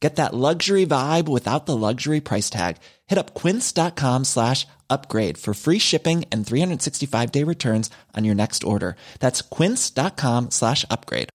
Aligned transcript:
Get 0.00 0.16
that 0.16 0.34
luxury 0.34 0.86
vibe 0.86 1.28
without 1.28 1.66
the 1.66 1.76
luxury 1.76 2.20
price 2.20 2.48
tag. 2.48 2.78
Hit 3.06 3.18
up 3.18 3.34
quince.com 3.34 4.24
slash 4.24 4.66
upgrade 4.88 5.36
for 5.36 5.52
free 5.52 5.78
shipping 5.78 6.24
and 6.32 6.46
365 6.46 7.30
day 7.30 7.44
returns 7.44 7.90
on 8.16 8.24
your 8.24 8.34
next 8.34 8.64
order. 8.64 8.96
That's 9.20 9.42
quince.com 9.42 10.50
slash 10.50 10.86
upgrade. 10.90 11.28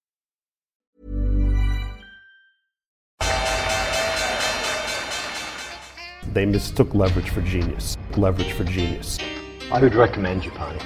They 6.34 6.46
mistook 6.46 6.94
leverage 6.94 7.30
for 7.30 7.42
genius. 7.42 7.96
Leverage 8.18 8.52
for 8.52 8.64
genius. 8.66 9.20
I 9.72 9.80
would 9.80 9.96
recommend 9.96 10.42
Japan. 10.42 10.78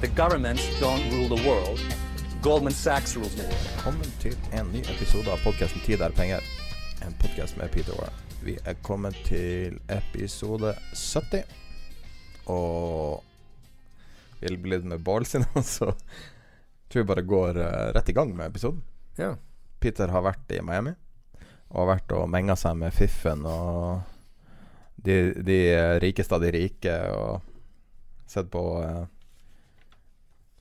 The 0.00 0.08
governments 0.08 0.68
don't 0.80 1.08
rule 1.12 1.28
the 1.28 1.48
world. 1.48 1.80
Goldman 2.46 2.72
Sachs 2.72 3.16
rules. 3.16 3.34
Velkommen 3.36 4.10
til 4.22 4.34
en 4.54 4.68
ny 4.70 4.78
episode 4.86 5.26
av 5.34 5.40
podkasten 5.42 5.80
'Tid 5.82 5.98
er 6.06 6.12
penger'. 6.14 6.44
En 7.02 7.14
podkast 7.18 7.56
med 7.58 7.72
Peter 7.74 7.90
Warren. 7.98 8.20
Vi 8.38 8.54
er 8.64 8.76
kommet 8.86 9.16
til 9.26 9.80
episode 9.90 10.76
70. 10.94 11.42
Og 12.46 13.24
vi 14.38 14.46
er 14.46 14.60
blitt 14.62 14.86
med 14.86 15.02
ballsy 15.02 15.30
sin, 15.30 15.46
så 15.76 15.90
tror 16.88 17.02
vi 17.02 17.08
bare 17.10 17.26
går 17.26 17.58
eh, 17.58 17.90
rett 17.98 18.08
i 18.08 18.14
gang 18.14 18.36
med 18.36 18.46
episoden. 18.46 18.84
Ja. 19.18 19.34
Peter 19.80 20.14
har 20.14 20.22
vært 20.22 20.54
i 20.54 20.62
Miami 20.62 20.94
og 21.70 21.80
har 21.80 21.96
vært 21.96 22.14
og 22.14 22.30
menga 22.30 22.54
seg 22.54 22.78
med 22.78 22.94
fiffen 22.94 23.42
og 23.42 24.06
de, 24.94 25.34
de 25.42 25.58
rikeste 25.98 26.38
av 26.38 26.46
de 26.46 26.54
rike 26.54 26.94
og 27.10 27.42
sett 28.30 28.54
på 28.54 28.64
eh, 28.84 29.04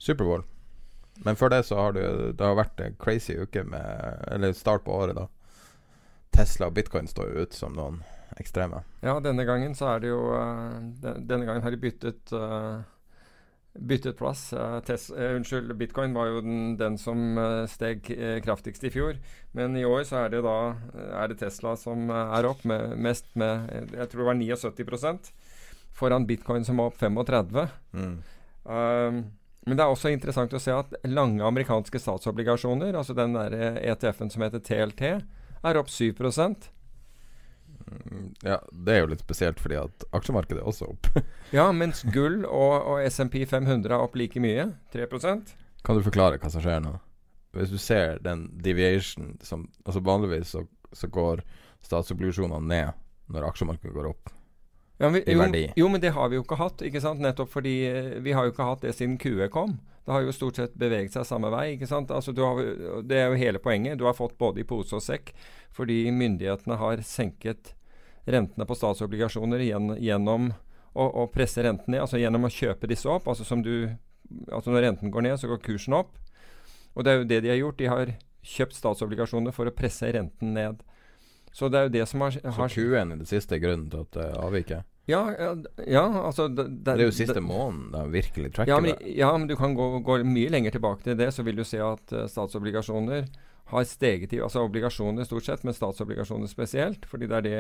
Superbowl. 0.02 0.50
Men 1.24 1.38
før 1.40 1.50
det 1.54 1.62
så 1.66 1.78
har 1.80 1.94
du 1.96 2.02
Det 2.36 2.44
har 2.44 2.58
vært 2.60 2.82
en 2.84 2.96
crazy 3.00 3.38
uke 3.40 3.64
med 3.64 4.26
Eller 4.36 4.52
start 4.54 4.84
på 4.84 4.92
året, 4.92 5.16
da. 5.16 5.28
Tesla 6.36 6.68
og 6.68 6.74
bitcoin 6.76 7.08
står 7.08 7.30
jo 7.32 7.46
ut 7.46 7.54
som 7.56 7.72
noen 7.78 8.02
ekstreme. 8.42 8.82
ja, 9.06 9.14
denne 9.24 9.46
gangen 9.48 9.76
så 9.78 9.94
er 9.94 10.02
det 10.04 10.10
jo 10.10 10.20
eh, 10.36 11.16
Denne 11.24 11.46
gangen 11.48 11.64
har 11.64 11.72
de 11.72 11.80
byttet 11.80 12.34
eh, 12.36 12.82
Byttet 13.76 14.18
plass. 14.20 14.42
Eh, 14.56 14.80
tes, 14.88 15.10
unnskyld, 15.12 15.72
bitcoin 15.80 16.14
var 16.16 16.28
jo 16.34 16.42
den, 16.44 16.76
den 16.80 16.98
som 17.00 17.40
steg 17.68 18.08
kraftigst 18.44 18.84
i 18.88 18.92
fjor. 18.92 19.18
Men 19.52 19.76
i 19.76 19.84
år 19.88 20.04
så 20.08 20.22
er 20.26 20.30
det 20.32 20.44
da 20.46 20.54
er 21.22 21.28
det 21.32 21.40
Tesla 21.42 21.74
som 21.80 22.08
er 22.12 22.48
opp 22.48 22.64
med 22.68 22.96
mest 23.00 23.28
med 23.36 23.68
Jeg 23.96 24.08
tror 24.12 24.24
det 24.24 24.30
var 24.30 24.40
79% 24.40 25.32
foran 25.96 26.28
bitcoin 26.28 26.64
som 26.68 26.80
var 26.80 26.92
opp 26.92 27.00
35 27.00 27.68
Mm. 27.96 28.16
Men 29.66 29.78
det 29.78 29.84
er 29.86 29.92
også 29.92 30.12
interessant 30.14 30.54
å 30.54 30.62
se 30.62 30.74
at 30.74 30.94
lange 31.10 31.42
amerikanske 31.46 32.00
statsobligasjoner, 32.00 32.94
altså 32.94 33.16
den 33.18 33.34
der 33.34 33.56
ETF-en 33.82 34.30
som 34.30 34.46
heter 34.46 34.62
TLT, 34.62 35.04
er 35.66 35.80
opp 35.82 35.90
7 35.90 36.14
Mm, 37.86 38.34
Ja, 38.42 38.60
det 38.72 38.94
er 38.94 39.04
jo 39.04 39.10
litt 39.12 39.22
spesielt 39.22 39.60
fordi 39.62 39.78
at 39.78 40.06
aksjemarkedet 40.16 40.62
er 40.62 40.70
også 40.70 40.88
opp. 40.94 41.10
Ja, 41.56 41.68
mens 41.76 42.02
gull 42.14 42.44
og, 42.46 42.74
og 42.82 43.04
SMP 43.06 43.44
500 43.46 43.94
er 43.94 44.02
opp 44.02 44.16
like 44.18 44.42
mye. 44.42 44.72
3% 44.94 45.54
Kan 45.86 46.00
du 46.00 46.06
forklare 46.06 46.40
hva 46.42 46.50
som 46.52 46.64
skjer 46.66 46.82
nå? 46.82 46.96
Hvis 47.56 47.72
du 47.72 47.78
ser 47.80 48.18
den 48.26 48.48
deviation 48.60 49.36
som 49.46 49.68
Altså 49.86 50.02
vanligvis 50.04 50.56
så, 50.58 50.66
så 50.92 51.08
går 51.08 51.44
statsobligasjonene 51.86 52.66
ned 52.68 53.04
når 53.32 53.48
aksjemarkedet 53.52 53.94
går 53.96 54.10
opp. 54.10 54.34
Ja, 54.98 55.10
I 55.10 55.34
jo, 55.34 55.40
verdi. 55.42 55.66
jo, 55.76 55.90
men 55.92 56.02
det 56.02 56.14
har 56.16 56.30
vi 56.32 56.38
jo 56.38 56.46
ikke 56.46 56.60
hatt. 56.60 56.82
ikke 56.88 57.02
sant? 57.04 57.20
Nettopp 57.24 57.52
fordi 57.52 57.76
eh, 57.90 58.14
vi 58.24 58.36
har 58.36 58.48
jo 58.48 58.54
ikke 58.54 58.68
hatt 58.70 58.86
det 58.86 58.96
siden 58.96 59.18
QE 59.22 59.50
kom. 59.52 59.78
Det 60.06 60.14
har 60.14 60.22
jo 60.22 60.36
stort 60.36 60.60
sett 60.60 60.76
beveget 60.78 61.16
seg 61.16 61.26
samme 61.28 61.50
vei. 61.52 61.74
ikke 61.74 61.90
sant? 61.90 62.14
Altså, 62.14 62.32
du 62.32 62.44
har, 62.46 62.62
det 63.04 63.18
er 63.20 63.32
jo 63.32 63.40
hele 63.42 63.60
poenget. 63.60 63.98
Du 64.00 64.06
har 64.06 64.16
fått 64.16 64.38
både 64.38 64.62
i 64.62 64.68
pose 64.68 64.96
og 64.96 65.04
sekk 65.04 65.34
fordi 65.76 66.06
myndighetene 66.16 66.78
har 66.80 67.02
senket 67.04 67.74
rentene 68.26 68.66
på 68.66 68.78
statsobligasjoner 68.78 69.66
gjen, 69.66 69.96
gjennom 70.00 70.54
å, 70.96 71.04
å 71.04 71.26
presse 71.34 71.64
renten 71.66 71.92
ned, 71.92 72.06
altså 72.06 72.22
gjennom 72.22 72.48
å 72.48 72.54
kjøpe 72.54 72.88
disse 72.88 73.10
opp. 73.12 73.28
altså 73.28 73.44
som 73.44 73.62
du, 73.66 73.90
altså 74.48 74.72
Når 74.72 74.88
renten 74.88 75.12
går 75.12 75.26
ned, 75.28 75.40
så 75.42 75.50
går 75.52 75.60
kursen 75.66 75.98
opp. 75.98 76.16
Og 76.96 77.04
det 77.04 77.12
er 77.12 77.20
jo 77.20 77.28
det 77.28 77.42
de 77.44 77.52
har 77.52 77.60
gjort. 77.60 77.80
De 77.82 77.92
har 77.92 78.14
kjøpt 78.46 78.78
statsobligasjoner 78.78 79.52
for 79.56 79.68
å 79.68 79.76
presse 79.76 80.08
renten 80.16 80.54
ned. 80.56 80.80
Så 81.56 81.70
det 81.72 81.80
er 81.80 81.88
jo 81.88 81.94
det 81.94 82.06
som 82.12 82.26
har, 82.26 82.36
Så 82.36 82.52
har 82.52 82.74
Q1 82.74 83.14
er 83.14 83.22
det 83.22 83.30
siste 83.30 83.60
grunnen 83.64 83.88
til 83.92 84.04
at 84.04 84.12
det 84.18 84.28
avviker. 84.44 84.84
ja, 85.08 85.22
ja, 85.88 86.04
altså 86.26 86.48
det, 86.50 86.66
Det 86.84 86.96
er 86.98 87.06
jo 87.06 87.14
siste 87.16 87.40
måneden 87.40 87.92
det 87.94 88.12
virkelig 88.12 88.54
tracker 88.56 88.74
ja, 88.74 88.80
men, 88.82 88.96
det. 89.00 89.14
ja, 89.16 89.30
men 89.38 89.48
du 89.48 89.56
kan 89.56 89.76
gå, 89.78 90.00
gå 90.00 90.18
mye 90.26 90.50
lenger 90.50 90.76
tilbake 90.76 91.04
til 91.04 91.18
det, 91.18 91.30
så 91.32 91.46
vil 91.46 91.56
du 91.56 91.64
se 91.64 91.80
at 91.80 92.12
uh, 92.12 92.26
statsobligasjoner 92.28 93.30
har 93.72 93.84
steget 93.84 94.34
i 94.34 94.42
Altså 94.42 94.66
obligasjoner 94.66 95.24
stort 95.24 95.46
sett, 95.46 95.64
men 95.64 95.74
statsobligasjoner 95.74 96.52
spesielt, 96.52 97.06
fordi 97.06 97.30
det 97.32 97.38
er 97.38 97.48
det 97.48 97.60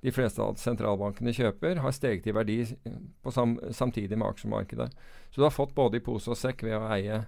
de 0.00 0.12
fleste 0.14 0.42
av 0.42 0.56
sentralbankene 0.56 1.34
kjøper, 1.34 1.82
har 1.82 1.94
steget 1.94 2.26
i 2.30 2.34
verdi 2.34 2.60
eh, 2.62 2.98
på 3.22 3.32
sam, 3.34 3.56
samtidig 3.74 4.14
med 4.18 4.28
aksjemarkedet. 4.30 4.88
Så 5.30 5.40
du 5.40 5.44
har 5.44 5.54
fått 5.54 5.74
både 5.74 5.98
i 5.98 6.04
pose 6.04 6.30
og 6.30 6.38
sekk 6.38 6.62
ved 6.66 6.78
å 6.78 6.86
eie 6.94 7.24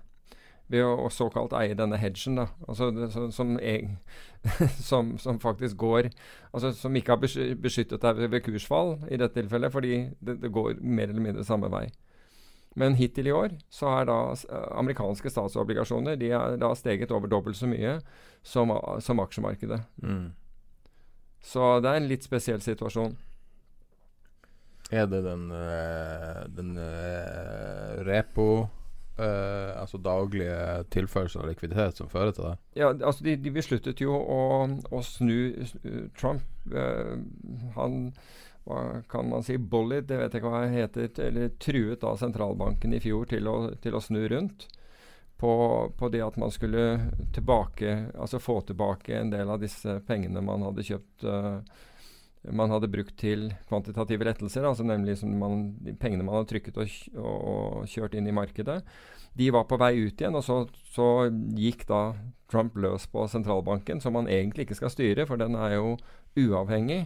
ved 0.70 0.86
å 0.86 1.08
såkalt 1.12 1.54
eie 1.58 1.74
denne 1.78 1.98
hedgen, 1.98 2.38
da. 2.38 2.46
Altså 2.68 2.90
det, 2.94 3.10
så, 3.14 3.26
som, 3.34 3.56
jeg, 3.58 3.96
som, 4.90 5.16
som 5.18 5.40
faktisk 5.42 5.76
går 5.80 6.10
Altså 6.52 6.72
som 6.74 6.96
ikke 6.96 7.16
har 7.16 7.56
beskyttet 7.62 8.02
deg 8.02 8.22
ved, 8.26 8.40
kursfall 8.46 8.96
i 9.10 9.18
dette 9.20 9.38
tilfellet, 9.38 9.72
fordi 9.72 9.96
det, 10.18 10.40
det 10.42 10.52
går 10.54 10.80
mer 10.80 11.10
eller 11.10 11.22
mindre 11.22 11.46
samme 11.46 11.70
vei. 11.70 11.88
Men 12.78 12.94
hittil 12.98 13.26
i 13.30 13.34
år 13.34 13.54
så 13.72 13.90
er 13.98 14.08
da 14.10 14.18
eh, 14.32 14.66
amerikanske 14.78 15.30
statsobligasjoner 15.30 16.18
de 16.18 16.30
er 16.34 16.58
da 16.60 16.70
steget 16.78 17.10
over 17.14 17.30
dobbelt 17.30 17.58
så 17.58 17.70
mye 17.70 17.96
som, 18.46 18.72
som 19.02 19.22
aksjemarkedet. 19.22 19.80
Mm. 20.02 20.30
Så 21.42 21.72
det 21.82 21.90
er 21.90 22.00
en 22.00 22.10
litt 22.10 22.26
spesiell 22.26 22.62
situasjon. 22.62 23.16
Er 24.90 25.06
det 25.06 25.22
den, 25.22 25.50
eh, 25.54 26.42
den 26.50 26.74
eh, 26.82 28.00
repo 28.06 28.68
eh, 29.20 29.70
Altså 29.80 30.00
daglige 30.02 30.84
tilførsel 30.90 31.44
av 31.44 31.50
likviditet 31.52 32.00
som 32.00 32.10
fører 32.10 32.34
til 32.36 32.48
det? 32.48 32.54
Ja, 32.80 32.92
altså 32.92 33.26
de, 33.26 33.36
de 33.40 33.52
besluttet 33.54 34.02
jo 34.02 34.16
å, 34.16 34.42
å 34.90 35.02
snu 35.06 35.52
snu- 35.68 36.06
Trump. 36.18 36.46
Uh, 36.70 37.18
han 37.76 38.12
hva 38.70 39.02
kan 39.08 39.28
man 39.30 39.42
si 39.42 39.56
bullied, 39.58 40.04
det 40.06 40.18
vet 40.20 40.34
jeg 40.34 40.42
ikke 40.42 40.50
hva 40.52 40.64
det 40.66 40.74
heter, 40.74 41.08
eller 41.26 41.54
truet 41.62 42.04
av 42.06 42.18
sentralbanken 42.20 42.92
i 42.94 43.00
fjor 43.02 43.26
til 43.30 43.48
å, 43.48 43.56
til 43.82 43.96
å 43.96 44.02
snu 44.04 44.20
rundt. 44.30 44.68
På, 45.40 45.52
på 45.96 46.10
det 46.12 46.20
at 46.20 46.36
man 46.36 46.52
skulle 46.52 47.00
tilbake, 47.32 48.12
altså 48.12 48.38
få 48.38 48.58
tilbake 48.68 49.16
en 49.16 49.30
del 49.32 49.48
av 49.48 49.62
disse 49.62 49.94
pengene 50.04 50.42
man 50.44 50.66
hadde 50.66 50.84
kjøpt 50.84 51.24
eh, 51.24 51.78
man 52.48 52.72
hadde 52.72 52.88
brukt 52.88 53.16
til 53.20 53.50
kvantitative 53.68 54.24
lettelser, 54.24 54.64
altså 54.64 54.84
nemlig 54.86 55.18
som 55.20 55.32
man, 55.36 55.64
pengene 56.00 56.24
man 56.24 56.38
hadde 56.38 56.48
trykket 56.54 56.78
og, 56.80 56.94
og, 57.20 57.88
kjørt 57.90 58.16
inn 58.16 58.30
i 58.30 58.34
markedet. 58.34 58.80
De 59.36 59.50
var 59.52 59.66
på 59.68 59.78
vei 59.80 59.92
ut 60.00 60.20
igjen, 60.20 60.38
og 60.38 60.44
så, 60.46 60.62
så 60.94 61.28
gikk 61.56 61.84
da 61.90 62.00
Trump 62.50 62.78
løs 62.80 63.04
på 63.12 63.26
sentralbanken, 63.30 64.00
som 64.02 64.16
han 64.18 64.28
egentlig 64.28 64.66
ikke 64.66 64.80
skal 64.80 64.92
styre, 64.94 65.26
for 65.28 65.40
den 65.40 65.54
er 65.54 65.76
jo 65.76 65.94
uavhengig. 66.40 67.04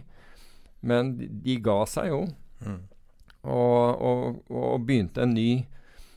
Men 0.85 1.15
de, 1.19 1.29
de 1.43 1.59
ga 1.63 1.83
seg 1.89 2.11
jo, 2.13 2.25
Mm. 2.65 2.85
og, 3.51 4.01
og, 4.01 4.37
og 4.47 4.85
begynte 4.87 5.21
en 5.21 5.33
ny 5.35 5.65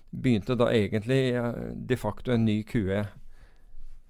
Begynte 0.08 0.54
da 0.56 0.70
egentlig 0.72 1.34
eh, 1.34 1.56
de 1.74 1.96
facto 1.98 2.32
en 2.32 2.44
ny 2.46 2.62
QE. 2.64 3.02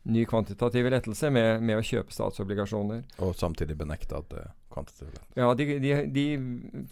ny 0.02 0.24
kvantitative 0.28 0.92
lettelse 0.92 1.30
med, 1.32 1.64
med, 1.64 1.80
å 1.80 1.82
kjøpe 1.82 2.14
statsobligasjoner. 2.14 3.02
Og 3.24 3.34
samtidig 3.34 3.74
benekte 3.80 4.20
at 4.20 4.28
det 4.30 4.44
er 4.44 4.52
kvantitativ 4.78 5.10
lett. 5.12 5.28
Ja, 5.38 5.50
de, 5.58 5.66
de, 5.82 5.92
de, 6.14 6.24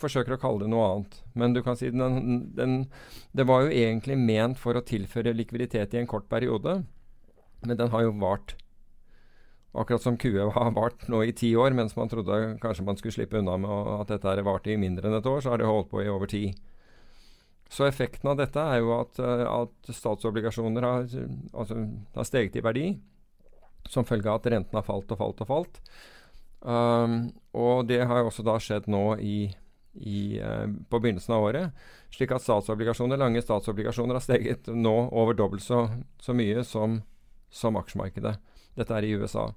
forsøker 0.00 0.37
å 0.37 0.41
kalle 0.43 0.65
det 0.65 0.71
noe 0.73 0.91
annet. 0.91 1.17
Men 1.38 1.56
du 1.56 1.62
kan 1.65 1.79
si 1.79 1.91
den, 1.94 2.53
den, 2.59 2.77
Det 3.37 3.47
var 3.49 3.65
jo 3.65 3.73
egentlig 3.73 4.19
ment 4.19 4.61
for 4.61 4.77
å 4.77 4.85
tilføre 4.85 5.35
likviditet 5.37 5.94
i 5.94 6.03
en 6.03 6.11
kort 6.11 6.29
periode, 6.33 6.81
men 7.65 7.79
den 7.79 7.93
har 7.94 8.06
jo 8.06 8.15
vart. 8.21 8.56
Akkurat 9.77 10.03
som 10.03 10.17
QE 10.17 10.50
har 10.55 10.71
vart 10.77 11.05
nå 11.12 11.21
i 11.27 11.35
ti 11.37 11.50
år, 11.56 11.75
mens 11.77 11.97
man 11.99 12.09
trodde 12.09 12.56
kanskje 12.62 12.85
man 12.87 12.97
skulle 12.97 13.17
slippe 13.19 13.43
unna 13.43 13.59
med 13.61 13.91
at 14.00 14.15
dette 14.15 14.47
varte 14.47 14.73
i 14.73 14.81
mindre 14.81 15.09
enn 15.09 15.19
et 15.19 15.29
år, 15.29 15.43
så 15.44 15.53
har 15.53 15.61
det 15.61 15.69
holdt 15.69 15.91
på 15.93 16.00
i 16.00 16.09
over 16.09 16.31
ti. 16.33 16.47
Så 17.69 17.85
effekten 17.88 18.31
av 18.31 18.38
dette 18.38 18.62
er 18.62 18.81
jo 18.81 18.93
at, 19.00 19.19
eh, 19.19 19.44
at 19.44 19.91
statsobligasjoner 19.91 20.87
har, 20.87 21.06
altså, 21.53 21.81
har, 22.15 22.29
steget 22.29 22.56
i 22.56 22.62
verdi 22.62 22.87
som 23.91 24.06
følge 24.06 24.31
av 24.31 24.41
at 24.41 24.53
renten 24.55 24.79
har 24.79 24.87
falt 24.87 25.11
og 25.11 25.19
falt 25.19 25.43
og 25.43 25.50
falt. 25.50 25.81
Um, 26.61 27.35
og 27.56 27.87
det 27.88 28.00
har 28.08 28.20
jo 28.20 28.31
også 28.31 28.44
da 28.47 28.56
skjedd 28.62 28.88
nå 28.91 29.05
i, 29.23 29.37
i, 29.94 30.20
uh, 30.41 30.64
på 30.91 31.00
begynnelsen 31.03 31.37
av 31.37 31.47
året. 31.50 31.85
Slik 32.14 32.32
at 32.35 32.44
statsobligasjoner, 32.44 33.20
lange 33.20 33.43
statsobligasjoner 33.44 34.19
har 34.19 34.25
steget 34.25 34.70
nå 34.73 34.97
over 35.11 35.37
dobbelt 35.37 35.64
så, 35.64 35.87
så 36.23 36.35
mye 36.37 36.64
som, 36.64 37.00
som 37.53 37.79
aksjemarkedet. 37.79 38.37
Dette 38.76 38.97
er 38.97 39.06
i 39.06 39.14
USA. 39.17 39.50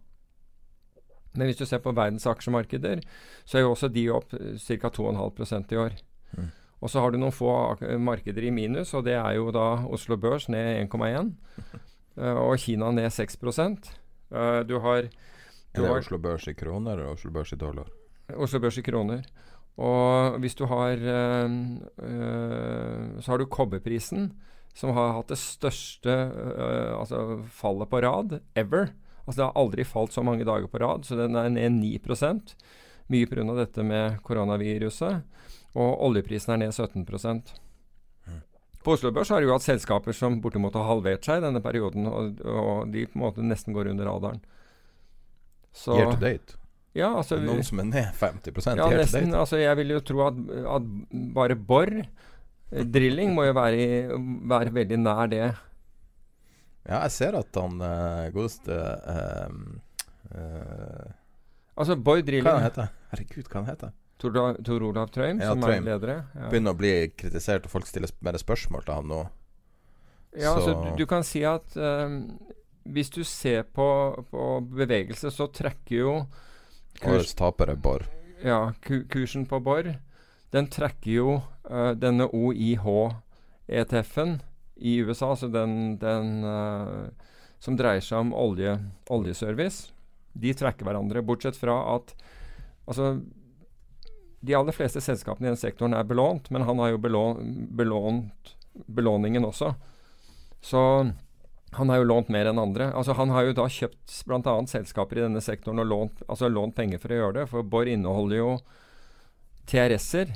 Men 1.37 1.49
hvis 1.49 1.59
du 1.59 1.65
ser 1.69 1.81
på 1.83 1.93
verdens 1.93 2.25
aksjemarkeder, 2.27 3.03
så 3.45 3.59
er 3.59 3.65
jo 3.65 3.73
også 3.75 3.91
de 3.93 4.07
opp 4.11 4.31
ca. 4.33 4.89
2,5% 4.89 5.75
i 5.75 5.79
år. 5.79 5.97
Mm. 6.35 6.49
Og 6.79 6.91
så 6.91 7.03
har 7.03 7.11
du 7.11 7.19
noen 7.19 7.35
få 7.35 7.51
markeder 7.99 8.45
i 8.47 8.53
minus, 8.55 8.93
og 8.95 9.05
det 9.07 9.17
er 9.19 9.35
jo 9.37 9.51
da 9.55 9.83
Oslo 9.91 10.17
Børs 10.19 10.47
ned 10.51 10.87
1,1. 10.87 11.33
Uh, 11.59 11.73
eh, 12.23 12.39
og 12.39 12.55
Kina 12.63 12.91
ned 12.95 13.11
6 13.11 13.37
uh, 13.43 13.59
eh, 14.31 14.61
Du 14.67 14.79
har 14.79 15.09
Er 15.73 15.85
det 15.85 15.91
Oslo 15.93 16.17
Børs 16.21 16.47
i 16.49 16.55
kroner 16.57 16.97
eller 16.97 17.13
Oslo 17.13 17.31
Børs 17.31 17.53
i 17.53 17.59
dollar? 17.59 17.89
Oslo 18.35 18.59
Børs 18.63 18.77
i 18.77 18.85
kroner. 18.85 19.23
Og 19.79 20.39
hvis 20.43 20.57
du 20.59 20.65
har 20.67 20.99
uh, 20.99 21.49
Så 23.19 23.31
har 23.31 23.37
du 23.39 23.45
kobberprisen, 23.47 24.33
som 24.75 24.91
har 24.95 25.13
hatt 25.15 25.31
det 25.31 25.39
største 25.39 26.13
altså 26.99 27.41
fallet 27.51 27.89
på 27.89 28.01
rad 28.03 28.39
ever. 28.55 28.91
Altså 29.25 29.37
Det 29.37 29.47
har 29.47 29.61
aldri 29.61 29.83
falt 29.85 30.13
så 30.13 30.23
mange 30.23 30.45
dager 30.45 30.67
på 30.67 30.79
rad, 30.81 31.05
så 31.05 31.15
den 31.15 31.35
er 31.35 31.49
ned 31.49 31.81
9% 32.01 32.55
Mye 33.09 33.25
pga. 33.25 33.55
dette 33.57 33.83
med 33.83 34.19
koronaviruset. 34.23 35.23
Og 35.77 36.01
oljeprisen 36.05 36.53
er 36.53 36.57
ned 36.63 36.73
17% 36.73 37.53
På 38.83 38.93
Oslo 38.95 39.11
Børs 39.11 39.29
har 39.29 39.41
du 39.41 39.51
hatt 39.51 39.65
selskaper 39.65 40.15
som 40.15 40.39
bortimot 40.41 40.73
har 40.73 40.87
halvert 40.87 41.25
seg 41.25 41.41
i 41.41 41.45
denne 41.45 41.61
perioden, 41.61 42.07
og, 42.07 42.39
og, 42.41 42.87
de 42.93 43.05
på 43.05 43.19
en 43.19 43.25
måte 43.25 43.43
nesten 43.43 43.75
går 43.75 43.91
under 43.91 44.07
radaren. 44.07 44.39
Så, 45.79 45.95
year 45.95 46.11
to 46.11 46.19
date? 46.19 46.57
Ja, 46.97 47.11
altså, 47.13 47.37
Noen 47.39 47.63
som 47.63 47.79
er 47.83 47.87
ned 47.87 48.17
50 48.17 48.49
ja, 48.73 48.87
year 48.89 49.03
nesten, 49.03 49.29
to 49.29 49.31
date? 49.31 49.41
Altså, 49.43 49.59
jeg 49.61 49.79
vil 49.79 49.93
jo 49.95 50.01
tro 50.03 50.25
at, 50.25 50.39
at 50.75 50.89
bare 51.35 51.55
bor 51.55 51.91
eh, 51.95 52.83
Drilling 52.95 53.31
må 53.37 53.45
jo 53.47 53.55
være, 53.55 53.85
være, 54.49 54.73
veldig 54.75 54.99
nær 54.99 55.29
det. 55.31 55.45
Ja, 56.89 57.03
jeg 57.05 57.13
ser 57.13 57.37
at 57.37 57.59
han 57.59 57.79
uh, 57.83 58.27
godeste 58.33 58.73
uh, 58.73 59.55
uh, 60.33 61.07
Altså, 61.79 61.95
Boy 61.95 62.23
Drilling 62.25 62.47
Hva 62.49 62.63
heter 62.63 62.87
han? 62.87 62.95
Herregud, 63.13 63.45
hva 63.45 63.61
han 63.61 63.69
heter 63.69 63.95
Tor, 64.19 64.35
Tor 64.65 64.83
Olav 64.83 65.11
Trøim, 65.15 65.39
ja, 65.39 65.53
som 65.53 65.61
Trøim. 65.63 65.85
er 65.85 65.93
leder. 65.93 66.09
Ja. 66.35 66.47
Begynner 66.51 66.75
å 66.75 66.79
bli 66.79 66.91
kritisert, 67.15 67.69
og 67.69 67.71
folk 67.71 67.87
stiller 67.87 68.11
mer 68.25 68.35
spørsmål 68.41 68.83
til 68.83 68.97
han 68.97 69.07
nå. 69.07 69.19
Ja, 70.35 70.51
så. 70.51 70.55
altså, 70.57 70.73
du, 70.83 70.89
du, 70.99 71.05
kan 71.07 71.23
si 71.23 71.45
at 71.47 71.77
um, 71.79 72.17
hvis 72.93 73.11
du 73.13 73.23
ser 73.27 73.63
på, 73.63 73.87
på, 74.31 74.45
bevegelse, 74.73 75.31
så 75.31 75.47
trekker 75.53 75.95
jo 75.95 76.13
kurs, 76.99 77.13
Årets 77.13 77.35
taper 77.39 77.73
er 77.73 77.79
Borr. 77.79 78.05
Ja, 78.43 78.73
ku, 78.83 79.03
kursen 79.11 79.45
på 79.49 79.59
Borr, 79.63 79.93
den 80.53 80.69
trekker 80.71 81.11
jo 81.11 81.41
uh, 81.69 81.93
denne 81.97 82.29
OIH-ETF-en 82.33 84.39
i 84.79 84.99
USA, 85.03 85.33
altså 85.33 85.49
den, 85.51 85.97
den 86.01 86.45
uh, 86.45 87.09
som 87.59 87.77
dreier 87.79 88.03
seg 88.03 88.23
om 88.23 88.33
olje, 88.33 88.77
oljeservice. 89.11 89.91
De 90.39 90.53
trekker 90.55 90.87
hverandre, 90.87 91.25
bortsett 91.25 91.57
fra 91.59 91.81
at 91.95 92.13
altså 92.89 93.19
de 94.39 94.55
aller 94.55 94.71
fleste 94.71 95.01
selskapene 95.03 95.49
i 95.49 95.51
den 95.51 95.59
sektoren 95.59 95.93
er 95.97 96.07
belånt, 96.07 96.47
men 96.53 96.63
han 96.63 96.79
har 96.79 96.93
jo 96.93 97.01
belånt, 97.03 97.41
belånt 97.75 98.53
belåningen 98.87 99.45
også. 99.45 99.73
Så 100.61 100.81
han 101.71 101.89
har 101.89 102.01
jo 102.01 102.07
lånt 102.09 102.29
mer 102.33 102.49
enn 102.49 102.59
andre. 102.59 102.89
Altså 102.97 103.13
Han 103.13 103.29
har 103.29 103.45
jo 103.45 103.55
da 103.57 103.67
kjøpt 103.69 104.21
bl.a. 104.25 104.55
selskaper 104.67 105.19
i 105.19 105.25
denne 105.27 105.41
sektoren 105.41 105.81
og 105.83 105.89
lånt, 105.89 106.23
altså 106.27 106.49
lånt 106.49 106.75
penger 106.77 107.01
for 107.01 107.13
å 107.13 107.19
gjøre 107.19 107.37
det. 107.39 107.45
For 107.51 107.65
Borr 107.65 107.91
inneholder 107.91 108.41
jo 108.41 108.49
TRS-er, 109.69 110.33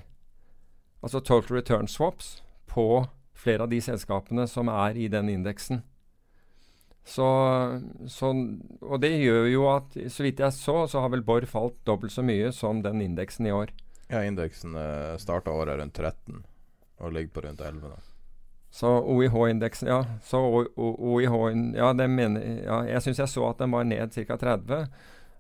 altså 1.02 1.24
Total 1.26 1.58
Return 1.58 1.90
Swaps, 1.90 2.44
på 2.70 3.06
flere 3.34 3.66
av 3.66 3.74
de 3.74 3.82
selskapene 3.82 4.46
som 4.48 4.70
er 4.70 4.98
i 5.00 5.10
den 5.10 5.32
indeksen. 5.34 5.82
Så, 7.04 7.26
så, 8.08 8.30
og 8.80 9.02
det 9.04 9.12
gjør 9.18 9.50
jo 9.52 9.66
at, 9.74 9.98
så 10.14 10.24
vidt 10.24 10.40
jeg 10.40 10.56
så, 10.56 10.78
så 10.88 11.02
har 11.04 11.12
vel 11.12 11.26
Borr 11.26 11.50
falt 11.50 11.82
dobbelt 11.88 12.14
så 12.14 12.24
mye 12.24 12.54
som 12.56 12.80
den 12.86 13.02
indeksen 13.04 13.50
i 13.50 13.52
år. 13.52 13.74
Ja, 14.08 14.22
indeksen 14.24 14.78
uh, 14.78 15.18
starta 15.20 15.52
året 15.52 15.82
rundt 15.82 15.98
13 15.98 16.44
og 17.04 17.12
ligger 17.12 17.34
på 17.34 17.48
rundt 17.48 17.64
11 17.66 17.90
nå. 17.90 18.13
Så 18.74 19.02
OIH-indeksen, 19.02 19.88
ja. 19.88 20.06
Så 20.24 20.66
OIH 20.76 21.34
Ja, 21.76 21.94
mener, 21.94 22.42
ja 22.66 22.80
jeg 22.90 23.04
syns 23.06 23.20
jeg 23.22 23.30
så 23.30 23.44
at 23.52 23.60
den 23.62 23.70
var 23.70 23.86
ned 23.86 24.16
ca. 24.16 24.38
30. 24.42 24.88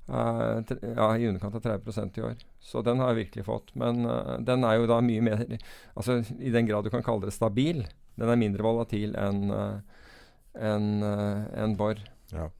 Uh, 0.03 0.59
ja, 0.83 1.07
i 1.17 1.25
underkant 1.27 1.55
av 1.57 1.63
30 1.63 2.19
i 2.19 2.21
år. 2.27 2.35
Så 2.61 2.83
den 2.85 3.01
har 3.01 3.09
jeg 3.09 3.23
virkelig 3.23 3.45
fått. 3.47 3.73
Men 3.73 4.05
uh, 4.05 4.37
den 4.37 4.61
er 4.61 4.77
jo 4.77 4.85
da 4.85 4.99
mye 5.01 5.23
mer 5.25 5.41
Altså 5.95 6.19
i 6.37 6.53
den 6.53 6.69
grad 6.69 6.85
du 6.85 6.91
kan 6.93 7.01
kalle 7.01 7.25
det 7.25 7.33
stabil. 7.33 7.81
Den 8.21 8.29
er 8.29 8.37
mindre 8.37 8.67
volatil 8.67 9.17
enn 9.17 9.49
uh, 9.49 9.81
en, 10.53 10.87
uh, 11.01 11.49
en 11.57 11.73
Borr. 11.79 12.05
Ja. 12.35 12.51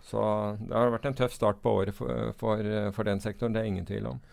Så 0.00 0.24
det 0.64 0.72
har 0.72 0.96
vært 0.96 1.10
en 1.12 1.20
tøff 1.20 1.36
start 1.36 1.60
på 1.60 1.76
året 1.82 2.00
for, 2.00 2.32
for, 2.40 2.64
for 2.96 3.04
den 3.04 3.20
sektoren. 3.20 3.52
Det 3.52 3.60
er 3.60 3.68
ingen 3.68 3.84
tvil 3.88 4.08
om. 4.14 4.24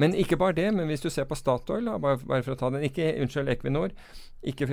Men, 0.00 0.14
ikke 0.18 0.38
bare 0.40 0.56
det. 0.56 0.68
Men 0.74 0.88
hvis 0.90 1.04
du 1.04 1.10
ser 1.10 1.26
på 1.28 1.38
Statoil, 1.38 1.86
da, 1.88 1.98
bare, 2.02 2.20
bare, 2.24 2.44
for 2.46 2.54
å 2.54 2.58
ta 2.60 2.70
den 2.74 2.86
Ikke, 2.86 3.10
Unnskyld, 3.22 3.50
Equinor. 3.52 3.94
Ikke, 4.42 4.66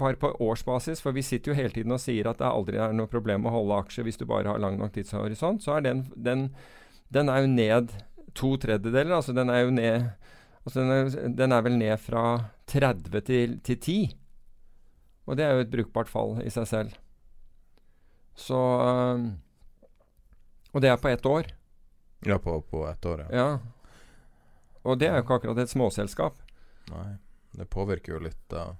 bare 0.00 0.18
på 0.20 0.32
årsbasis, 0.44 1.00
for 1.04 1.16
vi 1.16 1.24
sitter 1.24 1.52
jo 1.52 1.58
hele 1.58 1.72
tiden 1.74 1.94
og 1.94 2.02
sier 2.02 2.28
at 2.30 2.40
det 2.42 2.48
aldri 2.48 2.80
er 2.82 2.96
noe 2.96 3.10
problem 3.10 3.46
å 3.48 3.54
holde 3.54 3.78
aksjer 3.84 4.06
hvis 4.08 4.20
du 4.20 4.26
bare 4.28 4.52
har 4.52 4.60
lang 4.62 4.76
nok 4.80 4.92
tidshorisont. 4.96 5.64
Så 5.64 5.78
er 5.78 5.86
den, 5.86 6.04
den, 6.16 6.48
den 7.14 7.32
er 7.32 7.44
jo 7.44 7.54
ned 7.54 7.94
to 8.36 8.54
tredjedeler. 8.60 9.14
Altså 9.20 9.36
den 9.36 9.52
er 9.52 9.64
jo 9.64 9.72
ned 9.74 10.10
altså 10.64 10.80
den, 10.80 10.92
er, 10.92 11.32
den 11.40 11.52
er 11.52 11.64
vel 11.64 11.78
ned 11.80 11.96
fra 12.00 12.26
30 12.72 13.24
til, 13.28 13.56
til 13.64 13.80
10. 13.80 14.12
Og 15.24 15.38
det 15.38 15.46
er 15.46 15.56
jo 15.56 15.64
et 15.64 15.72
brukbart 15.72 16.10
fall 16.12 16.38
i 16.44 16.52
seg 16.52 16.68
selv. 16.68 17.00
Så 18.34 18.60
og 20.74 20.82
det 20.82 20.90
er 20.90 20.98
på 20.98 21.08
ett 21.08 21.26
år. 21.26 21.52
Ja, 22.26 22.38
på, 22.38 22.60
på 22.60 22.88
ett 22.88 23.06
år, 23.06 23.26
ja. 23.30 23.36
ja. 23.36 23.58
Og 24.84 24.98
det 25.00 25.08
er 25.08 25.18
jo 25.18 25.24
ikke 25.24 25.38
akkurat 25.40 25.60
et 25.62 25.72
småselskap. 25.72 26.40
Nei. 26.92 27.14
Det 27.54 27.66
påvirker 27.70 28.16
jo 28.16 28.20
litt 28.24 28.52
uh, 28.58 28.72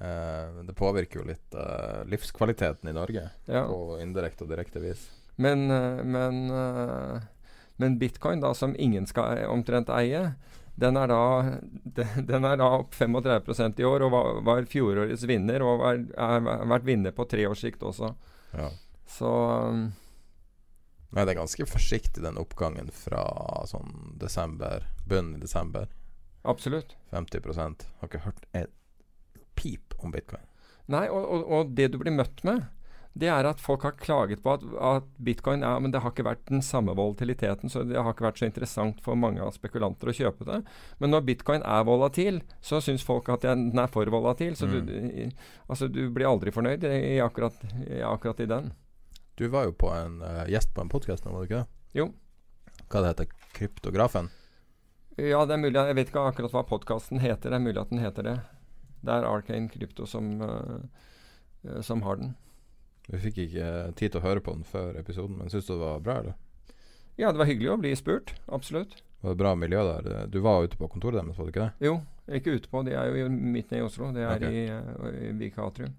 uh, 0.00 0.60
Det 0.64 0.74
påvirker 0.78 1.20
jo 1.20 1.24
litt 1.26 1.56
uh, 1.58 2.04
livskvaliteten 2.06 2.90
i 2.90 2.94
Norge 2.94 3.24
ja. 3.50 3.64
på 3.66 3.98
indirekte 4.02 4.46
og 4.46 4.52
direkte 4.52 4.82
vis. 4.82 5.08
Men, 5.38 5.68
men, 6.10 6.50
men, 7.76 7.98
bitcoin, 7.98 8.40
da, 8.42 8.50
som 8.58 8.72
ingen 8.78 9.04
skal 9.06 9.44
omtrent 9.46 9.90
eie, 9.94 10.32
den 10.74 10.98
er 10.98 11.12
da, 11.12 11.20
den 12.30 12.46
er 12.46 12.58
da 12.58 12.72
opp 12.80 12.96
35% 12.98 13.78
i 13.78 13.86
år 13.86 14.06
og 14.06 14.14
var, 14.16 14.40
var 14.48 14.66
fjorårets 14.70 15.22
vinner. 15.30 15.62
Og 15.62 15.84
har 16.18 16.42
vært 16.42 16.88
vinner 16.88 17.14
på 17.14 17.28
tre 17.30 17.46
års 17.46 17.62
sikt 17.62 17.86
også. 17.86 18.10
Ja. 18.58 18.72
Så 19.06 19.30
um, 19.70 19.86
Nei, 21.18 21.24
det 21.26 21.32
er 21.32 21.40
ganske 21.40 21.64
forsiktig, 21.66 22.22
den 22.22 22.36
oppgangen 22.38 22.92
fra 22.94 23.24
sånn 23.66 24.12
desember, 24.22 24.84
bunnen 25.10 25.34
i 25.34 25.42
desember. 25.42 25.88
Absolutt. 26.46 26.94
50% 27.10 27.82
Har 27.98 28.06
ikke 28.06 28.20
hørt 28.22 28.44
et 28.54 28.70
pip 29.58 29.96
om 29.98 30.14
bitcoin. 30.14 30.44
Nei, 30.86 31.08
og, 31.10 31.24
og, 31.26 31.42
og, 31.50 31.72
det 31.74 31.88
du 31.90 31.98
blir 31.98 32.14
møtt 32.14 32.44
med, 32.46 32.68
det 33.18 33.32
er 33.34 33.48
at 33.50 33.58
folk 33.58 33.82
har 33.82 33.98
klaget 33.98 34.44
på 34.44 34.54
at, 34.54 34.62
at, 34.78 35.10
bitcoin 35.18 35.66
ja, 35.66 35.74
men 35.82 35.90
det 35.90 36.04
har 36.04 36.14
ikke 36.14 36.28
vært 36.28 36.46
den 36.52 36.62
samme 36.62 36.94
volatiliteten, 36.94 37.66
så 37.72 37.82
det 37.82 37.98
har 37.98 38.14
ikke 38.14 38.28
vært 38.28 38.38
så 38.38 38.46
interessant 38.46 39.02
for 39.02 39.18
mange 39.18 39.42
av 39.42 39.50
spekulanter 39.58 40.12
å 40.12 40.14
kjøpe 40.14 40.46
det. 40.46 40.62
Men 41.02 41.16
når 41.16 41.26
bitcoin 41.26 41.66
er 41.66 41.82
volatil, 41.88 42.44
så 42.62 42.78
syns 42.84 43.02
folk 43.02 43.26
at 43.34 43.42
den 43.42 43.72
er 43.74 43.90
for 43.90 44.06
volatil. 44.14 44.54
Så 44.54 44.70
mm. 44.70 44.76
du, 44.86 45.40
altså, 45.66 45.90
du 45.90 46.04
blir 46.14 46.30
aldri 46.30 46.54
fornøyd 46.54 46.86
i 46.86 47.18
akkurat, 47.24 47.58
i 47.90 48.04
akkurat 48.06 48.46
i 48.46 48.52
den. 48.54 48.70
Du 49.38 49.48
var 49.48 49.68
jo 49.68 49.72
på 49.72 49.86
en 49.94 50.22
uh, 50.22 50.48
gjest 50.50 50.72
på 50.74 50.82
en 50.82 50.88
podkast 50.90 51.22
nå, 51.22 51.30
var 51.30 51.44
du 51.44 51.46
ikke 51.46 51.58
det? 51.60 51.68
Jo. 51.94 52.08
Hva 52.90 53.02
det 53.04 53.10
heter 53.12 53.28
Kryptografen? 53.54 54.32
Ja, 55.14 55.44
det 55.46 55.54
er 55.54 55.60
mulig. 55.62 55.78
Jeg 55.78 55.94
vet 55.94 56.10
ikke 56.10 56.24
akkurat 56.26 56.56
hva 56.56 56.64
podkasten 56.66 57.22
heter. 57.22 57.54
Det 57.54 57.60
er 57.60 57.62
mulig 57.62 57.78
at 57.78 57.92
den 57.92 58.02
heter 58.02 58.26
det. 58.26 58.32
Det 59.06 59.14
er 59.14 59.26
Arcane 59.28 59.70
Krypto 59.70 60.08
som, 60.10 60.32
uh, 60.42 61.78
som 61.86 62.02
har 62.02 62.18
den. 62.18 62.32
Vi 63.06 63.20
fikk 63.28 63.38
ikke 63.44 63.68
tid 64.00 64.16
til 64.16 64.18
å 64.18 64.24
høre 64.26 64.42
på 64.42 64.56
den 64.58 64.66
før 64.66 64.98
episoden, 64.98 65.38
men 65.38 65.54
syns 65.54 65.70
du 65.70 65.76
det 65.76 65.78
var 65.84 66.02
bra, 66.02 66.18
eller? 66.24 66.74
Ja, 67.14 67.30
det 67.30 67.38
var 67.38 67.50
hyggelig 67.52 67.70
å 67.76 67.78
bli 67.84 67.94
spurt. 67.94 68.34
Absolutt. 68.50 68.98
Var 69.22 69.36
det 69.36 69.42
bra 69.44 69.54
miljø 69.54 69.86
der? 69.86 70.26
Du 70.34 70.40
var 70.42 70.66
ute 70.66 70.82
på 70.82 70.90
kontoret 70.90 71.22
deres, 71.22 71.38
var 71.38 71.46
du 71.46 71.54
ikke 71.54 71.68
det? 71.68 71.86
Jo, 71.92 71.94
ikke 72.26 72.58
ute 72.58 72.74
på. 72.74 72.82
De 72.90 72.98
er 72.98 73.14
jo 73.22 73.30
midt 73.30 73.70
nede 73.70 73.84
i 73.84 73.86
Oslo. 73.86 74.10
Det 74.18 74.26
er 74.26 74.34
okay. 74.34 74.66
i, 74.66 75.30
i 75.30 75.32
Vika 75.38 75.62
Atrium. 75.70 75.94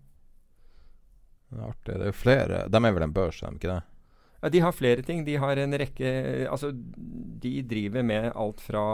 Det 1.50 1.58
er 1.58 1.65
artig. 1.65 1.96
Det 1.96 2.06
er 2.06 2.12
jo 2.12 2.18
flere 2.18 2.60
De 2.70 2.79
er 2.79 2.94
vel 2.94 3.06
en 3.08 3.15
børs, 3.15 3.41
er 3.41 3.53
de 3.53 3.62
ikke 3.62 3.74
det? 3.74 3.82
Ja, 4.39 4.50
de 4.53 4.62
har 4.63 4.75
flere 4.75 5.03
ting. 5.03 5.25
De 5.27 5.36
har 5.41 5.60
en 5.60 5.75
rekke 5.82 6.12
Altså, 6.48 6.72
de 6.74 7.53
driver 7.68 8.06
med 8.06 8.32
alt 8.36 8.62
fra 8.63 8.86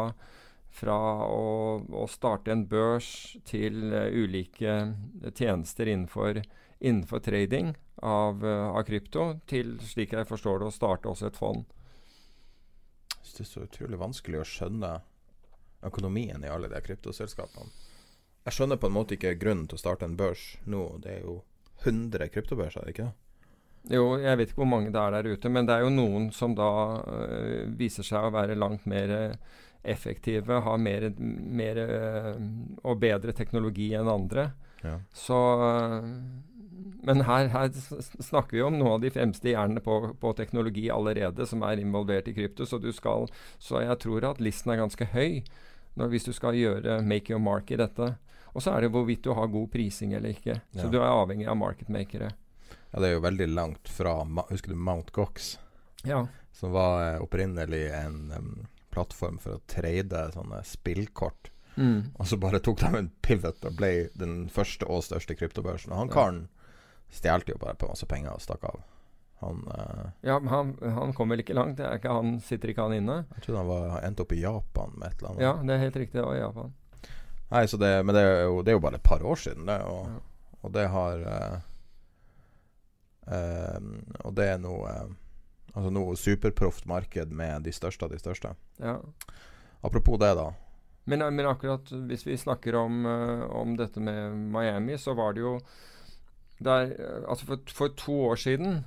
fra 0.75 0.95
å, 1.25 1.79
å 1.87 2.05
starte 2.11 2.51
en 2.51 2.65
børs 2.67 3.07
til 3.47 3.93
uh, 3.93 4.09
ulike 4.11 4.73
tjenester 5.31 5.87
innenfor, 5.87 6.41
innenfor 6.79 7.23
trading 7.23 7.73
av, 8.03 8.43
uh, 8.43 8.75
av 8.75 8.83
krypto, 8.87 9.29
til, 9.47 9.77
slik 9.87 10.15
jeg 10.17 10.27
forstår 10.27 10.61
det, 10.61 10.69
å 10.69 10.75
starte 10.75 11.11
også 11.11 11.29
et 11.29 11.39
fond. 11.39 11.63
Jeg 13.15 13.23
synes 13.23 13.37
det 13.37 13.45
er 13.45 13.51
så 13.53 13.65
utrolig 13.69 14.01
vanskelig 14.01 14.41
å 14.41 14.49
skjønne 14.49 14.93
økonomien 15.85 16.43
i 16.43 16.51
alle 16.51 16.69
de 16.71 16.81
kryptoselskapene. 16.83 17.71
Jeg 18.45 18.57
skjønner 18.57 18.77
på 18.77 18.89
en 18.89 18.97
måte 18.97 19.15
ikke 19.15 19.37
grunnen 19.41 19.65
til 19.69 19.79
å 19.79 19.81
starte 19.81 20.05
en 20.05 20.17
børs 20.19 20.43
nå. 20.69 20.83
Det 21.01 21.15
er 21.15 21.23
jo 21.23 21.39
100 21.85 22.31
kryptobørser, 22.33 22.83
er 22.83 22.93
ikke 22.93 23.07
det? 23.07 23.13
Jo, 23.93 24.15
jeg 24.17 24.39
vet 24.39 24.49
ikke 24.49 24.63
hvor 24.63 24.71
mange 24.71 24.89
det 24.93 25.01
er 25.01 25.13
der 25.13 25.35
ute, 25.35 25.49
men 25.49 25.67
det 25.67 25.75
er 25.75 25.85
jo 25.85 25.93
noen 25.93 26.31
som 26.33 26.55
da 26.57 26.69
øh, 27.05 27.75
viser 27.77 28.05
seg 28.07 28.25
å 28.25 28.33
være 28.33 28.57
langt 28.57 28.87
mer 28.89 29.13
øh, 29.13 29.35
effektive, 29.85 30.61
har 30.65 30.81
mer, 30.81 31.11
mer 31.19 31.81
øh, 31.83 32.41
og 32.83 32.99
bedre 33.03 33.35
teknologi 33.37 33.91
enn 33.93 34.09
andre. 34.09 34.49
Ja. 34.83 34.97
Så 35.13 35.37
øh, 35.61 36.09
Men 37.05 37.21
her, 37.21 37.47
her 37.53 37.69
snakker 38.19 38.57
vi 38.57 38.61
om 38.65 38.79
noen 38.79 38.95
av 38.95 39.03
de 39.03 39.11
fremste 39.13 39.51
hjernene 39.51 39.81
på, 39.85 40.15
på 40.19 40.33
teknologi 40.33 40.87
allerede 40.89 41.45
som 41.45 41.61
er 41.63 41.77
involvert 41.77 42.27
i 42.27 42.33
krypto, 42.33 42.65
så 42.65 42.79
du 42.81 42.91
skal 42.91 43.29
Så 43.59 43.79
jeg 43.81 43.99
tror 44.01 44.25
at 44.31 44.41
listen 44.41 44.71
er 44.71 44.81
ganske 44.81 45.05
høy 45.13 45.43
når, 45.95 46.09
hvis 46.09 46.25
du 46.25 46.33
skal 46.33 46.57
gjøre 46.57 47.01
make 47.05 47.31
your 47.31 47.39
mark 47.39 47.71
i 47.71 47.77
dette. 47.79 48.15
Og 48.55 48.63
så 48.63 48.71
er 48.71 48.85
det 48.85 48.91
hvorvidt 48.93 49.25
du 49.25 49.33
har 49.35 49.51
god 49.51 49.67
prising 49.73 50.13
eller 50.15 50.31
ikke. 50.31 50.61
Så 50.71 50.85
Ja. 50.87 50.89
du 50.89 50.97
er 51.01 51.09
avhengig 51.11 51.47
av 51.51 51.57
marketmakere. 51.59 52.31
ja, 52.93 52.99
det 52.99 53.09
er 53.09 53.13
jo 53.13 53.21
veldig 53.25 53.47
langt 53.53 53.89
fra 53.91 54.23
Husker 54.49 54.69
du 54.71 54.75
Mount 54.75 55.11
Gox? 55.11 55.57
Ja. 56.03 56.27
Som 56.53 56.71
var 56.71 57.15
eh, 57.15 57.21
opprinnelig 57.21 57.91
en 57.91 58.31
um, 58.31 58.67
plattform 58.89 59.37
for 59.37 59.57
å 59.57 59.61
trade 59.67 60.31
sånne 60.31 60.63
spillkort. 60.63 61.51
Mm. 61.75 62.13
Og 62.15 62.27
så 62.27 62.37
bare 62.39 62.61
tok 62.63 62.79
de 62.79 62.97
en 62.97 63.11
pivot 63.21 63.65
og 63.67 63.75
ble 63.75 64.09
den 64.15 64.47
første 64.49 64.87
og 64.87 65.03
største 65.03 65.35
kryptobørsen. 65.35 65.91
Og 65.91 65.97
han 65.97 66.09
karen 66.13 66.47
stjal 67.11 67.43
jo 67.47 67.57
bare 67.59 67.75
på 67.75 67.89
masse 67.91 68.07
penger 68.07 68.31
og 68.37 68.41
stakk 68.41 68.63
av. 68.63 68.79
Han 69.43 69.67
uh, 69.67 70.05
Ja, 70.23 70.39
men 70.39 70.47
han, 70.53 70.71
han 70.95 71.13
kom 71.13 71.29
vel 71.29 71.43
ikke 71.43 71.57
langt. 71.57 71.75
Det 71.77 71.89
ikke 71.99 72.15
han, 72.15 72.39
sitter 72.39 72.71
ikke 72.71 72.87
han 72.87 72.95
inne? 73.01 73.25
Jeg 73.35 73.47
tror 73.49 73.59
han 73.59 73.67
var, 73.67 73.99
endte 74.07 74.23
opp 74.23 74.31
i 74.31 74.39
Japan 74.39 74.95
med 74.95 75.11
et 75.11 75.19
eller 75.19 75.33
annet. 75.33 75.43
Ja, 75.43 75.53
det 75.61 75.75
er 75.75 75.83
helt 75.83 75.99
riktig. 76.05 76.19
Det 76.21 76.25
var 76.29 76.37
i 76.37 76.43
Japan. 76.45 76.73
Nei, 77.51 77.67
så 77.69 77.77
det, 77.77 77.91
men 78.05 78.15
det 78.15 78.21
er, 78.25 78.39
jo, 78.47 78.61
det 78.65 78.73
er 78.73 78.77
jo 78.79 78.83
bare 78.83 78.97
et 78.99 79.05
par 79.05 79.21
år 79.23 79.37
siden, 79.37 79.67
det. 79.69 79.77
Og, 79.85 80.07
Ja. 80.09 80.19
og 80.65 80.73
det 80.73 80.87
har 80.89 81.19
uh, 81.29 81.57
uh, 83.29 83.79
Og 84.25 84.33
det 84.35 84.47
er 84.49 84.57
noe 84.63 84.89
uh, 84.89 85.13
Altså 85.75 85.91
noe 85.91 86.15
superproft 86.15 86.85
marked 86.87 87.33
med 87.35 87.65
de 87.67 87.71
største 87.75 88.07
av 88.07 88.13
de 88.13 88.17
største. 88.17 88.53
Ja. 88.79 88.95
Apropos 89.83 90.17
det, 90.21 90.29
da. 90.39 90.53
Men, 91.05 91.19
men 91.35 91.45
akkurat 91.49 91.91
hvis 92.07 92.23
vi 92.25 92.37
snakker 92.39 92.77
om, 92.79 93.03
om 93.51 93.75
dette 93.77 93.99
med 93.99 94.37
Miami, 94.55 94.95
så 94.97 95.13
var 95.13 95.35
det 95.35 95.43
jo 95.43 95.59
der, 96.63 96.95
Altså 97.27 97.45
for, 97.45 97.59
for 97.67 97.91
to 97.99 98.15
år 98.31 98.39
siden 98.39 98.85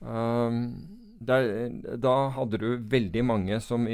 der, 0.00 1.68
Da 2.00 2.14
hadde 2.34 2.58
du 2.58 2.76
veldig 2.90 3.24
mange 3.24 3.60
som 3.60 3.84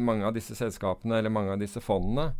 Mange 0.00 0.24
av 0.26 0.34
disse 0.34 0.56
selskapene, 0.56 1.18
eller 1.20 1.30
mange 1.30 1.52
av 1.52 1.60
disse 1.60 1.84
fondene, 1.84 2.32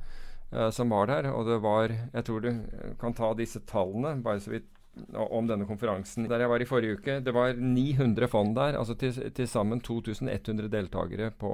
eh, 0.52 0.70
som 0.70 0.90
var 0.90 1.06
der. 1.10 1.30
Og 1.32 1.46
det 1.46 1.60
var 1.64 1.92
Jeg 1.92 2.24
tror 2.24 2.40
du 2.40 2.48
eh, 2.48 2.96
kan 3.00 3.14
ta 3.14 3.32
disse 3.34 3.60
tallene, 3.66 4.22
bare 4.22 4.40
så 4.40 4.50
vidt 4.56 4.68
om 5.14 5.46
denne 5.46 5.66
konferansen 5.68 6.26
der 6.28 6.42
jeg 6.42 6.50
var 6.50 6.62
i 6.62 6.68
forrige 6.68 6.98
uke. 6.98 7.18
Det 7.24 7.34
var 7.34 7.54
900 7.54 8.28
fond 8.28 8.56
der, 8.56 8.78
altså 8.78 8.94
til 8.98 9.48
sammen 9.48 9.80
2100 9.80 10.68
deltakere 10.72 11.30
på, 11.30 11.52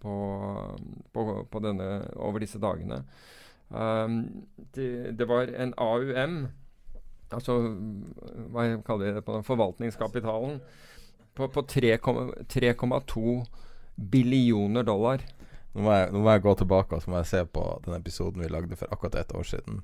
på, 0.00 0.14
på, 1.12 1.24
på 1.50 1.62
denne, 1.64 1.88
over 2.16 2.38
disse 2.40 2.60
dagene. 2.62 3.02
Um, 3.68 4.46
det, 4.74 5.18
det 5.18 5.28
var 5.28 5.50
en 5.52 5.74
AUM, 5.76 6.46
altså 7.30 7.58
hva 8.48 8.68
kaller 8.86 9.04
vi 9.04 9.16
det 9.18 9.24
på 9.26 9.34
den, 9.36 9.44
forvaltningskapitalen, 9.44 10.60
på, 11.36 11.50
på 11.52 11.62
3,2 11.68 13.34
billioner 13.98 14.82
dollar. 14.82 15.22
Nå 15.78 15.84
må, 15.86 15.92
jeg, 15.94 16.10
nå 16.10 16.20
må 16.24 16.32
jeg 16.34 16.42
gå 16.42 16.52
tilbake 16.58 16.96
og 16.96 17.02
så 17.04 17.10
må 17.12 17.20
jeg 17.20 17.30
se 17.30 17.40
på 17.54 17.64
den 17.84 17.94
episoden 17.94 18.42
vi 18.42 18.48
lagde 18.50 18.76
for 18.80 18.90
akkurat 18.90 19.20
ett 19.20 19.34
år 19.38 19.46
siden. 19.46 19.76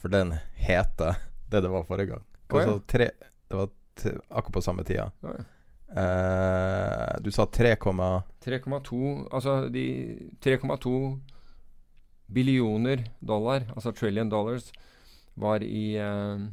For 0.00 0.08
den 0.08 0.32
heter 0.56 1.18
det 1.52 1.60
det 1.60 1.68
var 1.68 1.84
forrige 1.84 2.14
gang. 2.14 2.22
Oh, 2.48 2.56
ja. 2.56 2.62
Altså 2.62 2.78
tre, 2.88 3.10
det 3.50 3.58
var 3.58 3.68
akkurat 4.30 4.56
på 4.56 4.62
samme 4.64 4.84
tida. 4.88 5.10
Oh, 5.20 5.34
ja. 5.36 5.44
Eh, 6.00 7.12
du 7.20 7.28
sa 7.30 7.44
3, 7.46 7.76
3,2 7.76 9.28
Altså 9.30 9.68
de 9.70 9.84
3,2 10.42 11.20
billioner 12.26 13.04
dollar, 13.20 13.68
altså 13.76 13.92
trillion 13.92 14.28
dollars, 14.32 14.72
var 15.38 15.62
i 15.62 15.94
eh, 16.00 16.48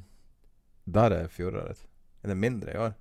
der 0.84 1.16
er 1.16 1.32
fjoråret. 1.32 1.86
Er 2.24 2.28
det 2.28 2.38
mindre 2.38 2.76
i 2.76 2.78
år? 2.78 2.94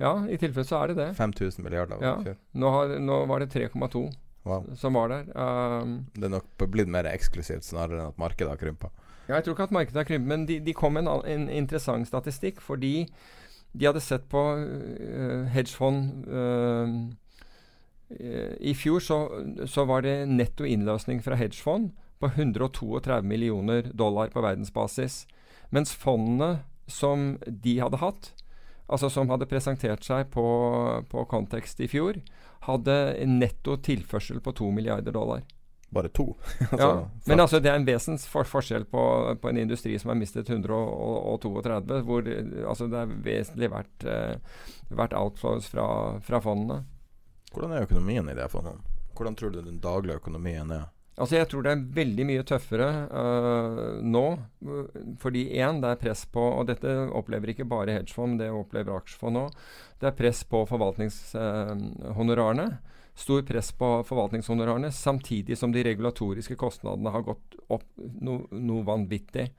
Ja, 0.00 0.16
i 0.26 0.36
tilfelle 0.40 0.66
så 0.66 0.80
er 0.82 0.90
det 0.90 0.96
det. 0.98 1.08
5000 1.16 1.62
milliarder 1.64 2.00
Ja. 2.02 2.34
Nå, 2.52 2.70
har, 2.70 2.98
nå 2.98 3.24
var 3.30 3.44
det 3.44 3.52
3,2 3.52 4.08
Wow. 4.44 4.66
som 4.76 4.94
var 4.94 5.08
der. 5.08 5.30
Um, 5.32 6.06
Det 6.14 6.24
er 6.24 6.34
nok 6.36 6.46
blitt 6.70 6.88
mer 6.88 7.08
eksklusivt 7.08 7.64
snarere 7.64 7.96
enn 7.96 8.12
at 8.12 8.18
markedet 8.20 8.50
har 8.50 8.60
krympa. 8.60 8.90
ja, 9.28 9.38
jeg 9.38 9.44
tror 9.44 9.54
ikke 9.54 9.68
at 9.70 9.72
markedet 9.72 9.96
har 9.96 10.04
krympet, 10.04 10.28
men 10.28 10.46
de, 10.46 10.58
de 10.60 10.74
kom 10.76 10.92
med 10.92 11.08
en, 11.08 11.24
en 11.24 11.48
interessant 11.48 12.06
statistikk 12.08 12.60
fordi 12.60 13.08
de 13.72 13.86
hadde 13.86 14.02
sett 14.04 14.28
på 14.30 14.42
uh, 14.54 15.46
hedgefond 15.50 16.28
øh, 16.28 16.88
øh, 18.20 18.52
I 18.60 18.74
fjor 18.74 18.98
så, 19.02 19.18
så 19.66 19.84
var 19.84 20.00
det 20.00 20.28
netto 20.28 20.64
innløsning 20.64 21.24
fra 21.24 21.34
hedgefond 21.34 21.90
på 22.20 22.26
132 22.26 23.22
millioner 23.22 23.90
dollar 23.92 24.30
på 24.30 24.40
verdensbasis. 24.40 25.26
Mens 25.70 25.94
fondene 25.94 26.62
som 26.86 27.38
de 27.64 27.80
hadde 27.80 27.98
hatt, 27.98 28.30
altså 28.88 29.08
som 29.08 29.28
hadde 29.32 29.48
presentert 29.50 30.04
seg 30.04 30.30
på, 30.30 30.44
på 31.10 31.24
kontekst 31.24 31.80
i 31.80 31.88
fjor, 31.90 32.20
hadde 32.66 32.94
en 33.20 33.38
netto 33.40 33.76
tilførsel 33.84 34.40
på 34.44 34.54
2 34.56 34.70
milliarder 34.74 35.12
dollar. 35.12 35.44
Bare 35.94 36.08
to. 36.08 36.36
altså, 36.70 36.86
Ja, 36.86 37.10
men 37.24 37.40
altså 37.40 37.60
det 37.62 37.70
er 37.70 37.78
en 37.78 37.86
vesens 37.86 38.26
for 38.26 38.48
forskjell 38.48 38.86
på, 38.90 39.02
på 39.40 39.50
en 39.50 39.60
industri 39.62 39.94
som 39.98 40.10
har 40.10 40.18
mistet 40.18 40.50
132, 40.50 42.00
hvor 42.08 42.30
altså 42.68 42.88
det 42.90 43.02
er 43.02 43.14
vesentlig 43.28 43.70
vært, 43.70 44.08
eh, 44.08 44.64
verdt 44.90 45.14
outflows 45.18 45.68
fra, 45.70 45.86
fra 46.24 46.40
fondene. 46.42 46.82
Hvordan 47.54 47.76
er 47.76 47.86
økonomien 47.86 48.28
i 48.32 48.34
det 48.34 48.48
fondene? 48.50 48.82
Hvordan 49.14 49.38
tror 49.38 49.54
du 49.54 49.60
den 49.62 49.78
daglige 49.78 50.18
økonomien 50.18 50.72
er? 50.74 50.88
Altså 51.14 51.36
Jeg 51.38 51.46
tror 51.50 51.62
det 51.62 51.72
er 51.72 51.84
veldig 51.94 52.24
mye 52.26 52.42
tøffere 52.46 52.88
uh, 53.10 54.02
nå. 54.02 54.38
øh, 54.66 54.86
Fordi 55.22 55.42
én, 55.54 55.80
det 55.82 55.88
er 55.92 56.00
press 56.00 56.24
på 56.26 56.42
Og 56.42 56.66
dette 56.70 56.88
opplever 57.14 57.48
ikke 57.52 57.70
bare 57.70 57.94
hedgefond, 58.00 58.38
det 58.42 58.48
opplever 58.50 58.96
aksjefond 58.96 59.34
nå. 59.38 59.44
Det 60.00 60.06
er 60.10 60.18
press 60.18 60.40
på 60.50 60.58
forvaltningshonorarene. 60.66 62.66
Stor 63.14 63.42
press 63.46 63.70
på 63.78 64.02
forvaltningshonorarene, 64.08 64.90
samtidig 64.90 65.54
som 65.58 65.72
de 65.72 65.84
regulatoriske 65.86 66.56
kostnadene 66.58 67.10
har 67.14 67.22
gått 67.22 67.54
opp 67.70 67.84
no, 68.18 68.40
noe 68.50 68.82
vanvittig. 68.88 69.52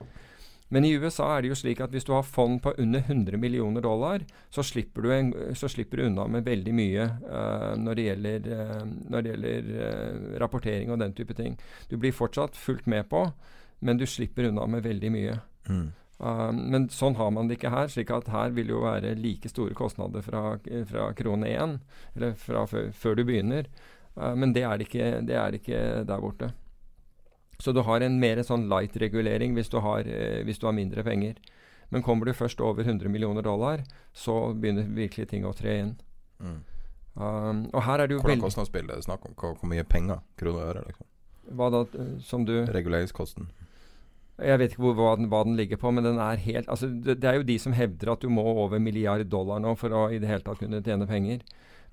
Men 0.74 0.86
i 0.86 0.94
USA 0.98 1.28
er 1.36 1.44
det 1.44 1.52
jo 1.52 1.58
slik 1.60 1.82
at 1.84 1.92
hvis 1.94 2.08
du 2.08 2.14
har 2.16 2.26
fond 2.26 2.58
på 2.64 2.74
under 2.82 3.04
100 3.06 3.38
millioner 3.38 3.84
dollar, 3.86 4.24
så 4.50 4.64
slipper 4.66 5.06
du, 5.06 5.12
en, 5.14 5.34
så 5.58 5.70
slipper 5.70 6.02
du 6.02 6.08
unna 6.08 6.26
med 6.32 6.48
veldig 6.48 6.74
mye 6.74 7.06
uh, 7.26 7.76
når 7.78 8.00
det 8.00 8.08
gjelder, 8.08 8.48
uh, 8.50 8.88
når 9.12 9.22
det 9.22 9.34
gjelder 9.34 9.70
uh, 9.76 10.40
rapportering 10.42 10.94
og 10.94 11.04
den 11.04 11.14
type 11.18 11.38
ting. 11.38 11.60
Du 11.92 12.00
blir 12.02 12.16
fortsatt 12.16 12.58
fulgt 12.58 12.90
med 12.90 13.06
på, 13.14 13.28
men 13.86 14.02
du 14.02 14.08
slipper 14.10 14.50
unna 14.50 14.66
med 14.72 14.88
veldig 14.88 15.14
mye. 15.14 15.38
Mm. 15.70 15.86
Men 16.56 16.86
sånn 16.96 17.18
har 17.20 17.32
man 17.36 17.50
det 17.50 17.58
ikke 17.58 17.74
her. 17.74 17.90
slik 17.92 18.10
at 18.16 18.30
her 18.32 18.54
vil 18.56 18.70
det 18.70 18.72
jo 18.72 18.86
være 18.86 19.18
like 19.20 19.50
store 19.52 19.76
kostnader 19.76 20.24
fra, 20.24 20.56
fra 20.88 21.10
krone 21.14 21.50
1, 21.52 21.74
eller 22.16 22.38
fra 22.40 22.64
før, 22.72 22.88
før 22.96 23.18
du 23.20 23.26
begynner. 23.28 23.68
Men 24.16 24.54
det 24.56 24.64
er 24.64 24.80
det, 24.80 24.88
ikke, 24.88 25.10
det 25.28 25.36
er 25.36 25.52
det 25.52 25.60
ikke 25.60 25.82
der 26.08 26.24
borte. 26.24 26.54
Så 27.60 27.72
du 27.72 27.82
har 27.88 28.04
en 28.04 28.20
mer 28.20 28.42
sånn 28.44 28.68
light-regulering 28.72 29.56
hvis, 29.56 29.70
du 29.72 29.80
har, 29.84 30.08
eh, 30.08 30.44
hvis 30.46 30.60
du 30.60 30.68
har 30.68 30.76
mindre 30.76 31.04
penger. 31.04 31.36
Men 31.90 32.04
kommer 32.04 32.26
du 32.26 32.34
først 32.34 32.62
over 32.62 32.84
100 32.84 33.10
millioner 33.10 33.46
dollar, 33.46 33.84
så 34.14 34.54
begynner 34.54 34.88
virkelig 34.90 35.30
ting 35.32 35.46
å 35.46 35.54
tre 35.56 35.78
inn. 35.84 35.94
Mm. 36.40 36.64
Um, 37.16 37.60
og 37.72 37.84
her 37.86 38.02
er 38.02 38.10
det 38.10 38.18
jo 38.18 38.24
Hvordan 38.26 38.42
kostnadsbilde 38.44 38.92
er 38.92 39.00
det 39.00 39.06
snakk 39.08 39.24
om? 39.30 39.36
Hvor, 39.40 39.54
hvor 39.56 39.70
mye 39.72 39.86
penger? 39.88 40.20
Kroner 40.36 40.60
og 40.60 40.66
øre? 40.68 40.82
liksom 40.90 41.56
Hva 41.56 41.70
da, 41.72 41.86
eh, 41.96 42.10
som 42.26 42.44
du 42.44 42.58
Reguleringskosten. 42.66 43.48
Jeg 44.44 44.60
vet 44.60 44.74
ikke 44.74 44.84
hvor, 44.84 44.98
hva, 44.98 45.14
den, 45.16 45.30
hva 45.32 45.46
den 45.48 45.56
ligger 45.56 45.80
på, 45.80 45.94
men 45.96 46.04
den 46.04 46.20
er 46.20 46.42
helt 46.44 46.68
altså, 46.68 46.90
det, 46.92 47.22
det 47.22 47.30
er 47.30 47.38
jo 47.40 47.48
de 47.48 47.56
som 47.62 47.76
hevder 47.78 48.12
at 48.12 48.26
du 48.26 48.28
må 48.28 48.44
over 48.44 48.82
milliard 48.84 49.24
dollar 49.32 49.62
nå 49.64 49.78
for 49.80 49.96
å 49.96 50.10
i 50.12 50.20
det 50.20 50.28
hele 50.28 50.44
tatt 50.44 50.60
kunne 50.60 50.84
tjene 50.84 51.08
penger. 51.08 51.46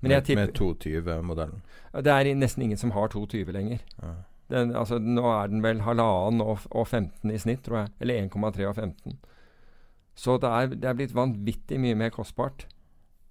Men 0.03 0.17
med, 0.17 0.29
med 0.35 0.51
220-modellen. 0.57 1.61
Det 2.03 2.11
er 2.11 2.33
nesten 2.35 2.65
ingen 2.65 2.81
som 2.81 2.91
har 2.91 3.13
220 3.13 3.53
lenger. 3.55 3.79
Ja. 4.01 4.11
Den, 4.53 4.73
altså, 4.77 4.99
nå 5.01 5.23
er 5.33 5.49
den 5.49 5.63
vel 5.65 5.81
halvannen 5.85 6.43
og, 6.45 6.65
og 6.69 6.87
15 6.87 7.31
i 7.33 7.39
snitt, 7.41 7.63
tror 7.65 7.83
jeg. 7.83 7.93
Eller 8.03 8.21
1,3 8.27 8.67
og 8.69 8.75
15. 8.75 9.17
Så 10.15 10.37
det 10.37 10.49
er, 10.49 10.73
det 10.77 10.89
er 10.89 10.97
blitt 10.97 11.15
vanvittig 11.17 11.79
mye 11.81 11.97
mer 11.97 12.11
kostbart 12.13 12.67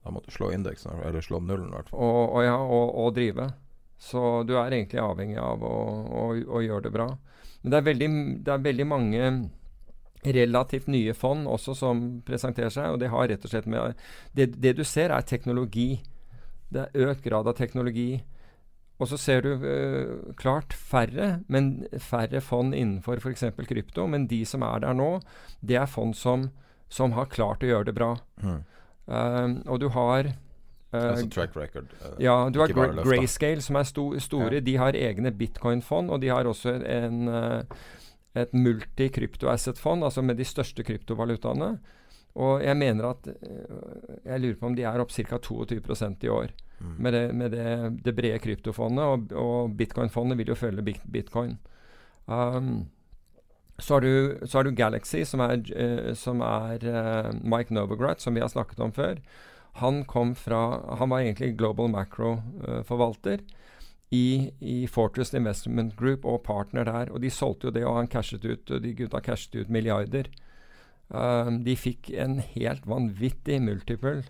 Da 0.02 0.10
må 0.10 0.18
du 0.24 0.32
slå 0.34 0.48
indeksen, 0.50 0.98
eller 1.06 1.22
slå 1.22 1.38
nullen 1.38 1.70
i 1.70 1.76
hvert 1.76 1.92
fall. 1.92 2.02
Og, 2.02 2.22
og, 2.24 2.42
ja, 2.42 2.56
og, 2.58 2.94
og, 3.04 3.12
drive. 3.14 3.52
Så 4.02 4.42
du 4.48 4.56
er 4.58 4.74
egentlig 4.74 4.98
avhengig 4.98 5.38
av 5.38 5.62
å, 5.62 5.74
å, 6.02 6.24
å 6.58 6.62
gjøre 6.64 6.88
det 6.88 6.94
bra. 6.96 7.06
Men 7.62 7.70
det 7.70 7.78
er, 7.78 7.86
veldig, 7.86 8.08
det 8.42 8.54
er 8.54 8.64
veldig 8.64 8.86
mange 8.90 9.28
relativt 10.22 10.88
nye 10.90 11.14
fond 11.18 11.46
også 11.50 11.74
som 11.78 12.02
presenterer 12.26 12.70
seg, 12.70 12.94
og 12.94 12.98
det 13.02 13.10
har 13.10 13.30
rett 13.30 13.46
og 13.46 13.50
slett 13.50 13.66
med 13.70 13.94
Det, 14.34 14.48
det 14.58 14.74
du 14.78 14.82
ser, 14.86 15.14
er 15.14 15.26
teknologi. 15.26 16.02
Det 16.72 16.88
er 16.88 17.10
økt 17.10 17.22
grad 17.22 17.46
av 17.46 17.54
teknologi. 17.58 18.22
Og 19.02 19.08
så 19.10 19.18
ser 19.18 19.42
du 19.42 19.48
øh, 19.66 20.34
klart 20.38 20.72
færre, 20.72 21.40
men 21.50 21.86
færre 21.98 22.40
fond 22.40 22.74
innenfor 22.74 23.18
f.eks. 23.18 23.44
krypto. 23.66 24.06
Men 24.06 24.28
de 24.30 24.44
som 24.46 24.62
er 24.62 24.84
der 24.84 24.94
nå, 24.94 25.16
det 25.60 25.80
er 25.80 25.90
fond 25.90 26.14
som, 26.14 26.50
som 26.88 27.16
har 27.18 27.26
klart 27.32 27.66
å 27.66 27.72
gjøre 27.72 27.90
det 27.90 27.96
bra. 27.98 28.14
Mm. 28.42 28.60
Um, 29.10 29.56
og 29.66 29.80
du 29.82 29.88
har 29.90 30.28
uh, 30.30 31.00
altså 31.00 31.26
track 31.34 31.58
record. 31.58 31.90
Uh, 31.98 32.14
ja, 32.22 32.36
du 32.54 32.60
har 32.62 32.70
Gra. 32.70 32.92
Grayscale, 33.02 33.64
som 33.64 33.80
er 33.80 33.90
sto 33.90 34.06
store. 34.22 34.60
Ja. 34.60 34.66
De 34.70 34.78
har 34.78 34.98
egne 34.98 35.34
bitcoin-fond, 35.34 36.14
og 36.14 36.22
de 36.22 36.30
har 36.30 36.46
også 36.46 36.78
en, 36.78 37.34
et 38.38 38.54
multi-krypto-asset-fond, 38.54 40.06
altså 40.06 40.22
med 40.22 40.38
de 40.38 40.46
største 40.46 40.86
kryptovalutaene. 40.86 41.74
Og 42.38 42.62
jeg 42.64 42.76
mener 42.80 43.10
at 43.10 43.26
Jeg 44.24 44.40
lurer 44.40 44.54
på 44.56 44.70
om 44.70 44.76
de 44.78 44.86
er 44.88 45.02
opp 45.02 45.10
ca. 45.12 45.36
22% 45.36 46.22
i 46.24 46.30
år. 46.32 46.54
Mm. 46.82 46.96
Med, 46.98 47.14
det, 47.14 47.22
med 47.38 47.54
det, 47.54 47.68
det 48.04 48.14
brede 48.16 48.40
kryptofondet. 48.42 49.04
Og, 49.04 49.36
og 49.38 49.76
bitcoin-fondet 49.78 50.38
vil 50.40 50.52
jo 50.52 50.58
følge 50.58 50.82
bit- 50.82 51.06
bitcoin. 51.12 51.56
Um, 52.26 52.88
så 53.78 53.94
har, 53.96 54.00
du, 54.04 54.38
så 54.46 54.58
har 54.58 54.66
du 54.66 54.74
Galaxy, 54.76 55.22
som 55.26 55.40
er, 55.40 55.62
uh, 55.72 56.12
som 56.18 56.42
er 56.42 56.84
uh, 56.86 57.32
Mike 57.42 57.74
Novogratz, 57.74 58.26
som 58.26 58.34
vi 58.34 58.42
har 58.44 58.50
snakket 58.52 58.82
om 58.82 58.92
før. 58.92 59.22
Han 59.80 60.04
kom 60.04 60.34
fra 60.36 60.82
Han 60.98 61.08
var 61.08 61.22
egentlig 61.22 61.56
Global 61.56 61.88
Macro-forvalter 61.88 63.40
i, 64.12 64.50
i 64.60 64.86
Fortress 64.86 65.32
Investment 65.34 65.96
Group 65.96 66.26
og 66.28 66.42
partner 66.44 66.84
der. 66.84 67.12
Og 67.12 67.22
de 67.22 67.30
solgte 67.32 67.70
jo 67.70 67.76
det, 67.78 67.86
og 67.88 67.96
han 67.96 68.10
cashet 68.12 68.44
ut, 68.44 68.70
og 68.70 68.82
de 68.84 68.92
gutta 68.98 69.22
cashet 69.24 69.56
ut 69.56 69.72
milliarder. 69.72 70.28
Um, 71.08 71.62
de 71.64 71.76
fikk 71.76 72.10
en 72.16 72.38
helt 72.54 72.84
vanvittig 72.88 73.58
multiple 73.64 74.22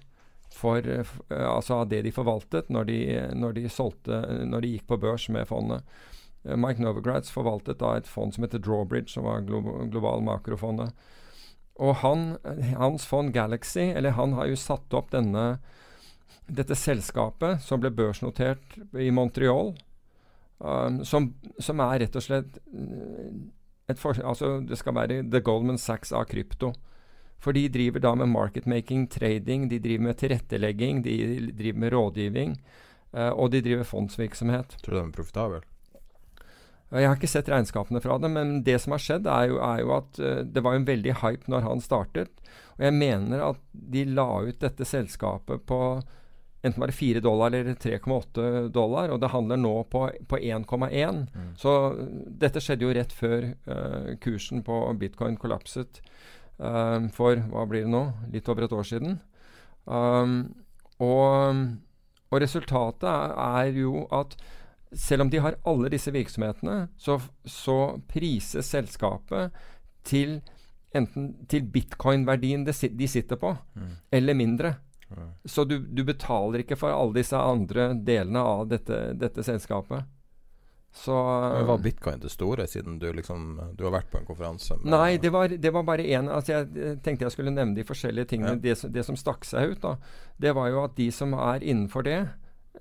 for, 0.52 0.88
eh, 0.88 1.06
eh, 1.30 1.48
altså 1.48 1.74
av 1.74 1.88
det 1.88 2.02
de 2.06 2.12
forvaltet 2.14 2.70
når 2.72 2.88
de, 2.88 2.98
når 3.34 3.52
de 3.58 3.68
solgte 3.68 4.22
Når 4.46 4.60
de 4.62 4.72
gikk 4.76 4.86
på 4.90 5.00
børs 5.00 5.28
med 5.28 5.48
fondet. 5.48 5.82
Eh, 6.44 6.56
Mike 6.56 6.82
Novogratz 6.82 7.30
forvaltet 7.30 7.80
da 7.80 7.96
et 7.96 8.08
fond 8.08 8.34
som 8.34 8.44
heter 8.44 8.62
Drawbridge, 8.62 9.12
som 9.12 9.24
var 9.24 9.46
glo 9.46 9.62
global 9.90 10.22
makrofondet. 10.22 10.92
Og 11.80 11.96
han, 12.02 12.36
hans 12.76 13.06
fond 13.08 13.32
Galaxy, 13.32 13.92
eller 13.96 14.18
han 14.18 14.34
har 14.36 14.50
jo 14.50 14.58
satt 14.60 14.92
opp 14.94 15.10
denne 15.10 15.58
dette 16.52 16.76
selskapet 16.76 17.62
som 17.64 17.80
ble 17.80 17.90
børsnotert 17.94 18.76
i 18.98 19.08
Montreal, 19.14 19.72
um, 20.58 21.00
som, 21.06 21.30
som 21.58 21.80
er 21.80 22.02
rett 22.04 22.18
og 22.18 22.24
slett 22.26 22.58
et 23.90 23.98
for, 23.98 24.18
altså 24.20 24.60
Det 24.66 24.76
skal 24.78 24.94
være 24.94 25.22
The 25.30 25.40
Goldman 25.40 25.80
Sachs 25.80 26.12
av 26.12 26.26
krypto. 26.30 26.72
For 27.42 27.56
de 27.56 27.66
driver 27.74 28.02
da 28.04 28.14
med 28.14 28.30
marketmaking, 28.30 29.08
trading, 29.10 29.66
de 29.68 29.80
driver 29.82 30.08
med 30.08 30.18
tilrettelegging, 30.20 31.02
de 31.02 31.16
driver 31.50 31.78
med 31.78 31.92
rådgivning, 31.92 32.56
uh, 33.16 33.32
og 33.34 33.50
de 33.50 33.62
driver 33.64 33.88
fondsvirksomhet. 33.88 34.78
Tror 34.82 34.94
du 34.94 35.00
de 35.00 35.04
er 35.08 35.16
profitabel? 35.16 35.68
Jeg 36.92 37.08
har 37.08 37.16
ikke 37.16 37.30
sett 37.32 37.48
regnskapene 37.48 38.02
fra 38.04 38.18
det, 38.20 38.28
men 38.30 38.58
det 38.66 38.76
som 38.82 38.92
har 38.94 39.02
skjedd, 39.02 39.26
er 39.26 39.48
jo, 39.50 39.58
er 39.64 39.82
jo 39.82 39.94
at 39.96 40.22
uh, 40.22 40.40
det 40.46 40.62
var 40.62 40.78
en 40.78 40.86
veldig 40.86 41.18
hype 41.24 41.50
når 41.50 41.66
han 41.66 41.82
startet. 41.82 42.42
Og 42.76 42.86
jeg 42.86 42.94
mener 43.00 43.42
at 43.50 43.62
de 43.72 44.04
la 44.06 44.28
ut 44.46 44.62
dette 44.62 44.86
selskapet 44.86 45.66
på 45.66 45.82
enten 46.62 46.80
var 46.80 46.86
det 46.86 46.94
4 46.94 47.20
dollar 47.20 47.46
eller 47.46 47.74
3,8 47.74 48.68
dollar, 48.68 49.10
og 49.10 49.20
det 49.20 49.32
handler 49.32 49.58
nå 49.58 49.74
på, 49.90 50.04
på 50.30 50.38
1,1. 50.38 51.24
Så 51.58 51.72
eh, 51.90 52.12
dette 52.44 52.62
skjedde 52.62 52.86
jo 52.86 52.92
rett 52.94 53.12
før 53.12 53.48
uh, 53.66 54.12
kursen 54.22 54.62
på 54.62 54.78
bitcoin 55.00 55.34
kollapset 55.42 55.98
eh, 56.62 57.08
for 57.16 57.42
hva 57.52 57.66
blir 57.68 57.86
det 57.86 57.92
nå? 57.92 58.02
Litt 58.32 58.48
over 58.52 58.66
et 58.66 58.74
år 58.78 58.88
siden. 58.88 59.18
Um, 59.84 60.36
og, 61.02 61.62
og 62.30 62.42
resultatet 62.42 63.08
er, 63.10 63.34
er 63.34 63.80
jo 63.82 64.06
at 64.14 64.36
selv 64.92 65.24
om 65.24 65.30
de 65.32 65.40
har 65.42 65.58
alle 65.66 65.90
disse 65.92 66.12
virksomhetene, 66.14 66.86
så, 67.00 67.18
så 67.48 67.96
prises 68.12 68.68
selskapet 68.68 69.54
til 70.06 70.40
enten 70.92 71.30
til 71.48 71.64
bitcoin-verdien 71.72 72.66
de 72.68 73.08
sitter 73.08 73.38
på, 73.40 73.54
eller 74.12 74.36
mindre. 74.36 74.74
Så 75.44 75.64
du, 75.64 75.78
du 75.78 76.04
betaler 76.04 76.62
ikke 76.62 76.76
for 76.76 76.92
alle 76.92 77.16
disse 77.20 77.36
andre 77.36 77.92
delene 77.96 78.40
av 78.40 78.66
dette, 78.68 78.98
dette 79.18 79.44
selskapet. 79.44 80.04
Så 80.92 81.14
Men 81.54 81.66
Var 81.66 81.78
bitcoin 81.78 82.20
det 82.20 82.28
store, 82.30 82.66
siden 82.68 82.98
du 83.00 83.06
liksom 83.16 83.54
Du 83.78 83.84
har 83.86 83.94
vært 83.94 84.10
på 84.12 84.18
en 84.20 84.26
konferanse 84.28 84.76
Nei, 84.84 85.16
det 85.16 85.30
var, 85.32 85.48
det 85.48 85.72
var 85.72 85.86
bare 85.88 86.04
én 86.04 86.28
altså 86.28 86.52
Jeg 86.52 86.68
eh, 86.76 86.98
tenkte 87.00 87.24
jeg 87.24 87.32
skulle 87.32 87.54
nevne 87.54 87.74
de 87.78 87.84
forskjellige 87.88 88.28
tingene. 88.34 88.58
Ja. 88.58 88.60
Det, 88.66 88.74
som- 88.78 88.92
det 88.92 89.04
som 89.06 89.16
stakk 89.16 89.46
seg 89.48 89.72
ut, 89.72 89.80
da, 89.80 89.94
det 90.36 90.52
var 90.54 90.68
jo 90.68 90.82
at 90.84 90.96
de 90.98 91.08
som 91.10 91.32
er 91.32 91.64
innenfor 91.64 92.04
det, 92.04 92.18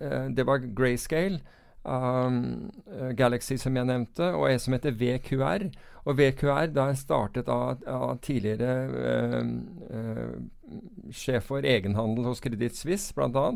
uh, 0.02 0.28
det 0.28 0.44
var 0.46 0.60
Grayscale, 0.76 1.40
um, 1.86 2.70
eh, 2.92 3.14
Galaxy 3.16 3.56
som 3.58 3.76
jeg 3.80 3.88
nevnte, 3.88 4.28
og 4.36 4.50
en 4.52 4.60
som 4.60 4.74
heter 4.76 4.92
VQR. 4.92 5.70
Og 6.06 6.18
VQR 6.18 6.74
da 6.76 6.90
er 6.92 7.00
startet 7.00 7.48
av, 7.50 7.80
av 7.88 8.20
tidligere 8.26 8.90
uh, 8.92 9.40
uh, 9.88 11.14
sjef 11.14 11.48
for 11.48 11.64
egenhandel 11.64 12.28
hos 12.28 12.42
Kreditt 12.44 12.76
Suisse, 12.76 13.14
bl.a. 13.16 13.48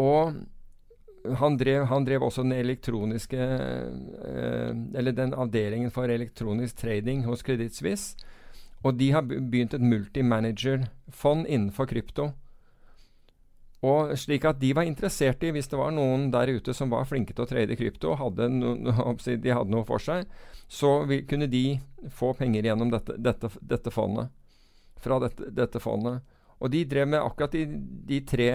Og 0.00 0.40
han 1.36 1.56
drev, 1.60 1.84
han 1.90 2.04
drev 2.04 2.24
også 2.24 2.42
den 2.46 2.56
elektroniske 2.56 3.38
eh, 3.38 4.70
Eller 4.96 5.12
den 5.12 5.34
avdelingen 5.36 5.92
for 5.92 6.08
elektronisk 6.08 6.80
trading 6.80 7.24
hos 7.28 7.42
Kreditt 7.44 7.76
Suisse. 7.76 8.16
Og 8.80 8.96
de 8.96 9.10
har 9.12 9.26
begynt 9.28 9.74
et 9.76 9.84
multimanager-fond 9.84 11.44
innenfor 11.46 11.90
krypto. 11.90 12.30
Og 13.84 14.12
slik 14.20 14.44
at 14.48 14.60
de 14.60 14.72
var 14.76 14.88
interessert 14.88 15.44
i, 15.44 15.52
hvis 15.52 15.68
det 15.72 15.78
var 15.80 15.92
noen 15.96 16.28
der 16.32 16.52
ute 16.52 16.72
som 16.76 16.92
var 16.92 17.08
flinke 17.08 17.32
til 17.32 17.46
å 17.46 17.48
trade 17.48 17.76
krypto, 17.80 18.14
hadde 18.20 18.48
no, 18.52 18.74
de 19.24 19.54
hadde 19.56 19.72
noe 19.72 19.86
for 19.88 20.00
seg, 20.00 20.28
så 20.68 21.02
vil, 21.08 21.24
kunne 21.28 21.48
de 21.50 21.78
få 22.12 22.34
penger 22.36 22.68
gjennom 22.68 22.92
dette, 22.92 23.16
dette, 23.20 23.52
dette 23.60 23.92
fondet. 23.92 24.32
Fra 25.00 25.16
dette, 25.22 25.48
dette 25.56 25.80
fondet. 25.80 26.20
Og 26.60 26.68
de 26.72 26.82
drev 26.84 27.08
med 27.08 27.22
akkurat 27.22 27.54
de, 27.56 27.64
de 28.08 28.20
tre 28.28 28.50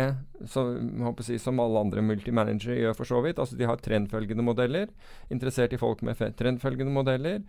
som, 0.46 1.16
si, 1.26 1.40
som 1.42 1.60
alle 1.62 1.82
andre 1.88 2.04
multimanagere 2.06 2.78
gjør, 2.78 2.98
for 3.00 3.10
så 3.10 3.22
vidt. 3.26 3.42
Altså 3.42 3.58
de 3.58 3.66
har 3.66 3.82
trendfølgende 3.82 4.46
modeller. 4.46 4.92
Interessert 5.34 5.74
i 5.74 5.82
folk 5.82 6.04
med 6.06 6.22
trendfølgende 6.38 6.94
modeller. 6.94 7.42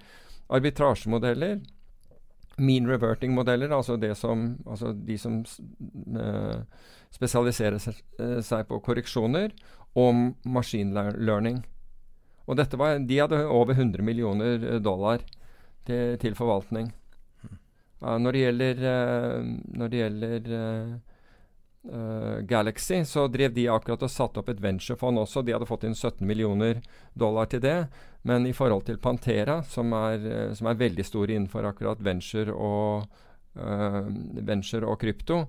Arbitrasjemodeller. 0.48 1.60
Mean 2.56 2.88
reverting-modeller, 2.88 3.68
altså, 3.76 3.98
som, 4.16 4.54
altså 4.64 4.94
de 4.96 5.18
som 5.20 5.42
eh, 5.44 6.62
spesialiserer 7.12 7.76
eh, 7.76 8.38
seg 8.40 8.64
på 8.70 8.80
korreksjoner. 8.80 9.52
Og 9.96 10.48
machine 10.48 11.10
learning. 11.20 11.66
Og 12.46 12.56
var, 12.78 13.02
de 13.04 13.18
hadde 13.18 13.44
over 13.44 13.76
100 13.76 14.00
millioner 14.06 14.64
eh, 14.64 14.80
dollar 14.80 15.20
til, 15.84 16.16
til 16.22 16.38
forvaltning. 16.38 16.94
Når 18.06 18.32
det 18.32 18.40
gjelder, 18.44 18.82
eh, 18.92 19.52
når 19.78 19.92
det 19.92 20.00
gjelder 20.00 20.50
eh, 20.58 20.90
eh, 21.92 22.38
Galaxy, 22.46 23.04
så 23.04 23.26
drev 23.28 23.54
de 23.56 23.68
akkurat 23.72 24.02
og 24.06 24.12
satte 24.12 24.42
opp 24.42 24.50
et 24.52 24.62
venturefond 24.62 25.22
også. 25.22 25.42
De 25.42 25.54
hadde 25.56 25.68
fått 25.68 25.86
inn 25.88 25.96
17 25.96 26.26
millioner 26.26 26.82
dollar 27.14 27.50
til 27.50 27.64
det. 27.64 27.78
Men 28.26 28.46
i 28.46 28.54
forhold 28.56 28.86
til 28.86 28.98
Pantera, 29.02 29.60
som 29.62 29.94
er, 29.94 30.54
som 30.58 30.70
er 30.70 30.82
veldig 30.82 31.06
stor 31.06 31.30
innenfor 31.30 31.68
akkurat 31.68 32.00
venture 32.02 32.50
og, 32.50 33.06
uh, 33.54 34.00
venture 34.42 34.82
og 34.82 34.98
krypto, 34.98 35.44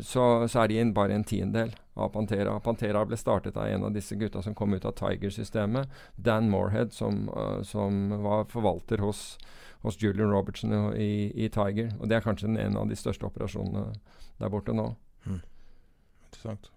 så, 0.00 0.48
så 0.48 0.62
er 0.62 0.70
de 0.70 0.78
inn 0.80 0.94
bare 0.96 1.12
en 1.14 1.26
tiendedel 1.28 1.74
av 2.00 2.08
Pantera. 2.14 2.56
Pantera 2.64 3.04
ble 3.06 3.18
startet 3.20 3.60
av 3.60 3.68
en 3.68 3.84
av 3.90 3.92
disse 3.94 4.16
gutta 4.16 4.40
som 4.42 4.56
kom 4.56 4.72
ut 4.72 4.88
av 4.88 4.96
Tiger-systemet. 4.96 5.92
Dan 6.16 6.48
Morehead, 6.50 6.96
som, 6.96 7.26
uh, 7.28 7.60
som 7.62 8.08
var 8.24 8.48
forvalter 8.48 9.04
hos 9.04 9.36
hos 9.82 10.00
Julian 10.02 10.32
Robertson 10.32 10.72
i, 10.96 11.30
i 11.34 11.50
Tiger. 11.52 11.92
Og 11.98 12.08
det 12.10 12.18
er 12.18 12.24
kanskje 12.24 12.50
en 12.50 12.78
av 12.78 12.88
de 12.90 12.98
største 12.98 13.28
operasjonene 13.28 13.92
der 14.38 14.52
borte 14.52 14.74
nå. 14.74 14.90
Interessant. 15.28 16.70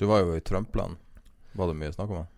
Du 0.00 0.06
var 0.08 0.22
jo 0.24 0.36
i 0.36 0.44
Trump-land. 0.44 1.00
Var 1.52 1.68
det 1.68 1.80
mye 1.80 1.92
snakk 1.92 2.12
om 2.12 2.22
det? 2.22 2.28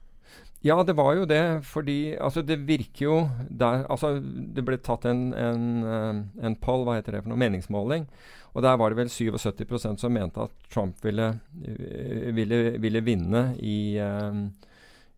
Ja, 0.63 0.77
det 0.87 0.95
var 0.95 1.17
jo 1.19 1.27
det. 1.27 1.63
Fordi 1.67 2.15
altså, 2.15 2.43
det 2.43 2.61
virker 2.67 3.05
jo 3.05 3.17
der 3.51 3.85
Altså, 3.91 4.15
det 4.23 4.65
ble 4.67 4.79
tatt 4.79 5.07
en, 5.11 5.33
en, 5.35 5.67
eh, 5.83 6.21
en 6.47 6.57
poll, 6.63 6.87
hva 6.87 6.97
heter 6.99 7.17
det 7.17 7.25
for 7.25 7.33
noe, 7.33 7.43
meningsmåling. 7.43 8.07
Og 8.53 8.63
der 8.63 8.77
var 8.79 8.93
det 8.93 9.01
vel 9.01 9.11
77% 9.11 9.99
som 9.99 10.13
mente 10.13 10.43
at 10.45 10.53
Trump 10.71 10.99
ville, 11.05 11.29
eh, 11.65 12.31
ville, 12.37 12.79
ville 12.83 13.01
vinne 13.01 13.47
i, 13.59 13.99
uh, 13.99 14.43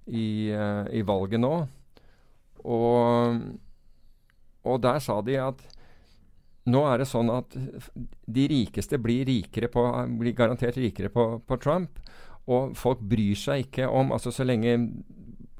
i, 0.06 0.26
i, 0.52 1.02
valget 1.02 1.42
nå. 1.42 1.54
Og, 2.64 3.40
og 4.64 4.82
der 4.84 5.00
sa 5.04 5.20
de 5.24 5.38
at 5.40 5.62
nå 6.64 6.80
er 6.88 7.02
det 7.02 7.08
sånn 7.10 7.28
at 7.32 7.52
de 7.54 8.44
rikeste 8.48 8.98
blir, 9.02 9.26
rikere 9.28 9.68
på, 9.68 9.82
blir 10.16 10.36
garantert 10.36 10.78
rikere 10.80 11.10
på, 11.12 11.26
på 11.44 11.58
Trump. 11.60 12.00
Og 12.48 12.72
folk 12.76 13.02
bryr 13.04 13.36
seg 13.36 13.66
ikke 13.66 13.88
om 13.88 14.12
altså 14.12 14.32
Så 14.32 14.44
lenge 14.44 14.74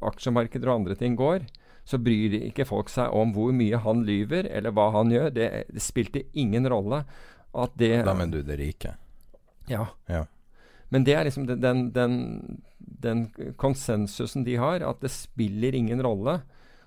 aksjemarkeder 0.05 0.69
og 0.69 0.83
andre 0.83 0.97
ting 1.01 1.15
går, 1.17 1.47
så 1.85 2.01
bryr 2.01 2.35
ikke 2.49 2.67
folk 2.69 2.91
seg 2.93 3.13
om 3.17 3.33
hvor 3.37 3.53
mye 3.57 3.79
han 3.81 4.03
lyver, 4.05 4.49
eller 4.53 4.73
hva 4.77 4.91
han 4.97 5.13
gjør. 5.13 5.31
Det, 5.33 5.49
det 5.73 5.85
spilte 5.85 6.25
ingen 6.33 6.69
rolle 6.69 7.05
at 7.55 7.77
det 7.81 8.03
Da 8.05 8.17
mener 8.17 8.41
du 8.41 8.49
det 8.49 8.59
rike? 8.61 8.97
Ja. 9.69 9.87
ja. 10.09 10.25
Men 10.93 11.05
det 11.07 11.17
er 11.17 11.29
liksom 11.29 11.47
den, 11.49 11.89
den, 11.95 12.17
den, 12.79 13.25
konsensusen 13.61 14.45
de 14.45 14.59
har, 14.61 14.85
at 14.85 15.01
det 15.05 15.13
spiller 15.13 15.77
ingen 15.77 16.03
rolle. 16.05 16.41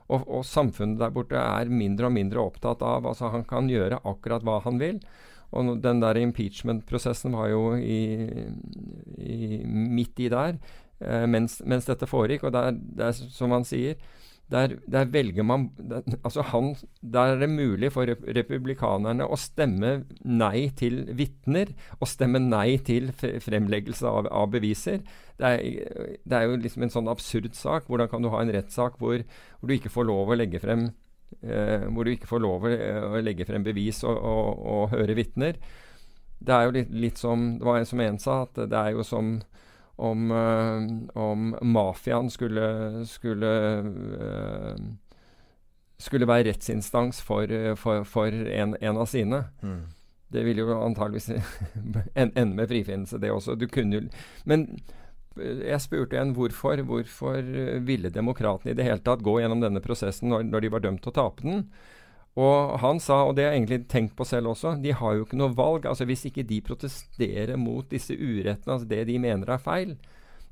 Og, 0.07 0.23
og, 0.23 0.43
samfunnet 0.47 1.01
der 1.01 1.11
borte 1.11 1.39
er 1.39 1.71
mindre 1.71 2.07
og 2.07 2.15
mindre 2.15 2.43
opptatt 2.43 2.83
av 2.85 3.07
Altså, 3.09 3.31
han 3.33 3.43
kan 3.47 3.67
gjøre 3.67 3.99
akkurat 4.07 4.45
hva 4.47 4.61
han 4.63 4.79
vil. 4.79 5.01
Og 5.55 5.77
den 5.83 6.01
der 6.03 6.19
impeachment-prosessen 6.19 7.35
var 7.35 7.51
jo 7.51 7.63
i, 7.79 8.01
i, 9.19 9.61
midt 9.63 10.19
i 10.19 10.29
der 10.31 10.57
eh, 10.99 11.23
mens, 11.27 11.61
mens, 11.63 11.87
dette 11.87 12.09
foregikk. 12.09 12.47
Og 12.47 12.55
det 12.55 13.03
er 13.03 13.15
som 13.15 13.55
han 13.55 13.67
sier, 13.67 13.99
der, 14.51 14.77
der, 14.87 15.07
velger 15.11 15.43
man 15.43 15.67
der, 15.77 16.05
altså 16.23 16.41
han, 16.51 16.75
der 17.01 17.33
er 17.33 17.39
det 17.41 17.49
mulig 17.51 17.89
for 17.91 18.07
republikanerne 18.07 19.27
å 19.27 19.35
stemme 19.39 20.05
nei 20.23 20.69
til 20.79 21.01
vitner 21.19 21.73
og 21.99 22.07
stemme 22.07 22.39
nei 22.39 22.77
til 22.87 23.09
fremleggelse 23.11 24.07
av, 24.07 24.29
av 24.31 24.47
beviser. 24.53 25.01
Det 25.37 25.49
er, 25.51 25.65
det 26.23 26.37
er, 26.37 26.47
jo 26.47 26.61
liksom 26.63 26.87
en 26.87 26.93
sånn 26.93 27.11
absurd 27.11 27.59
sak. 27.59 27.91
Hvordan 27.91 28.07
kan 28.11 28.23
du 28.23 28.31
ha 28.31 28.39
en 28.41 28.53
rettssak 28.55 28.95
hvor, 29.01 29.19
hvor, 29.59 29.67
du 29.67 29.75
ikke 29.75 29.91
får 29.93 30.07
lov 30.07 30.31
å 30.31 30.39
legge 30.39 30.63
frem 30.63 30.87
eh, 31.43 31.83
hvor 31.91 32.07
du 32.07 32.13
ikke 32.13 32.31
får 32.31 32.43
lov 32.45 32.69
å 32.71 33.21
legge 33.23 33.45
frem 33.49 33.67
bevis 33.67 33.99
og, 34.07 34.15
og, 34.15 34.63
og 34.63 34.95
høre 34.95 35.17
vitner? 35.19 35.59
Det 36.39 36.53
er 36.53 36.67
jo 36.67 36.73
litt, 36.75 36.89
litt 36.93 37.19
som 37.19 37.55
Det 37.57 37.65
var 37.65 37.81
en 37.81 37.87
som 37.89 38.01
en 38.03 38.19
sa, 38.21 38.41
at 38.45 38.59
det 38.69 38.79
er 38.79 38.95
jo 38.95 39.03
som 39.03 39.37
om, 39.97 40.31
uh, 40.31 41.21
om 41.21 41.55
mafiaen 41.61 42.29
skulle, 42.29 42.67
skulle, 43.09 43.51
uh, 44.21 44.75
skulle 45.97 46.29
være 46.29 46.51
rettsinstans 46.51 47.21
for, 47.25 47.51
for, 47.81 48.05
for 48.05 48.33
en, 48.33 48.75
en, 48.77 48.97
av 48.97 49.09
sine. 49.09 49.43
Mm. 49.61 49.81
Det 50.27 50.43
ville 50.45 50.65
jo 50.65 50.77
antageligvis 50.83 51.31
ende 52.15 52.53
med 52.53 52.69
frifinnelse, 52.69 53.17
det 53.17 53.31
også. 53.31 53.55
Du 53.55 53.67
kunne 53.71 53.95
jo 53.95 54.01
Men 54.45 54.67
eh, 55.39 55.63
jeg 55.71 55.81
spurte 55.81 56.19
en 56.19 56.35
hvorfor. 56.35 56.83
Hvorfor 56.83 57.41
ville 57.87 58.13
demokratene 58.13 58.73
i 58.73 58.77
det 58.77 58.85
hele 58.85 59.01
tatt 59.01 59.23
gå 59.25 59.39
gjennom 59.39 59.63
denne 59.63 59.81
prosessen 59.81 60.29
når, 60.29 60.49
når 60.51 60.65
de 60.65 60.73
var 60.75 60.83
dømt 60.83 61.01
til 61.05 61.15
å 61.15 61.19
tape 61.21 61.47
den? 61.47 61.63
Og 62.37 62.75
han 62.83 62.99
sa, 63.01 63.23
og 63.25 63.33
det 63.35 63.47
har 63.47 63.55
jeg 63.55 63.63
egentlig 63.63 63.87
tenkt 63.89 64.13
på 64.17 64.25
selv 64.27 64.51
også, 64.51 64.75
de 64.81 64.91
har 64.93 65.15
jo 65.17 65.25
ikke 65.25 65.39
noe 65.39 65.55
valg. 65.57 65.87
altså 65.89 66.05
Hvis 66.05 66.27
ikke 66.29 66.45
de 66.45 66.59
protesterer 66.61 67.57
mot 67.57 67.87
disse 67.89 68.13
urettene, 68.13 68.75
altså 68.75 68.85
det 68.89 69.07
de 69.09 69.17
mener 69.21 69.49
er 69.49 69.63
feil, 69.63 69.95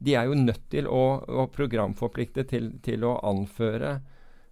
de 0.01 0.15
er 0.17 0.25
jo 0.25 0.37
nødt 0.39 0.63
til 0.73 0.89
å, 0.89 1.03
å 1.21 1.45
programforplikte 1.53 2.47
til, 2.49 2.71
til, 2.83 3.05
å 3.05 3.19
anføre 3.29 3.99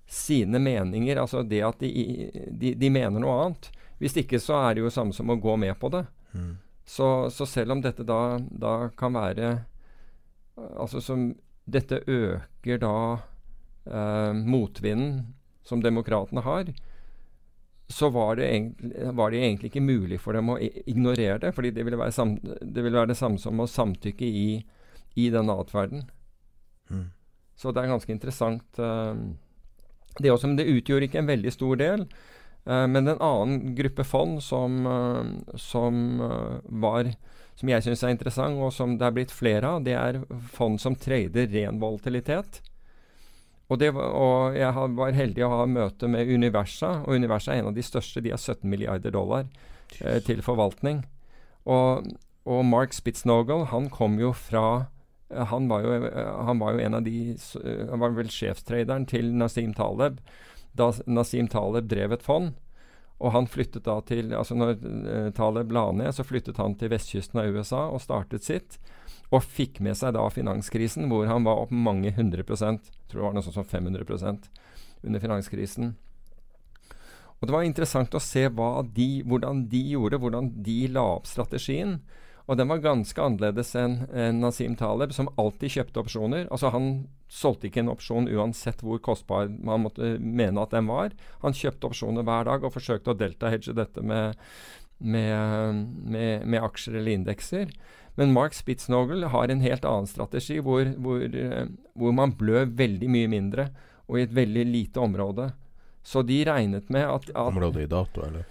sine 0.05 0.61
meninger. 0.61 1.17
Altså 1.19 1.41
det 1.43 1.63
at 1.65 1.81
de, 1.81 2.29
de, 2.51 2.75
de, 2.77 2.93
mener 2.93 3.17
noe 3.23 3.39
annet. 3.41 3.71
Hvis 3.97 4.19
ikke 4.21 4.39
så 4.41 4.59
er 4.67 4.77
det 4.77 4.85
jo 4.85 4.93
samme 4.93 5.15
som 5.15 5.33
å 5.33 5.39
gå 5.41 5.57
med 5.57 5.73
på 5.81 5.89
det. 5.93 6.05
Mm. 6.37 6.53
Så, 6.85 7.09
så, 7.33 7.49
selv 7.49 7.73
om 7.73 7.81
dette 7.81 8.05
da, 8.05 8.37
da 8.51 8.89
kan 8.99 9.15
være 9.15 9.53
Altså 10.77 10.99
som 11.01 11.29
Dette 11.65 12.01
øker 12.11 12.81
da 12.81 12.97
eh, 13.87 14.33
motvinden 14.35 15.31
som 15.65 15.79
demokratene 15.81 16.43
har 16.45 16.67
så 17.93 18.09
var 18.09 18.35
det, 18.39 18.47
egentlig, 18.49 19.13
var 19.13 19.31
det, 19.31 19.41
egentlig, 19.43 19.69
ikke 19.69 19.85
mulig 19.85 20.19
for 20.21 20.33
dem 20.33 20.49
å 20.49 20.57
ignorere 20.59 21.37
det. 21.43 21.51
fordi 21.53 21.71
det 21.75 21.85
ville 21.85 21.99
være, 21.99 22.15
sam, 22.15 22.35
det, 22.41 22.81
ville 22.81 22.97
være 22.97 23.11
det 23.13 23.19
samme 23.19 23.37
som 23.41 23.61
å 23.61 23.69
samtykke 23.69 24.25
i, 24.25 24.47
i 25.15 25.29
denne 25.33 25.55
atferden. 25.61 26.07
Mm. 26.89 27.11
Så 27.55 27.71
det 27.71 27.83
er 27.83 27.93
ganske 27.93 28.11
interessant. 28.11 28.65
Uh, 28.81 29.13
det 30.17 30.33
også, 30.33 30.49
men 30.49 30.57
det 30.57 30.71
utgjorde 30.71 31.09
ikke 31.09 31.21
en 31.21 31.29
veldig 31.29 31.53
stor 31.53 31.77
del. 31.81 32.07
Uh, 32.65 32.87
men 32.89 33.05
en 33.05 33.21
annen 33.21 33.75
gruppe 33.77 34.05
fond 34.07 34.39
som, 34.41 34.81
uh, 34.89 35.55
som 35.59 36.17
var 36.83 37.13
som 37.53 37.69
jeg 37.69 37.85
syns 37.85 38.01
er 38.01 38.13
interessant, 38.15 38.57
og 38.57 38.73
som 38.73 38.97
det 38.97 39.05
er 39.05 39.13
blitt 39.13 39.33
flere 39.33 39.75
av, 39.75 39.83
det 39.85 39.93
er 39.93 40.23
fond 40.55 40.79
som 40.81 40.97
trader 40.97 41.51
ren 41.53 41.77
volatilitet. 41.81 42.63
Og, 43.73 43.79
det, 43.81 43.89
og, 43.97 44.53
jeg 44.53 44.89
var 44.99 45.15
heldig 45.17 45.45
å 45.47 45.51
ha 45.55 45.63
møte 45.65 46.09
med 46.11 46.29
Universa, 46.29 46.99
og 47.07 47.17
Universa 47.17 47.55
er 47.55 47.63
en 47.63 47.71
av 47.71 47.77
de 47.77 47.85
største. 47.85 48.21
De 48.21 48.29
har 48.29 48.37
17 48.37 48.67
milliarder 48.69 49.15
dollar 49.15 49.47
eh, 49.99 50.19
til 50.21 50.43
forvaltning. 50.45 51.01
Og, 51.65 52.11
og, 52.45 52.59
Mark 52.69 52.93
Spitznogel, 52.93 53.65
han 53.71 53.89
kom 53.93 54.19
jo 54.21 54.29
fra 54.37 54.65
eh, 55.31 55.45
han 55.49 55.69
var 55.71 55.87
jo, 55.87 55.95
eh, 56.05 56.33
han 56.49 56.61
var 56.61 56.75
jo 56.75 56.83
en 56.85 56.99
av 56.99 57.07
de 57.07 57.17
eh, 57.33 57.85
Han 57.89 58.03
var 58.03 58.17
vel 58.19 58.29
sjefstraderen 58.29 59.07
til 59.09 59.33
Nasim 59.33 59.73
Taleb 59.73 60.21
da 60.73 60.89
Nasim 61.05 61.47
Taleb 61.49 61.85
drev 61.85 62.15
et 62.15 62.23
fond. 62.25 62.55
Og 63.21 63.31
han 63.35 63.45
flyttet 63.47 63.85
da 63.85 63.99
til 64.01 64.31
altså 64.33 64.57
Når 64.57 65.33
Taleb 65.37 65.71
la 65.71 65.83
ned, 65.93 66.15
så 66.17 66.25
flyttet 66.25 66.57
han 66.57 66.73
til 66.75 66.89
vestkysten 66.89 67.39
av 67.39 67.53
USA 67.53 67.83
og 67.93 68.01
startet 68.01 68.45
sitt. 68.45 68.79
Og 69.31 69.45
fikk 69.45 69.79
med 69.81 69.97
seg 69.97 70.15
da 70.17 70.25
finanskrisen, 70.29 71.07
hvor 71.09 71.29
han 71.29 71.45
var 71.47 71.63
opp 71.63 71.71
mange 71.73 72.11
hundre 72.17 72.43
prosent. 72.45 72.91
Tror 73.07 73.21
det 73.21 73.27
var 73.27 73.37
noe 73.37 73.45
sånt 73.45 73.59
som 73.59 73.69
500 73.69 74.03
under 75.03 75.19
finanskrisen. 75.19 75.95
Og 77.39 77.47
det 77.47 77.55
var 77.55 77.65
interessant 77.67 78.13
å 78.15 78.21
se 78.23 78.45
de, 78.47 79.07
hvordan 79.27 79.65
de 79.67 79.81
gjorde, 79.91 80.19
hvordan 80.21 80.51
de 80.63 80.77
la 80.95 81.03
opp 81.17 81.25
strategien. 81.27 81.97
Og 82.47 82.55
den 82.59 82.69
var 82.71 82.83
ganske 82.83 83.19
annerledes 83.19 83.73
enn 83.79 83.97
en 84.11 84.39
Nasim 84.43 84.77
Taleb, 84.79 85.11
som 85.15 85.27
alltid 85.39 85.77
kjøpte 85.77 86.01
opsjoner. 86.03 86.47
Altså 86.51 86.71
Han 86.71 87.07
solgte 87.31 87.67
ikke 87.67 87.81
en 87.83 87.91
opsjon 87.91 88.29
uansett 88.29 88.83
hvor 88.83 88.99
kostbar 89.03 89.51
man 89.51 89.83
måtte 89.83 90.15
mene 90.19 90.63
at 90.63 90.71
den 90.75 90.87
var. 90.87 91.15
Han 91.43 91.55
kjøpte 91.55 91.89
opsjoner 91.89 92.23
hver 92.27 92.47
dag 92.47 92.63
og 92.63 92.75
forsøkte 92.75 93.11
å 93.11 93.17
delta-hedge 93.19 93.75
dette 93.75 94.03
med, 94.03 94.39
med, 94.99 95.83
med, 96.03 96.47
med 96.47 96.63
aksjer 96.63 96.99
eller 96.99 97.17
indekser. 97.17 97.75
Men 98.15 98.33
Mark 98.33 98.53
Spitznogel 98.53 99.23
har 99.33 99.49
en 99.49 99.63
helt 99.63 99.85
annen 99.85 100.07
strategi, 100.07 100.59
hvor, 100.61 100.85
hvor, 101.01 101.23
eh, 101.23 101.67
hvor, 101.97 102.13
man 102.13 102.35
blør 102.37 102.69
veldig 102.69 103.09
mye 103.09 103.29
mindre 103.31 103.69
og 104.07 104.19
i 104.19 104.25
et 104.25 104.33
veldig 104.35 104.65
lite 104.69 105.01
område. 105.01 105.51
Så 106.03 106.21
de 106.27 106.43
regnet 106.45 106.89
med 106.91 107.07
at, 107.07 107.29
at 107.31 107.53
Området 107.53 107.85
i 107.85 107.89
dato, 107.89 108.25
eller? 108.27 108.43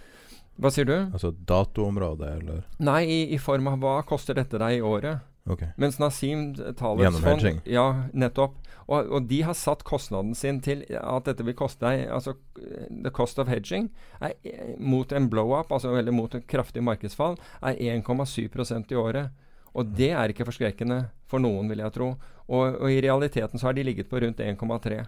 Hva 0.62 0.70
sier 0.72 0.88
du? 0.88 0.96
Altså 0.96 1.32
datoområdet, 1.32 2.30
eller? 2.40 2.64
Nei, 2.82 3.02
i, 3.04 3.20
i, 3.34 3.38
form 3.40 3.68
av 3.70 3.78
hva 3.82 4.00
koster 4.08 4.36
dette 4.36 4.58
deg 4.60 4.78
i 4.80 4.82
året? 4.84 5.28
Okay. 5.50 5.72
Mens 5.80 5.98
Nasim 5.98 6.52
Talets 6.78 7.18
fond 7.18 7.66
Ja, 7.66 7.86
nettopp. 8.14 8.60
Og, 8.86 9.08
og, 9.08 9.26
de 9.30 9.40
har 9.46 9.56
satt 9.58 9.82
kostnaden 9.86 10.36
sin 10.38 10.60
til 10.62 10.84
at 10.98 11.26
dette 11.26 11.42
vil 11.46 11.56
koste 11.58 11.82
deg 11.82 12.10
Altså 12.14 12.34
the 12.54 13.10
cost 13.14 13.40
of 13.42 13.50
hedging 13.50 13.88
er, 14.20 14.36
mot 14.78 15.12
en 15.12 15.28
blow-up, 15.30 15.72
altså 15.72 15.94
eller 15.98 16.14
mot 16.14 16.34
et 16.34 16.46
kraftig 16.50 16.82
markedsfall, 16.84 17.38
er 17.62 17.78
1,7% 17.98 18.92
i 18.92 18.98
året. 18.98 19.30
Og 19.72 19.88
det 19.96 20.10
er 20.12 20.32
ikke 20.32 20.46
forskrekkende 20.48 20.98
for 21.28 21.40
noen, 21.40 21.70
vil 21.72 21.80
jeg 21.80 21.94
tro. 21.94 22.12
Og, 22.52 22.64
og 22.76 22.88
i 22.92 23.00
realiteten 23.00 23.60
så 23.60 23.70
har 23.70 23.76
de 23.76 23.84
ligget 23.86 24.10
på 24.10 24.20
rundt 24.20 24.42
1,3. 24.44 25.02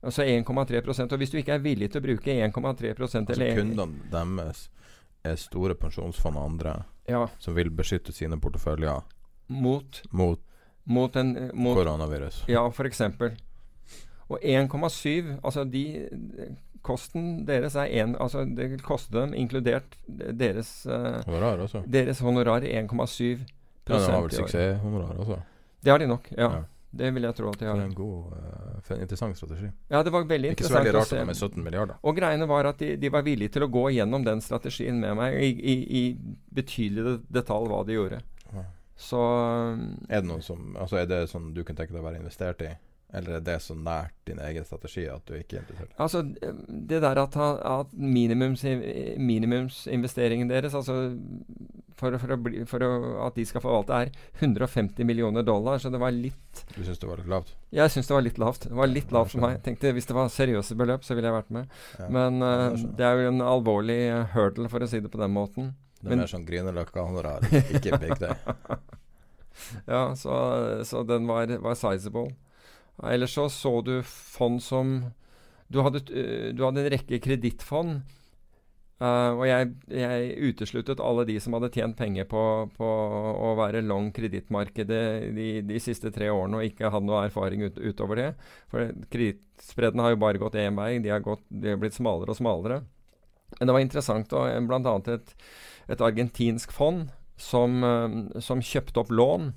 Altså 0.00 0.24
1,3% 0.24 1.12
Og 1.12 1.18
hvis 1.20 1.30
du 1.30 1.36
ikke 1.36 1.58
er 1.58 1.64
villig 1.64 1.90
til 1.92 2.00
å 2.00 2.04
bruke 2.06 2.32
1,3 2.32 2.92
Altså 2.96 3.48
kundene 3.52 4.06
deres 4.08 4.62
er 5.20 5.36
store 5.36 5.76
pensjonsfond 5.76 6.38
og 6.40 6.46
andre 6.54 6.72
ja. 7.10 7.26
som 7.36 7.52
vil 7.56 7.68
beskytte 7.76 8.14
sine 8.16 8.38
porteføljer 8.40 9.02
mot, 9.52 10.00
mot, 10.10 10.40
mot, 10.84 11.16
en, 11.20 11.34
mot 11.52 11.76
koronavirus? 11.76 12.44
Ja, 12.48 12.62
f.eks. 12.70 13.02
Og 14.30 14.38
1,7 14.46 15.38
Altså 15.42 15.64
de 15.66 15.84
kosten 16.86 17.44
deres 17.48 17.76
er 17.76 17.92
en, 18.00 18.16
altså 18.20 18.44
Det 18.44 18.82
koster 18.86 19.20
dem, 19.20 19.34
inkludert 19.34 19.96
deres 20.06 20.86
uh, 20.88 21.20
Honorar 21.26 21.64
også? 21.66 21.84
Deres 21.86 22.22
honorar 22.24 22.64
1,7 22.64 23.40
Ja, 23.90 23.96
de 23.96 24.00
har 24.06 24.22
vel 24.22 24.36
suksesshonorar 24.38 25.16
også? 25.18 25.40
Det 25.80 25.90
har 25.90 25.98
de 25.98 26.06
nok, 26.06 26.28
ja. 26.36 26.50
ja. 26.52 26.62
Det 26.90 27.12
vil 27.14 27.22
jeg 27.22 27.34
tro 27.38 27.50
at 27.52 27.60
de 27.60 27.66
har. 27.68 27.76
For 27.78 27.86
en 27.86 27.94
god, 27.94 28.32
uh, 28.34 28.78
for 28.82 28.94
en 28.96 29.04
interessant 29.04 29.36
strategi. 29.38 29.68
Ja, 29.88 30.02
det 30.02 30.10
var 30.12 30.24
veldig 30.26 30.50
interessant 30.50 30.86
Ikke 30.86 30.90
så 30.90 31.14
veldig 31.14 31.22
rart 31.22 31.26
med 31.28 31.36
17 31.36 31.64
milliarder. 31.64 32.00
Og 32.02 32.16
greiene 32.18 32.48
var 32.50 32.66
at 32.72 32.82
de, 32.82 32.96
de, 32.98 33.10
var 33.14 33.22
villige 33.26 33.54
til 33.54 33.64
å 33.64 33.70
gå 33.70 33.84
gjennom 33.94 34.26
den 34.26 34.42
strategien 34.42 34.98
med 35.00 35.14
meg 35.18 35.38
i, 35.38 35.50
i, 35.54 35.76
i 36.00 36.02
betydelig 36.58 37.20
detalj 37.30 37.70
hva 37.70 37.80
de 37.86 37.94
gjorde. 37.94 38.20
Ja. 38.50 38.66
Så 39.00 39.20
Er 40.10 40.20
det 40.20 40.26
noe 40.28 40.42
som 40.44 40.74
Altså 40.76 40.98
er 41.00 41.06
det 41.08 41.22
sånn 41.30 41.54
du 41.56 41.62
kan 41.64 41.78
tenke 41.78 41.94
deg 41.94 42.02
å 42.02 42.08
være 42.10 42.20
investert 42.20 42.66
i? 42.66 42.74
Eller 43.12 43.38
er 43.40 43.40
det 43.42 43.56
så 43.64 43.74
nært 43.74 44.12
din 44.28 44.38
egen 44.38 44.64
strategi 44.64 45.06
at 45.10 45.24
du 45.26 45.34
ikke 45.34 45.56
er 45.58 45.64
interessert? 45.64 45.94
Altså, 45.98 46.20
det 46.68 47.00
der 47.02 47.18
at, 47.18 47.36
at 47.36 47.94
minimums, 47.98 48.62
minimumsinvesteringen 49.18 50.50
deres 50.50 50.74
altså 50.78 50.96
for, 52.00 52.14
for, 52.22 52.32
å 52.32 52.38
bli, 52.40 52.62
for 52.70 52.84
å, 52.86 52.90
at 53.26 53.34
de 53.36 53.44
skal 53.48 53.60
forvalte, 53.64 53.98
er 54.06 54.12
150 54.40 55.04
millioner 55.08 55.44
dollar. 55.44 55.82
Så 55.82 55.90
det 55.92 56.00
var 56.00 56.14
litt 56.16 56.62
Du 56.76 56.80
syns 56.86 57.02
det 57.02 57.10
var 57.10 57.20
litt 57.20 57.28
lavt? 57.28 57.50
Jeg 57.76 57.92
syns 57.92 58.08
det 58.08 58.16
var 58.16 58.24
litt 58.24 58.38
lavt. 58.40 58.68
Det 58.70 58.78
var 58.78 58.88
litt 58.90 59.12
lavt 59.14 59.34
for 59.34 59.44
meg. 59.44 59.58
Tenkte 59.66 59.92
Hvis 59.96 60.08
det 60.08 60.16
var 60.16 60.30
seriøse 60.32 60.78
beløp, 60.80 61.04
så 61.04 61.18
ville 61.18 61.28
jeg 61.28 61.36
vært 61.40 61.52
med. 61.58 61.76
Ja. 61.98 62.08
Men 62.16 62.40
det 62.40 62.54
jeg. 62.54 62.94
det 63.00 63.08
er 63.10 63.20
jo 63.24 63.32
en 63.34 63.44
alvorlig 63.50 63.98
eh, 64.08 64.24
hurdle, 64.36 64.70
for 64.72 64.86
å 64.86 64.88
si 64.90 65.02
det 65.04 65.12
på 65.12 65.20
den 65.20 65.34
måten. 65.36 65.74
Det 66.00 66.06
er 66.06 66.14
Men- 66.14 66.22
mer 66.24 66.30
sånn 66.32 66.46
Grünerløkka-honorar, 66.48 67.44
ikke 67.76 67.98
Big 68.00 68.16
Day. 68.22 68.32
Ja, 69.84 70.14
så, 70.16 70.32
så 70.88 71.02
den 71.04 71.26
var, 71.28 71.50
var 71.60 71.76
sizable. 71.76 72.30
Ellers 73.08 73.34
så 73.34 73.48
så 73.48 73.80
du 73.84 74.00
fond 74.04 74.60
som 74.62 75.12
Du 75.70 75.80
hadde, 75.84 76.02
eh, 76.10 76.50
du 76.52 76.64
hadde 76.64 76.82
en 76.82 76.90
rekke 76.90 77.20
kredittfond. 77.22 78.00
Uh, 79.00 79.32
og 79.38 79.46
jeg, 79.48 79.68
jeg 79.96 80.50
utesluttet 80.50 81.00
alle 81.00 81.22
de 81.24 81.38
som 81.40 81.54
hadde 81.56 81.70
tjent 81.72 81.96
penger 81.96 82.26
på, 82.28 82.42
på 82.74 82.88
å 83.48 83.54
være 83.56 83.80
long 83.80 84.10
kredittmarkedet 84.12 85.30
de, 85.32 85.46
de 85.64 85.78
siste 85.80 86.10
tre 86.12 86.28
årene 86.28 86.58
og 86.58 86.66
ikke 86.66 86.90
hadde 86.92 87.08
noe 87.08 87.22
erfaring 87.24 87.64
ut, 87.64 87.78
utover 87.80 88.20
det. 88.20 88.26
For 88.68 88.90
kredittspreddene 89.14 90.04
har 90.04 90.12
jo 90.12 90.20
bare 90.26 90.42
gått 90.42 90.58
én 90.60 90.76
vei. 90.76 90.90
De 91.00 91.14
har, 91.14 91.24
gått, 91.24 91.46
de 91.48 91.72
har 91.72 91.80
blitt 91.80 91.96
smalere 91.96 92.34
og 92.34 92.40
smalere. 92.42 92.82
Men 93.56 93.70
det 93.70 93.78
var 93.78 93.86
interessant, 93.86 94.36
og 94.36 94.68
bl.a. 94.68 94.94
Et, 95.14 95.32
et 95.94 96.04
argentinsk 96.10 96.74
fond 96.74 97.08
som, 97.40 97.80
eh, 97.86 98.40
som 98.44 98.60
kjøpte 98.60 99.00
opp 99.02 99.14
lån. 99.14 99.52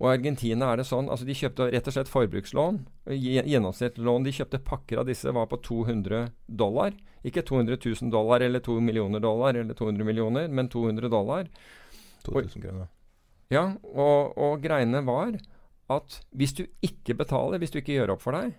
Og 0.00 0.08
i 0.08 0.14
Argentina 0.16 0.72
er 0.72 0.80
det 0.80 0.86
sånn, 0.88 1.06
altså 1.08 1.26
de 1.28 1.36
kjøpte 1.38 1.68
rett 1.70 1.86
og 1.88 1.94
slett 1.94 2.10
forbrukslån. 2.10 2.80
Gje- 3.14 3.44
Gjennomsnittslån 3.46 4.24
de 4.26 4.32
kjøpte 4.34 4.58
pakker 4.66 4.98
av 5.00 5.06
disse 5.06 5.30
var 5.32 5.46
på 5.46 5.60
200 5.62 6.24
dollar. 6.48 6.96
Ikke 7.24 7.44
200 7.46 7.78
000 7.78 8.10
dollar 8.12 8.42
eller 8.42 8.60
2 8.60 8.80
millioner 8.84 9.22
dollar 9.22 9.54
eller 9.54 9.74
200 9.78 10.04
millioner, 10.04 10.48
men 10.48 10.68
200 10.68 11.08
dollar. 11.12 11.46
2000 12.26 12.62
kroner. 12.64 12.88
Ja, 13.52 13.68
og, 13.94 14.34
og 14.40 14.62
greiene 14.64 15.04
var 15.06 15.36
at 15.94 16.18
hvis 16.34 16.54
du 16.58 16.64
ikke 16.82 17.14
betaler, 17.14 17.60
hvis 17.60 17.70
du 17.74 17.78
ikke 17.78 17.94
gjør 17.98 18.14
opp 18.16 18.22
for 18.24 18.32
deg 18.34 18.54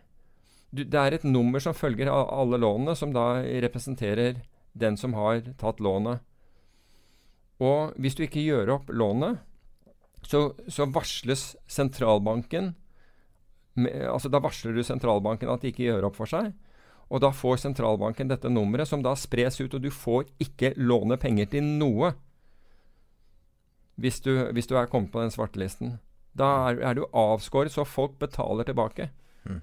du, 0.75 0.83
Det 0.83 0.99
er 0.99 1.15
et 1.17 1.23
nummer 1.25 1.59
som 1.63 1.73
følger 1.73 2.07
av 2.11 2.29
alle 2.35 2.57
lånene, 2.61 2.95
som 2.95 3.11
da 3.15 3.41
representerer 3.63 4.41
den 4.75 4.97
som 4.99 5.13
har 5.17 5.41
tatt 5.59 5.79
lånet. 5.79 6.19
Og 7.63 7.93
hvis 8.01 8.15
du 8.17 8.23
ikke 8.25 8.43
gjør 8.43 8.73
opp 8.75 8.89
lånet, 8.91 9.39
så, 10.25 10.49
så 10.67 10.87
varsles 10.89 11.53
sentralbanken 11.69 12.73
med, 13.75 14.05
altså 14.07 14.31
Da 14.31 14.39
varsler 14.39 14.75
du 14.75 14.83
sentralbanken 14.87 15.51
at 15.51 15.63
de 15.63 15.73
ikke 15.73 15.89
gjør 15.89 16.07
opp 16.09 16.15
for 16.15 16.31
seg. 16.31 16.53
Og 17.11 17.21
da 17.21 17.29
får 17.35 17.59
sentralbanken 17.61 18.31
dette 18.31 18.49
nummeret, 18.49 18.87
som 18.89 19.03
da 19.05 19.13
spres 19.19 19.59
ut, 19.61 19.73
og 19.75 19.83
du 19.83 19.91
får 19.93 20.29
ikke 20.41 20.73
låne 20.79 21.19
penger 21.21 21.51
til 21.51 21.67
noe 21.75 22.15
hvis 24.01 24.19
du, 24.23 24.31
hvis 24.51 24.67
du 24.67 24.73
er 24.75 24.89
kommet 24.91 25.11
på 25.13 25.21
den 25.21 25.31
svartelisten. 25.31 25.97
Da 26.35 26.47
er, 26.69 26.81
er 26.83 26.97
du 26.97 27.05
avskåret, 27.15 27.71
så 27.71 27.85
folk 27.87 28.17
betaler 28.19 28.67
tilbake. 28.67 29.07
Mm. 29.47 29.61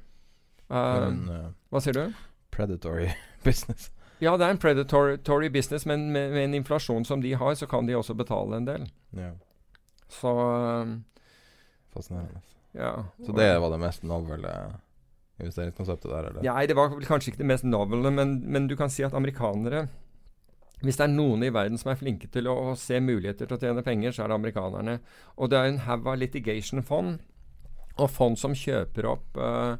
En 0.73 1.19
eh, 1.29 1.51
hva 1.69 1.83
sier 1.85 1.99
du? 1.99 2.23
predatory 2.53 3.11
business. 3.45 3.91
Ja, 4.23 4.37
det 4.37 4.47
er 4.47 4.55
en 4.55 4.59
predatory 4.59 5.49
business, 5.51 5.87
men 5.87 6.13
med, 6.13 6.31
med 6.31 6.45
en 6.45 6.55
inflasjon 6.55 7.05
som 7.05 7.23
de 7.25 7.33
har, 7.35 7.55
så 7.55 7.67
kan 7.67 7.89
de 7.89 7.97
også 7.99 8.15
betale 8.15 8.61
en 8.61 8.69
del. 8.69 8.87
Ja, 9.17 9.33
Så 10.13 10.33
eh, 10.39 10.95
fascinerende. 11.95 12.43
ja. 12.77 12.95
Så 13.25 13.35
det 13.37 13.51
var 13.61 13.73
det 13.73 13.83
mest 13.83 14.05
novel 14.07 14.47
investeringskonseptet 15.43 16.11
der, 16.11 16.29
eller? 16.31 16.45
Nei, 16.47 16.67
det 16.69 16.77
var 16.79 16.93
kanskje 17.07 17.33
ikke 17.33 17.43
det 17.43 17.51
mest 17.51 17.67
novel 17.67 18.07
men, 18.13 18.39
men 18.45 18.69
du 18.71 18.77
kan 18.79 18.93
si 18.93 19.05
at 19.07 19.17
amerikanere 19.17 19.87
Hvis 20.83 20.99
det 20.99 21.07
er 21.07 21.15
noen 21.15 21.45
i 21.47 21.53
verden 21.55 21.81
som 21.81 21.93
er 21.93 21.99
flinke 22.01 22.29
til 22.33 22.51
å, 22.51 22.57
å 22.73 22.77
se 22.79 23.01
muligheter 23.01 23.47
til 23.47 23.57
å 23.57 23.63
tjene 23.63 23.85
penger, 23.87 24.15
så 24.15 24.25
er 24.25 24.33
det 24.33 24.39
amerikanerne. 24.41 24.97
Og 25.39 25.53
det 25.53 25.59
er 25.59 25.69
en 25.71 25.85
haug 25.85 26.09
av 26.11 26.17
litigation-fond, 26.19 27.21
og 28.03 28.11
fond 28.11 28.35
som 28.41 28.57
kjøper 28.57 29.07
opp 29.07 29.39
uh, 29.39 29.77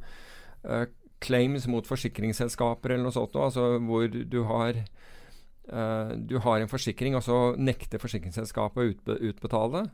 uh, 0.63 0.85
claims 1.23 1.67
mot 1.67 1.91
forsikringsselskaper 1.91 2.95
eller 2.95 3.09
noe 3.09 3.17
sånt, 3.17 3.35
noe, 3.35 3.49
altså 3.51 3.81
hvor 3.83 4.07
du 4.07 4.39
har 4.47 4.79
uh, 4.79 6.15
du 6.15 6.37
har 6.45 6.63
en 6.63 6.71
forsikring, 6.71 7.19
og 7.19 7.27
så 7.27 7.41
nekter 7.59 8.03
forsikringsselskapet 8.03 8.83
å 8.83 8.95
utbe 8.95 9.19
utbetale. 9.33 9.85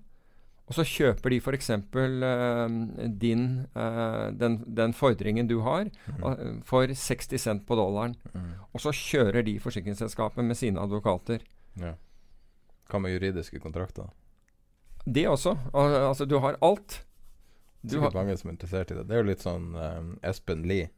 Og 0.68 0.76
så 0.76 0.84
kjøper 0.84 1.32
de 1.32 1.38
f.eks. 1.40 1.70
Uh, 1.96 2.74
din 3.20 3.44
uh, 3.72 4.28
den, 4.36 4.58
den 4.76 4.92
fordringen 4.96 5.48
du 5.48 5.62
har, 5.64 5.88
eh, 5.88 6.58
for 6.68 6.92
60 6.92 7.40
cent 7.40 7.64
på 7.68 7.78
dollaren. 7.78 8.16
Mm. 8.34 8.50
Og 8.76 8.84
så 8.84 8.92
kjører 8.92 9.46
de 9.46 9.56
forsikringsselskapet 9.64 10.44
med 10.44 10.60
sine 10.60 10.82
advokater. 10.82 11.44
Ja. 11.80 11.94
Hva 12.88 13.00
med 13.00 13.16
juridiske 13.16 13.60
kontrakter? 13.64 14.12
Det 15.08 15.24
også. 15.28 15.56
Al 15.72 15.96
altså, 16.10 16.28
du 16.28 16.36
har 16.44 16.60
alt. 16.60 17.00
Du 17.80 17.96
Sikkert 17.96 18.12
har, 18.12 18.24
mange 18.24 18.36
som 18.36 18.50
er 18.50 18.56
interessert 18.58 18.92
i 18.92 18.98
det. 18.98 19.06
Det 19.08 19.16
er 19.16 19.22
jo 19.22 19.30
litt 19.30 19.44
sånn 19.44 19.72
um, 19.72 20.14
Espen 20.26 20.66
Lie. 20.68 20.90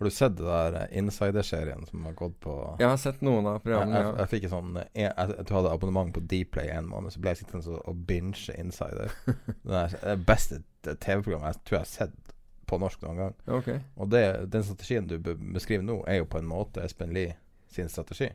Har 0.00 0.08
du 0.08 0.14
sett 0.16 0.36
det 0.38 0.46
der 0.48 0.76
eh, 0.80 0.98
Insider-serien 0.98 1.82
som 1.84 2.04
har 2.08 2.14
gått 2.16 2.38
på 2.40 2.54
jeg 2.80 2.88
har 2.88 2.96
sett 2.96 3.18
noen 3.20 3.44
av 3.50 3.58
programmene. 3.60 3.98
jeg, 3.98 4.06
jeg, 4.06 4.16
jeg 4.22 4.30
fikk 4.32 4.46
en 4.46 4.52
sånn 4.54 4.78
eh, 4.80 4.86
Jeg, 4.96 5.12
jeg, 5.12 5.44
hadde 5.52 5.72
abonnement 5.76 6.14
på 6.16 6.22
Dplay 6.24 6.70
en 6.72 6.88
måned, 6.88 7.12
så 7.12 7.20
ble 7.20 7.34
jeg 7.34 7.42
sittende 7.42 7.66
så- 7.66 7.82
og 7.84 7.98
binge 8.08 8.56
Insider. 8.56 9.12
Det 9.68 9.82
er 9.82 9.96
det 10.00 10.14
beste 10.24 10.62
TV-programmet 10.86 11.50
jeg 11.52 11.64
tror 11.68 11.76
jeg 11.76 11.84
har 11.84 11.90
sett 11.92 12.32
på 12.70 12.78
norsk 12.80 13.02
noen 13.04 13.20
gang. 13.20 13.34
Okay. 13.60 13.80
Og 14.00 14.08
det, 14.14 14.24
den 14.54 14.64
strategien 14.64 15.08
du 15.10 15.18
beskriver 15.20 15.84
nå, 15.84 15.98
er 16.08 16.22
jo 16.22 16.30
på 16.30 16.40
en 16.40 16.48
måte 16.48 16.84
Espen 16.86 17.12
Lie 17.12 17.34
sin 17.68 17.90
strategi. 17.92 18.30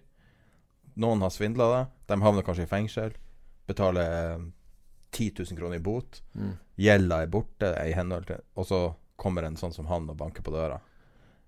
Noen 1.02 1.24
har 1.26 1.34
svindla 1.34 1.72
deg. 1.72 1.94
De 2.12 2.18
havner 2.22 2.46
kanskje 2.46 2.68
i 2.68 2.72
fengsel. 2.72 3.16
Betaler 3.66 4.12
eh, 4.36 4.46
10 5.16 5.32
000 5.50 5.58
kroner 5.58 5.80
i 5.80 5.84
bot. 5.84 6.22
Mm. 6.36 6.54
Gjelda 6.78 7.24
er 7.24 7.32
borte 7.32 7.72
i 7.88 7.96
henhold 7.96 8.28
til 8.30 8.44
Og 8.60 8.68
så 8.68 8.82
kommer 9.18 9.48
en 9.48 9.58
sånn 9.58 9.74
som 9.74 9.88
han 9.90 10.10
og 10.12 10.20
banker 10.20 10.44
på 10.44 10.54
døra. 10.54 10.82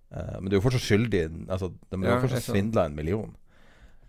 Eh, 0.09 0.37
men 0.39 0.49
du 0.49 0.55
er 0.55 0.61
jo 0.61 0.63
fortsatt 0.63 0.85
skyldig 0.85 1.23
Altså, 1.49 1.73
de 1.89 1.99
har 2.03 2.15
Ja, 2.15 2.21
fortsatt 2.23 2.47
svindla 2.47 2.85
en 2.87 2.95
million. 2.95 3.35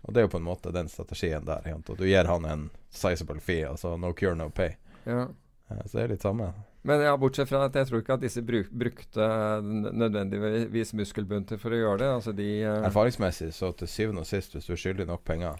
Og 0.01 0.13
det 0.13 0.21
er 0.21 0.27
jo 0.29 0.31
på 0.31 0.39
en 0.39 0.47
måte 0.47 0.71
den 0.71 0.87
strategien 0.87 1.45
der. 1.45 1.65
Hent. 1.67 1.89
Og 1.91 1.99
du 1.99 2.07
gir 2.07 2.25
han 2.25 2.45
en 2.47 2.69
sizable 2.89 3.41
fee, 3.43 3.67
altså 3.67 3.97
no 3.99 4.13
cure, 4.15 4.35
no 4.35 4.49
pay. 4.49 4.77
Ja. 5.05 5.27
Uh, 5.69 5.81
så 5.85 5.97
det 5.97 6.03
er 6.03 6.13
litt 6.15 6.25
samme. 6.25 6.53
Men 6.87 7.03
ja, 7.03 7.11
bortsett 7.19 7.49
fra 7.49 7.65
at 7.67 7.75
jeg 7.75 7.89
tror 7.89 7.99
ikke 7.99 8.15
at 8.15 8.23
disse 8.23 8.41
bruk, 8.45 8.69
brukte 8.71 9.25
nødvendigvis 9.61 10.93
muskelbunter 10.95 11.59
for 11.59 11.75
å 11.75 11.81
gjøre 11.81 11.99
det. 11.99 12.11
Altså 12.21 12.33
de 12.37 12.47
uh... 12.63 12.85
Erfaringsmessig, 12.87 13.51
så 13.53 13.73
til 13.75 13.91
syvende 13.91 14.23
og 14.23 14.29
sist, 14.29 14.55
hvis 14.55 14.69
du 14.69 14.73
er 14.77 14.79
skyldig 14.79 15.09
nok 15.09 15.25
penger, 15.27 15.59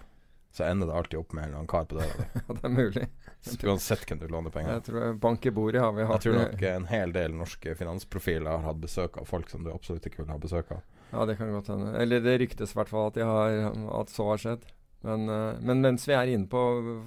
så 0.56 0.70
ender 0.70 0.88
det 0.88 0.96
alltid 0.96 1.20
opp 1.20 1.36
med 1.36 1.44
en 1.44 1.50
eller 1.50 1.60
annen 1.60 1.72
kar 1.76 1.90
på 1.92 2.00
døra 2.00 2.16
di. 2.24 2.46
Det 2.48 2.64
er 2.64 2.74
mulig. 2.74 3.06
Uansett 3.48 4.04
hvem 4.04 4.20
du 4.20 4.28
låner 4.28 4.52
penger 4.52 4.74
Jeg 4.74 4.84
tror 4.90 5.14
Bank 5.24 5.46
i 5.48 5.52
bordet 5.56 5.80
har 5.80 5.94
vi 5.96 6.04
Jeg 6.04 6.24
tror 6.26 6.36
nok 6.36 6.64
en 6.70 6.88
hel 6.90 7.14
del 7.16 7.38
norske 7.40 7.76
finansprofiler 7.80 8.52
har 8.52 8.66
hatt 8.66 8.82
besøk 8.82 9.16
av 9.22 9.30
folk 9.30 9.48
som 9.52 9.64
du 9.64 9.72
absolutt 9.72 10.06
ikke 10.10 10.26
vil 10.26 10.34
ha 10.34 10.38
besøk 10.42 10.74
av. 10.76 10.84
Ja, 11.14 11.24
det 11.26 11.38
kan 11.40 11.54
godt 11.54 11.72
hende. 11.72 11.94
Eller 11.98 12.22
det 12.22 12.36
ryktes 12.42 12.76
i 12.76 12.78
hvert 12.78 12.92
fall 12.92 13.08
at, 13.10 13.18
har, 13.26 13.72
at 14.02 14.12
så 14.14 14.28
har 14.30 14.44
skjedd. 14.44 14.68
Men, 15.08 15.30
eh, 15.32 15.62
men 15.64 15.82
mens 15.86 16.06
vi 16.08 16.16
er 16.18 16.30
inne 16.34 16.50
på 16.52 16.64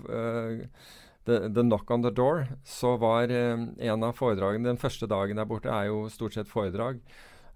uh, 0.09 0.63
the, 1.29 1.37
the 1.53 1.63
Knock 1.63 1.91
on 1.93 2.03
the 2.03 2.11
Door, 2.11 2.47
så 2.65 2.97
var 3.01 3.31
uh, 3.31 3.67
en 3.77 4.07
av 4.09 4.17
foredragene 4.17 4.71
Den 4.71 4.81
første 4.81 5.07
dagen 5.11 5.39
der 5.39 5.49
borte 5.49 5.71
er 5.71 5.91
jo 5.91 6.07
stort 6.13 6.39
sett 6.39 6.51
foredrag. 6.51 7.03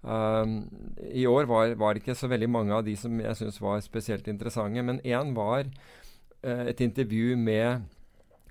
Um, 0.05 0.69
I 1.01 1.25
år 1.27 1.49
var, 1.49 1.73
var 1.75 1.93
det 1.93 2.03
ikke 2.03 2.15
så 2.15 2.29
veldig 2.29 2.51
mange 2.53 2.75
av 2.75 2.85
de 2.85 2.93
som 2.95 3.17
jeg 3.19 3.39
syns 3.39 3.57
var 3.59 3.81
spesielt 3.83 4.29
interessante, 4.29 4.85
men 4.85 5.01
én 5.01 5.33
var 5.35 5.65
uh, 5.65 6.63
et 6.69 6.85
intervju 6.85 7.35
med 7.35 7.87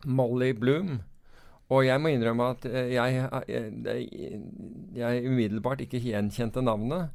Molly 0.05 0.53
Bloom. 0.53 1.01
Og 1.71 1.85
jeg 1.87 1.99
må 2.01 2.13
innrømme 2.15 2.51
at 2.55 2.65
eh, 2.67 2.93
jeg, 2.95 3.17
jeg, 3.49 4.41
jeg 4.95 5.25
umiddelbart 5.27 5.81
ikke 5.83 5.99
gjenkjente 6.05 6.63
navnet. 6.63 7.11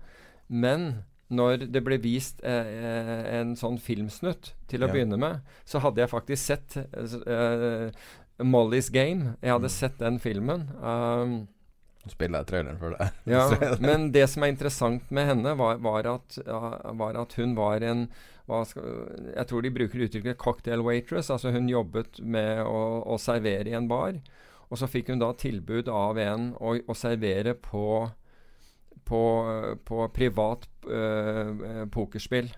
Men 0.51 1.03
når 1.31 1.69
det 1.71 1.79
ble 1.85 1.95
vist 2.03 2.41
eh, 2.43 2.67
eh, 2.67 3.21
en 3.39 3.53
sånn 3.55 3.77
filmsnutt 3.79 4.51
til 4.67 4.83
å 4.83 4.89
Ja. 4.89 4.93
begynne 4.97 5.17
med, 5.21 5.39
så 5.63 5.79
hadde 5.79 6.01
jeg 6.03 6.11
faktisk 6.11 6.43
sett 6.43 6.75
eh, 6.77 7.91
Molly's 8.43 8.91
Game. 8.91 9.37
Jeg 9.41 9.53
hadde 9.55 9.69
Mm. 9.71 9.77
sett 9.77 9.97
den 9.99 10.19
filmen. 10.19 10.67
Um, 10.83 11.47
spiller 12.09 12.39
jeg 12.41 12.47
traileren 12.47 12.79
for 12.81 12.89
deg. 12.97 13.11
ja, 13.29 13.47
men 13.79 14.11
det 14.11 14.27
som 14.29 14.43
er 14.43 14.51
interessant 14.51 15.09
med 15.11 15.27
henne, 15.29 15.55
var, 15.55 15.77
var, 15.77 16.07
at, 16.17 16.39
var 16.97 17.15
at 17.21 17.33
hun 17.39 17.55
var 17.55 17.79
en 17.85 18.09
skal, 18.65 18.87
Jeg 19.35 19.47
tror 19.47 19.61
de 19.61 19.71
bruker 19.71 20.05
uttrykket 20.05 20.37
'cocktail 20.37 20.81
waitress'. 20.85 21.31
Altså 21.31 21.51
hun 21.51 21.69
jobbet 21.69 22.19
med 22.23 22.63
å, 22.65 23.03
å 23.05 23.17
servere 23.17 23.69
i 23.69 23.77
en 23.77 23.87
bar. 23.87 24.17
Og 24.71 24.79
så 24.79 24.87
fikk 24.87 25.11
hun 25.11 25.19
da 25.19 25.33
tilbud 25.35 25.89
av 25.91 26.17
en 26.17 26.51
å, 26.59 26.75
å 26.87 26.95
servere 26.95 27.53
på, 27.53 28.09
på, 29.05 29.23
på 29.85 30.07
privat 30.15 30.67
øh, 30.87 31.87
pokerspill. 31.91 32.51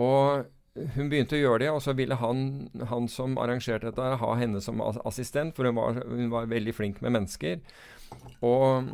Og 0.00 0.48
hun 0.94 1.10
begynte 1.10 1.36
å 1.36 1.40
gjøre 1.40 1.62
det, 1.64 1.70
og 1.74 1.82
så 1.84 1.94
ville 1.98 2.16
han, 2.18 2.70
han 2.90 3.08
som 3.10 3.38
arrangerte 3.38 3.90
dette, 3.90 4.16
ha 4.22 4.34
henne 4.38 4.62
som 4.64 4.80
assistent, 4.80 5.54
for 5.56 5.66
hun 5.66 5.78
var, 5.78 6.02
hun 6.06 6.30
var 6.32 6.50
veldig 6.50 6.74
flink 6.74 7.00
med 7.04 7.14
mennesker. 7.18 7.60
Og 8.42 8.90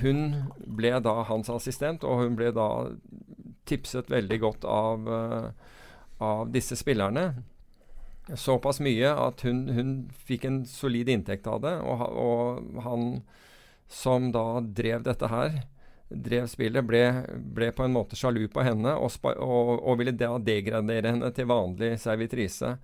hun 0.00 0.20
ble 0.78 0.92
da 1.02 1.16
hans 1.28 1.50
assistent, 1.52 2.04
og 2.04 2.24
hun 2.24 2.36
ble 2.38 2.52
da 2.56 2.68
tipset 3.70 4.10
veldig 4.12 4.40
godt 4.42 4.66
av, 4.68 5.08
uh, 5.08 5.78
av 6.20 6.50
disse 6.54 6.78
spillerne. 6.78 7.30
Såpass 8.38 8.78
mye 8.84 9.10
at 9.10 9.42
hun, 9.46 9.64
hun, 9.74 9.92
fikk 10.28 10.46
en 10.46 10.62
solid 10.68 11.08
inntekt 11.10 11.48
av 11.50 11.62
det, 11.64 11.74
og, 11.82 12.04
og 12.04 12.82
han 12.84 13.06
som 13.90 14.30
da 14.30 14.60
drev 14.62 15.02
dette 15.02 15.30
her, 15.32 15.62
drev 16.10 16.46
spillet, 16.50 16.84
ble, 16.86 17.02
ble, 17.54 17.70
på 17.74 17.86
en 17.86 17.94
måte 17.94 18.18
sjalu 18.18 18.44
på 18.50 18.62
henne 18.66 18.96
og, 18.98 19.14
og, 19.30 19.76
og, 19.78 19.92
ville 19.98 20.14
da 20.14 20.32
degradere 20.42 21.14
henne 21.14 21.30
til 21.34 21.48
vanlig 21.50 21.94
servitrise. 22.02 22.76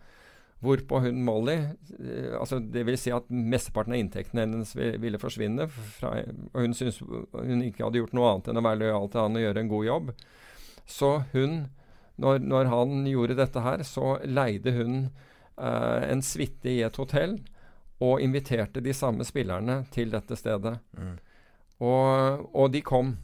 Hvorpå 0.65 1.03
hun 1.05 1.19
Molly 1.21 1.55
eh, 1.59 2.33
altså 2.39 2.63
Det 2.65 2.81
vil 2.89 2.97
si 2.97 3.11
at 3.13 3.27
mesteparten 3.29 3.93
av 3.93 3.99
inntektene 4.01 4.47
hennes 4.47 4.71
ville 4.77 5.21
forsvinne. 5.21 5.67
Fra, 5.69 6.15
og 6.55 6.63
hun 6.63 6.75
syntes 6.75 7.03
hun 7.03 7.67
ikke 7.67 7.85
hadde 7.85 8.01
gjort 8.01 8.17
noe 8.17 8.31
annet 8.31 8.51
enn 8.51 8.63
å 8.63 8.65
være 8.65 8.83
lojal 8.85 9.11
til 9.13 9.23
han 9.23 9.37
og 9.37 9.45
gjøre 9.45 9.65
en 9.65 9.73
god 9.75 9.89
jobb. 9.91 10.15
Så 10.87 11.11
hun, 11.33 11.59
når, 12.23 12.41
når 12.47 12.71
han 12.73 13.05
gjorde 13.11 13.39
dette 13.39 13.63
her, 13.63 13.83
så 13.87 14.17
leide 14.25 14.73
hun 14.77 14.97
eh, 15.59 16.03
en 16.11 16.23
suite 16.23 16.71
i 16.71 16.81
et 16.87 16.99
hotell 17.01 17.39
og 18.05 18.21
inviterte 18.21 18.83
de 18.85 18.93
samme 18.95 19.25
spillerne 19.25 19.83
til 19.93 20.13
dette 20.13 20.37
stedet. 20.37 20.77
Mm. 20.97 21.15
Og, 21.85 22.51
og, 22.53 22.69
de 22.73 22.83
kom. 22.85 23.17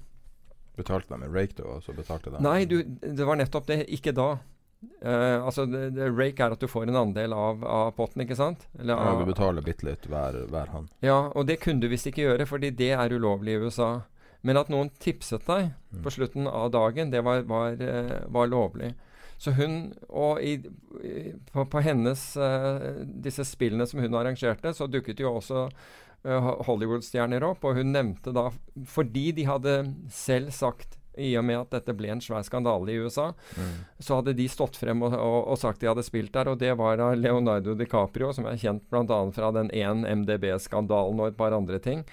Betalte 0.76 1.12
de 1.12 1.20
med 1.20 1.34
rake, 1.34 1.56
da? 1.58 1.76
Og 1.76 1.84
så 1.84 1.94
betalte 1.96 2.32
de 2.32 2.40
Nei, 2.44 2.64
du, 2.68 2.80
det 2.82 3.28
var 3.28 3.38
nettopp 3.40 3.68
det. 3.68 3.82
Ikke 3.92 4.14
da. 4.16 4.34
Uh, 5.04 5.44
altså, 5.46 5.64
det, 5.66 5.92
det, 5.94 6.08
Rake 6.10 6.42
er 6.42 6.54
at 6.56 6.62
du 6.62 6.66
får 6.66 6.88
en 6.90 6.98
andel 6.98 7.34
av, 7.36 7.60
av 7.62 7.92
potten, 7.94 8.24
ikke 8.24 8.34
sant? 8.38 8.64
Eller, 8.80 8.98
ja, 8.98 9.12
du 9.18 9.28
betaler 9.28 9.62
bitte 9.62 9.86
litt 9.86 10.08
hver, 10.10 10.40
hver 10.50 10.72
hånd. 10.74 10.88
Ja, 11.04 11.28
og 11.30 11.46
det 11.46 11.60
kunne 11.62 11.84
du 11.84 11.86
visst 11.92 12.08
ikke 12.10 12.24
gjøre, 12.24 12.48
fordi 12.50 12.72
det 12.74 12.90
er 12.96 13.14
ulovlig 13.14 13.54
i 13.54 13.62
USA. 13.62 13.92
Men 14.42 14.58
at 14.58 14.70
noen 14.72 14.90
tipset 15.02 15.44
deg 15.46 15.70
mm. 15.70 16.02
på 16.04 16.12
slutten 16.14 16.48
av 16.50 16.70
dagen, 16.74 17.12
det 17.14 17.22
var, 17.24 17.44
var, 17.48 17.78
uh, 17.78 18.22
var 18.32 18.50
lovlig. 18.50 18.92
Så 19.42 19.50
hun 19.58 19.92
Og 20.06 20.38
i, 20.38 20.52
på, 21.50 21.64
på, 21.66 21.80
hennes 21.82 22.20
uh, 22.38 23.02
Disse 23.02 23.42
spillene 23.48 23.88
som 23.90 23.98
hun 24.02 24.14
arrangerte, 24.14 24.70
så 24.74 24.86
dukket 24.86 25.22
jo 25.22 25.34
også 25.40 25.66
Hollywood-stjerner 26.22 27.42
opp. 27.42 27.64
Og 27.66 27.80
hun 27.80 27.90
nevnte 27.90 28.30
da 28.30 28.44
Fordi 28.86 29.32
de 29.34 29.48
hadde 29.48 29.72
selv 30.14 30.52
sagt 30.54 30.98
i 31.20 31.32
og 31.36 31.44
med 31.44 31.58
at 31.60 31.74
dette 31.74 31.94
ble 31.96 32.08
en 32.14 32.22
svær 32.24 32.44
skandale 32.46 32.92
i 32.92 33.00
USA, 33.02 33.30
mm. 33.32 33.72
så 34.00 34.20
hadde 34.20 34.34
de 34.38 34.46
stått 34.48 34.78
frem 34.80 35.02
og, 35.04 35.12
og, 35.12 35.38
og, 35.52 35.58
sagt 35.60 35.82
de 35.82 35.90
hadde 35.90 36.04
spilt 36.06 36.32
der. 36.34 36.48
Og 36.52 36.60
det 36.60 36.72
var 36.80 36.96
da 37.00 37.10
Leonardo 37.18 37.74
DiCaprio, 37.76 38.32
som 38.32 38.48
er 38.48 38.60
kjent 38.60 38.86
bl.a. 38.88 39.18
fra 39.36 39.50
den 39.54 39.68
én 39.76 40.06
MDB-skandalen 40.22 41.20
og 41.20 41.32
et 41.32 41.38
par 41.38 41.56
andre 41.56 41.80
ting. 41.82 42.06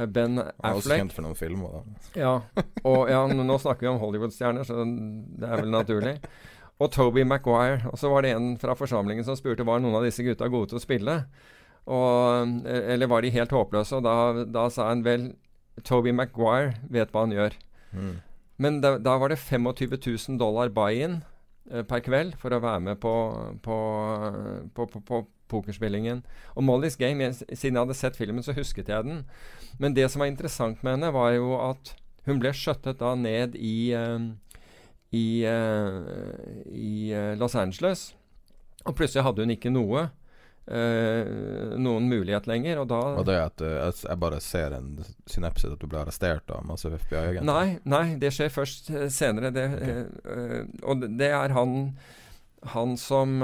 Eh, 0.00 0.06
ben 0.06 0.38
Affleck. 0.38 0.56
Han 0.62 0.72
er 0.72 0.80
også 0.80 0.98
kjent 1.02 1.16
for 1.16 1.26
noen 1.26 1.38
filmer, 1.38 1.76
da. 1.76 2.04
Ja, 2.18 2.32
og 2.88 3.10
ja, 3.10 3.20
nå 3.28 3.58
snakker 3.60 3.86
vi 3.86 3.92
om 3.92 4.00
Hollywood-stjerner, 4.02 4.66
så 4.66 4.84
det 4.84 5.48
er 5.48 5.62
vel 5.62 5.72
naturlig. 5.74 6.16
Og 6.80 6.88
Toby 6.94 7.26
Maguire. 7.28 7.82
Og 7.92 8.00
så 8.00 8.08
var 8.12 8.24
det 8.24 8.34
en 8.36 8.54
fra 8.60 8.76
forsamlingen 8.78 9.26
som 9.26 9.36
spurte 9.36 9.66
var 9.68 9.82
noen 9.82 9.98
av 9.98 10.06
disse 10.06 10.24
gutta 10.24 10.48
gode 10.48 10.72
til 10.72 10.80
å 10.80 10.84
spille. 10.84 11.16
Og, 11.90 12.56
eh, 12.64 12.94
eller 12.94 13.10
var 13.10 13.24
de 13.24 13.34
helt 13.34 13.52
håpløse? 13.52 13.98
Og 13.98 14.06
da, 14.06 14.44
da 14.48 14.68
sa 14.72 14.88
han 14.88 15.04
vel 15.04 15.32
Toby 15.84 16.14
Maguire 16.16 16.78
vet 16.88 17.12
hva 17.12 17.26
han 17.26 17.36
gjør. 17.36 17.58
Mm. 17.92 18.14
Men 18.60 18.80
da, 18.84 18.96
da, 19.00 19.16
var 19.20 19.32
det 19.32 19.40
25 19.40 19.96
000 19.96 20.40
dollar 20.40 20.72
buy-in 20.72 21.20
eh, 21.70 21.84
per 21.88 22.04
kveld 22.04 22.36
for 22.40 22.52
å 22.52 22.62
være 22.62 22.84
med 22.88 23.00
på, 23.00 23.12
på, 23.64 23.76
på, 24.76 24.88
på 25.08 25.22
pokerspillingen. 25.50 26.22
Og 26.54 26.64
Mollys 26.66 26.96
Game, 27.00 27.24
jeg, 27.24 27.40
siden 27.50 27.76
jeg 27.76 27.84
hadde 27.84 27.98
sett 27.98 28.18
filmen, 28.18 28.44
så 28.46 28.54
husket 28.56 28.90
jeg 28.92 29.08
den. 29.08 29.24
Men 29.82 29.96
det 29.96 30.08
som 30.10 30.22
var 30.22 30.30
interessant 30.30 30.84
med 30.86 30.98
henne, 30.98 31.12
var 31.14 31.34
jo 31.34 31.56
at 31.58 31.94
hun 32.28 32.40
ble 32.42 32.52
skjøttet 32.54 33.00
da 33.00 33.14
ned 33.18 33.56
i, 33.56 33.92
uh, 33.96 34.20
i, 35.16 35.26
uh, 35.48 36.00
i 36.70 37.10
uh, 37.16 37.34
Los 37.40 37.56
Angeles. 37.58 38.10
Og 38.86 38.96
plutselig 38.96 39.26
hadde 39.26 39.46
hun 39.46 39.58
ikke 39.58 39.74
noe 39.74 40.10
noen 40.70 42.04
mulighet 42.06 42.44
lenger. 42.46 42.78
Og 42.78 42.84
da 42.92 42.98
Og 43.18 43.24
det 43.26 43.38
at 43.40 43.62
jeg 44.04 44.18
bare 44.22 44.36
ser 44.44 44.76
en 44.76 45.00
synapse 45.26 45.66
at 45.66 45.80
du 45.80 45.88
ble 45.90 45.98
arrestert 45.98 46.52
av 46.54 46.62
masse 46.68 46.86
FBI-agenter? 46.86 47.48
Nei, 47.48 47.80
nei, 47.90 48.14
det 48.20 48.30
skjer 48.36 48.52
først 48.54 48.92
senere. 49.10 49.50
Det, 49.56 49.64
okay. 49.66 50.68
og 50.84 51.02
det 51.18 51.32
er 51.40 51.56
han 51.56 51.74
han 52.68 52.96
som, 53.00 53.40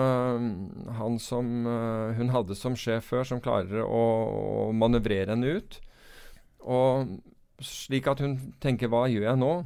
han 0.98 1.18
som 1.18 1.46
hun 2.18 2.32
hadde 2.34 2.54
som 2.58 2.76
sjef 2.76 3.08
før, 3.12 3.24
som 3.24 3.40
klarer 3.40 3.80
å, 3.80 4.04
å 4.68 4.72
manøvrere 4.76 5.32
henne 5.32 5.56
ut. 5.56 5.78
Og 6.60 7.16
slik 7.64 8.06
at 8.10 8.20
hun 8.20 8.36
tenker 8.60 8.90
'hva 8.92 9.06
gjør 9.08 9.30
jeg 9.30 9.40
nå?' 9.40 9.64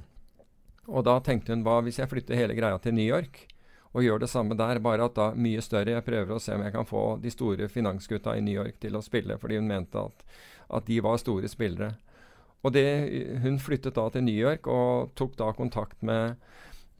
Og 0.90 1.04
da 1.04 1.18
tenkte 1.20 1.50
hun 1.54 1.64
'hva 1.64 1.80
hvis 1.82 1.98
jeg 1.98 2.10
flytter 2.10 2.38
hele 2.38 2.54
greia 2.54 2.78
til 2.78 2.94
New 2.94 3.06
York?' 3.06 3.50
og 3.90 4.04
gjør 4.04 4.22
det 4.22 4.30
samme 4.30 4.54
der, 4.54 4.78
bare 4.78 5.04
at 5.04 5.16
da 5.18 5.32
mye 5.34 5.62
større. 5.62 5.96
Jeg 5.96 6.06
prøver 6.06 6.36
å 6.36 6.42
se 6.42 6.54
om 6.54 6.62
jeg 6.62 6.74
kan 6.76 6.86
få 6.86 7.18
de 7.22 7.30
store 7.30 7.68
finansgutta 7.68 8.36
i 8.38 8.44
New 8.44 8.54
York 8.54 8.78
til 8.82 8.94
å 8.94 9.02
spille, 9.02 9.38
fordi 9.38 9.58
hun 9.58 9.66
mente 9.66 9.98
at, 9.98 10.22
at 10.70 10.86
de 10.86 11.00
var 11.02 11.18
store 11.18 11.50
spillere. 11.50 11.96
Og 12.62 12.72
det, 12.72 13.40
Hun 13.42 13.58
flyttet 13.58 13.96
da 13.96 14.08
til 14.10 14.22
New 14.22 14.36
York 14.36 14.66
og 14.68 15.14
tok 15.16 15.36
da 15.38 15.50
kontakt 15.56 16.02
med, 16.02 16.36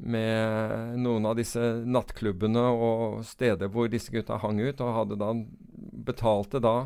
med 0.01 0.99
noen 1.01 1.27
av 1.29 1.37
disse 1.39 1.61
nattklubbene 1.85 2.63
og 2.73 3.25
steder 3.29 3.71
hvor 3.73 3.91
disse 3.93 4.13
gutta 4.15 4.39
hang 4.43 4.61
ut, 4.63 4.81
og 4.81 4.97
hadde 4.97 5.19
da 5.21 5.33
betalte 6.11 6.61
da 6.63 6.77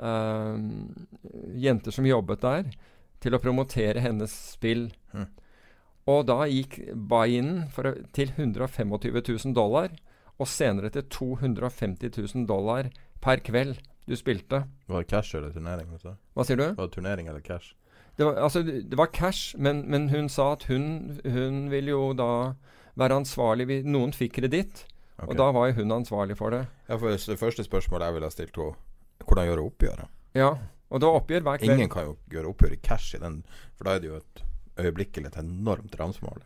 uh, 0.00 0.56
jenter 1.58 1.94
som 1.94 2.08
jobbet 2.08 2.44
der, 2.44 2.70
til 3.18 3.34
å 3.34 3.42
promotere 3.42 4.02
hennes 4.04 4.32
spill. 4.54 4.88
Mm. 5.12 5.26
Og 6.08 6.24
da 6.28 6.44
gikk 6.48 6.78
buy-in 6.94 7.66
til 8.16 8.32
125 8.36 8.94
000 8.94 9.56
dollar, 9.56 9.92
og 10.38 10.48
senere 10.48 10.92
til 10.94 11.04
250 11.10 12.14
000 12.14 12.46
dollar 12.48 12.88
per 13.20 13.42
kveld 13.44 13.80
du 14.08 14.14
spilte. 14.16 14.62
Var 14.88 15.04
det 15.04 15.10
cash 15.10 15.36
eller 15.36 15.52
turnering? 15.52 15.90
Hva 15.98 16.46
sier 16.46 16.60
du? 16.60 16.68
Var 16.78 16.86
det 16.86 16.94
turnering 16.94 17.28
eller 17.28 17.44
cash? 17.44 17.74
Det 18.18 18.26
var, 18.26 18.38
altså, 18.48 18.62
det 18.66 18.98
var 18.98 19.12
cash, 19.14 19.54
men, 19.58 19.84
men, 19.86 20.08
hun 20.10 20.28
sa 20.28 20.52
at 20.56 20.64
hun, 20.66 21.20
hun 21.22 21.68
ville 21.70 21.92
jo 21.92 22.12
da 22.18 22.30
være 22.98 23.20
ansvarlig 23.22 23.84
Noen 23.86 24.10
fikk 24.16 24.40
kreditt, 24.40 24.82
okay. 25.14 25.28
og 25.28 25.38
da 25.38 25.52
var 25.54 25.76
hun 25.76 25.94
ansvarlig 26.00 26.34
for 26.40 26.50
det. 26.50 26.64
Ja, 26.88 26.98
for 26.98 27.14
Det 27.14 27.38
første 27.38 27.62
spørsmålet 27.62 28.08
jeg 28.08 28.16
ville 28.16 28.30
ha 28.30 28.34
stilt 28.34 28.58
henne, 28.58 28.74
hvordan 29.22 29.48
gjøre 29.52 29.68
oppgjøret? 29.70 30.10
Ja, 30.34 30.50
og 30.88 31.04
var 31.04 31.20
oppgjør 31.20 31.46
hver 31.46 31.62
kveld. 31.62 31.76
Ingen 31.76 31.94
kan 31.94 32.08
jo 32.08 32.16
gjøre 32.32 32.50
oppgjør 32.50 32.74
i 32.74 32.82
cash 32.82 33.14
i 33.14 33.22
den, 33.22 33.42
for 33.78 33.86
da 33.86 33.94
er 33.94 34.02
det 34.02 34.10
jo 34.10 34.18
et 34.18 34.44
øyeblikkelig 34.78 35.30
et 35.30 35.40
enormt 35.44 35.94
ransmål. 36.00 36.42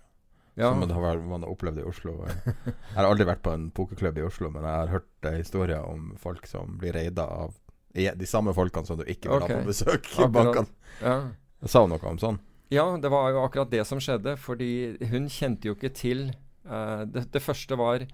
Ja. 0.54 0.68
Som 0.68 0.84
det 0.84 0.94
har, 0.94 1.18
man 1.24 1.44
har 1.46 1.48
opplevd 1.48 1.80
i 1.80 1.88
Oslo. 1.88 2.18
Jeg 2.28 2.74
har 2.98 3.08
aldri 3.08 3.24
vært 3.24 3.40
på 3.44 3.54
en 3.56 3.70
pokerklubb 3.72 4.18
i 4.20 4.26
Oslo, 4.26 4.50
men 4.52 4.66
jeg 4.68 4.82
har 4.82 4.92
hørt 4.92 5.28
eh, 5.28 5.38
historier 5.40 5.80
om 5.88 6.12
folk 6.20 6.44
som 6.50 6.76
blir 6.80 6.92
raida 6.92 7.24
av 7.24 7.56
de 7.92 8.26
samme 8.28 8.52
folkene 8.56 8.88
som 8.88 9.00
du 9.00 9.04
ikke 9.04 9.28
vil 9.28 9.44
okay. 9.44 9.56
ha 9.56 9.62
på 9.62 9.70
besøk 9.72 10.10
i 10.20 10.28
bankene. 10.32 10.68
Ja. 11.00 11.16
Sa 11.62 11.84
hun 11.84 11.94
noe 11.94 12.10
om 12.10 12.18
sånn? 12.18 12.40
Ja, 12.72 12.86
det 12.98 13.10
var 13.12 13.30
jo 13.30 13.44
akkurat 13.44 13.70
det 13.70 13.84
som 13.88 14.00
skjedde. 14.02 14.34
Fordi 14.40 14.98
hun 15.12 15.28
kjente 15.30 15.70
jo 15.70 15.76
ikke 15.76 15.92
til 15.94 16.28
uh, 16.66 17.04
det, 17.06 17.28
det, 17.34 17.44
første 17.44 17.78
var 17.78 18.06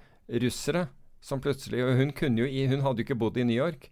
russere 0.43 0.89
som 1.25 1.41
plutselig 1.43 1.81
Og 1.83 1.97
hun, 1.99 2.13
kunne 2.15 2.45
jo, 2.45 2.67
hun 2.71 2.85
hadde 2.85 3.03
jo 3.03 3.09
ikke 3.09 3.19
bodd 3.19 3.39
i 3.41 3.47
New 3.49 3.57
York. 3.57 3.89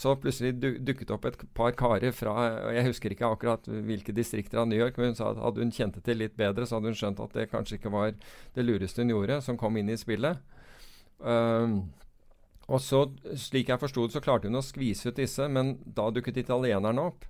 Så 0.00 0.14
plutselig 0.16 0.54
dukket 0.60 1.10
opp 1.12 1.26
et 1.28 1.36
par 1.56 1.74
karer 1.76 2.14
fra 2.16 2.32
Jeg 2.72 2.86
husker 2.86 3.12
ikke 3.12 3.28
akkurat 3.28 3.66
hvilke 3.68 4.14
distrikter 4.16 4.62
av 4.62 4.68
New 4.70 4.78
York, 4.78 4.96
men 4.96 5.10
hun 5.10 5.18
sa 5.18 5.32
at 5.32 5.40
hadde 5.42 5.60
hun 5.60 5.74
kjent 5.74 5.98
det 5.98 6.04
til 6.06 6.22
litt 6.22 6.38
bedre, 6.38 6.64
så 6.64 6.78
hadde 6.78 6.92
hun 6.92 6.96
skjønt 6.96 7.20
at 7.20 7.34
det 7.36 7.50
kanskje 7.50 7.76
ikke 7.76 7.92
var 7.92 8.14
det 8.54 8.64
lureste 8.64 9.02
hun 9.02 9.12
gjorde, 9.12 9.40
som 9.44 9.58
kom 9.60 9.76
inn 9.76 9.90
i 9.92 9.98
spillet. 10.00 10.40
Um, 11.18 11.90
og 12.70 12.80
så, 12.80 13.02
slik 13.36 13.68
jeg 13.68 13.82
forsto 13.82 14.06
det, 14.06 14.14
så 14.14 14.24
klarte 14.24 14.48
hun 14.48 14.60
å 14.60 14.64
skvise 14.64 15.10
ut 15.10 15.20
disse, 15.20 15.50
men 15.52 15.74
da 15.84 16.08
dukket 16.14 16.38
italienerne 16.46 17.10
opp. 17.10 17.26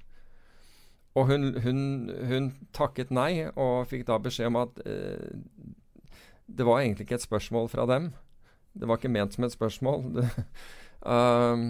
Og 1.18 1.26
hun, 1.26 1.54
hun, 1.64 1.80
hun, 2.30 2.50
takket 2.76 3.10
nei, 3.10 3.48
og 3.58 3.88
fikk 3.90 4.06
da 4.06 4.18
beskjed 4.22 4.52
om 4.52 4.60
at 4.62 4.82
eh, 4.86 5.30
det 6.46 6.66
var 6.66 6.82
egentlig 6.82 7.08
ikke 7.08 7.18
et 7.18 7.26
spørsmål 7.26 7.70
fra 7.72 7.86
dem. 7.90 8.12
Det 8.78 8.86
var 8.86 9.00
ikke 9.00 9.10
ment 9.10 9.34
som 9.34 9.46
et 9.46 9.54
spørsmål. 9.54 10.04
um, 11.14 11.64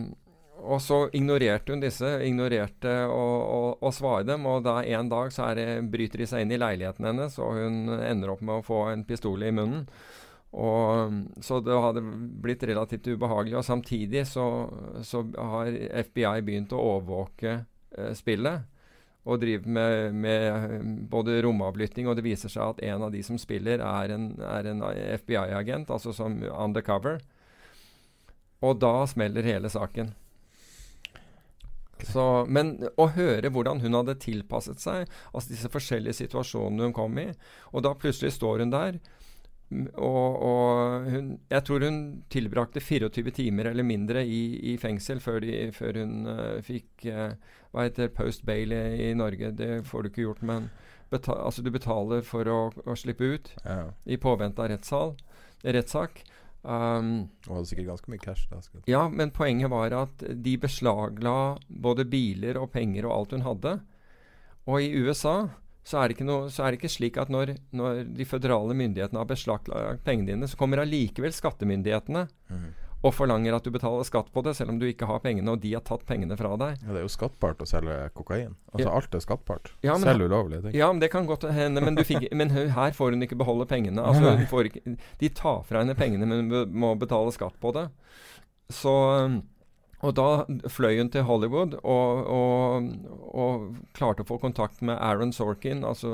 og 0.61 0.81
så 0.85 0.99
ignorerte 1.17 1.73
hun 1.73 1.81
disse, 1.81 2.09
ignorerte 2.27 2.93
å, 3.09 3.25
å, 3.41 3.61
å 3.81 3.93
svare 3.97 4.27
dem. 4.29 4.45
Og 4.49 4.65
da 4.67 4.81
en 4.85 5.09
dag 5.09 5.33
så 5.33 5.51
det, 5.57 5.69
bryter 5.93 6.21
de 6.21 6.29
seg 6.29 6.45
inn 6.45 6.53
i 6.53 6.61
leiligheten 6.61 7.09
hennes, 7.09 7.39
og 7.41 7.57
hun 7.57 7.95
ender 7.97 8.35
opp 8.35 8.43
med 8.45 8.61
å 8.61 8.67
få 8.67 8.83
en 8.91 9.07
pistol 9.09 9.41
i 9.47 9.53
munnen. 9.57 9.87
Og, 10.51 11.15
så 11.47 11.61
det 11.63 11.79
hadde 11.79 12.03
blitt 12.43 12.65
relativt 12.69 13.09
ubehagelig. 13.09 13.57
Og 13.61 13.65
samtidig 13.65 14.27
så, 14.29 14.45
så 15.07 15.23
har 15.39 15.71
FBI 16.11 16.45
begynt 16.45 16.75
å 16.75 16.83
overvåke 16.97 17.55
eh, 17.55 18.13
spillet. 18.19 18.69
Og 19.29 19.43
driver 19.43 19.69
med, 19.69 20.15
med 20.17 20.87
både 21.13 21.41
romavlytting, 21.45 22.09
og 22.09 22.17
det 22.17 22.25
viser 22.25 22.53
seg 22.53 22.77
at 22.77 22.81
en 22.89 23.05
av 23.07 23.13
de 23.13 23.21
som 23.25 23.39
spiller, 23.41 23.83
er 23.85 24.15
en, 24.15 24.33
en 24.41 24.83
FBI-agent, 25.21 25.93
altså 25.93 26.15
som 26.17 26.39
undercover. 26.49 27.21
Og 28.65 28.81
da 28.81 28.95
smeller 29.09 29.45
hele 29.45 29.71
saken. 29.73 30.15
Så, 32.09 32.25
men 32.49 32.79
å 32.97 33.11
høre 33.13 33.51
hvordan 33.53 33.83
hun 33.85 33.99
hadde 33.99 34.17
tilpasset 34.23 34.81
seg, 34.81 35.09
altså 35.35 35.53
disse 35.53 35.71
forskjellige 35.73 36.23
situasjonene 36.23 36.89
hun 36.89 36.97
kom 36.97 37.19
i, 37.21 37.29
og 37.75 37.85
da 37.85 37.93
plutselig 37.99 38.33
står 38.39 38.65
hun 38.65 38.73
der 38.73 39.01
og, 39.71 40.43
og 40.43 41.05
hun, 41.13 41.27
jeg 41.51 41.63
tror 41.67 41.85
hun 41.87 41.99
tilbrakte 42.33 42.83
24 42.83 43.31
timer 43.37 43.71
eller 43.71 43.87
mindre 43.87 44.25
i, 44.27 44.73
i 44.73 44.77
fengsel 44.83 45.21
før, 45.23 45.45
de, 45.45 45.71
før 45.75 46.01
hun 46.03 46.27
uh, 46.27 46.59
fikk 46.67 47.07
uh, 47.07 47.37
hva 47.71 47.87
heter 47.87 48.11
post 48.15 48.43
bail 48.47 48.75
i, 48.75 48.81
i, 49.07 49.13
Norge. 49.15 49.53
Det 49.55 49.85
får 49.87 50.03
du 50.03 50.11
ikke 50.11 50.25
gjort, 50.25 50.43
men 50.43 50.67
beta, 51.13 51.37
altså 51.39 51.63
du 51.63 51.71
betaler 51.71 52.27
for 52.27 52.51
å, 52.51 52.59
å 52.83 52.99
slippe 52.99 53.31
ut 53.37 53.53
Ja. 53.63 53.93
i 54.11 54.19
påvente 54.19 54.63
av 54.65 54.73
rettssal, 54.73 55.15
rettssak. 55.63 56.25
Um, 56.61 57.31
Og 57.47 57.55
hadde 57.55 57.71
sikkert 57.71 57.93
ganske 57.95 58.11
mye 58.13 58.21
cash. 58.21 58.49
da 58.51 58.59
ja, 58.91 59.07
men 59.09 59.31
poenget 59.33 59.71
var 59.73 59.95
at 59.97 60.27
de 60.45 60.59
beslagla 60.61 61.57
både 61.69 62.05
biler 62.05 62.59
og 62.61 62.73
penger 62.75 63.07
og 63.07 63.15
alt 63.15 63.39
hun 63.39 63.47
hadde. 63.47 63.79
Og 64.69 64.83
i 64.83 64.91
USA 64.99 65.49
så 65.87 66.03
er 66.03 66.13
noe, 66.27 66.51
så 66.53 66.65
er 66.65 66.73
det 66.73 66.81
ikke 66.81 66.93
slik 66.93 67.17
at 67.21 67.31
når, 67.33 67.55
når 67.77 68.05
de 68.13 68.27
føderale 68.29 68.77
myndighetene 68.77 69.21
har 69.23 69.29
beslaglagt 69.29 70.05
pengene 70.05 70.35
dine, 70.35 70.49
så 70.49 70.59
kommer 70.61 70.83
allikevel 70.83 71.33
skattemyndighetene 71.33 72.27
mm. 72.29 72.67
og 73.01 73.15
forlanger 73.17 73.57
at 73.57 73.65
du 73.65 73.73
betaler 73.73 74.05
skatt 74.07 74.29
på 74.35 74.45
det, 74.45 74.55
selv 74.59 74.75
om 74.75 74.81
du 74.81 74.85
ikke 74.91 75.09
har 75.09 75.23
pengene, 75.25 75.55
og 75.55 75.63
de 75.63 75.73
har 75.73 75.85
tatt 75.87 76.05
pengene 76.09 76.37
fra 76.39 76.53
deg. 76.61 76.83
Ja, 76.85 76.93
det 76.93 77.01
er 77.01 77.07
jo 77.07 77.13
skattbart 77.13 77.65
å 77.65 77.69
selge 77.69 77.97
kokain. 78.17 78.59
Altså 78.75 78.87
Ja. 78.87 78.97
Alt 79.01 79.17
er 79.17 79.25
skattbart. 79.25 79.73
Ja, 79.87 79.97
men- 79.97 80.09
Selv 80.11 80.29
ulovlige 80.29 80.67
ting. 80.67 80.77
Ja, 80.77 80.91
men 80.93 81.01
det 81.01 81.11
kan 81.15 81.27
godt 81.27 81.49
hende, 81.49 81.81
men, 81.81 81.97
du 81.97 82.05
fikk, 82.05 82.29
men 82.43 82.53
her 82.53 82.93
får 82.93 83.17
hun 83.17 83.25
ikke 83.25 83.41
beholde 83.41 83.67
pengene. 83.71 84.05
Altså, 84.05 84.37
ikke, 84.69 84.99
de 85.19 85.33
tar 85.33 85.65
fra 85.65 85.81
henne 85.81 85.97
pengene, 85.97 86.29
men 86.29 86.51
hun 86.51 86.77
må 86.77 86.93
betale 87.01 87.33
skatt 87.33 87.57
på 87.61 87.73
det. 87.73 87.89
Så 88.71 88.93
Og 90.01 90.15
da 90.17 90.29
fløy 90.73 90.97
hun 90.97 91.11
til 91.13 91.27
Hollywood 91.29 91.75
og, 91.83 92.21
og, 92.33 92.87
og 93.37 93.67
klarte 93.97 94.25
å 94.25 94.29
få 94.31 94.39
kontakt 94.41 94.81
med 94.81 94.97
Aaron 94.97 95.35
Sorkin, 95.37 95.85
altså 95.85 96.09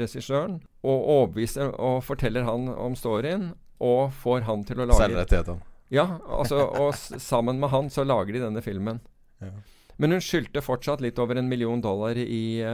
regissøren, 0.00 0.62
og 0.80 1.08
overbeviser 1.16 1.74
og 1.74 2.00
forteller 2.06 2.46
han 2.48 2.70
om 2.72 2.96
storyen, 2.96 3.50
og 3.84 4.14
får 4.22 4.46
han 4.48 4.64
til 4.64 4.80
å 4.80 4.88
lage 4.88 5.02
Selge 5.02 5.20
rettighetene. 5.20 5.72
Ja, 5.92 6.06
altså, 6.24 6.64
og 6.64 6.96
sammen 6.96 7.60
med 7.62 7.70
han 7.70 7.92
så 7.92 8.06
lager 8.06 8.34
de 8.34 8.42
denne 8.42 8.62
filmen. 8.64 9.02
Ja. 9.44 9.52
Men 10.00 10.16
hun 10.16 10.24
skyldte 10.24 10.64
fortsatt 10.64 11.04
litt 11.04 11.20
over 11.22 11.38
en 11.38 11.48
million 11.48 11.80
dollar 11.84 12.16
i, 12.18 12.24
i, 12.24 12.64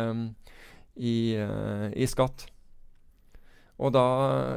i, 0.97 1.17
uh, 1.39 1.91
i 1.91 2.09
skatt. 2.11 2.47
Og 3.83 3.93
da 3.95 4.05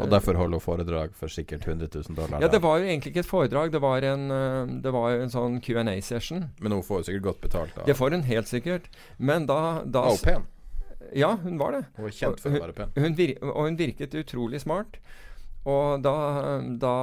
Og 0.04 0.10
derfor 0.14 0.38
holder 0.38 0.60
hun 0.60 0.64
foredrag 0.64 1.16
for 1.18 1.32
sikkert 1.34 1.66
100 1.66 1.90
000 1.94 2.18
dollar. 2.18 2.42
Ja, 2.44 2.50
det 2.52 2.62
var 2.62 2.80
jo 2.80 2.90
egentlig 2.90 3.14
ikke 3.14 3.24
et 3.26 3.30
foredrag. 3.30 3.72
Det 3.74 3.82
var 3.82 4.06
en, 4.06 4.28
uh, 4.32 4.74
det 4.86 4.94
var 4.94 5.18
en 5.18 5.34
sånn 5.34 5.60
Q&A-session. 5.66 6.50
Men 6.62 6.78
hun 6.78 6.84
får 6.86 7.02
jo 7.02 7.08
sikkert 7.10 7.30
godt 7.32 7.42
betalt. 7.48 7.76
da 7.76 7.88
Det 7.90 7.98
får 7.98 8.18
hun 8.18 8.28
helt 8.30 8.52
sikkert. 8.52 8.92
Men 9.18 9.48
da, 9.50 9.82
da 9.86 10.06
Var 10.10 10.20
hun 10.20 10.26
pen? 10.30 10.50
Ja, 11.16 11.36
hun 11.42 11.58
var 11.58 11.72
det. 11.72 11.84
Hun 11.96 12.08
var 12.08 12.18
kjent 12.18 12.42
for 12.44 12.54
å 12.54 12.62
være 12.68 12.78
pen. 12.78 12.94
Hun 12.98 13.18
vir 13.18 13.36
og 13.42 13.62
hun 13.68 13.80
virket 13.80 14.18
utrolig 14.18 14.62
smart. 14.64 15.00
Og 15.66 16.04
da, 16.06 16.14
da 16.78 16.98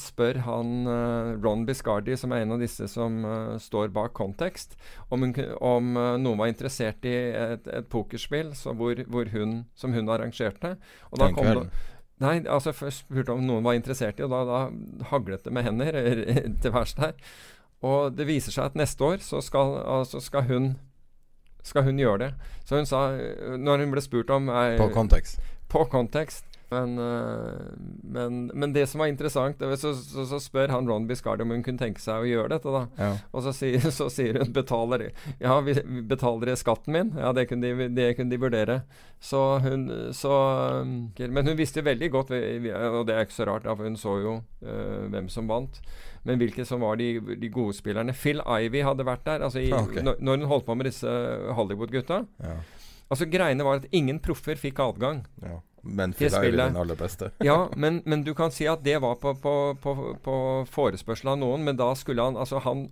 spør 0.00 0.38
han 0.46 0.88
uh, 0.88 1.34
Ron 1.42 1.66
Biscardi, 1.68 2.14
som 2.16 2.32
er 2.32 2.46
en 2.46 2.54
av 2.54 2.62
disse 2.64 2.88
som 2.88 3.18
uh, 3.28 3.58
står 3.60 3.90
bak 3.92 4.14
Context, 4.16 4.78
om, 5.12 5.26
hun, 5.26 5.34
om 5.60 5.90
uh, 6.00 6.14
noen 6.16 6.40
var 6.40 6.48
interessert 6.48 7.04
i 7.04 7.12
et, 7.12 7.68
et 7.68 7.90
pokerspill 7.92 8.54
så 8.56 8.72
hvor, 8.78 9.02
hvor 9.12 9.28
hun, 9.34 9.58
som 9.76 9.92
hun 9.92 10.08
arrangerte. 10.08 10.78
Og 11.10 11.20
da 11.20 11.28
Den 11.28 11.36
kom 11.36 11.52
det. 11.60 11.84
Nei, 12.24 12.38
altså 12.48 12.72
først 12.72 13.04
spurte 13.04 13.36
om 13.36 13.44
noen 13.44 13.66
var 13.66 13.76
interessert 13.76 14.16
i, 14.16 14.24
og 14.24 14.32
da, 14.32 14.40
da 14.48 15.10
haglet 15.10 15.44
det 15.44 15.52
med 15.52 15.68
hender 15.68 16.00
til 16.64 16.72
værs 16.72 16.96
der. 16.96 17.12
Og 17.84 18.16
det 18.16 18.24
viser 18.30 18.54
seg 18.54 18.70
at 18.70 18.80
neste 18.80 19.04
år 19.04 19.20
så 19.20 19.44
skal, 19.44 19.76
altså 19.84 20.24
skal 20.24 20.48
hun 20.48 20.72
skal 21.66 21.84
hun 21.84 21.98
gjøre 22.00 22.22
det. 22.22 22.34
Så 22.64 22.78
hun 22.78 22.88
sa, 22.88 23.10
når 23.60 23.82
hun 23.82 23.92
ble 23.92 24.00
spurt 24.00 24.30
om 24.32 24.48
På 24.78 24.86
kontekst. 24.94 25.42
på 25.68 25.84
kontekst. 25.90 26.46
Men, 26.70 26.96
øh, 26.98 27.76
men, 28.02 28.38
men 28.54 28.72
det 28.74 28.88
som 28.90 28.98
var 28.98 29.06
interessant, 29.06 29.58
det 29.60 29.68
var 29.70 29.76
så, 29.78 29.92
så, 29.94 30.24
så 30.26 30.40
spør 30.42 30.72
han 30.74 30.88
Ron 30.90 31.04
Biscardi 31.06 31.44
om 31.44 31.52
hun 31.54 31.62
kunne 31.62 31.78
tenke 31.78 32.02
seg 32.02 32.24
å 32.24 32.26
gjøre 32.26 32.56
dette. 32.56 32.72
da. 32.74 32.80
Ja. 32.98 33.10
Og 33.30 33.44
så 33.44 33.52
sier, 33.54 33.84
så 33.98 34.08
sier 34.10 34.40
hun 34.42 34.50
betaler 34.56 35.04
Ja, 35.38 35.60
vi, 35.62 35.76
betaler 36.10 36.50
de 36.50 36.56
skatten 36.58 36.96
min? 36.96 37.12
Ja, 37.14 37.30
det 37.36 37.46
kunne 37.52 37.70
de, 37.70 37.86
det 37.94 38.08
kunne 38.18 38.34
de 38.34 38.40
vurdere. 38.42 38.80
Så 39.22 39.40
hun 39.62 39.86
så, 40.12 40.32
um, 40.82 40.96
Men 41.16 41.46
hun 41.52 41.56
visste 41.56 41.84
veldig 41.86 42.10
godt, 42.12 42.34
og 42.34 43.06
det 43.06 43.14
er 43.14 43.22
ikke 43.28 43.38
så 43.38 43.46
rart, 43.48 43.64
da, 43.68 43.76
for 43.78 43.86
hun 43.86 43.96
så 44.00 44.16
jo 44.24 44.34
øh, 44.66 45.06
hvem 45.14 45.30
som 45.32 45.46
vant. 45.48 45.78
Men 46.26 46.42
hvilke 46.42 46.66
som 46.66 46.82
var 46.82 46.98
de, 46.98 47.12
de 47.38 47.48
gode 47.54 47.76
spillerne. 47.78 48.10
Phil 48.12 48.42
Ivy 48.42 48.82
hadde 48.82 49.06
vært 49.06 49.22
der. 49.28 49.44
altså 49.46 49.62
i, 49.62 49.70
Ah, 49.70 49.86
ok. 49.86 50.00
når, 50.02 50.18
når 50.18 50.40
hun 50.42 50.50
holdt 50.50 50.66
på 50.66 50.74
med 50.74 50.90
disse 50.90 51.06
Hollywood-gutta. 51.54 52.24
Ja. 52.42 52.56
Altså 53.06 53.28
Greiene 53.30 53.62
var 53.62 53.78
at 53.78 53.86
ingen 53.94 54.18
proffer 54.18 54.58
fikk 54.58 54.82
adgang. 54.82 55.22
ja. 55.46 55.60
Men 55.86 56.12
Phil 56.16 56.28
er 56.28 56.38
spillet. 56.42 56.72
den 56.72 56.76
aller 56.80 56.98
beste. 56.98 57.30
Ja, 57.44 57.68
men, 57.76 58.02
men 58.04 58.24
du 58.26 58.32
kan 58.34 58.50
si 58.50 58.66
at 58.66 58.82
det 58.84 58.98
var 59.02 59.18
på, 59.22 59.34
på, 59.42 59.54
på, 59.82 59.94
på 60.24 60.36
forespørsel 60.70 61.32
av 61.34 61.38
noen, 61.40 61.64
men 61.66 61.78
da 61.78 61.92
skulle 61.94 62.22
han 62.22 62.36
Altså, 62.36 62.58
han, 62.64 62.88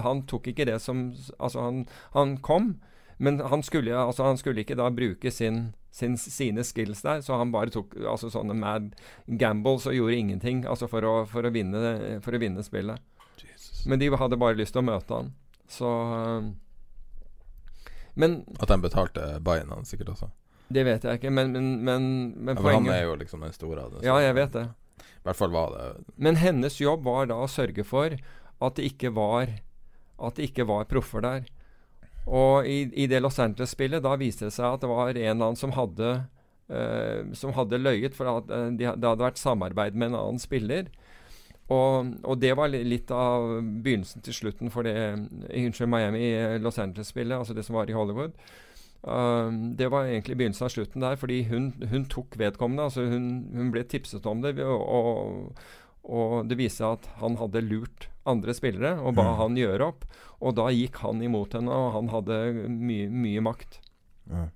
han 0.00 0.24
tok 0.30 0.50
ikke 0.52 0.66
det 0.68 0.80
som 0.82 1.06
Altså, 1.38 1.60
han, 1.64 1.86
han 2.12 2.36
kom, 2.44 2.74
men 3.16 3.40
han 3.40 3.62
skulle, 3.62 3.94
altså, 3.96 4.24
han 4.26 4.38
skulle 4.38 4.64
ikke 4.64 4.76
da 4.78 4.90
bruke 4.90 5.30
sin, 5.30 5.72
sin, 5.94 6.16
sine 6.18 6.64
skills 6.64 7.02
der, 7.02 7.22
så 7.22 7.38
han 7.38 7.52
bare 7.54 7.70
tok 7.74 7.94
altså 8.02 8.30
sånne 8.32 8.56
mad 8.58 8.92
gambles 9.26 9.86
og 9.86 9.94
gjorde 9.94 10.18
ingenting 10.18 10.64
altså 10.66 10.88
for 10.90 11.06
å, 11.06 11.14
for 11.30 11.46
å, 11.46 11.52
vinne, 11.54 12.20
for 12.24 12.34
å 12.34 12.42
vinne 12.42 12.64
spillet. 12.66 13.00
Jesus. 13.40 13.84
Men 13.86 14.02
de 14.02 14.10
hadde 14.10 14.40
bare 14.40 14.58
lyst 14.58 14.74
til 14.74 14.82
å 14.82 14.88
møte 14.90 15.14
han. 15.14 15.32
Så 15.70 15.88
øh, 15.88 16.52
Men 18.14 18.44
At 18.60 18.68
de 18.70 18.78
betalte 18.82 19.28
buyen 19.42 19.72
hans 19.74 19.90
sikkert 19.90 20.12
også. 20.14 20.30
Det 20.74 20.84
vet 20.86 21.04
jeg 21.06 21.20
ikke, 21.20 21.32
men, 21.34 21.52
men, 21.54 21.68
men, 21.86 22.06
men 22.36 22.56
Ja, 22.56 22.62
poenget 22.62 22.90
han 22.90 22.96
er 22.96 23.04
jo 23.06 23.18
liksom 23.20 23.44
den 23.46 23.54
store 23.54 23.84
av 23.84 23.94
det. 23.94 24.04
Ja, 24.06 24.16
jeg 24.22 24.36
vet 24.38 24.56
det. 24.56 24.64
I 25.04 25.26
hvert 25.28 25.38
fall 25.38 25.54
var 25.54 25.72
det 25.72 26.14
Men 26.20 26.36
hennes 26.36 26.76
jobb 26.80 27.06
var 27.06 27.30
da 27.30 27.38
å 27.40 27.50
sørge 27.50 27.84
for 27.86 28.12
at 28.14 28.76
det 28.76 28.90
ikke 28.90 29.10
var 29.16 29.54
At 30.20 30.36
det 30.36 30.50
ikke 30.50 30.66
var 30.68 30.84
proffer 30.90 31.24
der. 31.24 31.46
Og 32.24 32.68
i, 32.68 32.84
i 32.96 33.06
det 33.10 33.20
Los 33.20 33.38
Angeles-spillet, 33.42 34.02
da 34.04 34.14
viste 34.20 34.48
det 34.48 34.54
seg 34.56 34.76
at 34.76 34.84
det 34.84 34.88
var 34.88 35.10
en 35.12 35.18
eller 35.18 35.50
annen 35.50 35.60
som 35.60 35.76
hadde 35.76 36.22
Uh, 36.64 37.28
Som 37.36 37.52
hadde 37.52 37.76
løyet 37.76 38.14
for 38.16 38.24
at 38.30 38.46
uh, 38.48 38.70
de, 38.72 38.86
det 38.88 39.04
hadde 39.04 39.20
vært 39.20 39.36
samarbeid 39.36 39.92
med 40.00 40.14
en 40.14 40.14
annen 40.16 40.40
spiller. 40.40 40.86
Og, 41.72 42.10
og 42.24 42.40
det 42.40 42.52
var 42.56 42.72
litt 42.72 43.10
av 43.12 43.46
begynnelsen 43.84 44.24
til 44.24 44.36
slutten 44.36 44.72
for 44.72 44.84
det 44.84 44.94
Unnskyld, 45.48 45.88
Miami 45.88 46.26
eh, 46.36 46.56
Los 46.60 46.76
Angeles-spillet, 46.80 47.38
altså 47.38 47.56
det 47.56 47.64
som 47.64 47.78
var 47.78 47.88
i 47.88 47.96
Hollywood. 47.96 48.34
Um, 49.04 49.74
det 49.76 49.90
var 49.92 50.06
egentlig 50.08 50.38
begynnelsen 50.40 50.64
av 50.64 50.72
slutten 50.72 51.04
der, 51.04 51.16
fordi 51.20 51.42
hun, 51.50 51.72
hun 51.90 52.06
tok 52.08 52.38
vedkommende. 52.40 52.86
altså 52.88 53.04
Hun, 53.04 53.50
hun 53.52 53.72
ble 53.74 53.84
tipset 53.84 54.24
om 54.26 54.40
det, 54.40 54.54
og, 54.64 55.52
og, 56.04 56.38
det 56.48 56.56
viste 56.56 56.80
seg 56.80 56.96
at 56.96 57.08
han 57.20 57.36
hadde 57.36 57.64
lurt 57.66 58.08
andre 58.24 58.54
spillere 58.56 58.94
og 59.02 59.18
ba 59.18 59.26
Mm. 59.28 59.36
han 59.42 59.56
gjøre 59.60 59.88
opp. 59.92 60.06
Og 60.40 60.56
da 60.56 60.70
gikk 60.72 61.02
han 61.04 61.20
imot 61.22 61.52
henne, 61.52 61.68
og 61.72 61.92
han 61.98 62.08
hadde 62.08 62.68
mye, 62.68 63.08
mye 63.12 63.44
makt. 63.44 63.80
Mm. 64.30 64.48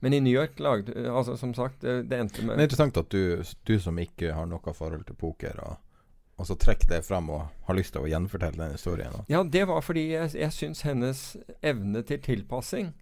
Men 0.00 0.16
i 0.16 0.20
New 0.20 0.32
York 0.32 0.58
lagde 0.58 0.96
altså 0.96 1.36
Som 1.36 1.52
sagt, 1.54 1.82
det, 1.84 2.08
det 2.10 2.18
endte 2.18 2.40
Men 2.40 2.46
med 2.46 2.56
det 2.56 2.62
er 2.62 2.70
interessant 2.70 2.96
at 2.96 3.12
du, 3.12 3.42
du 3.68 3.78
som 3.78 3.98
ikke 4.00 4.32
har 4.34 4.48
noe 4.48 4.72
forhold 4.74 5.04
til 5.06 5.14
poker, 5.20 5.60
og, 5.62 5.76
og 6.40 6.48
så 6.48 6.56
trekke 6.58 6.88
det 6.90 7.02
fram 7.06 7.28
og 7.30 7.44
har 7.68 7.76
lyst 7.76 7.94
til 7.94 8.06
å 8.06 8.10
gjenfortelle 8.10 8.58
den 8.58 8.74
historien. 8.74 9.14
Ja, 9.30 9.42
det 9.44 9.66
var 9.68 9.84
fordi 9.84 10.08
jeg, 10.14 10.32
jeg 10.38 10.54
syns 10.56 10.82
hennes 10.86 11.24
evne 11.62 12.02
til 12.08 12.22
tilpassing 12.24 12.92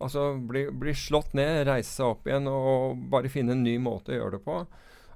Altså 0.00 0.30
bli, 0.48 0.64
bli 0.72 0.94
slått 0.96 1.34
ned, 1.36 1.66
reise 1.68 1.92
seg 1.92 2.14
opp 2.14 2.28
igjen 2.28 2.48
og 2.48 3.02
bare 3.12 3.28
finne 3.32 3.52
en 3.52 3.66
ny 3.66 3.74
måte 3.82 4.14
å 4.14 4.16
gjøre 4.16 4.38
det 4.38 4.44
på. 4.46 4.54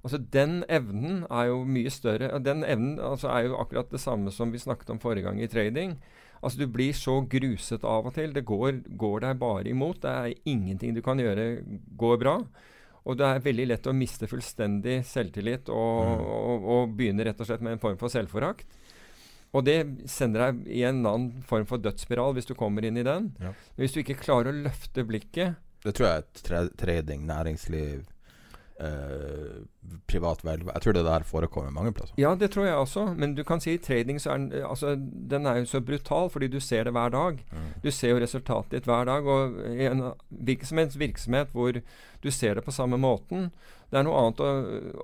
Altså 0.05 0.21
Den 0.37 0.59
evnen 0.69 1.23
er 1.33 1.49
jo 1.49 1.63
mye 1.65 1.93
større. 1.93 2.29
Den 2.45 2.61
evnen 2.69 2.99
altså, 3.01 3.31
er 3.33 3.49
jo 3.49 3.57
akkurat 3.63 3.89
det 3.93 4.03
samme 4.03 4.33
som 4.35 4.53
vi 4.53 4.61
snakket 4.61 4.93
om 4.93 5.01
forrige 5.01 5.25
gang 5.25 5.41
i 5.41 5.49
trading. 5.49 5.97
Altså 6.45 6.61
Du 6.61 6.67
blir 6.69 6.93
så 6.93 7.23
gruset 7.25 7.87
av 7.89 8.11
og 8.11 8.15
til. 8.19 8.37
Det 8.37 8.45
går, 8.45 8.83
går 9.01 9.25
deg 9.25 9.41
bare 9.41 9.73
imot. 9.73 10.03
Det 10.05 10.13
er 10.13 10.53
ingenting 10.53 10.93
du 10.93 11.01
kan 11.03 11.23
gjøre 11.23 11.65
går 11.97 12.21
bra. 12.21 12.37
Og 13.05 13.19
det 13.21 13.27
er 13.29 13.43
veldig 13.45 13.67
lett 13.69 13.87
å 13.91 13.93
miste 13.93 14.27
fullstendig 14.31 15.03
selvtillit 15.05 15.69
og, 15.69 16.05
Mm. 16.05 16.23
og, 16.25 16.69
og 16.77 16.95
begynne 16.97 17.25
rett 17.27 17.41
og 17.41 17.47
slett 17.51 17.61
med 17.61 17.73
en 17.77 17.83
form 17.83 17.99
for 18.01 18.09
selvforakt. 18.09 18.65
Og 19.55 19.63
det 19.67 19.77
sender 20.11 20.49
deg 20.49 20.65
i 20.73 20.83
en 20.89 21.05
annen 21.07 21.43
form 21.47 21.67
for 21.69 21.79
dødsspiral 21.79 22.33
hvis 22.35 22.49
du 22.49 22.55
kommer 22.59 22.83
inn 22.89 22.97
i 22.97 23.05
den. 23.07 23.29
Ja. 23.39 23.53
Men 23.53 23.85
hvis 23.85 23.93
du 23.95 24.01
ikke 24.01 24.17
klarer 24.25 24.51
å 24.51 24.63
løfte 24.65 25.05
blikket 25.07 25.55
Det 25.85 25.93
tror 25.95 26.09
jeg 26.09 26.17
er 26.23 26.43
tra 26.49 26.63
trading, 26.81 27.27
næringsliv 27.29 28.07
eh, 28.81 29.65
privat 30.07 30.45
vel 30.45 30.65
Jeg 30.67 30.83
tror 30.83 30.97
det 30.97 31.05
der 31.07 31.27
forekommer 31.27 31.71
mange 31.75 31.93
plasser. 31.93 32.15
Ja, 32.19 32.35
det 32.35 32.51
tror 32.55 32.67
jeg 32.67 32.75
også. 32.75 33.07
Men 33.17 33.35
du 33.35 33.45
kan 33.45 33.61
si 33.61 33.77
trading 33.79 34.21
så 34.21 34.33
er 34.35 34.39
den, 34.39 34.53
eh, 34.53 34.69
altså, 34.69 34.95
den 34.97 35.47
er 35.47 35.61
jo 35.61 35.67
så 35.71 35.81
brutal 35.81 36.31
fordi 36.31 36.49
du 36.49 36.61
ser 36.61 36.85
det 36.85 36.93
hver 36.93 37.11
dag. 37.15 37.45
Du 37.83 37.91
ser 37.91 38.15
jo 38.15 38.23
resultatet 38.23 38.71
ditt 38.71 38.91
hver 38.91 39.05
dag. 39.05 39.27
Og 39.27 39.61
i 39.71 39.87
en 39.87 40.13
hvilken 40.29 40.67
som 40.67 40.79
helst 40.79 40.99
virksomhet 40.99 41.53
hvor 41.53 41.81
du 42.23 42.31
ser 42.31 42.55
det 42.55 42.65
på 42.65 42.73
samme 42.73 42.97
måten 42.97 43.51
Det 43.91 43.99
er 44.01 44.05
noe 44.07 44.17
annet 44.17 44.41
å, 44.41 44.51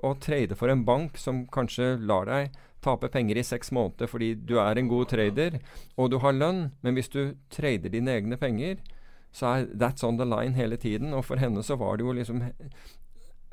å 0.03 0.15
trade 0.19 0.55
for 0.57 0.67
en 0.67 0.83
bank 0.83 1.17
som 1.17 1.45
kanskje 1.47 1.95
lar 2.01 2.25
deg 2.25 2.51
tape 2.81 3.07
penger 3.13 3.37
i 3.37 3.43
seks 3.45 3.69
måneder 3.71 4.09
fordi 4.09 4.33
du 4.35 4.55
er 4.59 4.79
en 4.79 4.89
god 4.89 5.11
trader 5.13 5.59
og 5.95 6.09
du 6.11 6.17
har 6.19 6.33
lønn. 6.33 6.71
Men 6.81 6.97
hvis 6.97 7.11
du 7.13 7.35
trader 7.53 7.93
dine 7.93 8.11
egne 8.17 8.37
penger, 8.41 8.81
så 9.31 9.45
er 9.45 9.69
that's 9.79 10.03
on 10.03 10.17
the 10.17 10.25
line 10.25 10.53
hele 10.53 10.77
tiden. 10.77 11.13
Og 11.13 11.25
for 11.25 11.39
henne 11.39 11.63
så 11.63 11.77
var 11.79 11.97
det 11.97 12.05
jo 12.05 12.15
liksom 12.17 12.41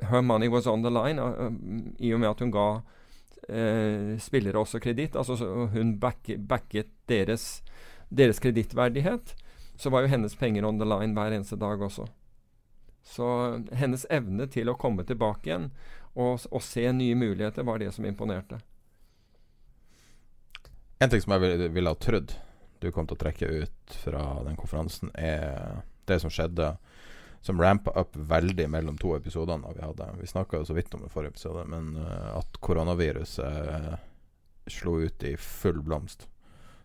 Her 0.01 0.21
money 0.21 0.47
was 0.47 0.67
on 0.67 0.83
the 0.83 0.89
line 0.89 1.19
uh, 1.19 1.47
um, 1.47 1.95
i 1.99 2.13
og 2.13 2.21
med 2.21 2.29
at 2.29 2.39
hun 2.39 2.53
ga 2.55 2.67
uh, 2.79 4.13
spillere 4.19 4.59
også 4.59 4.79
kreditt. 4.79 5.15
Altså 5.15 5.35
hun 5.73 5.97
back, 5.99 6.31
backet 6.47 6.91
deres, 7.09 7.61
deres 8.09 8.39
kredittverdighet. 8.39 9.35
Så 9.77 9.89
var 9.89 10.03
jo 10.03 10.11
hennes 10.11 10.35
penger 10.35 10.65
on 10.67 10.79
the 10.79 10.87
line 10.87 11.13
hver 11.13 11.35
eneste 11.35 11.59
dag 11.59 11.81
også. 11.81 12.07
Så 13.03 13.27
hennes 13.73 14.05
evne 14.09 14.47
til 14.51 14.69
å 14.69 14.77
komme 14.77 15.05
tilbake 15.07 15.49
igjen 15.49 15.69
og, 16.15 16.43
og 16.51 16.61
se 16.63 16.83
nye 16.91 17.15
muligheter 17.15 17.63
var 17.63 17.79
det 17.79 17.93
som 17.95 18.05
imponerte. 18.05 18.59
En 20.99 21.09
ting 21.09 21.21
som 21.23 21.31
jeg 21.31 21.45
ville, 21.45 21.69
ville 21.71 21.91
ha 21.91 21.95
trodd 21.95 22.35
du 22.79 22.91
kom 22.91 23.07
til 23.07 23.17
å 23.17 23.23
trekke 23.23 23.47
ut 23.63 23.95
fra 24.03 24.23
den 24.45 24.57
konferansen, 24.59 25.11
er 25.13 25.83
det 26.07 26.19
som 26.23 26.31
skjedde 26.31 26.73
som 27.41 27.61
rampa 27.61 27.91
opp 27.95 28.15
veldig 28.15 28.65
mellom 28.69 28.97
to 28.99 29.13
episodene 29.15 29.71
vi 29.75 29.81
hadde. 29.85 30.09
Vi 30.19 30.27
snakka 30.27 30.63
så 30.67 30.73
vidt 30.75 30.93
om 30.93 31.05
det 31.05 31.11
forrige 31.13 31.35
episode, 31.35 31.63
men 31.71 31.93
uh, 31.97 32.37
at 32.39 32.59
koronaviruset 32.59 33.69
uh, 33.69 33.95
slo 34.69 34.97
ut 35.05 35.23
i 35.23 35.37
full 35.37 35.81
blomst 35.81 36.27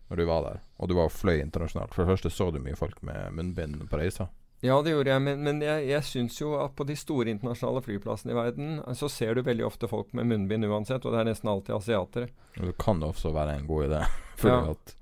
når 0.08 0.16
du 0.20 0.24
var 0.28 0.42
der. 0.44 0.62
Og 0.78 0.88
du 0.88 0.94
var 0.94 1.08
og 1.08 1.12
fløy 1.16 1.40
internasjonalt. 1.40 1.94
For 1.94 2.04
det 2.04 2.12
første 2.14 2.30
så 2.30 2.50
du 2.52 2.60
mye 2.62 2.76
folk 2.78 3.00
med 3.02 3.32
munnbind 3.34 3.86
på 3.90 3.98
reiser. 3.98 4.28
Ja, 4.64 4.78
det 4.84 4.94
gjorde 4.94 5.10
jeg, 5.12 5.20
men, 5.20 5.42
men 5.44 5.58
jeg, 5.60 5.88
jeg 5.90 6.04
syns 6.08 6.38
jo 6.40 6.54
at 6.56 6.72
på 6.76 6.86
de 6.88 6.94
store 6.96 7.28
internasjonale 7.34 7.82
flyplassene 7.84 8.32
i 8.32 8.36
verden, 8.38 8.78
så 8.96 9.10
ser 9.12 9.34
du 9.36 9.42
veldig 9.44 9.66
ofte 9.66 9.88
folk 9.90 10.12
med 10.16 10.28
munnbind 10.30 10.64
uansett, 10.64 11.04
og 11.04 11.12
det 11.12 11.20
er 11.20 11.28
nesten 11.28 11.50
alltid 11.52 11.74
asiatere. 11.76 12.30
Og 12.60 12.70
det 12.70 12.76
kan 12.80 13.02
også 13.04 13.32
være 13.34 13.58
en 13.58 13.66
god 13.68 13.88
idé. 13.90 14.00
For 14.40 14.48
Ja. 14.54 14.60
at 14.72 14.94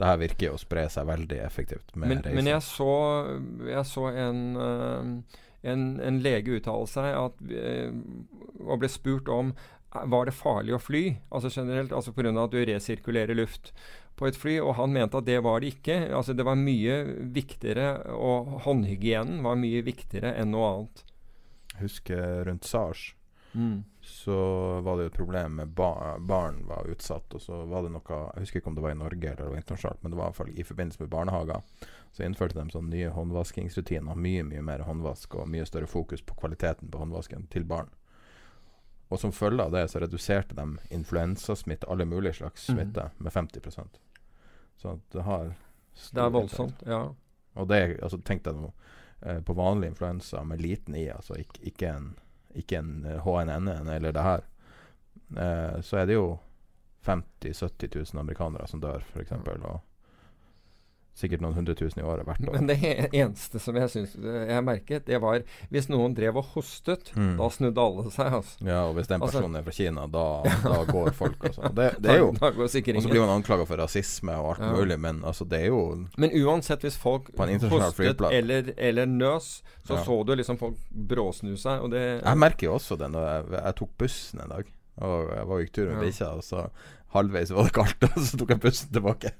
det 0.00 0.08
her 0.08 0.20
virker 0.20 0.54
å 0.54 0.60
spre 0.60 0.86
seg 0.90 1.06
veldig 1.06 1.38
effektivt 1.44 1.94
med 1.94 2.16
Men, 2.16 2.38
men 2.38 2.50
jeg 2.50 2.62
så, 2.66 2.94
jeg 3.68 3.84
så 3.86 4.08
en, 4.10 4.42
eh, 4.58 5.40
en, 5.70 5.84
en 6.02 6.20
lege 6.24 6.58
uttale 6.58 6.88
seg 6.90 7.10
at, 7.14 7.44
eh, 7.54 7.94
og 8.64 8.82
ble 8.82 8.90
spurt 8.90 9.30
om 9.30 9.52
eh, 9.54 10.06
var 10.10 10.26
det 10.26 10.34
farlig 10.34 10.74
å 10.74 10.82
fly, 10.82 11.04
altså 11.30 11.52
generelt, 11.54 11.94
altså 11.94 12.14
pga. 12.16 12.34
at 12.42 12.56
du 12.56 12.58
resirkulerer 12.66 13.38
luft 13.38 13.74
på 14.18 14.28
et 14.28 14.38
fly, 14.38 14.58
og 14.62 14.76
han 14.78 14.94
mente 14.94 15.18
at 15.18 15.26
det 15.26 15.40
var 15.42 15.62
det 15.62 15.72
ikke. 15.74 15.96
Altså 16.14 16.36
Det 16.38 16.44
var 16.46 16.54
mye 16.54 17.00
viktigere, 17.34 18.14
og 18.14 18.60
håndhygienen 18.62 19.40
var 19.42 19.58
mye 19.58 19.82
viktigere 19.82 20.36
enn 20.38 20.52
noe 20.54 20.68
annet. 20.70 21.02
Jeg 21.74 21.80
husker 21.88 22.44
rundt 22.46 22.68
SARS 22.68 23.08
så 24.24 24.80
var 24.80 24.96
det 24.96 25.02
jo 25.02 25.10
et 25.10 25.16
problem 25.16 25.56
med 25.60 25.72
bar 25.76 26.18
barn 26.18 26.62
var 26.66 26.86
utsatt. 26.88 27.34
Og 27.36 27.42
så 27.42 27.58
var 27.68 27.82
det 27.84 27.90
noe 27.92 28.20
Jeg 28.34 28.46
husker 28.46 28.60
ikke 28.60 28.70
om 28.70 28.78
det 28.78 28.84
var 28.84 28.94
i 28.94 29.00
Norge 29.00 29.30
eller 29.30 29.42
det 29.42 29.50
var 29.50 29.60
internasjonalt, 29.60 30.02
men 30.02 30.14
det 30.14 30.18
var 30.18 30.24
i 30.24 30.32
hvert 30.32 30.38
fall 30.38 30.54
i 30.54 30.64
forbindelse 30.64 31.02
med 31.02 31.10
barnehager. 31.12 31.90
Så 32.12 32.24
innførte 32.24 32.56
de 32.56 32.72
sånne 32.72 32.94
nye 32.94 33.10
håndvaskingsrutiner. 33.12 34.16
Mye 34.16 34.46
mye 34.48 34.62
mer 34.64 34.86
håndvask 34.88 35.36
og 35.36 35.50
mye 35.52 35.66
større 35.68 35.90
fokus 35.90 36.24
på 36.24 36.38
kvaliteten 36.40 36.88
på 36.88 37.02
håndvasken 37.02 37.50
til 37.52 37.68
barn. 37.68 37.92
Og 39.12 39.20
som 39.20 39.32
følge 39.32 39.66
av 39.66 39.76
det 39.76 39.84
så 39.92 40.00
reduserte 40.00 40.56
de 40.56 40.94
influensasmitte, 40.96 41.86
alle 41.92 42.08
mulige 42.08 42.40
slags 42.40 42.64
smitte, 42.70 43.10
smitte, 43.10 43.10
med 43.18 43.32
50% 43.32 44.00
Så 44.80 44.98
det 45.12 45.22
har 45.22 45.52
Det 46.12 46.22
er 46.22 46.30
voldsomt. 46.30 46.82
Ja. 46.86 47.02
Og 47.54 47.68
det, 47.68 47.98
altså 48.02 48.18
tenk 48.18 48.42
deg 48.46 48.56
nå 48.56 48.72
eh, 49.20 49.40
På 49.44 49.54
vanlig 49.54 49.92
influensa 49.92 50.42
med 50.44 50.62
liten 50.64 50.96
i, 50.96 51.10
altså 51.12 51.36
ikke, 51.38 51.60
ikke 51.62 51.92
en, 51.92 52.14
ikke 52.54 52.80
en 52.80 53.04
eh, 53.08 53.20
HNN 53.24 53.70
eller 53.96 54.14
det 54.14 54.24
her, 54.24 54.44
eh, 55.36 55.80
så 55.82 56.00
er 56.00 56.06
det 56.10 56.18
jo 56.18 56.28
50 57.04 57.62
000-70 57.62 57.96
000 58.14 58.20
amerikanere 58.20 58.66
som 58.70 58.80
dør, 58.80 59.04
f.eks. 59.12 59.32
Og 59.32 59.80
sikkert 61.14 61.40
noen 61.44 61.54
hundre 61.54 61.74
tusen 61.78 62.00
i 62.02 62.04
året 62.04 62.26
hvert 62.26 62.40
år. 62.48 62.56
Men 62.56 62.66
det 62.66 62.76
eneste 63.14 63.60
som 63.62 63.76
jeg 63.78 63.88
syns 63.92 64.16
jeg 64.18 64.64
merket, 64.66 65.04
det 65.06 65.20
var 65.22 65.44
hvis 65.70 65.86
noen 65.88 66.14
drev 66.16 66.36
og 66.40 66.44
hostet, 66.56 67.12
Mm. 67.14 67.36
da 67.38 67.46
snudde 67.54 67.78
alle 67.78 68.10
seg. 68.10 68.32
Altså. 68.40 68.56
Ja, 68.66 68.80
og 68.88 68.96
hvis 68.96 69.06
den 69.06 69.22
Altså- 69.22 69.38
personen 69.38 69.56
er 69.56 69.62
fra 69.62 69.70
Kina, 69.76 70.06
da, 70.10 70.24
da 70.64 70.84
går 70.90 71.12
folk, 71.14 71.38
altså. 71.44 71.70
Det, 71.74 71.86
det 72.02 72.10
er 72.10 72.18
jo 72.18 72.32
Og 72.42 72.68
så 72.70 72.82
blir 72.82 73.20
man 73.22 73.36
anklaga 73.38 73.64
for 73.66 73.76
rasisme 73.78 74.34
og 74.34 74.50
alt 74.56 74.64
Ja. 74.66 74.72
mulig, 74.74 74.98
men 75.00 75.22
altså, 75.22 75.44
det 75.48 75.60
er 75.62 75.66
jo 75.70 76.06
Men 76.18 76.30
uansett, 76.34 76.80
hvis 76.82 76.96
folk 76.98 77.30
På 77.36 77.46
en 77.46 77.60
hostet 77.60 78.20
eller, 78.32 78.72
eller 78.76 79.06
nøs, 79.06 79.62
så 79.86 79.94
Ja. 79.94 80.02
så 80.04 80.24
du 80.26 80.34
liksom 80.34 80.58
folk 80.58 80.74
bråsnu 80.90 81.56
seg, 81.56 81.80
og 81.82 81.90
det 81.92 82.22
Jeg 82.24 82.36
merker 82.38 82.66
jo 82.66 82.74
også 82.74 82.98
det 82.98 83.10
når 83.12 83.22
jeg, 83.50 83.62
jeg 83.64 83.74
tok 83.76 83.90
bussen 83.98 84.40
en 84.40 84.48
dag. 84.48 84.64
Og 84.98 85.30
jeg 85.30 85.46
var 85.46 85.54
og 85.56 85.60
gikk 85.62 85.72
tur 85.72 85.86
med 85.90 85.94
Ja. 85.94 86.00
bikkja, 86.10 86.28
og 86.36 86.42
så 86.42 86.68
halvveis 87.14 87.50
var 87.54 87.64
det 87.64 87.72
kaldt, 87.72 88.02
og 88.16 88.18
så 88.22 88.36
tok 88.38 88.48
jeg 88.50 88.60
bussen 88.60 88.92
tilbake. 88.92 89.30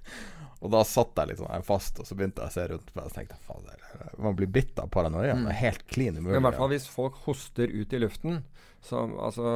Og 0.65 0.71
da 0.73 0.81
satt 0.89 1.12
jeg 1.21 1.29
litt 1.29 1.41
sånn 1.43 1.53
her 1.53 1.65
fast, 1.67 1.99
og 2.01 2.07
så 2.09 2.17
begynte 2.17 2.41
jeg 2.41 2.49
å 2.49 2.55
se 2.55 2.62
rundt 2.71 2.91
meg 2.97 3.09
og 3.11 3.12
tenkte 3.12 3.37
jeg, 3.37 4.12
man 4.25 4.37
blir 4.39 4.49
bitt 4.49 4.79
av 4.81 4.89
paranoia. 4.95 5.35
Det 5.37 5.53
er 5.53 5.59
helt 5.61 5.83
klin 5.93 6.17
umulig. 6.17 6.33
Men 6.33 6.41
i 6.41 6.47
hvert 6.49 6.61
fall 6.62 6.73
hvis 6.73 6.87
folk 6.89 7.19
hoster 7.27 7.69
ut 7.69 7.93
i 7.93 8.01
luften, 8.01 8.39
så 8.85 9.03
altså 9.21 9.51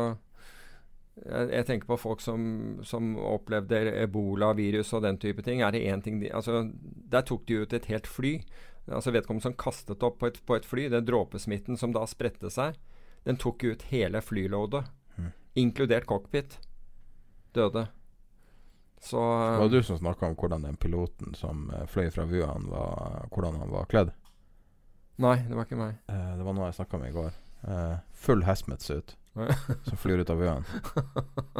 jeg, 1.24 1.48
jeg 1.50 1.66
tenker 1.66 1.88
på 1.90 1.98
folk 1.98 2.20
som, 2.22 2.42
som 2.86 3.14
opplevde 3.18 3.80
ebolavirus 4.04 4.92
og 4.98 5.02
den 5.06 5.18
type 5.18 5.42
ting. 5.46 5.62
Er 5.64 5.74
det 5.74 5.82
én 5.88 6.04
ting 6.04 6.20
de 6.22 6.30
Altså, 6.30 6.66
der 7.10 7.24
tok 7.26 7.46
de 7.48 7.62
ut 7.64 7.72
et 7.74 7.88
helt 7.90 8.06
fly. 8.06 8.36
Altså 8.88 9.12
Vedkommende 9.12 9.48
som 9.48 9.56
kastet 9.58 10.04
opp 10.06 10.20
på 10.20 10.28
et, 10.30 10.38
på 10.46 10.56
et 10.56 10.68
fly, 10.68 10.86
den 10.92 11.08
dråpesmitten 11.08 11.76
som 11.80 11.92
da 11.96 12.04
spredte 12.08 12.52
seg, 12.52 12.76
den 13.26 13.36
tok 13.40 13.64
ut 13.64 13.88
hele 13.90 14.20
flyloadet, 14.24 14.84
Mm. 15.18 15.32
inkludert 15.58 16.06
cockpit. 16.06 16.60
Døde. 17.52 17.88
Så 19.00 19.20
Det 19.52 19.58
var 19.62 19.68
du 19.68 19.82
som 19.82 19.98
snakka 19.98 20.26
om 20.26 20.34
hvordan 20.38 20.62
den 20.66 20.76
piloten 20.76 21.34
som 21.38 21.70
eh, 21.74 21.86
fløy 21.86 22.10
fra 22.10 22.24
Wuhan, 22.26 22.68
var, 22.72 23.28
hvordan 23.34 23.60
han 23.62 23.70
var 23.70 23.86
kledd. 23.90 24.10
Nei, 25.18 25.36
det 25.48 25.54
var 25.54 25.66
ikke 25.66 25.78
meg. 25.78 25.96
Eh, 26.10 26.32
det 26.38 26.44
var 26.46 26.54
noe 26.54 26.68
jeg 26.70 26.78
snakka 26.78 26.98
med 27.02 27.10
i 27.10 27.16
går. 27.16 27.32
Eh, 27.68 27.96
full 28.14 28.42
hazmat-suit 28.46 29.16
som 29.86 29.96
flyr 29.98 30.18
ut 30.22 30.30
av 30.30 30.38
Wuhan. 30.38 30.64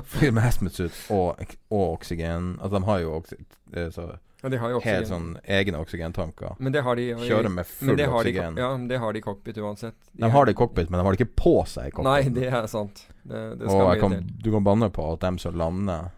Flyr 0.05 0.32
med 0.34 0.43
hazmat-suit 0.43 0.95
og, 1.14 1.43
og 1.70 1.84
oksygen. 1.99 2.57
Altså, 2.61 2.78
de 2.78 2.84
har 2.91 3.05
jo 3.05 3.12
oksy 3.18 3.39
eh, 3.74 3.91
så 3.95 4.09
Ja, 4.43 4.49
de 4.49 4.59
har 4.62 4.70
jo 4.70 4.80
helt 4.84 5.09
sånn 5.11 5.32
egne 5.43 5.80
oksygentanker. 5.82 6.55
Men 6.62 6.74
det 6.74 6.84
har 6.86 6.95
de 6.99 7.09
Kjører 7.18 7.51
med 7.51 7.66
full 7.66 7.91
har 7.99 8.05
de, 8.07 8.07
oksygen. 8.12 8.59
ja, 8.62 8.68
men 8.76 8.86
det 8.91 9.01
har 9.03 9.14
de 9.14 9.18
i 9.18 9.24
cockpit 9.24 9.59
uansett. 9.59 9.97
De 10.12 10.30
har 10.30 10.47
det 10.47 10.55
i 10.55 10.59
cockpit, 10.59 10.91
men 10.91 11.01
de 11.01 11.07
har 11.07 11.14
det 11.16 11.18
ikke 11.24 11.34
på 11.43 11.55
seg 11.66 11.91
i 11.91 11.95
cockpit. 11.97 12.07
Nei, 12.07 12.34
det 12.36 12.53
er 12.55 12.68
sant. 12.70 13.03
Det, 13.22 13.43
det 13.59 13.66
og 13.66 13.91
kan, 13.99 14.14
du 14.39 14.53
kan 14.55 14.64
banne 14.64 14.91
på 14.95 15.09
at 15.12 15.26
dem 15.26 15.43
som 15.43 15.59
lander 15.59 16.12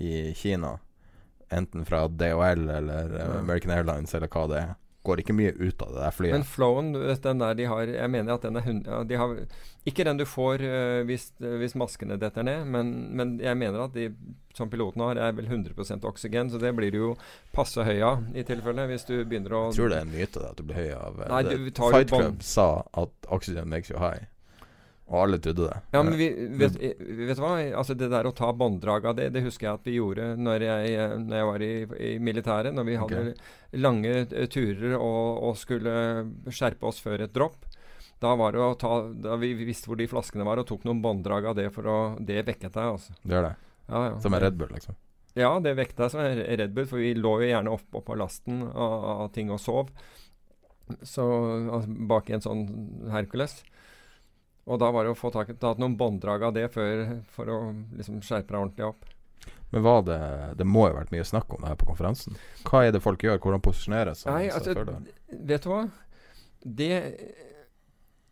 i 0.00 0.34
Kina, 0.34 0.76
enten 1.48 1.86
fra 1.88 2.06
DHL 2.08 2.68
eller 2.70 3.14
eh, 3.20 3.38
American 3.38 3.72
Airlines 3.74 4.14
eller 4.14 4.30
hva 4.32 4.44
det 4.50 4.60
er, 4.60 4.76
går 5.08 5.22
ikke 5.22 5.36
mye 5.36 5.54
ut 5.56 5.82
av 5.82 5.94
det 5.94 6.02
der 6.02 6.14
flyet. 6.14 6.36
Men 6.36 6.46
flowen, 6.46 6.92
den 7.22 7.42
der 7.42 7.54
de 7.56 7.66
har 7.70 7.88
Jeg 7.88 8.10
mener 8.12 8.34
at 8.34 8.44
den 8.44 8.58
er 8.58 8.66
hund, 8.66 8.86
ja, 8.86 9.02
de 9.08 9.18
har, 9.20 9.34
Ikke 9.88 10.04
den 10.04 10.20
du 10.20 10.24
får 10.28 10.64
uh, 10.64 11.04
hvis, 11.08 11.30
øh, 11.40 11.56
hvis 11.62 11.76
maskene 11.78 12.18
detter 12.20 12.44
ned, 12.44 12.66
men, 12.68 12.92
men 13.16 13.38
jeg 13.40 13.56
mener 13.56 13.86
at 13.86 13.94
de 13.94 14.10
som 14.54 14.70
piloten 14.70 15.02
har, 15.06 15.16
er 15.16 15.36
vel 15.38 15.46
100% 15.46 16.04
oksygen, 16.04 16.50
så 16.50 16.58
det 16.58 16.74
blir 16.76 16.90
du 16.90 16.98
jo 16.98 17.12
passe 17.54 17.84
høy 17.86 18.02
av 18.02 18.24
i 18.34 18.42
tilfelle, 18.42 18.88
hvis 18.90 19.06
du 19.06 19.14
begynner 19.22 19.54
å 19.54 19.62
jeg 19.68 19.78
tror 19.78 19.92
det 19.92 20.00
er 20.00 20.08
en 20.08 20.16
myte 20.16 20.42
at 20.50 20.58
du 20.58 20.66
blir 20.66 20.80
høy 20.82 20.96
av 20.98 21.22
eh, 21.22 21.30
Nei, 21.30 21.42
du 21.46 21.70
Fight 21.78 22.10
Club 22.10 22.42
sa 22.42 22.68
at 22.92 23.30
oxygen 23.30 23.70
makes 23.70 23.92
you 23.94 24.02
high. 24.02 24.26
Og 25.08 25.22
alle 25.22 25.38
trodde 25.40 25.70
det. 25.70 25.76
Ja, 25.94 26.02
men 26.04 26.16
vi, 26.20 26.26
vet, 26.60 26.74
vet 26.76 27.38
du 27.38 27.40
hva? 27.40 27.54
Altså 27.80 27.96
Det 27.96 28.10
der 28.12 28.28
å 28.28 28.34
ta 28.36 28.50
bånddrag 28.52 29.06
av 29.08 29.16
det, 29.16 29.30
det 29.32 29.44
husker 29.46 29.70
jeg 29.70 29.78
at 29.78 29.88
vi 29.88 29.94
gjorde 29.96 30.34
når 30.36 30.64
jeg, 30.66 30.90
eh, 31.00 31.14
når 31.22 31.38
jeg 31.38 31.48
var 31.48 31.64
i, 31.64 31.70
i 32.10 32.10
militæret. 32.20 32.76
Når 32.76 32.88
vi 32.88 32.98
hadde 33.00 33.22
lange 33.80 34.12
eh, 34.26 34.48
turer 34.52 34.98
og, 34.98 35.40
og 35.48 35.56
skulle 35.60 35.94
skjerpe 36.52 36.90
oss 36.90 37.00
før 37.04 37.24
et 37.24 37.32
dropp. 37.32 37.64
Da 38.20 38.34
var 38.34 38.52
det 38.52 38.60
å 38.60 38.74
ta 38.74 38.92
Da 39.14 39.36
vi 39.38 39.52
visste 39.62 39.88
hvor 39.88 39.98
de 39.98 40.08
flaskene 40.10 40.44
var, 40.44 40.60
og 40.60 40.68
tok 40.68 40.84
noen 40.88 41.00
bånddrag 41.04 41.48
av 41.52 41.56
det 41.56 41.68
for 41.72 41.88
å 41.88 41.98
Det 42.18 42.42
vekket 42.44 42.74
deg, 42.74 42.92
altså. 42.98 43.16
Det 43.22 43.38
gjør 43.38 43.48
det. 43.48 43.54
Ja, 43.88 44.04
ja. 44.10 44.16
Som 44.20 44.36
er 44.36 44.44
Red 44.44 44.60
Bull, 44.60 44.74
liksom. 44.76 44.98
Ja, 45.38 45.54
det 45.62 45.76
vekket 45.78 46.02
deg 46.02 46.12
som 46.12 46.20
er 46.20 46.44
Red 46.60 46.76
Bull, 46.76 46.88
for 46.90 47.00
vi 47.00 47.14
lå 47.16 47.38
jo 47.40 47.48
gjerne 47.48 47.72
oppå 47.72 48.02
på 48.04 48.16
lasten 48.18 48.60
av, 48.68 49.08
av 49.24 49.32
ting 49.32 49.52
og 49.54 49.62
sov. 49.62 49.92
Så 51.00 51.24
altså, 51.24 51.96
bak 52.10 52.28
i 52.28 52.36
en 52.36 52.44
sånn 52.44 52.64
Hercules. 53.12 53.60
Og 54.68 54.80
da 54.82 54.90
var 54.92 55.06
det 55.06 55.14
å 55.14 55.18
få 55.18 55.30
tak, 55.32 55.54
tatt 55.60 55.80
noen 55.80 55.96
bånddrag 55.96 56.44
av 56.48 56.56
det 56.56 56.66
før, 56.74 57.06
for 57.32 57.48
å 57.48 57.58
liksom 57.96 58.20
skjerpe 58.24 58.52
deg 58.52 58.60
ordentlig 58.60 58.90
opp. 58.90 59.06
Men 59.70 59.84
var 59.84 60.02
det 60.02 60.20
Det 60.56 60.64
må 60.64 60.86
jo 60.86 60.94
ha 60.94 61.00
vært 61.02 61.12
mye 61.12 61.24
snakk 61.28 61.52
om 61.54 61.64
det 61.64 61.72
her 61.72 61.80
på 61.80 61.88
konferansen. 61.88 62.36
Hva 62.68 62.86
er 62.86 62.94
det 62.94 63.02
folk 63.04 63.24
gjør? 63.24 63.40
Hvordan 63.40 63.64
posisjonerer 63.64 64.16
seg? 64.16 64.32
Nei, 64.32 64.48
altså, 64.52 64.74
det? 64.76 65.42
vet 65.50 65.64
du 65.64 65.70
hva? 65.72 65.82
Det 66.58 66.92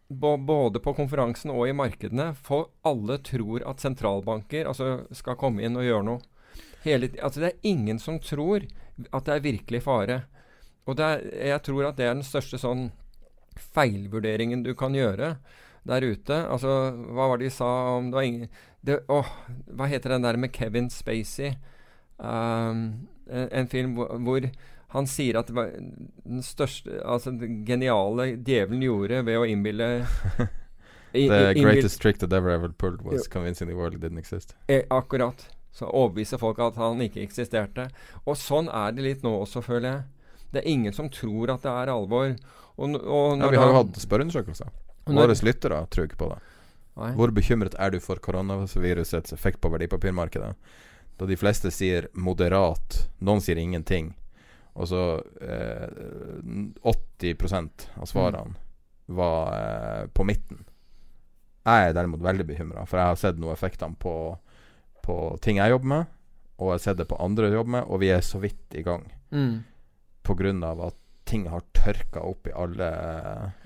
både 0.08 0.80
på 0.80 0.94
konferansen 0.94 1.50
og 1.50 1.66
i 1.66 1.74
markedene, 1.74 2.30
for 2.38 2.70
alle 2.86 3.18
tror 3.26 3.64
at 3.66 3.82
sentralbanker 3.82 4.68
altså, 4.70 5.00
skal 5.10 5.38
komme 5.40 5.64
inn 5.66 5.78
og 5.78 5.86
gjøre 5.86 6.06
noe. 6.06 6.22
Hele, 6.84 7.10
altså, 7.18 7.42
det 7.42 7.48
er 7.50 7.70
ingen 7.72 7.98
som 7.98 8.20
tror 8.22 8.68
at 9.10 9.26
det 9.26 9.34
er 9.34 9.44
virkelig 9.44 9.82
fare. 9.82 10.20
Og 10.86 10.96
det 10.98 11.06
er, 11.06 11.24
jeg 11.50 11.64
tror 11.66 11.88
at 11.88 11.98
det 11.98 12.06
er 12.06 12.14
den 12.14 12.26
største 12.26 12.60
sånn 12.62 12.90
feilvurderingen 13.74 14.62
du 14.62 14.74
kan 14.78 14.94
gjøre 14.94 15.34
der 15.86 16.02
ute. 16.06 16.36
Altså, 16.50 16.72
hva 17.14 17.28
var 17.30 17.38
det 17.38 17.48
de 17.48 17.54
sa 17.54 17.68
om 17.96 18.08
Det 18.10 18.16
var 18.18 18.26
ingen 18.26 18.48
det, 18.86 19.00
åh, 19.12 19.28
Hva 19.78 19.86
heter 19.90 20.14
den 20.16 20.22
der 20.26 20.36
med 20.36 20.52
Kevin 20.54 20.88
Spacey? 20.90 21.52
Um, 22.18 23.08
en, 23.30 23.48
en 23.52 23.66
film 23.68 23.94
hvor, 23.98 24.14
hvor 24.24 24.46
han 24.94 25.06
sier 25.10 25.36
at 25.40 25.50
det 25.50 25.56
var 25.56 25.72
den 25.76 26.42
største 26.46 27.00
Altså 27.04 27.32
den 27.36 27.64
geniale 27.68 28.30
djevelen 28.46 28.80
gjorde 28.86 29.18
ved 29.26 29.36
å 29.40 29.44
innbille 29.50 29.88
i- 31.12 31.26
The 31.28 31.54
greatest 31.58 32.00
trick 32.02 32.18
that 32.22 32.32
ever 32.32 32.50
ever 32.54 32.68
pulled 32.70 33.02
was 33.02 33.26
convincing 33.28 33.68
the 33.68 33.76
world 33.76 33.94
it 33.94 34.00
didn't 34.00 34.18
exist. 34.18 34.54
Eh, 34.68 34.82
akkurat. 34.90 35.48
Så 35.72 35.86
overbevise 35.92 36.38
folk 36.40 36.58
at 36.64 36.76
han 36.80 37.00
ikke 37.04 37.20
eksisterte. 37.24 37.88
Og 38.24 38.36
sånn 38.40 38.68
er 38.72 38.92
det 38.96 39.04
litt 39.04 39.22
nå 39.24 39.32
også, 39.42 39.60
føler 39.64 39.88
jeg. 39.90 40.02
Det 40.52 40.62
er 40.62 40.68
ingen 40.72 40.92
som 40.96 41.08
tror 41.12 41.52
at 41.54 41.64
det 41.64 41.72
er 41.72 41.92
alvor. 41.92 42.34
Og, 42.76 42.96
og 43.00 43.40
Ja, 43.40 43.48
vi 43.52 43.60
har 43.60 43.72
jo 43.72 43.78
hatt 43.82 43.98
spørreundersøkelser. 44.00 44.68
Våre 45.06 45.36
lyttere 45.46 45.80
tror 45.86 46.08
ikke 46.08 46.18
på 46.18 46.28
det. 46.32 46.38
Nei. 46.96 47.12
Hvor 47.18 47.30
bekymret 47.36 47.76
er 47.78 47.92
du 47.92 48.00
for 48.00 48.18
koronavirusets 48.22 49.34
effekt 49.36 49.60
på 49.60 49.70
verdipapirmarkedet? 49.70 50.54
Da 51.16 51.28
de 51.28 51.36
fleste 51.38 51.70
sier 51.72 52.08
moderat, 52.12 53.02
noen 53.24 53.42
sier 53.44 53.60
ingenting. 53.60 54.14
Og 54.76 54.88
så 54.90 55.02
eh, 55.40 55.86
80% 56.84 57.86
av 58.00 58.08
svarene 58.08 58.56
var 59.06 59.52
eh, 59.56 60.02
på 60.12 60.26
midten. 60.28 60.64
Jeg 61.66 61.88
er 61.88 61.96
derimot 61.96 62.22
veldig 62.22 62.46
bekymra, 62.48 62.84
for 62.86 63.00
jeg 63.00 63.12
har 63.12 63.20
sett 63.20 63.40
noen 63.40 63.56
effektene 63.56 63.96
på, 63.98 64.14
på 65.02 65.16
ting 65.42 65.60
jeg 65.60 65.72
jobber 65.72 65.92
med, 65.92 66.12
og 66.56 66.68
jeg 66.68 66.78
har 66.78 66.84
sett 66.84 67.00
det 67.00 67.08
på 67.10 67.18
andre 67.22 67.50
jobber 67.50 67.74
med, 67.78 67.88
og 67.88 68.02
vi 68.04 68.12
er 68.14 68.22
så 68.24 68.40
vidt 68.42 68.76
i 68.78 68.84
gang. 68.86 69.08
Mm. 69.34 69.64
På 70.26 70.36
grunn 70.38 70.62
av 70.64 70.84
at 70.90 71.00
ting 71.26 71.48
har 71.50 71.64
tørka 71.74 72.22
opp 72.22 72.46
i 72.46 72.52
alle, 72.54 72.88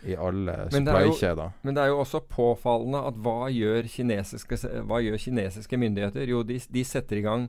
i 0.08 0.16
alle 0.16 0.54
Men 0.72 0.88
er 0.88 0.94
supply-kjeder. 0.96 1.52
Men 1.62 1.76
det 1.76 1.82
er 1.82 1.92
jo 1.92 1.98
også 2.00 2.22
påfallende 2.30 3.02
at 3.10 3.18
hva 3.20 3.50
gjør 3.52 3.88
kinesiske, 3.92 4.58
hva 4.88 5.00
gjør 5.04 5.20
kinesiske 5.20 5.80
myndigheter? 5.80 6.24
Jo, 6.30 6.42
de, 6.46 6.56
de 6.72 6.84
setter 6.88 7.20
i 7.20 7.24
gang 7.26 7.48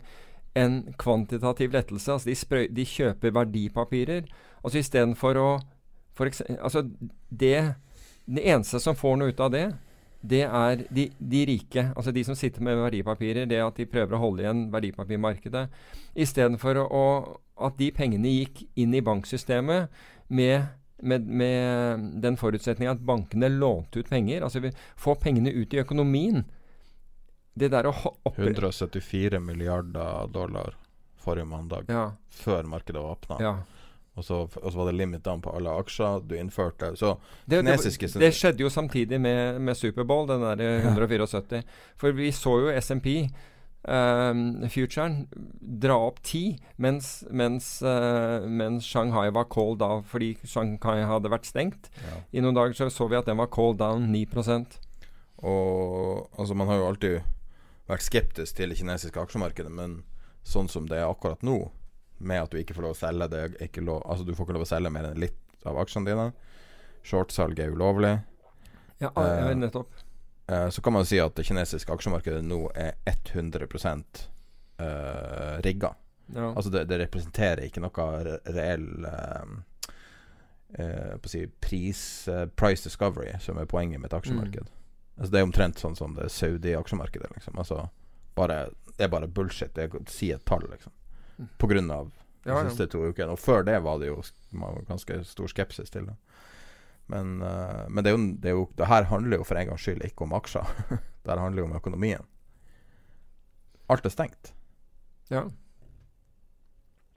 en 0.60 0.82
kvantitativ 1.00 1.72
lettelse. 1.72 2.12
Altså 2.12 2.30
de, 2.30 2.36
sprøy, 2.36 2.66
de 2.76 2.86
kjøper 2.88 3.36
verdipapirer. 3.36 4.28
Altså 4.62 4.82
istedenfor 4.84 5.40
å 5.40 5.52
for 6.18 6.28
eksempel, 6.28 6.60
Altså 6.60 6.84
det 7.30 7.76
Det 8.28 8.44
eneste 8.46 8.80
som 8.80 8.96
får 8.96 9.16
noe 9.18 9.32
ut 9.32 9.40
av 9.40 9.52
det, 9.52 9.72
det 10.24 10.44
er 10.46 10.84
de, 10.94 11.08
de 11.18 11.46
rike. 11.50 11.84
Altså 11.98 12.12
de 12.14 12.24
som 12.24 12.36
sitter 12.38 12.62
med 12.62 12.78
verdipapirer. 12.78 13.48
Det 13.50 13.58
at 13.64 13.76
de 13.80 13.86
prøver 13.90 14.14
å 14.18 14.22
holde 14.22 14.44
igjen 14.46 14.68
verdipapirmarkedet. 14.74 15.64
Istedenfor 16.16 16.82
at 17.62 17.78
de 17.78 17.90
pengene 17.96 18.30
gikk 18.30 18.64
inn 18.82 18.94
i 18.98 19.02
banksystemet 19.06 19.90
med 20.30 20.70
med, 21.02 21.26
med 21.26 22.04
den 22.22 22.36
forutsetning 22.38 22.86
at 22.92 23.00
bankene 23.02 23.48
lånte 23.50 24.04
ut 24.04 24.10
penger. 24.12 24.44
Altså 24.46 24.62
vi 24.62 24.70
får 25.02 25.16
pengene 25.24 25.50
ut 25.50 25.74
i 25.74 25.80
økonomien. 25.82 26.44
Det 27.58 27.72
der 27.74 27.90
å 27.90 27.94
opp 28.24 28.38
174 28.38 29.40
milliarder 29.42 30.30
dollar 30.32 30.78
forrige 31.22 31.46
mandag, 31.50 31.90
Ja. 31.90 32.12
før 32.30 32.64
markedet 32.70 33.02
åpna. 33.02 33.40
ja. 33.42 33.56
Og, 34.20 34.26
så, 34.28 34.42
og 34.44 34.72
så 34.72 34.78
var 34.78 34.90
det 34.90 34.98
limit 35.00 35.24
down 35.24 35.40
på 35.42 35.54
alle 35.56 35.72
aksjer 35.80 36.26
du 36.28 36.36
innførte. 36.36 36.92
Så 37.00 37.14
Det, 37.46 37.62
det, 37.62 37.62
Kinesiske 37.64 38.10
det, 38.12 38.20
det 38.26 38.34
skjedde 38.36 38.66
jo 38.66 38.70
samtidig 38.70 39.22
med, 39.22 39.62
med 39.64 39.78
Superbowl, 39.80 40.28
den 40.28 40.44
der 40.44 40.82
174. 40.84 41.64
For 41.96 42.12
vi 42.12 42.32
så 42.36 42.58
jo 42.60 42.74
SMP, 42.76 43.08
um, 43.88 44.44
futuren, 44.70 45.28
dra 45.62 45.96
opp 46.10 46.20
10, 46.24 46.60
mens, 46.78 47.24
mens, 47.32 47.72
uh, 47.86 48.44
mens 48.48 48.86
Shanghai 48.86 49.30
var 49.34 49.48
called 49.54 49.80
da 49.80 50.02
fordi 50.06 50.36
Shanghai 50.44 51.06
hadde 51.08 51.32
vært 51.32 51.50
stengt. 51.50 51.90
ja. 52.04 52.22
I 52.32 52.44
noen 52.44 52.58
dager 52.58 52.78
så, 52.78 52.90
så 52.94 53.08
vi 53.08 53.20
at 53.20 53.30
den 53.30 53.40
var 53.40 53.52
called 53.54 53.80
down 53.80 54.12
9% 54.12 54.80
Og 55.42 56.30
altså, 56.38 56.54
man 56.54 56.68
har 56.68 56.82
jo 56.82 56.88
alltid 56.88 57.22
vært 57.90 58.06
skeptisk 58.06 58.56
til 58.56 58.70
det 58.70 58.78
kinesiske 58.78 59.20
aksjemarkedet, 59.20 59.72
men 59.72 60.02
sånn 60.44 60.70
som 60.70 60.88
det 60.90 61.00
er 61.00 61.10
akkurat 61.10 61.42
nå, 61.46 61.72
med 62.22 62.44
at 62.44 62.54
du 62.54 62.60
ikke 62.62 62.76
får 62.78 62.86
lov 62.88 62.96
å 62.96 63.00
selge 63.02 63.28
det 63.32 63.82
lov, 63.82 64.04
Altså, 64.06 64.26
du 64.28 64.34
får 64.36 64.48
ikke 64.48 64.58
lov 64.60 64.66
å 64.68 64.72
selge 64.72 64.94
mer 64.94 65.10
enn 65.12 65.22
litt 65.22 65.66
av 65.68 65.80
aksjene 65.82 66.10
dine. 66.10 66.28
Shortsalg 67.08 67.60
er 67.60 67.74
ulovlig. 67.74 68.20
Ja, 69.02 69.12
Eh, 69.18 69.48
ja, 69.50 69.54
nettopp. 69.58 69.90
Eh, 70.48 70.70
så 70.70 70.82
kan 70.82 70.94
man 70.94 71.06
si 71.06 71.20
at 71.20 71.36
det 71.36 71.46
kinesiske 71.48 71.94
aksjemarkedet 71.94 72.44
nå 72.46 72.70
er 72.76 72.94
100 73.06 73.66
eh, 74.78 75.58
rigga. 75.66 75.96
Ja. 76.36 76.52
Altså 76.54 76.70
det, 76.70 76.86
det 76.88 77.00
representerer 77.02 77.66
ikke 77.66 77.82
noe 77.84 78.06
re 78.24 78.38
reell 78.46 79.06
eh, 79.06 79.56
eh, 80.80 81.16
si 81.26 81.48
pris 81.60 82.28
eh, 82.28 82.46
Price 82.56 82.84
discovery, 82.84 83.34
som 83.40 83.58
er 83.58 83.66
poenget 83.66 84.00
med 84.00 84.12
et 84.12 84.18
aksjemarked. 84.20 84.70
Altså 85.18 85.32
Det 85.32 85.40
er 85.40 85.48
omtrent 85.50 85.82
sånn 85.82 85.98
som 85.98 86.16
det 86.16 86.30
Saudi-aksjemarkedet. 86.32 87.32
Liksom. 87.36 87.58
Altså 87.60 87.90
bare, 88.36 88.70
det 88.98 89.06
er 89.06 89.12
bare 89.12 89.28
bullshit. 89.28 89.74
Det 89.76 89.84
er 89.84 89.98
å 89.98 90.04
si 90.10 90.32
et 90.32 90.46
tall, 90.48 90.64
liksom. 90.72 90.94
På 91.58 91.70
grunn 91.72 91.92
av 91.92 92.12
Ja, 92.44 92.56
ja. 92.56 92.70
siste 92.70 92.88
to 92.90 93.04
ukene. 93.06 93.36
Og 93.36 93.40
før 93.40 93.64
det 93.68 93.78
var 93.86 94.00
det 94.02 94.08
jo 94.10 94.22
man 94.52 94.76
var 94.76 94.88
ganske 94.90 95.20
stor 95.30 95.48
skepsis 95.52 95.94
til 95.94 96.08
det. 96.10 96.16
Men, 97.12 97.42
uh, 97.44 97.86
men 97.90 98.04
det, 98.04 98.12
er 98.12 98.16
jo, 98.16 98.24
det, 98.42 98.50
er 98.50 98.56
jo, 98.56 98.68
det 98.80 98.88
her 98.88 99.04
handler 99.12 99.42
jo 99.42 99.46
for 99.46 99.60
en 99.60 99.68
gangs 99.68 99.84
skyld 99.86 100.06
ikke 100.08 100.26
om 100.26 100.34
aksjer. 100.38 100.70
det 101.24 101.34
her 101.34 101.42
handler 101.44 101.64
jo 101.64 101.68
om 101.70 101.76
økonomien. 101.78 102.26
Alt 103.92 104.06
er 104.08 104.14
stengt. 104.14 104.54
ja. 105.30 105.50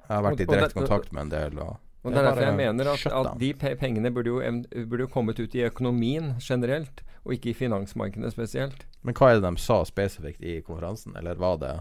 Jeg 0.04 0.18
har 0.18 0.24
vært 0.26 0.40
i 0.42 0.44
direkte 0.44 0.76
kontakt 0.76 1.12
med 1.16 1.22
en 1.22 1.30
del. 1.32 1.58
Og 1.64 1.78
Og 2.04 2.12
Det 2.12 2.18
er 2.18 2.20
er 2.20 2.26
derfor 2.28 2.42
jeg 2.44 2.56
mener 2.58 2.88
at, 2.92 3.06
at 3.06 3.40
de 3.40 3.54
pe 3.56 3.70
pengene 3.80 4.10
burde 4.12 4.28
jo, 4.28 4.40
burde 4.84 5.06
jo 5.06 5.08
kommet 5.08 5.38
ut 5.40 5.54
i 5.56 5.62
økonomien 5.64 6.34
generelt, 6.44 7.00
og 7.24 7.32
ikke 7.32 7.50
i 7.50 7.54
finansmarkedene 7.56 8.28
spesielt. 8.30 8.84
Men 9.00 9.16
hva 9.16 9.30
er 9.30 9.40
det 9.40 9.48
de 9.48 9.62
sa 9.62 9.78
spesifikt 9.88 10.44
i 10.44 10.58
konferansen, 10.60 11.16
eller 11.16 11.40
var 11.40 11.56
det 11.62 11.72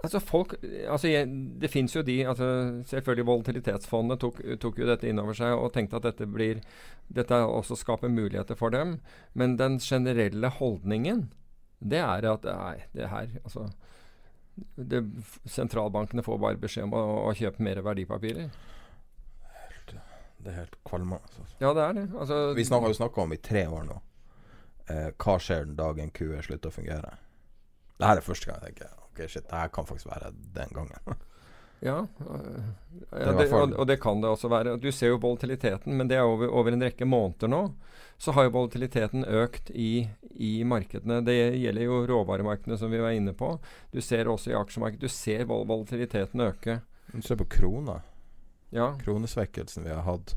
Altså 0.00 0.20
folk, 0.24 0.54
altså 0.88 1.10
jeg, 1.10 1.28
Det 1.60 1.68
fins 1.70 1.92
jo 1.92 2.02
de 2.02 2.14
altså 2.24 2.46
Selvfølgelig 2.88 3.26
Volatilitetsfondet 3.28 4.20
tok, 4.22 4.40
tok 4.62 4.78
jo 4.80 4.88
dette 4.88 5.08
inn 5.10 5.20
over 5.20 5.36
seg 5.36 5.52
og 5.52 5.74
tenkte 5.74 5.98
at 6.00 6.06
dette 6.08 6.28
blir 6.30 6.62
dette 7.12 7.36
også 7.44 7.76
skaper 7.76 8.08
muligheter 8.08 8.56
for 8.56 8.72
dem. 8.72 9.00
Men 9.34 9.58
den 9.58 9.78
generelle 9.82 10.48
holdningen, 10.56 11.26
det 11.80 12.00
er 12.00 12.28
at 12.30 12.46
nei, 12.46 12.76
det 12.94 13.10
her 13.10 13.32
altså 13.42 13.66
det, 14.76 15.02
Sentralbankene 15.44 16.22
får 16.22 16.38
bare 16.38 16.60
beskjed 16.60 16.86
om 16.88 16.94
å, 16.96 17.02
å 17.28 17.34
kjøpe 17.36 17.64
mer 17.64 17.82
verdipapirer. 17.84 18.50
Det 20.40 20.52
er 20.52 20.56
helt 20.62 20.78
kvalmende. 20.88 21.20
Altså. 21.26 21.44
Ja, 21.60 21.74
det 21.76 21.82
er 21.82 21.98
det. 21.98 22.06
Altså, 22.16 22.38
Vi 22.56 22.64
snakker, 22.64 22.86
har 22.86 22.94
jo 22.94 23.00
snakka 23.02 23.26
om 23.26 23.34
i 23.36 23.40
tre 23.44 23.66
år 23.68 23.82
nå 23.84 23.98
eh, 24.88 25.10
Hva 25.20 25.36
skjer 25.36 25.66
den 25.66 25.76
dagen 25.76 26.14
QE 26.16 26.40
slutter 26.46 26.72
å 26.72 26.76
fungere? 26.78 27.12
Det 28.00 28.08
her 28.08 28.20
er 28.20 28.24
første 28.24 28.48
gang 28.48 28.62
jeg 28.62 28.70
tenker 28.70 28.99
Ok, 29.20 29.28
shit, 29.28 29.44
det 29.50 29.56
her 29.56 29.68
kan 29.68 29.86
faktisk 29.86 30.08
være 30.08 30.32
den 30.54 30.72
gangen. 30.74 31.04
Ja, 31.82 32.02
øh, 32.20 32.64
ja 33.12 33.32
det, 33.32 33.46
og, 33.56 33.72
og 33.72 33.86
det 33.88 33.94
kan 34.02 34.20
det 34.20 34.28
også 34.28 34.50
være. 34.52 34.74
Du 34.76 34.90
ser 34.92 35.14
jo 35.14 35.16
volatiliteten, 35.16 35.94
men 35.96 36.10
det 36.10 36.18
er 36.18 36.26
over, 36.28 36.50
over 36.52 36.68
en 36.68 36.82
rekke 36.84 37.06
måneder 37.08 37.48
nå. 37.48 37.60
Så 38.20 38.34
har 38.36 38.44
jo 38.44 38.52
volatiliteten 38.52 39.24
økt 39.24 39.70
i, 39.72 40.04
i 40.36 40.50
markedene. 40.68 41.22
Det 41.24 41.38
gjelder 41.56 41.86
jo 41.86 42.02
råvaremarkedene, 42.10 42.76
som 42.76 42.92
vi 42.92 43.00
var 43.00 43.16
inne 43.16 43.32
på. 43.32 43.54
Du 43.94 44.00
ser 44.04 44.28
også 44.28 44.52
i 44.52 44.58
aksjemarkedet. 44.60 45.08
Du 45.08 45.08
ser 45.08 45.46
vol 45.48 45.64
volatiliteten 45.72 46.44
øke. 46.44 46.82
Du 47.14 47.22
ser 47.24 47.40
på 47.40 47.48
krona. 47.48 48.02
Ja, 48.76 48.92
Kronesvekkelsen 49.00 49.88
vi 49.88 49.96
har 49.96 50.04
hatt. 50.04 50.36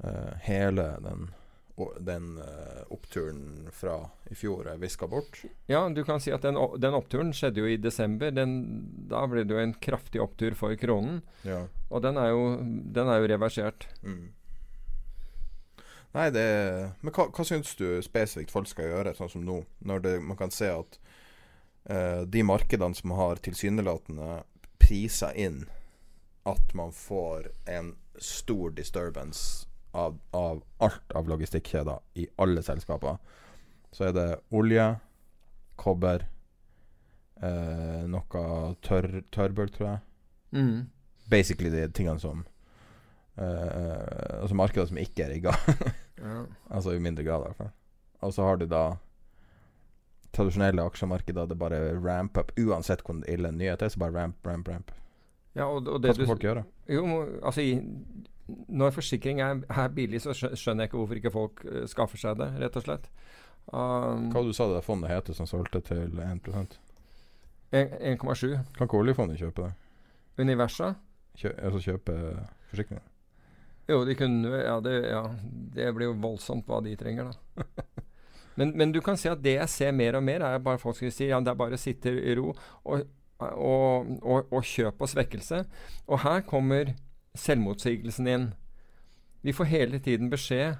Uh, 0.00 0.32
hele 0.48 0.88
den, 1.04 1.28
den 1.98 2.38
eh, 2.38 2.82
oppturen 2.94 3.68
fra 3.72 3.96
i 4.30 4.36
fjor 4.38 4.68
er 4.70 4.78
viska 4.78 5.08
bort. 5.10 5.40
ja 5.66 5.88
du 5.90 6.04
kan 6.04 6.20
si 6.22 6.30
at 6.32 6.42
den, 6.46 6.58
den 6.78 6.94
oppturen 6.94 7.32
skjedde 7.34 7.64
jo 7.64 7.70
i 7.70 7.80
desember. 7.80 8.30
Den, 8.30 8.54
da 9.10 9.24
ble 9.26 9.42
det 9.42 9.56
jo 9.56 9.62
en 9.62 9.74
kraftig 9.82 10.22
opptur 10.22 10.54
for 10.58 10.76
kronen. 10.78 11.20
Ja. 11.42 11.64
Og 11.90 12.04
den 12.06 12.18
er 12.20 12.30
jo, 12.30 12.46
den 12.94 13.10
er 13.10 13.18
jo 13.18 13.30
reversert. 13.34 13.88
Mm. 14.06 14.30
Nei, 16.14 16.28
det 16.30 16.46
Men 17.02 17.10
hva, 17.10 17.26
hva 17.34 17.46
syns 17.46 17.74
du 17.74 17.98
spesifikt 18.06 18.54
folk 18.54 18.70
skal 18.70 18.92
gjøre, 18.92 19.16
sånn 19.18 19.32
som 19.32 19.46
nå? 19.46 19.64
Når 19.82 20.04
det, 20.06 20.16
man 20.22 20.38
kan 20.38 20.54
se 20.54 20.70
at 20.70 20.98
uh, 21.90 22.22
de 22.22 22.46
markedene 22.46 22.94
som 22.94 23.16
har 23.18 23.42
tilsynelatende 23.42 24.44
priser 24.78 25.34
inn 25.34 25.64
at 26.46 26.74
man 26.76 26.92
får 26.94 27.50
en 27.66 27.96
stor 28.20 28.70
disturbance 28.76 29.66
av, 29.94 30.16
av 30.34 30.62
alt 30.82 31.12
av 31.14 31.28
logistikkjeder 31.30 31.98
i 32.20 32.26
alle 32.42 32.62
selskaper, 32.66 33.16
så 33.94 34.08
er 34.08 34.12
det 34.16 34.26
olje, 34.54 34.88
kobber, 35.78 36.26
eh, 37.42 38.02
noe 38.10 38.74
tørr, 38.82 39.22
tørrbølg, 39.34 39.72
tror 39.76 39.88
jeg 39.92 40.00
Mm. 40.54 40.86
basically 41.30 41.70
de 41.70 41.88
tingene 41.92 42.20
som 42.20 42.44
Eh, 43.36 44.40
altså 44.40 44.54
markeder 44.54 44.86
som 44.86 44.98
ikke 45.02 45.24
er 45.24 45.32
rigga. 45.34 45.54
Ja. 46.24 46.44
altså 46.70 46.92
i 46.94 47.00
mindre 47.02 47.24
grad, 47.26 47.40
i 47.40 47.48
hvert 47.48 47.56
fall. 47.58 47.70
Og 48.22 48.30
så 48.32 48.44
har 48.46 48.56
du 48.60 48.66
da 48.70 48.82
tradisjonelle 50.32 50.84
aksjemarkeder. 50.86 51.48
Det 51.50 51.56
bare 51.58 51.80
ramp 52.00 52.38
up. 52.38 52.52
Uansett 52.58 53.02
hvor 53.04 53.18
ille 53.28 53.48
en 53.50 53.58
nyhet 53.58 53.82
er, 53.82 53.90
så 53.92 53.98
bare 53.98 54.14
ramp, 54.14 54.38
ramp, 54.46 54.68
ramp. 54.70 54.92
ja, 55.58 55.66
og, 55.66 55.88
og 55.88 56.00
Hva 56.00 56.14
skal 56.14 56.24
du 56.24 56.30
folk 56.30 56.46
gjøre? 56.46 56.62
Jo, 56.94 57.04
altså 57.42 57.60
i, 57.66 57.74
Når 58.48 58.90
forsikring 58.98 59.40
er, 59.40 59.62
er 59.72 59.88
billig, 59.96 60.20
så 60.20 60.34
skjønner 60.36 60.84
jeg 60.84 60.90
ikke 60.90 60.98
hvorfor 61.00 61.20
ikke 61.20 61.32
folk 61.32 61.62
eh, 61.64 61.86
skaffer 61.88 62.20
seg 62.20 62.36
det, 62.42 62.50
rett 62.60 62.76
og 62.76 62.84
slett. 62.84 63.06
Um, 63.72 64.26
Hva 64.34 64.42
du 64.44 64.52
sa 64.52 64.66
det 64.68 64.82
fondet 64.84 65.08
heter 65.08 65.36
som 65.36 65.48
solgte 65.48 65.80
til 65.86 66.18
1 66.20 66.50
en- 67.72 68.18
1,7. 68.18 68.58
Kan 68.76 68.86
ikke 68.86 69.00
oljefondet 69.00 69.40
kjøpe 69.40 69.64
det? 69.64 69.72
Universa? 70.44 70.92
Kjø 71.40 71.50
altså 71.56 71.80
kjøpe 71.82 72.14
forsikringer? 72.70 73.02
Jo, 73.88 74.04
de 74.04 74.14
kunne 74.16 74.60
ja 74.62 74.76
det, 74.80 74.94
ja, 75.10 75.22
det 75.74 75.88
blir 75.96 76.10
jo 76.12 76.18
voldsomt 76.22 76.68
hva 76.68 76.78
de 76.84 76.94
trenger, 76.96 77.32
da. 77.32 77.64
Men, 78.56 78.70
men 78.78 78.92
du 78.94 79.00
kan 79.02 79.16
se 79.18 79.26
at 79.32 79.40
det 79.42 79.56
jeg 79.56 79.68
ser 79.72 79.90
mer 79.98 80.14
og 80.14 80.22
mer, 80.22 80.44
er 80.46 80.60
bare 80.62 80.78
folk 80.78 80.94
som 80.94 81.10
sier 81.10 81.32
ja, 81.32 81.40
det 81.42 81.50
er 81.50 81.56
bare 81.58 81.74
å 81.74 81.80
sitte 81.80 82.12
i 82.14 82.36
ro 82.38 82.52
og, 82.86 83.00
og, 83.42 84.12
og, 84.22 84.52
og 84.54 84.60
kjøp 84.62 85.02
og 85.02 85.10
svekkelse. 85.10 85.58
Og 86.06 86.20
her 86.22 86.44
kommer 86.46 86.92
selvmotsigelsen 87.38 88.28
inn. 88.30 88.48
Vi 89.44 89.52
får 89.52 89.70
hele 89.70 90.00
tiden 90.00 90.30
beskjed 90.32 90.78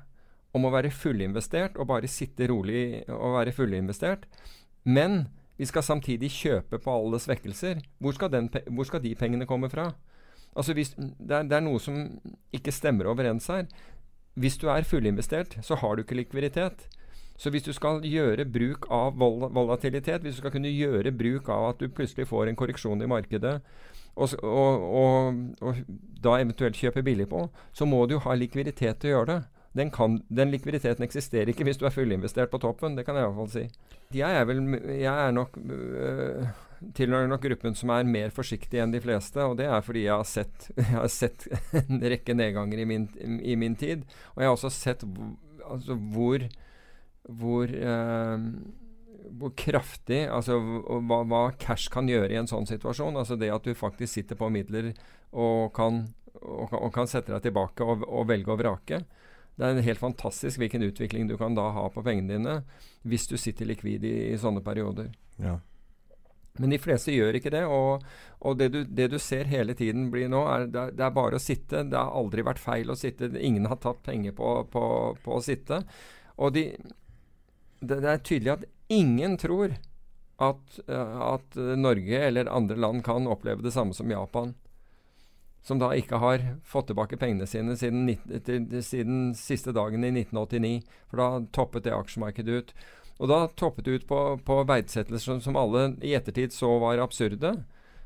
om 0.55 0.67
å 0.67 0.73
være 0.73 0.93
fullinvestert 0.95 1.79
og 1.81 1.91
bare 1.91 2.11
sitte 2.11 2.47
rolig 2.49 3.03
og 3.11 3.35
være 3.39 3.55
fullinvestert. 3.55 4.29
Men 4.85 5.27
vi 5.59 5.67
skal 5.69 5.87
samtidig 5.87 6.31
kjøpe 6.35 6.81
på 6.83 6.95
alle 6.95 7.21
svekkelser. 7.23 7.83
Hvor 7.99 8.17
skal, 8.17 8.31
den, 8.33 8.51
hvor 8.71 8.87
skal 8.89 9.03
de 9.03 9.15
pengene 9.19 9.47
komme 9.51 9.71
fra? 9.71 9.91
Altså 10.55 10.75
hvis, 10.75 10.95
det, 10.97 11.31
er, 11.35 11.47
det 11.51 11.59
er 11.59 11.65
noe 11.67 11.83
som 11.83 11.99
ikke 12.55 12.75
stemmer 12.75 13.11
overens 13.11 13.51
her. 13.51 13.67
Hvis 14.39 14.59
du 14.59 14.69
er 14.71 14.87
fullinvestert, 14.87 15.59
så 15.63 15.79
har 15.79 15.95
du 15.95 16.03
ikke 16.03 16.19
likviditet. 16.19 16.87
Så 17.39 17.51
hvis 17.51 17.67
du 17.67 17.73
skal 17.75 18.03
gjøre 18.07 18.47
bruk 18.47 18.87
av 18.95 19.19
vol 19.19 19.49
volatilitet, 19.55 20.23
hvis 20.23 20.39
du 20.39 20.43
skal 20.43 20.55
kunne 20.55 20.71
gjøre 20.71 21.15
bruk 21.15 21.51
av 21.51 21.73
at 21.73 21.83
du 21.83 21.91
plutselig 21.91 22.29
får 22.31 22.51
en 22.51 22.59
korreksjon 22.59 23.03
i 23.03 23.11
markedet, 23.11 23.57
og, 24.15 24.35
og, 24.43 25.39
og, 25.61 25.83
da 26.25 26.39
eventuelt 26.41 26.79
kjøpe 26.79 27.03
billig 27.05 27.29
på, 27.31 27.47
så 27.73 27.87
må 27.89 28.05
du 28.07 28.17
jo 28.17 28.25
ha 28.25 28.37
likviditet 28.39 29.03
til 29.03 29.11
å 29.11 29.15
gjøre 29.17 29.31
det. 29.33 29.41
Den, 29.75 29.91
kan, 29.91 30.21
den 30.31 30.53
likviditeten 30.55 31.03
eksisterer 31.05 31.51
ikke 31.51 31.67
hvis 31.67 31.81
du 31.81 31.89
er 31.89 31.95
fullinvestert 31.95 32.53
på 32.53 32.61
toppen. 32.63 32.95
Det 32.95 33.03
kan 33.07 33.19
jeg 33.19 33.27
i 33.27 33.31
hvert 33.31 33.41
fall 33.41 33.51
si. 33.51 33.65
Jeg 34.15 34.39
er, 34.39 34.47
vel, 34.47 34.61
jeg 34.87 35.11
er 35.11 35.35
nok 35.35 35.59
øh, 35.59 36.45
tilhører 36.95 37.27
nok 37.33 37.43
gruppen 37.43 37.75
som 37.75 37.91
er 37.91 38.07
mer 38.07 38.31
forsiktig 38.35 38.79
enn 38.79 38.95
de 38.95 39.03
fleste. 39.03 39.43
Og 39.43 39.59
det 39.59 39.67
er 39.67 39.83
fordi 39.83 40.07
jeg 40.07 40.15
har 40.15 40.29
sett, 40.31 40.69
jeg 40.79 40.93
har 40.95 41.11
sett 41.11 41.49
en 41.83 42.05
rekke 42.15 42.39
nedganger 42.39 42.85
i 42.85 42.87
min, 42.89 43.09
i 43.43 43.59
min 43.59 43.75
tid. 43.81 44.07
Og 44.37 44.45
jeg 44.45 44.51
har 44.51 44.55
også 44.55 44.73
sett 44.73 45.03
altså 45.65 45.99
hvor 46.15 46.47
hvor, 47.25 47.65
eh, 47.65 48.39
hvor 49.39 49.53
kraftig 49.57 50.25
Altså 50.29 50.59
hva, 50.59 51.23
hva 51.29 51.43
cash 51.61 51.91
kan 51.93 52.09
gjøre 52.11 52.33
i 52.33 52.39
en 52.41 52.51
sånn 52.51 52.69
situasjon. 52.69 53.17
Altså 53.21 53.39
det 53.41 53.53
at 53.55 53.67
du 53.67 53.75
faktisk 53.79 54.19
sitter 54.19 54.39
på 54.39 54.51
midler 54.53 54.93
og 55.35 55.73
kan, 55.77 56.05
og, 56.41 56.73
og 56.73 56.91
kan 56.95 57.11
sette 57.11 57.35
deg 57.35 57.49
tilbake 57.49 57.87
og, 57.87 58.07
og 58.07 58.29
velge 58.31 58.55
å 58.55 58.59
vrake. 58.61 59.03
Det 59.55 59.67
er 59.67 59.85
helt 59.87 60.03
fantastisk 60.03 60.59
hvilken 60.59 60.83
utvikling 60.87 61.29
du 61.31 61.37
kan 61.39 61.55
da 61.55 61.69
ha 61.77 61.87
på 61.95 62.03
pengene 62.03 62.35
dine 62.35 62.57
hvis 63.07 63.29
du 63.31 63.37
sitter 63.39 63.69
likvid 63.71 64.05
i, 64.07 64.17
i 64.33 64.41
sånne 64.41 64.65
perioder. 64.67 65.13
Ja. 65.39 65.59
Men 66.63 66.71
de 66.71 66.79
fleste 66.79 67.15
gjør 67.15 67.39
ikke 67.39 67.53
det. 67.55 67.65
Og, 67.67 68.03
og 68.47 68.59
det, 68.59 68.69
du, 68.75 68.83
det 68.87 69.09
du 69.11 69.19
ser 69.23 69.51
hele 69.51 69.75
tiden 69.79 70.09
blir 70.13 70.29
nå, 70.31 70.45
er 70.51 70.69
det, 70.71 70.85
det 70.99 71.07
er 71.07 71.15
bare 71.15 71.39
å 71.39 71.43
sitte. 71.43 71.83
Det 71.91 71.99
har 71.99 72.15
aldri 72.15 72.45
vært 72.47 72.63
feil 72.63 72.93
å 72.93 72.99
sitte. 72.99 73.33
Ingen 73.35 73.67
har 73.71 73.81
tatt 73.83 74.05
penger 74.07 74.37
på, 74.39 74.53
på, 74.71 74.85
på 75.25 75.39
å 75.39 75.43
sitte. 75.43 75.83
Og 76.39 76.55
de, 76.55 76.69
det, 77.89 78.01
det 78.05 78.11
er 78.13 78.25
tydelig 78.27 78.53
at 78.57 78.67
ingen 78.93 79.37
tror 79.41 79.77
at, 80.43 80.79
eh, 80.89 81.21
at 81.29 81.57
Norge 81.79 82.21
eller 82.29 82.51
andre 82.51 82.77
land 82.77 83.05
kan 83.07 83.29
oppleve 83.31 83.65
det 83.65 83.75
samme 83.75 83.95
som 83.95 84.11
Japan. 84.11 84.55
Som 85.65 85.81
da 85.81 85.95
ikke 85.97 86.21
har 86.21 86.43
fått 86.69 86.91
tilbake 86.91 87.17
pengene 87.17 87.47
sine 87.49 87.77
siden, 87.81 88.11
siden 88.85 89.31
siste 89.39 89.73
dagen 89.73 90.05
i 90.05 90.11
1989. 90.13 90.83
For 91.09 91.23
da 91.23 91.29
toppet 91.57 91.87
det 91.87 91.95
aksjemarkedet 91.97 92.59
ut. 92.59 92.75
Og 93.23 93.31
da 93.31 93.47
toppet 93.57 93.87
det 93.87 94.01
ut 94.01 94.09
på, 94.11 94.19
på 94.45 94.59
verdsettelser 94.69 95.25
som, 95.25 95.41
som 95.41 95.57
alle 95.57 95.95
i 96.05 96.13
ettertid 96.19 96.53
så 96.53 96.69
var 96.83 97.01
absurde. 97.01 97.55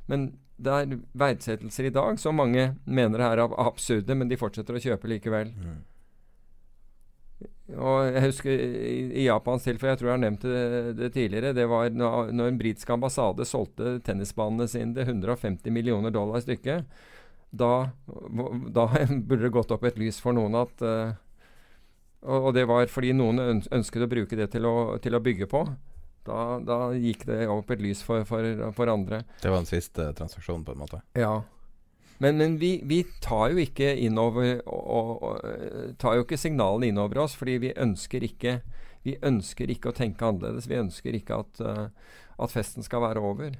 Men 0.06 0.30
det 0.58 0.74
er 0.74 0.98
verdsettelser 1.18 1.88
i 1.88 1.94
dag 1.94 2.18
som 2.20 2.38
mange 2.38 2.72
mener 2.84 3.22
er 3.22 3.42
absurde, 3.42 4.14
men 4.14 4.30
de 4.30 4.38
fortsetter 4.38 4.76
å 4.76 4.82
kjøpe 4.82 5.10
likevel. 5.10 5.52
Mm. 5.54 5.78
Og 7.76 8.08
jeg 8.08 8.24
husker 8.24 8.52
i, 8.64 8.94
i 9.20 9.26
Japans 9.26 9.66
tilfelle, 9.66 9.92
jeg 9.92 10.00
tror 10.00 10.08
jeg 10.08 10.16
har 10.16 10.22
nevnt 10.22 10.46
det, 10.48 10.92
det 10.96 11.12
tidligere, 11.12 11.52
det 11.56 11.66
var 11.68 11.90
når, 11.92 12.32
når 12.32 12.52
en 12.52 12.60
britisk 12.60 12.90
ambassade 12.94 13.44
solgte 13.48 13.98
tennisbanene 14.06 14.68
sine 14.72 14.96
til 14.96 15.12
150 15.12 15.74
millioner 15.74 16.14
dollar 16.14 16.40
stykket. 16.44 16.88
Da, 17.50 17.72
da 18.72 18.86
burde 19.28 19.42
det 19.44 19.52
gått 19.52 19.74
opp 19.76 19.84
et 19.88 20.00
lys 20.00 20.20
for 20.24 20.36
noen 20.36 20.56
at 20.60 20.84
uh, 20.84 21.12
og, 22.26 22.48
og 22.48 22.54
det 22.56 22.64
var 22.68 22.88
fordi 22.90 23.12
noen 23.16 23.62
ønsket 23.62 24.04
å 24.04 24.10
bruke 24.10 24.38
det 24.38 24.50
til 24.54 24.66
å, 24.66 24.74
til 25.02 25.14
å 25.14 25.22
bygge 25.22 25.48
på. 25.50 25.62
Da, 26.28 26.58
da 26.60 26.78
gikk 26.92 27.24
det 27.28 27.46
opp 27.48 27.70
et 27.72 27.82
lys 27.82 28.02
for, 28.04 28.24
for, 28.28 28.44
for 28.76 28.90
andre. 28.92 29.22
Det 29.40 29.52
var 29.52 29.62
den 29.62 29.70
siste 29.70 30.10
transaksjonen, 30.18 30.64
på 30.66 30.74
en 30.74 30.82
måte. 30.82 31.00
Ja. 31.16 31.38
Men, 32.18 32.38
men 32.40 32.56
vi, 32.58 32.80
vi 32.84 33.02
tar 33.22 33.52
jo 33.52 33.62
ikke 33.62 33.92
innover 33.94 34.58
og, 34.66 35.22
og, 35.22 35.44
eh, 35.46 35.94
tar 36.02 36.18
jo 36.18 36.26
ikke 36.26 36.40
signalene 36.40 36.90
innover 36.90 37.22
oss, 37.22 37.36
fordi 37.38 37.58
vi 37.68 37.76
ønsker 37.76 38.26
ikke 38.26 38.60
Vi 39.06 39.14
ønsker 39.22 39.70
ikke 39.70 39.92
å 39.92 39.94
tenke 39.94 40.26
annerledes. 40.26 40.66
Vi 40.68 40.76
ønsker 40.76 41.14
ikke 41.14 41.36
at, 41.40 41.60
eh, 41.62 41.86
at 42.42 42.52
festen 42.52 42.82
skal 42.82 43.00
være 43.00 43.22
over. 43.22 43.54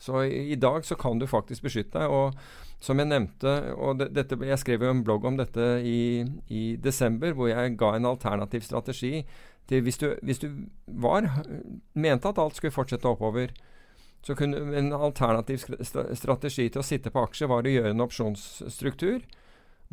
Så 0.00 0.24
i, 0.24 0.52
i 0.52 0.56
dag 0.58 0.84
så 0.84 0.96
kan 0.98 1.20
du 1.20 1.26
faktisk 1.28 1.66
beskytte 1.66 2.00
deg. 2.00 2.10
Og 2.10 2.34
som 2.82 2.98
jeg 2.98 3.08
nevnte 3.08 3.52
og 3.76 4.00
det, 4.00 4.10
dette, 4.16 4.38
Jeg 4.44 4.58
skrev 4.58 4.82
jo 4.82 4.90
en 4.90 5.04
blogg 5.04 5.24
om 5.28 5.36
dette 5.38 5.66
i, 5.84 6.24
i 6.48 6.76
desember, 6.76 7.36
hvor 7.36 7.52
jeg 7.52 7.76
ga 7.78 7.94
en 7.94 8.08
alternativ 8.10 8.64
strategi 8.66 9.22
til 9.68 9.84
hvis 9.84 10.00
du, 10.00 10.10
hvis 10.22 10.42
du 10.42 10.48
var, 10.86 11.28
mente 11.94 12.28
at 12.28 12.40
alt 12.40 12.56
skulle 12.56 12.74
fortsette 12.74 13.08
oppover, 13.08 13.54
så 14.24 14.34
kunne 14.38 14.60
en 14.78 14.92
alternativ 14.96 15.66
strategi 16.16 16.68
til 16.68 16.80
å 16.80 16.86
sitte 16.86 17.12
på 17.12 17.26
aksjer 17.26 17.50
var 17.50 17.66
å 17.66 17.74
gjøre 17.74 17.92
en 17.92 18.04
opsjonsstruktur 18.04 19.24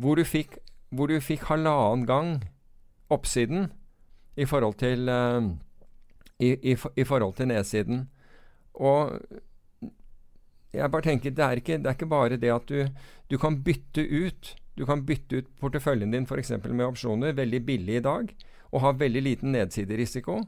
hvor 0.00 0.16
du 0.16 0.24
fikk, 0.24 0.56
hvor 0.90 1.12
du 1.12 1.18
fikk 1.20 1.44
halvannen 1.50 2.06
gang 2.08 2.30
oppsiden 3.12 3.68
i 4.40 4.46
forhold 4.48 4.78
til 4.80 5.10
uh, 5.12 5.44
i, 6.40 6.72
i, 6.72 6.76
i 6.96 7.04
forhold 7.04 7.36
til 7.36 7.50
nedsiden. 7.52 8.06
Og 8.80 9.18
jeg 10.72 10.90
bare 10.90 11.04
tenker 11.04 11.36
det 11.36 11.44
er 11.44 11.60
ikke, 11.60 11.78
det 11.78 11.90
er 11.90 11.98
ikke 11.98 12.08
bare 12.08 12.40
det 12.40 12.52
at 12.54 12.72
du, 12.72 12.86
du 13.28 13.38
kan 13.38 13.60
bytte 13.64 14.00
ut 14.00 14.56
Du 14.72 14.86
kan 14.88 15.02
bytte 15.04 15.36
ut 15.36 15.48
porteføljen 15.60 16.14
din 16.14 16.24
f.eks. 16.24 16.54
med 16.64 16.86
opsjoner 16.86 17.34
veldig 17.36 17.58
billig 17.66 17.98
i 17.98 18.04
dag 18.06 18.30
og 18.72 18.80
ha 18.80 18.92
veldig 18.96 19.20
liten 19.20 19.52
nedsiderisiko. 19.52 20.38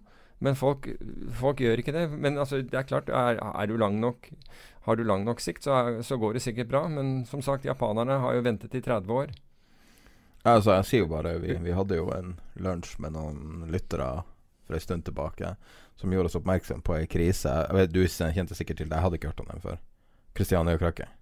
Men 0.44 0.58
folk, 0.58 0.90
folk 1.38 1.62
gjør 1.62 1.80
ikke 1.80 1.94
det. 1.96 2.04
Men 2.12 2.36
altså, 2.40 2.60
det 2.60 2.76
er 2.78 2.88
klart, 2.88 3.08
er, 3.08 3.40
er 3.40 3.70
du 3.70 3.78
lang 3.80 3.96
nok, 4.02 4.28
har 4.84 4.98
du 5.00 5.04
lang 5.06 5.24
nok 5.24 5.40
sikt, 5.40 5.64
så, 5.64 5.78
er, 5.78 6.02
så 6.04 6.18
går 6.20 6.36
det 6.36 6.44
sikkert 6.44 6.68
bra. 6.72 6.84
Men 6.92 7.22
som 7.28 7.42
sagt, 7.44 7.64
japanerne 7.64 8.20
har 8.20 8.36
jo 8.36 8.44
ventet 8.44 8.76
i 8.76 8.82
30 8.84 9.14
år. 9.14 9.32
Altså, 10.44 10.74
jeg 10.76 10.88
sier 10.90 11.04
jo 11.06 11.08
bare 11.08 11.38
vi, 11.40 11.56
vi 11.64 11.72
hadde 11.72 11.96
jo 11.96 12.10
en 12.12 12.34
lunsj 12.60 12.98
med 13.00 13.14
noen 13.16 13.64
lyttere 13.72 14.10
for 14.66 14.76
en 14.76 14.84
stund 14.84 15.06
tilbake 15.06 15.54
som 15.96 16.12
gjorde 16.12 16.28
oss 16.28 16.36
oppmerksom 16.36 16.82
på 16.84 16.98
ei 16.98 17.06
krise. 17.08 17.48
Jeg 17.48 17.78
vet, 17.78 17.94
du 17.94 18.02
kjente 18.04 18.56
sikkert 18.56 18.82
til 18.82 18.90
det, 18.90 18.98
jeg 18.98 19.06
hadde 19.06 19.20
ikke 19.20 19.32
hørt 19.32 19.40
om 19.44 19.48
den 19.48 19.64
før. 19.64 19.80
Kristiania-krakket. 20.36 21.16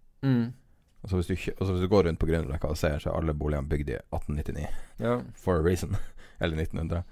Altså, 1.03 1.19
hvis 1.19 1.27
du 1.27 1.35
altså, 1.35 1.73
hvis 1.73 1.83
du 1.83 1.89
går 1.89 2.07
rundt 2.09 2.21
på 2.23 2.27
Grünerløkka 2.31 2.71
og 2.71 2.79
ser, 2.79 2.99
så 2.99 3.11
er 3.11 3.19
alle 3.19 3.35
boligene 3.35 3.69
bygd 3.69 3.91
i 3.91 3.99
1899. 3.99 4.67
Ja. 5.03 5.17
For 5.35 5.59
a 5.59 5.63
reason. 5.63 5.97
Eller 6.43 6.57
1900. 6.57 7.03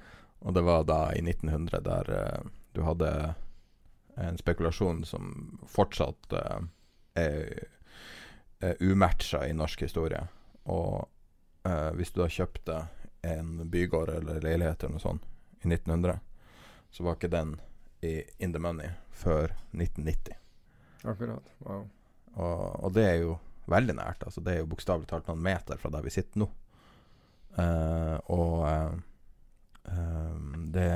Og 0.40 0.54
det 0.56 0.62
var 0.64 0.84
da 0.88 1.00
i 1.12 1.20
1900 1.22 1.80
der 1.84 2.10
eh, 2.16 2.50
du 2.72 2.82
hadde 2.86 3.34
en 4.20 4.38
spekulasjon 4.38 5.04
som 5.04 5.58
fortsatt 5.68 6.32
eh, 6.32 6.60
er, 7.14 7.66
er 8.60 8.80
umatcha 8.80 9.44
i 9.46 9.56
norsk 9.56 9.84
historie. 9.84 10.22
Og 10.64 11.08
eh, 11.68 11.90
hvis 11.98 12.12
du 12.14 12.22
da 12.22 12.30
kjøpte 12.32 12.80
en 13.26 13.70
bygård 13.70 14.14
eller 14.16 14.40
leilighet 14.40 14.84
eller 14.84 14.96
noe 14.96 15.04
sånt 15.04 15.28
i 15.60 15.68
1900, 15.68 16.20
så 16.90 17.04
var 17.04 17.18
ikke 17.18 17.32
den 17.32 17.58
i 18.00 18.22
in 18.38 18.54
the 18.54 18.62
money 18.62 18.88
før 19.12 19.52
1990. 19.76 20.36
Akkurat. 21.04 21.52
Wow. 21.58 21.84
Og, 22.34 22.84
og 22.84 22.92
det 22.96 23.04
er 23.04 23.18
jo 23.24 23.36
veldig 23.70 23.96
nært. 23.98 24.24
Altså 24.24 24.40
det 24.44 24.54
er 24.54 24.62
jo 24.62 24.70
bokstavelig 24.72 25.08
talt 25.10 25.28
noen 25.28 25.42
meter 25.44 25.80
fra 25.80 25.92
der 25.92 26.04
vi 26.04 26.12
sitter 26.14 26.44
nå. 26.44 26.48
Uh, 27.50 28.16
og 28.30 28.52
eh, 28.68 28.98
det 30.72 30.90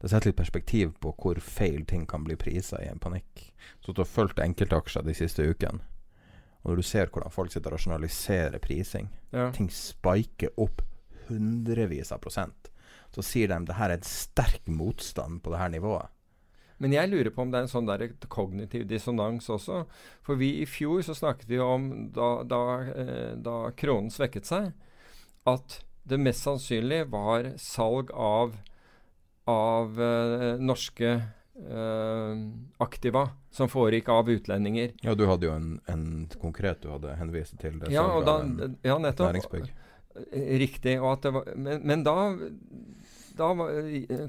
Det 0.00 0.10
setter 0.10 0.28
litt 0.28 0.36
perspektiv 0.36 0.90
på 1.00 1.14
hvor 1.16 1.38
feil 1.40 1.84
ting 1.88 2.04
kan 2.06 2.24
bli 2.24 2.36
prisa 2.36 2.76
i 2.84 2.88
en 2.90 2.98
panikk. 3.00 3.46
Så 3.80 3.92
du 3.92 4.02
har 4.02 4.10
fulgt 4.10 4.38
enkeltaksjer 4.38 5.02
de 5.06 5.14
siste 5.16 5.42
ukene, 5.42 5.80
Og 6.62 6.72
når 6.72 6.76
du 6.76 6.82
ser 6.82 7.06
hvordan 7.06 7.30
folk 7.30 7.52
sitter 7.52 7.70
og 7.70 7.78
rasjonaliserer 7.78 8.58
prising, 8.58 9.08
Ja. 9.32 9.50
ting 9.52 9.68
spiker 9.70 10.50
opp 10.58 10.82
hundrevis 11.28 12.12
av 12.12 12.18
prosent, 12.20 12.70
så 13.14 13.22
sier 13.22 13.48
de 13.48 13.64
det 13.64 13.76
her 13.76 13.90
er 13.90 13.94
en 13.96 14.02
sterk 14.02 14.66
motstand 14.66 15.42
på 15.42 15.50
det 15.50 15.58
her 15.58 15.68
nivået. 15.70 16.08
Men 16.78 16.92
jeg 16.92 17.08
lurer 17.08 17.30
på 17.30 17.40
om 17.42 17.50
det 17.50 17.58
er 17.58 17.62
en 17.62 17.68
sånn 17.68 17.86
der 17.86 18.08
kognitiv 18.28 18.86
dissonans 18.86 19.48
også. 19.48 19.86
For 20.22 20.36
vi 20.36 20.60
i 20.60 20.66
fjor 20.66 21.00
så 21.02 21.14
snakket 21.14 21.46
vi 21.48 21.58
om, 21.58 22.10
da, 22.12 22.42
da, 22.42 22.80
eh, 22.82 23.34
da 23.36 23.70
kronen 23.70 24.10
svekket 24.10 24.44
seg, 24.44 24.72
at 25.46 25.84
det 26.08 26.18
mest 26.22 26.44
sannsynlig 26.46 27.06
var 27.10 27.52
salg 27.58 28.12
av, 28.14 28.54
av 29.50 30.02
eh, 30.02 30.52
norske 30.62 31.10
eh, 31.10 32.36
aktiva 32.78 33.28
som 33.50 33.68
foregikk 33.72 34.08
av 34.08 34.30
utlendinger. 34.30 34.92
Ja, 35.02 35.14
du 35.14 35.26
hadde 35.26 35.48
jo 35.48 35.56
en, 35.56 35.80
en 35.90 36.06
konkret 36.40 36.82
du 36.84 36.92
hadde 36.92 37.16
henvist 37.18 37.58
til. 37.60 37.80
Det 37.80 37.90
Ja, 37.94 38.06
da, 38.26 38.40
en 38.44 38.78
ja 38.86 38.98
nettopp. 39.02 39.32
næringsbygg. 39.32 39.72
Eh, 40.30 40.58
Riktig. 40.62 41.00
Var, 41.00 41.56
men, 41.56 41.80
men 41.82 42.04
da, 42.06 42.14
da 43.36 43.50
var, 43.54 43.72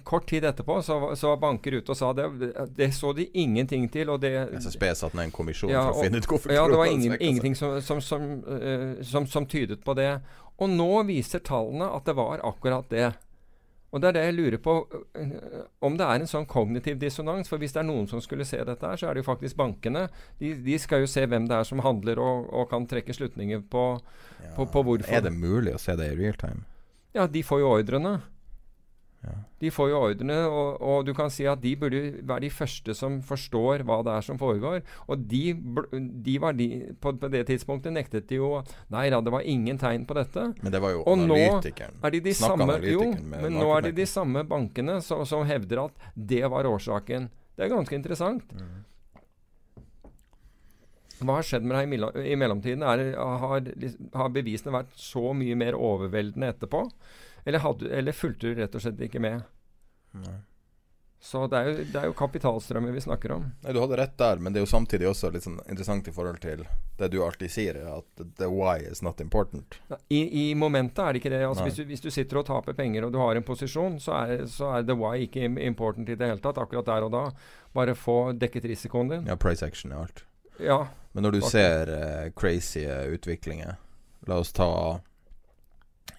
Kort 0.04 0.28
tid 0.30 0.44
etterpå 0.50 0.82
så, 0.84 0.98
så 1.16 1.36
var 1.36 1.44
banker 1.46 1.78
ute 1.78 1.94
og 1.94 2.00
sa 2.00 2.10
det. 2.18 2.26
Det 2.76 2.90
så 2.96 3.14
de 3.14 3.28
ingenting 3.34 3.86
til. 3.92 4.10
Og 4.10 4.22
det, 4.22 4.34
SSB 4.58 4.90
satte 4.96 5.20
ned 5.20 5.30
en 5.30 5.36
kommisjon 5.36 5.72
Ja, 5.72 5.86
for 5.92 6.02
å 6.02 6.08
finne 6.08 6.24
ut 6.24 6.28
hvorfor 6.34 6.58
ja, 6.58 6.66
det 6.68 6.82
var 6.82 6.92
ingen, 6.92 7.16
ingenting 7.20 7.56
som, 7.56 7.78
som, 7.86 8.02
som, 8.02 8.28
uh, 8.50 8.98
som, 9.06 9.30
som 9.30 9.46
tydet 9.46 9.84
på 9.86 9.96
det. 10.00 10.16
Og 10.58 10.70
nå 10.74 10.92
viser 11.08 11.44
tallene 11.46 11.90
at 11.94 12.08
det 12.08 12.16
var 12.18 12.42
akkurat 12.46 12.90
det. 12.90 13.12
Og 13.96 14.02
det 14.04 14.10
er 14.10 14.16
det 14.18 14.24
jeg 14.26 14.36
lurer 14.36 14.60
på, 14.60 14.74
eh, 15.16 15.36
om 15.86 15.96
det 15.98 16.06
er 16.06 16.20
en 16.20 16.30
sånn 16.30 16.48
kognitiv 16.50 16.98
dissonans. 17.00 17.48
For 17.48 17.62
hvis 17.62 17.76
det 17.76 17.82
er 17.82 17.88
noen 17.88 18.08
som 18.10 18.22
skulle 18.24 18.46
se 18.46 18.60
dette 18.60 18.84
her, 18.84 19.00
så 19.00 19.08
er 19.08 19.16
det 19.16 19.24
jo 19.24 19.30
faktisk 19.30 19.58
bankene. 19.60 20.08
De, 20.42 20.52
de 20.66 20.80
skal 20.82 21.06
jo 21.06 21.12
se 21.12 21.24
hvem 21.24 21.48
det 21.48 21.56
er 21.56 21.68
som 21.68 21.84
handler, 21.86 22.20
og, 22.20 22.50
og 22.52 22.68
kan 22.74 22.88
trekke 22.90 23.16
slutninger 23.16 23.64
på, 23.72 23.86
på, 24.58 24.66
på 24.74 24.84
hvorfor. 24.84 25.14
Er 25.14 25.24
det 25.30 25.36
mulig 25.38 25.78
å 25.78 25.82
se 25.82 25.96
det 26.00 26.12
i 26.12 26.18
real 26.20 26.36
time? 26.42 26.66
Ja, 27.16 27.30
de 27.32 27.46
får 27.46 27.64
jo 27.64 27.72
ordrene. 27.78 28.18
De 29.62 29.72
får 29.74 29.90
jo 29.90 30.00
ordrene, 30.00 30.36
og, 30.46 30.82
og 30.86 31.06
du 31.08 31.14
kan 31.18 31.32
si 31.34 31.48
at 31.50 31.62
de 31.64 31.72
burde 31.80 32.02
være 32.22 32.44
de 32.46 32.50
første 32.54 32.94
som 32.98 33.18
forstår 33.26 33.82
hva 33.88 34.00
det 34.06 34.14
er 34.14 34.26
som 34.28 34.38
foregår. 34.38 34.84
Og 35.10 35.24
de, 35.32 35.42
de 36.26 36.36
var 36.44 36.58
de, 36.58 36.68
på, 37.02 37.16
på 37.18 37.32
det 37.34 37.46
tidspunktet 37.50 37.96
nektet 37.96 38.28
de 38.30 38.38
jo 38.38 38.52
Nei 38.94 39.08
da, 39.14 39.22
det 39.24 39.34
var 39.34 39.48
ingen 39.50 39.80
tegn 39.82 40.06
på 40.10 40.18
dette. 40.18 40.50
Men 40.62 40.74
det 40.74 40.82
var 40.84 40.94
jo 40.94 41.02
Og 41.06 41.18
nå 41.24 41.40
analytikeren. 41.40 41.98
er 42.04 42.14
de 42.14 42.22
de 42.28 42.36
samme 42.38 42.80
Jo, 42.86 43.08
men 43.34 43.58
nå 43.58 43.72
er 43.78 43.88
det 43.90 43.96
de 43.98 44.06
samme 44.10 44.46
bankene 44.48 45.00
som, 45.06 45.26
som 45.26 45.46
hevder 45.50 45.88
at 45.88 46.12
det 46.14 46.44
var 46.54 46.70
årsaken. 46.70 47.32
Det 47.58 47.66
er 47.66 47.74
ganske 47.74 47.98
interessant. 47.98 48.54
Mm. 48.54 48.84
Hva 51.18 51.40
har 51.40 51.46
skjedd 51.48 51.66
med 51.66 51.74
deg 51.80 51.88
i, 51.88 51.90
mellom, 51.96 52.18
i 52.22 52.36
mellomtiden? 52.38 52.84
Er, 52.86 53.08
har, 53.18 53.72
har 54.22 54.34
bevisene 54.36 54.74
vært 54.76 54.92
så 55.02 55.32
mye 55.34 55.56
mer 55.58 55.78
overveldende 55.78 56.52
etterpå? 56.54 56.84
Eller, 57.48 57.64
hadde, 57.64 57.90
eller 57.96 58.12
fulgte 58.12 58.52
du 58.52 58.60
rett 58.60 58.76
og 58.76 58.84
slett 58.84 59.02
ikke 59.08 59.24
med? 59.24 59.46
Nei. 60.20 60.38
Så 61.20 61.48
det 61.48 61.58
er, 61.58 61.68
jo, 61.68 61.86
det 61.92 62.00
er 62.00 62.10
jo 62.12 62.14
kapitalstrømmer 62.14 62.92
vi 62.94 63.02
snakker 63.02 63.32
om. 63.34 63.46
Nei, 63.64 63.74
Du 63.74 63.80
hadde 63.82 63.98
rett 63.98 64.18
der, 64.20 64.38
men 64.38 64.54
det 64.54 64.60
er 64.60 64.66
jo 64.68 64.70
samtidig 64.70 65.08
også 65.10 65.32
litt 65.34 65.48
sånn 65.48 65.58
interessant 65.64 66.08
i 66.08 66.14
forhold 66.14 66.38
til 66.44 66.62
det 67.00 67.10
du 67.14 67.18
alltid 67.26 67.52
sier, 67.52 67.80
er 67.80 67.88
at 67.98 68.22
the 68.38 68.50
why 68.52 68.78
is 68.86 69.02
not 69.02 69.24
important. 69.24 69.80
I, 70.14 70.20
i 70.44 70.46
momentet 70.56 71.02
er 71.02 71.16
det 71.16 71.24
ikke 71.24 71.34
det. 71.34 71.42
Altså, 71.48 71.66
hvis, 71.66 71.80
du, 71.80 71.88
hvis 71.90 72.06
du 72.06 72.12
sitter 72.14 72.42
og 72.42 72.46
taper 72.52 72.78
penger 72.78 73.08
og 73.08 73.16
du 73.16 73.20
har 73.22 73.40
en 73.40 73.48
posisjon, 73.48 73.98
så 74.04 74.14
er, 74.20 74.46
så 74.52 74.76
er 74.78 74.86
the 74.86 74.98
why 74.98 75.26
ikke 75.26 75.48
important 75.66 76.12
i 76.12 76.20
det 76.20 76.32
hele 76.34 76.44
tatt. 76.44 76.62
Akkurat 76.62 76.92
der 76.92 77.08
og 77.10 77.16
da. 77.16 77.26
Bare 77.74 77.98
få 77.98 78.20
dekket 78.38 78.70
risikoen 78.70 79.16
din. 79.16 79.28
Ja, 79.32 79.40
price 79.42 79.66
action 79.66 79.96
er 79.96 80.06
alt. 80.06 80.24
Ja. 80.62 80.84
Men 81.18 81.26
når 81.26 81.38
du 81.38 81.42
okay. 81.42 81.56
ser 81.56 81.96
uh, 81.96 82.30
crazy 82.38 82.86
utviklinger 82.86 83.78
La 84.28 84.40
oss 84.42 84.50
ta 84.52 85.00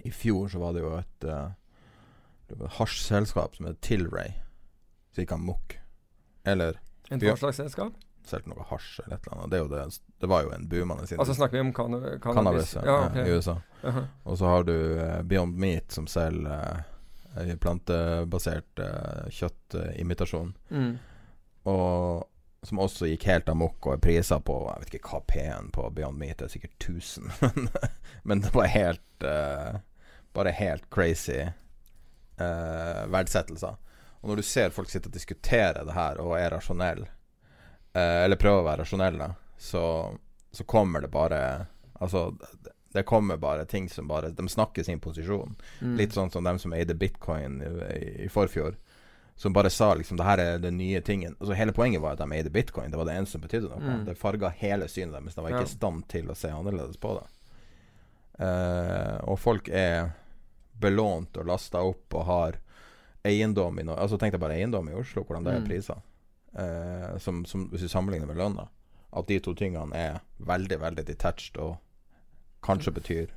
I 0.07 0.11
fjor 0.15 0.49
så 0.53 0.61
var 0.63 0.75
det 0.77 0.83
jo 0.85 0.93
et 0.99 1.29
uh, 1.29 2.67
hasjselskap 2.79 3.57
som 3.57 3.67
het 3.69 3.81
Tilray. 3.85 4.37
Så 5.13 5.25
gikk 5.25 5.33
amok. 5.37 5.79
Eller 6.49 6.81
En 7.11 7.21
hva 7.21 7.37
slags 7.41 7.57
selskap? 7.57 7.97
solgte 8.29 8.51
noe 8.53 8.65
hasj 8.69 9.01
eller 9.05 9.17
et 9.17 9.27
eller 9.27 9.39
annet. 9.39 9.51
Det, 9.51 9.59
jo 9.63 9.69
det, 9.73 9.83
det 10.21 10.31
var 10.31 10.45
jo 10.45 10.53
en 10.53 10.69
boomende 10.69 11.05
industri. 11.05 11.19
Altså 11.23 11.37
snakker 11.39 11.59
vi 11.59 11.65
om 11.65 11.73
canna 11.77 12.01
cannabis? 12.21 12.35
Cannabis 12.35 12.75
ja, 12.77 12.85
Ja, 12.85 12.97
okay. 13.07 13.25
i 13.25 13.37
USA. 13.39 13.57
Jaha. 13.83 14.05
Og 14.25 14.39
så 14.39 14.53
har 14.53 14.67
du 14.69 14.75
uh, 14.75 15.23
Beyond 15.23 15.57
Meat, 15.57 15.93
som 15.95 16.09
selger 16.11 16.83
uh, 17.37 17.55
plantebasert 17.63 18.83
uh, 18.85 19.29
kjøttimitasjon. 19.33 20.53
Mm. 20.75 20.91
Og 21.73 22.28
som 22.63 22.79
også 22.83 23.07
gikk 23.07 23.27
helt 23.31 23.49
amok 23.49 23.87
og 23.87 23.95
er 23.95 24.01
prisa 24.03 24.41
på 24.43 24.57
Jeg 24.67 24.83
vet 24.83 24.95
ikke 24.99 25.13
hva 25.13 25.21
P-en 25.31 25.69
på 25.75 25.85
Beyond 25.95 26.19
Meat 26.19 26.43
er, 26.43 26.51
sikkert 26.51 26.75
1000. 26.83 27.31
Men, 27.41 27.69
men 28.23 28.41
det 28.45 28.51
var 28.55 28.67
helt 28.73 29.25
uh, 29.25 29.79
Bare 30.35 30.55
helt 30.55 30.89
crazy 30.91 31.39
uh, 31.45 33.05
verdsettelser. 33.11 33.77
Og 34.21 34.31
når 34.31 34.41
du 34.41 34.47
ser 34.47 34.75
folk 34.75 34.91
sitte 34.91 35.09
og 35.11 35.15
diskutere 35.15 35.85
det 35.87 35.95
her 35.95 36.19
og 36.23 36.35
er 36.39 36.51
rasjonelle, 36.53 37.07
uh, 37.95 38.25
eller 38.25 38.41
prøver 38.41 38.65
å 38.65 38.67
være 38.67 38.83
rasjonelle, 38.83 39.31
så, 39.59 39.85
så 40.53 40.67
kommer 40.67 41.07
det 41.07 41.13
bare 41.15 41.43
Altså, 41.99 42.29
det- 42.63 43.03
kommer 43.03 43.37
bare 43.37 43.65
ting 43.67 43.89
som 43.89 44.07
bare 44.09 44.29
De 44.31 44.49
snakker 44.49 44.83
sin 44.87 45.01
posisjon. 45.01 45.57
Mm. 45.81 45.97
Litt 45.99 46.13
sånn 46.15 46.31
som 46.31 46.45
dem 46.45 46.59
som 46.59 46.73
eide 46.73 46.95
bitcoin 46.95 47.63
i, 47.63 47.71
i, 47.95 48.05
i 48.27 48.29
forfjor. 48.31 48.77
Som 49.39 49.53
bare 49.55 49.71
sa 49.71 49.93
liksom 49.95 50.19
det 50.19 50.25
her 50.27 50.41
er 50.43 50.59
den 50.59 50.77
nye 50.81 50.99
tingen. 51.07 51.37
Altså 51.39 51.55
Hele 51.55 51.73
poenget 51.73 52.03
var 52.03 52.17
at 52.17 52.19
de 52.19 52.27
eide 52.35 52.51
bitcoin. 52.51 52.91
Det 52.91 52.99
var 52.99 53.07
det 53.07 53.15
eneste 53.15 53.37
som 53.37 53.43
betydde 53.45 53.69
noe. 53.71 53.79
Mm. 53.79 54.01
Det 54.09 54.17
farga 54.19 54.49
hele 54.59 54.89
synet 54.91 55.15
deres. 55.15 55.37
De 55.39 55.45
var 55.45 55.53
ikke 55.55 55.61
Ja. 55.69 55.75
stand 55.77 56.09
til 56.11 56.27
å 56.33 56.35
se 56.37 56.49
annerledes 56.51 56.97
på 56.99 57.13
det. 57.21 57.27
Uh, 58.39 59.19
og 59.31 59.39
folk 59.43 59.69
er 59.69 60.13
belånt 60.79 61.37
og 61.41 61.47
lasta 61.51 61.81
opp 61.83 62.15
og 62.15 62.25
har 62.29 62.59
eiendom 63.27 63.81
i 63.81 63.83
Norge. 63.87 64.01
Altså 64.05 64.19
Tenk 64.19 64.33
deg 64.37 64.41
bare 64.43 64.59
eiendom 64.59 64.91
i 64.91 64.95
Oslo, 64.99 65.25
hvordan 65.25 65.45
det 65.45 65.55
er 65.55 65.61
Mm. 65.61 65.67
priser. 65.67 66.03
Uh, 66.59 67.19
som, 67.19 67.45
som, 67.45 67.69
hvis 67.71 67.81
du 67.83 67.89
sammenligner 67.89 68.27
med 68.27 68.37
lønna. 68.37 68.69
At 69.13 69.27
de 69.27 69.39
to 69.41 69.55
tingene 69.55 69.95
er 69.95 70.21
veldig, 70.41 70.79
veldig 70.81 71.05
detached 71.07 71.57
og 71.59 71.79
kanskje 72.63 72.93
betyr 72.95 73.29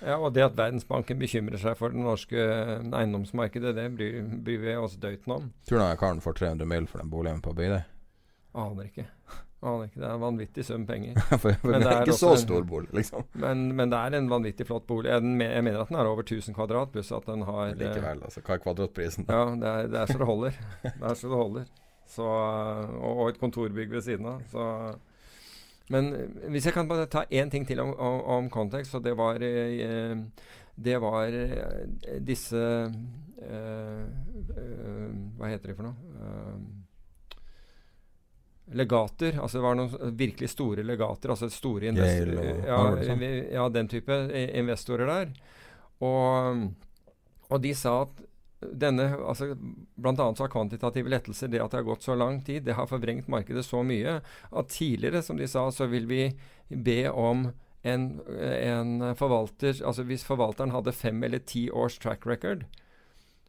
Ja, 0.00 0.16
og 0.16 0.32
det 0.36 0.46
at 0.46 0.56
Verdensbanken 0.56 1.20
bekymrer 1.20 1.60
seg 1.60 1.76
for 1.78 1.92
det 1.92 2.00
norske 2.00 2.40
eh, 2.40 2.80
eiendomsmarkedet, 2.80 3.74
det 3.76 3.86
bryr, 3.96 4.20
bryr 4.46 4.64
vi 4.64 4.76
oss 4.80 4.96
døyten 5.00 5.36
om. 5.36 5.50
Tror 5.68 5.80
du 5.80 5.84
han 5.84 6.00
karen 6.00 6.24
får 6.24 6.38
300 6.40 6.68
mil 6.72 6.88
for 6.90 7.02
den 7.02 7.12
boligen 7.12 7.42
på 7.44 7.52
Bygdøy? 7.56 7.82
Aner 8.60 8.88
ikke. 8.88 9.04
Aner 9.60 9.90
ikke. 9.90 10.00
Det 10.00 10.06
er 10.08 10.14
en 10.14 10.22
vanvittig 10.22 10.64
sum 10.64 10.86
penger. 10.88 11.20
for, 11.42 11.52
for 11.52 11.74
Men 11.74 11.84
det 11.84 11.90
er 11.92 12.06
ikke 12.06 12.16
så 12.16 12.32
stor 12.40 12.64
bolig, 12.68 12.88
liksom. 12.96 13.26
Men, 13.42 13.66
men 13.76 13.92
det 13.92 14.00
er 14.00 14.16
en 14.16 14.30
vanvittig 14.32 14.66
flott 14.70 14.86
bolig. 14.88 15.12
Jeg, 15.12 15.34
jeg 15.44 15.66
mener 15.66 15.84
at 15.84 15.92
den 15.92 16.00
er 16.00 16.08
over 16.08 16.24
1000 16.24 16.56
kvadrat, 16.56 16.94
pluss 16.94 17.12
at 17.12 17.28
den 17.28 17.44
har 17.48 17.62
eh, 17.68 17.76
Likevel, 17.76 18.24
altså. 18.24 18.42
Hva 18.46 18.56
er 18.56 18.64
kvadratprisen? 18.64 19.28
da? 19.28 19.36
Ja, 19.36 19.52
det 19.60 19.74
er, 19.74 19.92
det 19.92 20.00
er 20.00 20.14
så 20.14 20.18
det 20.22 20.30
holder. 20.32 20.58
Det 20.86 20.96
er 20.96 21.20
så 21.20 21.28
det 21.34 21.42
holder. 21.44 21.70
Så, 22.10 22.26
og, 22.26 23.10
og 23.12 23.28
et 23.28 23.38
kontorbygg 23.38 23.92
ved 23.92 24.02
siden 24.08 24.32
av. 24.32 24.40
Så, 24.50 24.64
men 25.90 26.10
hvis 26.52 26.68
jeg 26.68 26.74
kan 26.76 26.88
bare 26.90 27.08
ta 27.10 27.24
én 27.34 27.50
ting 27.50 27.66
til 27.66 27.80
om, 27.82 27.92
om, 27.98 28.20
om 28.36 28.50
kontekst, 28.52 28.92
så 28.94 29.00
det 29.02 29.16
var 29.18 29.42
eh, 29.42 30.16
Det 30.80 30.96
var 31.02 31.34
eh, 31.34 32.20
disse 32.24 32.56
eh, 32.56 34.04
eh, 34.56 35.08
Hva 35.36 35.50
heter 35.50 35.72
de 35.72 35.74
for 35.76 35.88
noe? 35.90 35.96
Eh, 36.14 36.60
legater. 38.70 39.34
Altså 39.42 39.58
det 39.58 39.64
var 39.64 39.74
noen 39.78 40.16
virkelig 40.16 40.52
store 40.52 40.84
legater. 40.86 41.32
Altså 41.34 41.48
store 41.50 41.90
investorer. 41.90 42.60
Ja, 42.68 42.78
og 42.78 43.24
ja, 43.50 43.68
den 43.74 43.90
type 43.90 44.14
eh, 44.30 44.52
investorer 44.60 45.10
der. 45.10 45.32
Og, 46.06 46.68
og 47.50 47.62
de 47.64 47.74
sa 47.74 48.02
at 48.06 48.22
denne, 48.60 49.06
altså 49.16 49.54
annet 49.54 50.38
så 50.38 50.44
har 50.44 50.52
kvantitative 50.52 51.10
lettelser, 51.12 51.48
det 51.48 51.62
at 51.62 51.72
det 51.72 51.80
har 51.80 51.88
gått 51.88 52.04
så 52.04 52.16
lang 52.18 52.42
tid, 52.44 52.64
det 52.66 52.76
har 52.76 52.90
forvrengt 52.90 53.30
markedet 53.32 53.64
så 53.64 53.82
mye 53.86 54.18
at 54.20 54.72
tidligere, 54.72 55.22
som 55.24 55.40
de 55.40 55.48
sa, 55.48 55.66
så 55.72 55.88
vil 55.88 56.08
vi 56.10 56.26
be 56.68 57.02
om 57.10 57.48
en, 57.82 58.04
en 58.36 59.14
forvalter 59.16 59.78
Altså 59.88 60.04
hvis 60.04 60.26
forvalteren 60.26 60.74
hadde 60.74 60.92
fem 60.92 61.22
eller 61.24 61.40
ti 61.40 61.70
års 61.72 61.96
track 61.98 62.26
record, 62.28 62.66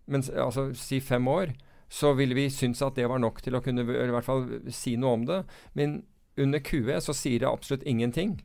mens, 0.07 0.29
altså 0.29 0.69
si 0.77 1.01
fem 1.03 1.27
år, 1.27 1.51
så 1.91 2.13
ville 2.15 2.35
vi 2.37 2.47
synes 2.49 2.81
at 2.81 2.95
det 2.95 3.09
var 3.11 3.19
nok 3.19 3.41
til 3.43 3.57
å 3.57 3.61
kunne 3.63 3.83
i 3.83 4.13
hvert 4.15 4.27
fall 4.27 4.47
si 4.71 4.95
noe 4.95 5.17
om 5.17 5.25
det. 5.27 5.41
Men 5.75 6.01
under 6.39 6.63
QE 6.63 7.01
så 7.03 7.15
sier 7.15 7.43
det 7.43 7.51
absolutt 7.51 7.83
ingenting. 7.83 8.37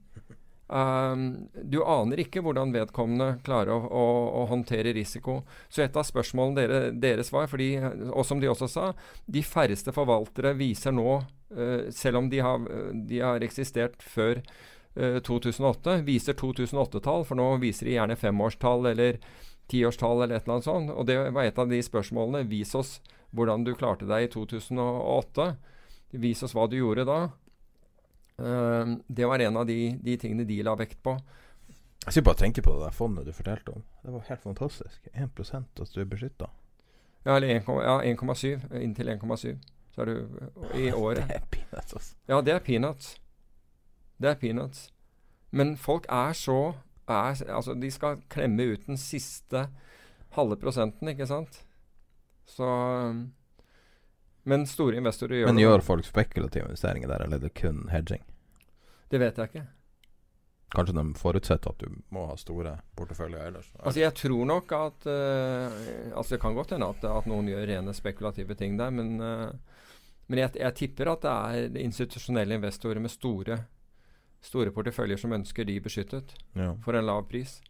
Um, 0.67 1.47
du 1.62 1.79
aner 1.87 2.19
ikke 2.19 2.43
hvordan 2.43 2.73
vedkommende 2.75 3.37
klarer 3.47 3.71
å, 3.77 3.87
å, 3.87 4.07
å 4.41 4.45
håndtere 4.51 4.95
risiko. 4.97 5.41
Så 5.71 5.85
et 5.85 5.97
av 5.97 6.07
spørsmålene 6.09 6.59
dere, 6.59 6.81
deres 6.91 7.31
var, 7.35 7.47
fordi, 7.51 7.77
og 8.11 8.27
som 8.27 8.43
de 8.43 8.51
også 8.51 8.69
sa, 8.71 8.87
de 9.31 9.45
færreste 9.47 9.95
forvaltere 9.95 10.57
viser 10.59 10.97
nå, 10.97 11.21
uh, 11.55 11.87
selv 11.95 12.23
om 12.23 12.31
de 12.33 12.43
har, 12.43 12.67
de 13.07 13.23
har 13.23 13.47
eksistert 13.47 14.03
før 14.03 14.43
uh, 14.43 15.21
2008, 15.23 16.01
viser 16.07 16.39
2008-tall, 16.39 17.27
for 17.29 17.39
nå 17.39 17.53
viser 17.62 17.87
de 17.87 17.99
gjerne 17.99 18.19
femårstall 18.19 18.91
eller 18.91 19.23
tiårstall 19.71 20.25
eller 20.25 20.37
et 20.37 20.45
eller 20.47 20.59
annet 20.59 20.67
sånt. 20.67 20.93
Og 20.95 21.07
det 21.07 21.21
var 21.31 21.47
et 21.47 21.59
av 21.59 21.71
de 21.71 21.81
spørsmålene. 21.83 22.47
Vis 22.51 22.75
oss 22.79 22.99
hvordan 23.37 23.64
du 23.67 23.75
klarte 23.79 24.07
deg 24.09 24.27
i 24.27 24.31
2008. 24.35 25.49
Vis 26.23 26.43
oss 26.47 26.55
hva 26.57 26.67
du 26.71 26.79
gjorde 26.79 27.07
da. 27.09 27.21
Eh, 28.39 28.95
det 29.07 29.26
var 29.26 29.39
en 29.39 29.57
av 29.57 29.66
de, 29.66 29.97
de 30.03 30.16
tingene 30.20 30.45
de 30.49 30.62
la 30.62 30.74
vekt 30.76 31.03
på. 31.03 31.16
Jeg 32.07 32.12
skal 32.12 32.26
bare 32.28 32.39
tenke 32.39 32.62
på 32.62 32.74
det 32.76 32.84
der 32.87 32.95
fondet 32.95 33.26
du 33.26 33.32
fortalte 33.34 33.72
om. 33.74 33.82
Det 34.05 34.12
var 34.14 34.26
helt 34.28 34.43
fantastisk. 34.43 35.09
1 35.12 35.55
at 35.55 35.95
du 35.95 36.01
er 36.01 36.11
beskytta. 36.11 36.51
Ja, 37.26 37.37
eller 37.37 37.49
1,7. 37.49 37.80
Ja, 37.82 38.80
inntil 38.80 39.09
1,7. 39.09 39.57
Så 39.95 40.03
er 40.03 40.07
du 40.07 40.28
i 40.78 40.93
året. 41.07 41.24
Det 41.26 41.41
er 41.41 41.49
peanuts, 41.51 41.95
altså. 41.95 42.14
Ja, 42.28 42.41
det 42.41 42.55
er 42.55 42.59
peanuts. 42.62 43.16
Det 44.22 44.30
er 44.30 44.39
peanuts. 44.39 44.93
Men 45.51 45.76
folk 45.76 46.07
er 46.09 46.32
så 46.32 46.74
er, 47.09 47.43
Altså, 47.51 47.74
de 47.74 47.91
skal 47.91 48.22
klemme 48.28 48.62
ut 48.72 48.87
den 48.87 48.97
siste 48.97 49.66
halve 50.37 50.57
prosenten, 50.57 51.09
ikke 51.09 51.26
sant? 51.26 51.62
Så 52.47 52.66
Men 54.47 54.66
store 54.70 55.01
investorer 55.01 55.40
gjør 55.40 55.49
Men 55.51 55.59
det. 55.59 55.64
gjør 55.64 55.82
folk 55.82 56.07
spekulative 56.07 56.68
investeringer 56.68 57.11
der, 57.11 57.24
eller 57.24 57.40
er 57.40 57.49
det 57.49 57.55
kun 57.59 57.88
hedging? 57.90 58.22
Det 59.11 59.18
vet 59.18 59.38
jeg 59.40 59.51
ikke. 59.51 59.64
Kanskje 60.74 60.94
de 60.94 61.05
forutsetter 61.18 61.72
at 61.72 61.82
du 61.82 61.99
må 62.14 62.24
ha 62.30 62.36
store 62.38 62.76
porteføljer 62.99 63.49
ellers? 63.49 63.68
Altså 63.78 64.01
Jeg 64.03 64.14
tror 64.18 64.47
nok 64.51 64.72
at 64.74 65.07
uh, 65.07 65.76
Altså 66.11 66.34
Det 66.34 66.40
kan 66.42 66.55
godt 66.59 66.74
hende 66.74 66.88
at, 66.90 67.07
at, 67.07 67.28
noen 67.30 67.51
gjør 67.51 67.66
rene 67.70 67.94
spekulative 67.94 68.55
ting 68.59 68.78
der, 68.78 68.90
men, 68.90 69.16
uh, 69.22 69.51
men 70.26 70.42
jeg, 70.42 70.57
jeg, 70.59 70.74
tipper 70.74 71.12
at 71.12 71.22
det 71.22 71.32
er 71.32 71.78
institusjonelle 71.84 72.59
investorer 72.59 73.03
med 73.03 73.14
store, 73.14 73.61
store 74.42 74.74
porteføljer 74.74 75.22
som 75.22 75.34
ønsker 75.38 75.66
de 75.66 75.78
beskyttet 75.80 76.34
ja. 76.55 76.72
for 76.82 76.99
en 76.99 77.07
lav 77.07 77.26
pris. 77.30 77.61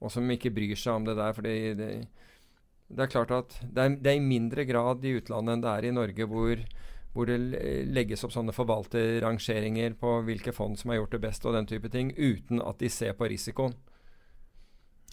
Og 0.00 0.10
som 0.14 0.30
ikke 0.30 0.54
bryr 0.54 0.78
seg 0.78 1.02
om 1.02 1.06
det 1.06 1.18
der. 1.18 1.34
fordi 1.34 1.54
det, 1.74 1.76
det 1.76 2.29
er 2.98 3.10
klart 3.10 3.30
at 3.34 3.58
det 3.62 3.82
er, 3.82 3.96
det 3.96 4.12
er, 4.12 4.18
i 4.18 4.24
mindre 4.24 4.64
grad 4.66 5.04
i 5.06 5.14
utlandet 5.20 5.54
enn 5.54 5.64
det 5.64 5.72
er 5.72 5.86
i 5.86 5.92
Norge, 5.94 6.26
hvor, 6.26 6.62
hvor 7.14 7.30
det 7.30 7.38
legges 7.90 8.24
opp 8.26 8.34
sånne 8.34 8.54
forvalterrangeringer 8.56 9.94
på 10.00 10.16
hvilke 10.26 10.54
fond 10.56 10.78
som 10.78 10.90
har 10.90 11.00
gjort 11.00 11.14
det 11.14 11.22
best, 11.26 11.46
og 11.46 11.54
den 11.54 11.70
type 11.70 11.90
ting, 11.92 12.10
uten 12.18 12.62
at 12.64 12.82
de 12.82 12.90
ser 12.90 13.14
på 13.18 13.30
risikoen. 13.30 13.76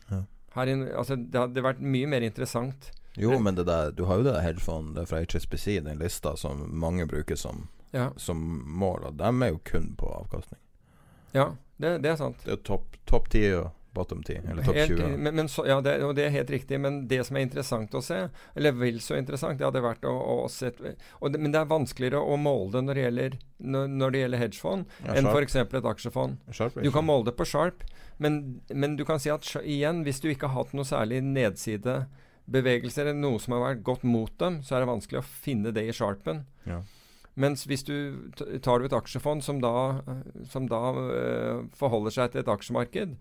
Ja. 0.10 0.24
Her, 0.58 0.74
altså, 0.98 1.20
det 1.20 1.38
hadde 1.38 1.66
vært 1.66 1.84
mye 1.84 2.10
mer 2.10 2.26
interessant. 2.26 2.90
Jo, 3.18 3.38
men 3.42 3.58
det 3.58 3.66
der, 3.70 3.92
du 3.94 4.06
har 4.10 4.22
jo 4.22 4.28
det 4.30 4.42
hedgefondet 4.42 5.10
fra 5.10 5.22
HSBC, 5.22 5.80
den 5.86 6.02
lista 6.02 6.36
som 6.38 6.62
mange 6.70 7.06
bruker 7.10 7.38
som, 7.38 7.68
ja. 7.94 8.12
som 8.18 8.42
mål, 8.66 9.10
og 9.10 9.18
dem 9.22 9.42
er 9.42 9.54
jo 9.54 9.62
kun 9.66 9.92
på 9.98 10.10
avkastning. 10.20 10.62
Ja, 11.34 11.52
det, 11.78 11.98
det 12.06 12.14
er 12.14 12.20
sant. 12.20 12.42
Det 12.46 12.54
er 12.56 12.62
topp 12.66 12.98
top 13.10 13.30
10 13.34 13.44
og 13.58 13.72
bottom 13.98 14.22
10, 14.24 14.46
eller 14.52 14.66
topp 14.66 14.78
20. 14.78 15.18
Men, 15.18 15.36
men 15.40 15.50
så, 15.52 15.66
ja, 15.68 15.78
det, 15.84 15.98
og 16.06 16.14
det 16.18 16.28
er 16.28 16.34
helt 16.36 16.52
riktig. 16.54 16.80
Men 16.84 17.02
det 17.12 17.24
som 17.28 17.38
er 17.38 17.48
interessant 17.48 17.98
å 17.98 18.02
se, 18.06 18.20
eller 18.58 18.78
vel 18.78 19.02
så 19.04 19.18
interessant, 19.18 19.58
det 19.60 19.68
hadde 19.68 19.84
vært 19.84 20.06
å, 20.08 20.14
å 20.14 20.38
se 20.52 20.72
det, 20.78 20.96
Men 21.36 21.54
det 21.54 21.62
er 21.62 21.72
vanskeligere 21.72 22.22
å 22.22 22.38
måle 22.42 22.72
det 22.76 22.84
når 22.88 23.00
det 23.00 23.06
gjelder, 23.06 23.40
når, 23.68 24.14
det 24.14 24.24
gjelder 24.24 24.44
hedgefond, 24.44 25.00
ja, 25.06 25.18
enn 25.18 25.32
f.eks. 25.32 25.58
et 25.62 25.90
aksjefond. 25.94 26.54
Sharp, 26.56 26.78
du 26.84 26.92
kan 26.94 27.08
måle 27.08 27.30
det 27.32 27.38
på 27.40 27.48
sharp, 27.50 27.84
men, 28.22 28.62
men, 28.74 28.96
du 28.98 29.06
kan 29.06 29.22
si 29.22 29.34
at 29.34 29.46
igjen, 29.64 30.04
hvis 30.06 30.22
du 30.24 30.30
ikke 30.32 30.50
har 30.50 30.64
hatt 30.64 30.78
noe 30.78 30.88
særlig 30.88 31.22
nedsidebevegelser, 31.26 33.10
eller 33.10 33.20
noe 33.20 33.42
som 33.42 33.58
har 33.58 33.66
vært 33.72 33.84
godt 33.88 34.06
mot 34.08 34.34
dem, 34.42 34.62
så 34.66 34.78
er 34.78 34.86
det 34.86 34.94
vanskelig 34.94 35.22
å 35.22 35.28
finne 35.28 35.74
det 35.76 35.86
i 35.90 35.96
sharpen. 35.96 36.46
Ja. 36.70 36.82
Mens 37.38 37.68
hvis 37.70 37.86
du 37.86 38.32
tar 38.66 38.82
du 38.82 38.88
et 38.88 38.96
aksjefond 38.98 39.46
som 39.46 39.60
da, 39.62 40.02
som 40.50 40.66
da 40.70 40.82
uh, 40.98 41.68
forholder 41.78 42.16
seg 42.16 42.34
til 42.34 42.42
et 42.42 42.50
aksjemarked, 42.50 43.14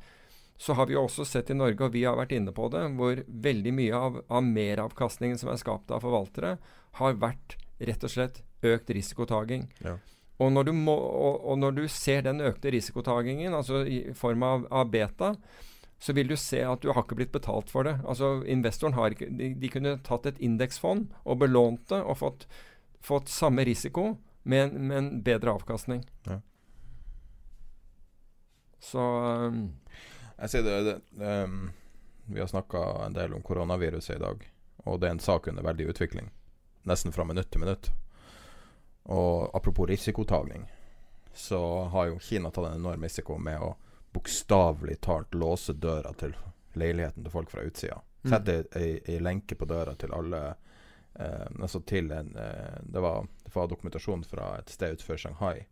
så 0.56 0.72
har 0.78 0.88
vi 0.88 0.96
også 0.96 1.24
sett 1.28 1.50
i 1.52 1.56
Norge, 1.56 1.84
og 1.84 1.94
vi 1.94 2.06
har 2.06 2.16
vært 2.16 2.32
inne 2.36 2.52
på 2.56 2.68
det, 2.72 2.82
hvor 2.96 3.22
veldig 3.26 3.72
mye 3.76 4.00
av, 4.08 4.18
av 4.32 4.44
meravkastningen 4.44 5.38
som 5.40 5.52
er 5.52 5.60
skapt 5.60 5.92
av 5.92 6.04
forvaltere, 6.04 6.56
har 7.00 7.18
vært 7.20 7.58
rett 7.78 8.04
og 8.06 8.12
slett 8.12 8.42
økt 8.64 8.92
risikotaking. 8.96 9.66
Ja. 9.84 9.98
Og, 10.40 10.50
når 10.52 10.72
må, 10.76 10.94
og, 10.96 11.40
og, 11.44 11.58
når 11.60 11.76
du 11.76 11.84
ser 11.92 12.24
den 12.24 12.42
økte 12.44 12.72
risikotagingen, 12.72 13.54
altså 13.56 13.84
i 13.84 14.00
form 14.16 14.44
av, 14.44 14.66
av, 14.72 14.88
beta, 14.92 15.34
så 16.00 16.12
vil 16.16 16.28
du 16.28 16.36
se 16.40 16.60
at 16.64 16.82
du 16.84 16.90
har 16.92 17.04
ikke 17.04 17.16
blitt 17.20 17.32
betalt 17.32 17.72
for 17.72 17.88
det. 17.88 17.98
Altså 18.04 18.42
Investoren 18.52 18.96
har 18.96 19.14
ikke 19.16 19.30
De, 19.32 19.54
de 19.56 19.70
kunne 19.72 19.94
tatt 20.04 20.28
et 20.28 20.40
indeksfond 20.44 21.08
og 21.24 21.40
belånt 21.40 21.88
det 21.92 22.02
og 22.02 22.18
fått, 22.20 22.44
fått 23.04 23.32
samme 23.32 23.64
risiko 23.64 24.14
men 24.46 24.90
en 24.92 25.22
bedre 25.22 25.50
avkastning. 25.50 26.04
Ja. 26.22 26.40
Så 28.78 29.02
um, 29.02 29.72
jeg 30.36 30.52
sier 30.52 30.66
det, 30.66 30.78
det 31.16 31.34
um, 31.44 31.70
Vi 32.26 32.40
har 32.40 32.50
snakka 32.50 32.82
en 33.06 33.14
del 33.16 33.34
om 33.34 33.42
koronaviruset 33.42 34.16
i 34.16 34.22
dag, 34.22 34.42
og 34.84 35.00
det 35.00 35.08
er 35.08 35.16
en 35.16 35.22
sak 35.22 35.46
under 35.48 35.62
veldig 35.62 35.86
utvikling. 35.92 36.30
Nesten 36.86 37.14
fra 37.14 37.24
minutt 37.24 37.50
til 37.50 37.62
minutt. 37.62 37.90
Og 39.06 39.56
apropos 39.56 39.88
risikotagning, 39.88 40.66
så 41.34 41.84
har 41.92 42.06
jo 42.06 42.18
Kina 42.18 42.50
tatt 42.50 42.66
en 42.66 42.80
enorm 42.80 43.02
risiko 43.06 43.38
med 43.38 43.62
å 43.62 43.76
bokstavelig 44.16 45.00
talt 45.06 45.34
låse 45.34 45.72
døra 45.72 46.12
til 46.18 46.34
leiligheten 46.74 47.22
til 47.22 47.32
folk 47.32 47.50
fra 47.50 47.62
utsida. 47.62 48.00
Mm. 48.24 48.30
Sette 48.32 48.56
ei, 48.80 49.00
ei, 49.04 49.18
lenke 49.20 49.54
på 49.54 49.68
døra 49.68 49.94
til 49.94 50.14
alle 50.14 50.40
eh, 51.14 51.46
Altså 51.60 51.80
til 51.86 52.10
en 52.10 52.32
eh, 52.36 52.78
det, 52.82 53.00
var, 53.00 53.28
det 53.44 53.52
var 53.54 53.68
dokumentasjon 53.70 54.24
fra 54.26 54.56
et 54.58 54.72
sted 54.72 54.96
utenfor 54.96 55.20
Shanghai 55.20 55.66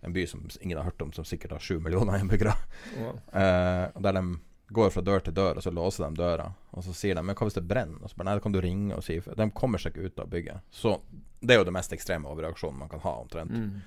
en 0.00 0.12
by 0.12 0.26
som 0.26 0.48
ingen 0.60 0.78
har 0.78 0.84
hørt 0.84 1.02
om, 1.02 1.12
som 1.12 1.24
sikkert 1.24 1.52
har 1.52 1.58
sju 1.64 1.80
millioner 1.80 2.18
innbyggere. 2.18 2.54
Wow. 2.98 3.20
Eh, 3.32 3.88
der 4.00 4.12
de 4.12 4.38
går 4.70 4.90
fra 4.90 5.02
dør 5.02 5.20
til 5.20 5.34
dør, 5.34 5.56
og 5.58 5.62
så 5.62 5.70
låser 5.70 6.04
de 6.04 6.14
døra. 6.14 6.52
Og 6.70 6.84
så 6.84 6.94
sier 6.94 7.18
de 7.18 7.24
men 7.26 7.34
hva 7.34 7.48
hvis 7.48 7.58
det 7.58 7.66
brenner? 7.66 7.98
Og 8.02 8.10
så 8.10 8.16
bare 8.16 8.30
nei, 8.30 8.36
da 8.38 8.44
kan 8.44 8.54
du 8.54 8.60
ringe 8.62 8.94
og 8.94 9.02
si 9.04 9.18
De 9.18 9.48
kommer 9.50 9.82
seg 9.82 9.96
ikke 9.96 10.06
ut 10.06 10.22
av 10.22 10.30
bygget. 10.30 10.68
Så 10.70 10.94
det 11.40 11.54
er 11.54 11.60
jo 11.60 11.66
det 11.66 11.74
mest 11.74 11.92
ekstreme 11.96 12.30
overreaksjonen 12.30 12.78
man 12.78 12.92
kan 12.92 13.02
ha, 13.02 13.16
omtrent. 13.24 13.50
Mm. 13.50 13.80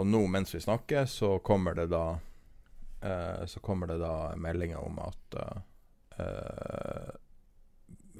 Og 0.00 0.08
nå 0.08 0.24
mens 0.30 0.54
vi 0.54 0.62
snakker, 0.64 1.04
så 1.10 1.36
kommer 1.44 1.76
det 1.76 1.88
da 1.92 2.18
eh, 3.02 3.44
Så 3.46 3.60
kommer 3.60 3.86
det 3.90 3.98
da 4.00 4.34
meldinger 4.36 4.80
om 4.80 4.98
at 5.02 5.38
eh, 6.16 7.14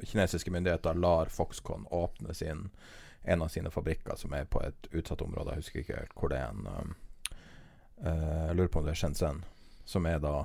kinesiske 0.04 0.50
myndigheter 0.50 0.94
lar 0.94 1.32
Foxconn 1.32 1.86
åpne 1.90 2.34
sin 2.34 2.68
en 3.22 3.42
av 3.42 3.48
sine 3.48 3.70
fabrikker 3.70 4.16
som 4.16 4.32
er 4.32 4.44
på 4.44 4.62
et 4.62 4.88
utsatt 4.92 5.22
område. 5.22 5.52
Jeg 5.52 5.64
husker 5.64 5.82
ikke 5.82 5.98
helt 5.98 6.14
hvor 6.16 6.32
det 6.32 6.38
er. 6.40 6.52
en 6.54 6.68
um, 6.68 6.94
jeg 8.02 8.56
lurer 8.56 8.70
på 8.72 8.80
om 8.80 8.86
det 8.86 8.92
er 8.94 9.00
Shenzhen, 9.00 9.42
som 9.88 10.06
er 10.06 10.20
da 10.22 10.36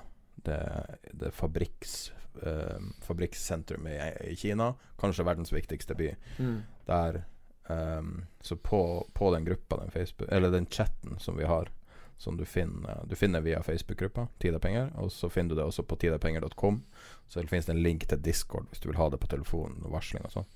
det, 0.44 0.86
det 1.12 1.32
fabrikks, 1.32 2.12
eh, 2.42 2.80
fabrikksentrum 3.02 3.88
i, 3.88 4.00
i, 4.22 4.36
Kina. 4.36 4.74
Kanskje 5.00 5.26
verdens 5.28 5.54
viktigste 5.54 5.96
by. 5.96 6.16
Mm. 6.38 6.62
Der 6.86 7.24
um, 7.68 8.26
Så 8.42 8.56
på, 8.56 9.08
på, 9.14 9.32
den 9.34 9.46
gruppa, 9.46 9.78
den 9.78 9.92
Facebook 9.92 10.32
Eller 10.32 10.52
den 10.52 10.66
chatten 10.66 11.20
som 11.20 11.38
vi 11.38 11.44
har, 11.44 11.70
som 12.18 12.38
du 12.38 12.46
finner, 12.46 13.06
du 13.06 13.16
finner 13.16 13.42
via 13.42 13.64
Facebook-gruppa, 13.64 14.28
Tidapenger, 14.40 14.92
og 14.96 15.12
så 15.12 15.30
finner 15.30 15.50
du 15.50 15.56
det 15.56 15.64
også 15.66 15.84
på 15.84 15.96
tidapenger.com. 15.96 16.84
Så 17.28 17.42
det 17.42 17.48
finnes 17.48 17.66
det 17.66 17.76
en 17.76 17.84
link 17.84 18.08
til 18.08 18.22
Discord 18.22 18.68
hvis 18.70 18.80
du 18.80 18.90
vil 18.90 19.00
ha 19.00 19.10
det 19.10 19.20
på 19.20 19.28
telefonen 19.28 19.84
og 19.84 19.96
varsling 19.96 20.26
og 20.26 20.40
sånn. 20.40 20.50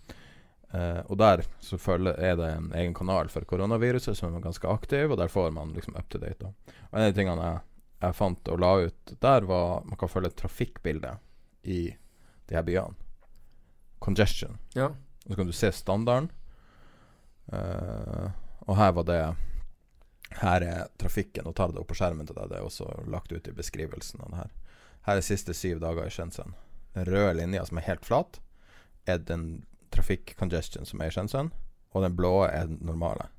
Uh, 0.67 0.99
og 1.07 1.15
der 1.21 1.45
så 1.63 1.77
følger, 1.79 2.17
er 2.19 2.35
det 2.35 2.47
en 2.51 2.71
egen 2.75 2.93
kanal 2.95 3.29
for 3.31 3.47
koronaviruset 3.47 4.17
som 4.19 4.35
er 4.35 4.43
ganske 4.43 4.67
aktiv, 4.67 5.11
og 5.11 5.19
der 5.19 5.31
får 5.31 5.53
man 5.55 5.71
liksom 5.75 5.95
up 5.95 6.09
to 6.11 6.19
date. 6.19 6.41
Da. 6.41 6.75
Og 6.89 6.97
En 6.97 7.05
av 7.05 7.11
de 7.11 7.15
tingene 7.15 7.45
jeg, 7.45 7.61
jeg, 8.01 8.17
fant 8.17 8.51
og 8.51 8.59
la 8.59 8.71
ut 8.83 9.13
der, 9.23 9.47
var 9.47 9.85
man 9.87 9.99
kan 9.99 10.11
følge 10.11 10.33
trafikkbildet 10.35 11.23
i 11.63 11.81
de 12.47 12.57
her 12.57 12.65
byene. 12.67 12.99
Congestion. 14.03 14.59
Ja. 14.75 14.91
Og 15.25 15.31
så 15.31 15.39
kan 15.39 15.47
du 15.47 15.55
se 15.55 15.71
standarden. 15.71 16.29
Uh, 17.47 18.27
og 18.67 18.75
her 18.75 18.91
var 18.91 19.07
det 19.07 19.21
Her 20.41 20.61
er 20.61 20.87
trafikken. 20.99 21.47
Og 21.47 21.55
tar 21.55 21.71
det 21.71 21.79
opp 21.79 21.87
på 21.87 21.95
skjermen 21.95 22.27
til 22.27 22.35
deg. 22.35 22.51
Det 22.51 22.59
er 22.59 22.67
også 22.67 22.91
lagt 23.07 23.31
ut 23.31 23.47
i 23.47 23.55
beskrivelsen 23.55 24.19
av 24.21 24.31
det 24.31 24.41
her. 24.41 24.51
Her 25.07 25.19
er 25.21 25.23
siste 25.23 25.55
syv 25.55 25.79
dager 25.79 26.03
i 26.03 26.11
Shenzhen. 26.11 26.51
Den 26.93 27.07
røde 27.07 27.37
linja 27.39 27.63
som 27.65 27.79
er 27.79 27.87
helt 27.87 28.05
flat, 28.05 28.41
er 29.07 29.21
den 29.23 29.63
trafikk-congestion 29.93 30.87
som 30.87 31.01
er 31.01 31.11
i 31.11 31.15
Shenzhen, 31.15 31.51
og 31.95 32.03
den 32.03 32.15
blå 32.17 32.33
er 32.47 32.67
den 32.69 32.81
normale. 32.85 33.29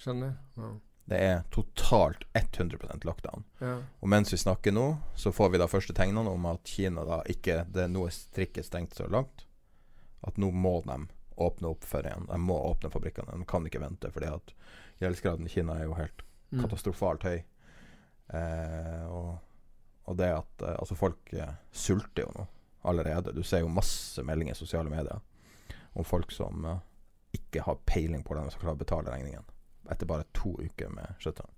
Skjønner. 0.00 0.38
Ja. 0.56 0.70
Det 1.10 1.18
er 1.18 1.40
totalt 1.50 2.24
100% 2.38 3.04
lockdown. 3.04 3.44
Ja. 3.58 3.76
Og 3.98 4.08
mens 4.08 4.32
vi 4.32 4.38
snakker 4.38 4.72
nå, 4.72 4.86
så 5.18 5.32
får 5.34 5.50
vi 5.50 5.60
da 5.60 5.66
første 5.68 5.94
tegnene 5.96 6.30
om 6.30 6.46
at 6.46 6.70
Kina 6.70 7.02
da 7.06 7.18
ikke 7.26 7.64
Det 7.66 7.82
er 7.82 7.90
noe 7.90 8.12
strikket 8.14 8.68
stengt 8.68 8.94
så 8.94 9.08
langt 9.10 9.46
at 10.22 10.38
nå 10.38 10.52
må 10.54 10.76
de 10.84 11.00
åpne 11.40 11.72
opp 11.72 11.86
for 11.88 12.06
igjen. 12.06 12.28
De 12.28 12.38
må 12.38 12.58
åpne 12.68 12.92
fabrikkene. 12.92 13.34
De 13.40 13.48
kan 13.48 13.66
ikke 13.66 13.82
vente, 13.82 14.10
fordi 14.12 14.28
at 14.30 14.54
gjeldsgraden 15.00 15.48
i 15.48 15.52
Kina 15.52 15.78
er 15.80 15.88
jo 15.88 15.96
helt 15.98 16.24
mm. 16.52 16.60
katastrofalt 16.62 17.24
høy. 17.24 17.38
Eh, 18.38 19.04
og, 19.08 19.30
og, 20.04 20.18
det 20.20 20.28
at 20.30 20.62
eh, 20.62 20.76
Altså, 20.76 20.94
folk 20.94 21.32
eh, 21.34 21.56
sulter 21.72 22.28
jo 22.28 22.34
nå 22.36 22.44
allerede. 22.82 23.32
Du 23.32 23.42
ser 23.42 23.64
jo 23.64 23.72
masse 23.72 24.22
meldinger 24.26 24.56
i 24.56 24.60
sosiale 24.60 24.90
medier 24.90 25.20
om 25.92 26.06
folk 26.06 26.32
som 26.32 26.64
uh, 26.64 26.78
ikke 27.34 27.64
har 27.66 27.80
peiling 27.86 28.22
på 28.22 28.32
hvordan 28.32 28.48
de 28.48 28.54
skal 28.54 28.66
klare 28.68 28.78
å 28.78 28.84
betale 28.84 29.14
regningen 29.14 29.46
etter 29.90 30.06
bare 30.06 30.28
to 30.36 30.52
uker 30.60 30.88
med 30.94 31.18
shutdown. 31.18 31.50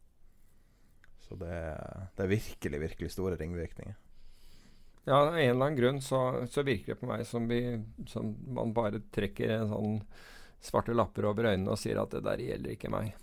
Så 1.20 1.36
det, 1.36 1.56
det, 2.16 2.22
er 2.22 2.30
virkelig, 2.30 2.80
virkelig 2.80 3.10
store 3.12 3.36
ringvirkninger. 3.36 3.96
Ja, 5.04 5.18
av 5.18 5.34
en 5.34 5.50
eller 5.50 5.66
annen 5.66 5.76
grunn 5.76 6.00
så, 6.00 6.46
så 6.50 6.62
virker 6.62 6.94
det 6.94 7.00
på 7.00 7.08
meg 7.10 7.26
som, 7.26 7.48
vi, 7.50 7.60
som 8.06 8.32
man 8.54 8.72
bare 8.76 9.02
trekker 9.12 9.50
en 9.56 9.72
sånn 9.72 9.98
svarte 10.62 10.94
lapper 10.94 11.26
over 11.26 11.50
øynene 11.50 11.74
og 11.74 11.80
sier 11.80 11.98
at 11.98 12.14
det 12.14 12.22
der 12.24 12.42
gjelder 12.44 12.76
ikke 12.76 12.92
meg. 12.92 13.16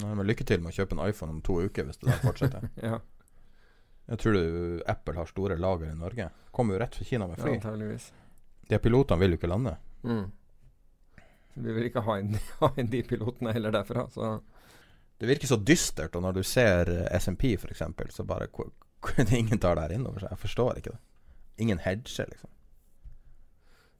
Nei, 0.00 0.12
men 0.12 0.28
lykke 0.28 0.46
til 0.48 0.62
med 0.64 0.72
å 0.72 0.78
kjøpe 0.78 0.96
en 0.96 1.04
iPhone 1.04 1.36
om 1.36 1.42
to 1.44 1.58
uker 1.68 1.86
hvis 1.88 2.00
det 2.00 2.10
der 2.10 2.22
fortsetter. 2.24 2.68
Ja, 2.88 3.00
Jeg 4.06 4.18
tror 4.22 4.36
du 4.36 4.82
Apple 4.86 5.16
har 5.18 5.30
store 5.30 5.56
lager 5.58 5.90
i 5.90 5.98
Norge. 5.98 6.28
Kommer 6.54 6.76
jo 6.76 6.80
rett 6.82 6.94
fra 6.94 7.04
Kina 7.04 7.26
med 7.26 7.40
fly. 7.42 7.56
Ja, 7.58 7.98
De 8.68 8.78
pilotene 8.82 9.20
vil 9.20 9.34
jo 9.34 9.38
ikke 9.40 9.50
lande. 9.50 9.76
Mm. 10.06 10.26
Vi 11.56 11.72
vil 11.72 11.88
ikke 11.88 12.04
ha 12.06 12.18
inn, 12.20 12.36
ha 12.60 12.70
inn 12.78 12.90
de 12.92 13.02
pilotene 13.06 13.54
heller 13.56 13.74
derfra. 13.74 14.06
Så 14.12 14.36
Det 15.18 15.30
virker 15.30 15.50
så 15.50 15.58
dystert, 15.58 16.14
og 16.14 16.22
når 16.22 16.38
du 16.38 16.42
ser 16.46 16.92
eh, 16.92 17.18
SMP 17.18 17.54
f.eks., 17.56 17.82
så 18.14 18.24
bare 18.24 18.48
Ingen 19.40 19.58
tar 19.58 19.76
det 19.76 19.86
her 19.86 19.96
inn 19.96 20.06
over 20.06 20.22
seg. 20.22 20.34
Jeg 20.34 20.44
forstår 20.44 20.78
ikke 20.80 20.94
det. 20.94 21.02
Ingen 21.64 21.80
hedger, 21.80 22.28
liksom. 22.30 22.50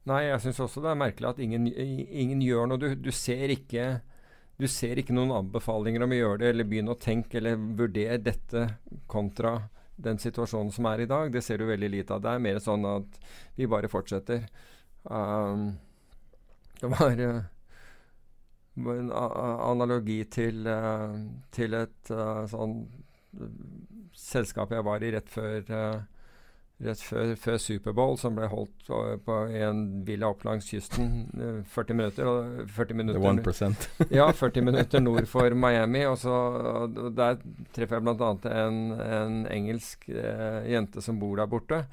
Nei, 0.07 0.21
jeg 0.29 0.39
syns 0.39 0.59
også 0.63 0.81
det 0.85 0.91
er 0.93 0.99
merkelig 1.01 1.27
at 1.33 1.39
ingen, 1.43 1.65
ingen 1.67 2.39
gjør 2.39 2.69
noe. 2.69 2.79
Du, 2.79 2.93
du 2.95 3.11
ser 3.11 3.51
ikke 3.51 3.97
du 4.57 4.65
ser 4.71 4.97
ikke 4.97 5.13
noen 5.13 5.35
anbefalinger 5.35 6.01
om 6.01 6.13
å 6.15 6.17
gjøre 6.17 6.37
det, 6.41 6.51
eller 6.53 6.65
begynne 6.69 6.93
å 6.95 6.97
tenke 6.97 7.37
eller 7.37 7.59
vurdere 7.77 8.17
dette 8.25 8.63
kontra 9.09 9.51
den 9.97 10.19
situasjonen 10.21 10.71
som 10.73 10.87
er 10.91 11.03
i 11.03 11.09
dag. 11.09 11.31
Det 11.33 11.41
ser 11.45 11.59
du 11.59 11.67
veldig 11.69 11.89
lite 11.89 12.15
av. 12.15 12.23
Det 12.23 12.33
er 12.33 12.43
mer 12.43 12.59
sånn 12.63 12.85
at 12.89 13.19
vi 13.57 13.69
bare 13.69 13.89
fortsetter. 13.91 14.45
Um, 15.03 15.71
det 16.77 16.91
var 16.93 17.21
uh, 17.21 17.39
en 18.93 19.11
analogi 19.11 20.19
til, 20.29 20.67
uh, 20.69 21.17
til 21.53 21.77
et 21.79 22.13
uh, 22.13 22.45
sånn 22.49 22.79
selskap 24.17 24.71
jeg 24.73 24.85
var 24.85 25.03
i 25.03 25.11
rett 25.13 25.29
før 25.29 25.65
rett 26.83 27.01
før, 27.01 27.31
før 27.41 27.57
Superbowl, 27.61 28.17
som 28.21 28.35
ble 28.37 28.49
holdt 28.51 28.87
på, 28.87 28.99
på 29.25 29.37
en 29.59 29.83
villa 30.07 30.29
opp 30.29 30.43
langs 30.45 30.67
kysten. 30.69 31.07
eh, 31.37 31.61
40 31.73 31.97
minutter. 31.97 32.29
Og 32.29 32.73
40 32.75 32.99
minutter 32.99 33.21
ja, 34.19 34.27
40 34.31 34.65
minutter 34.69 35.03
nord 35.03 35.29
for 35.31 35.55
Miami. 35.57 36.03
Og, 36.09 36.19
så, 36.21 36.33
og 36.33 36.99
der 37.17 37.39
treffer 37.75 37.97
jeg 37.99 38.05
bl.a. 38.07 38.33
En, 38.67 38.83
en 38.93 39.39
engelsk 39.53 40.09
eh, 40.13 40.69
jente 40.73 41.03
som 41.03 41.19
bor 41.21 41.37
der 41.41 41.49
borte. 41.49 41.83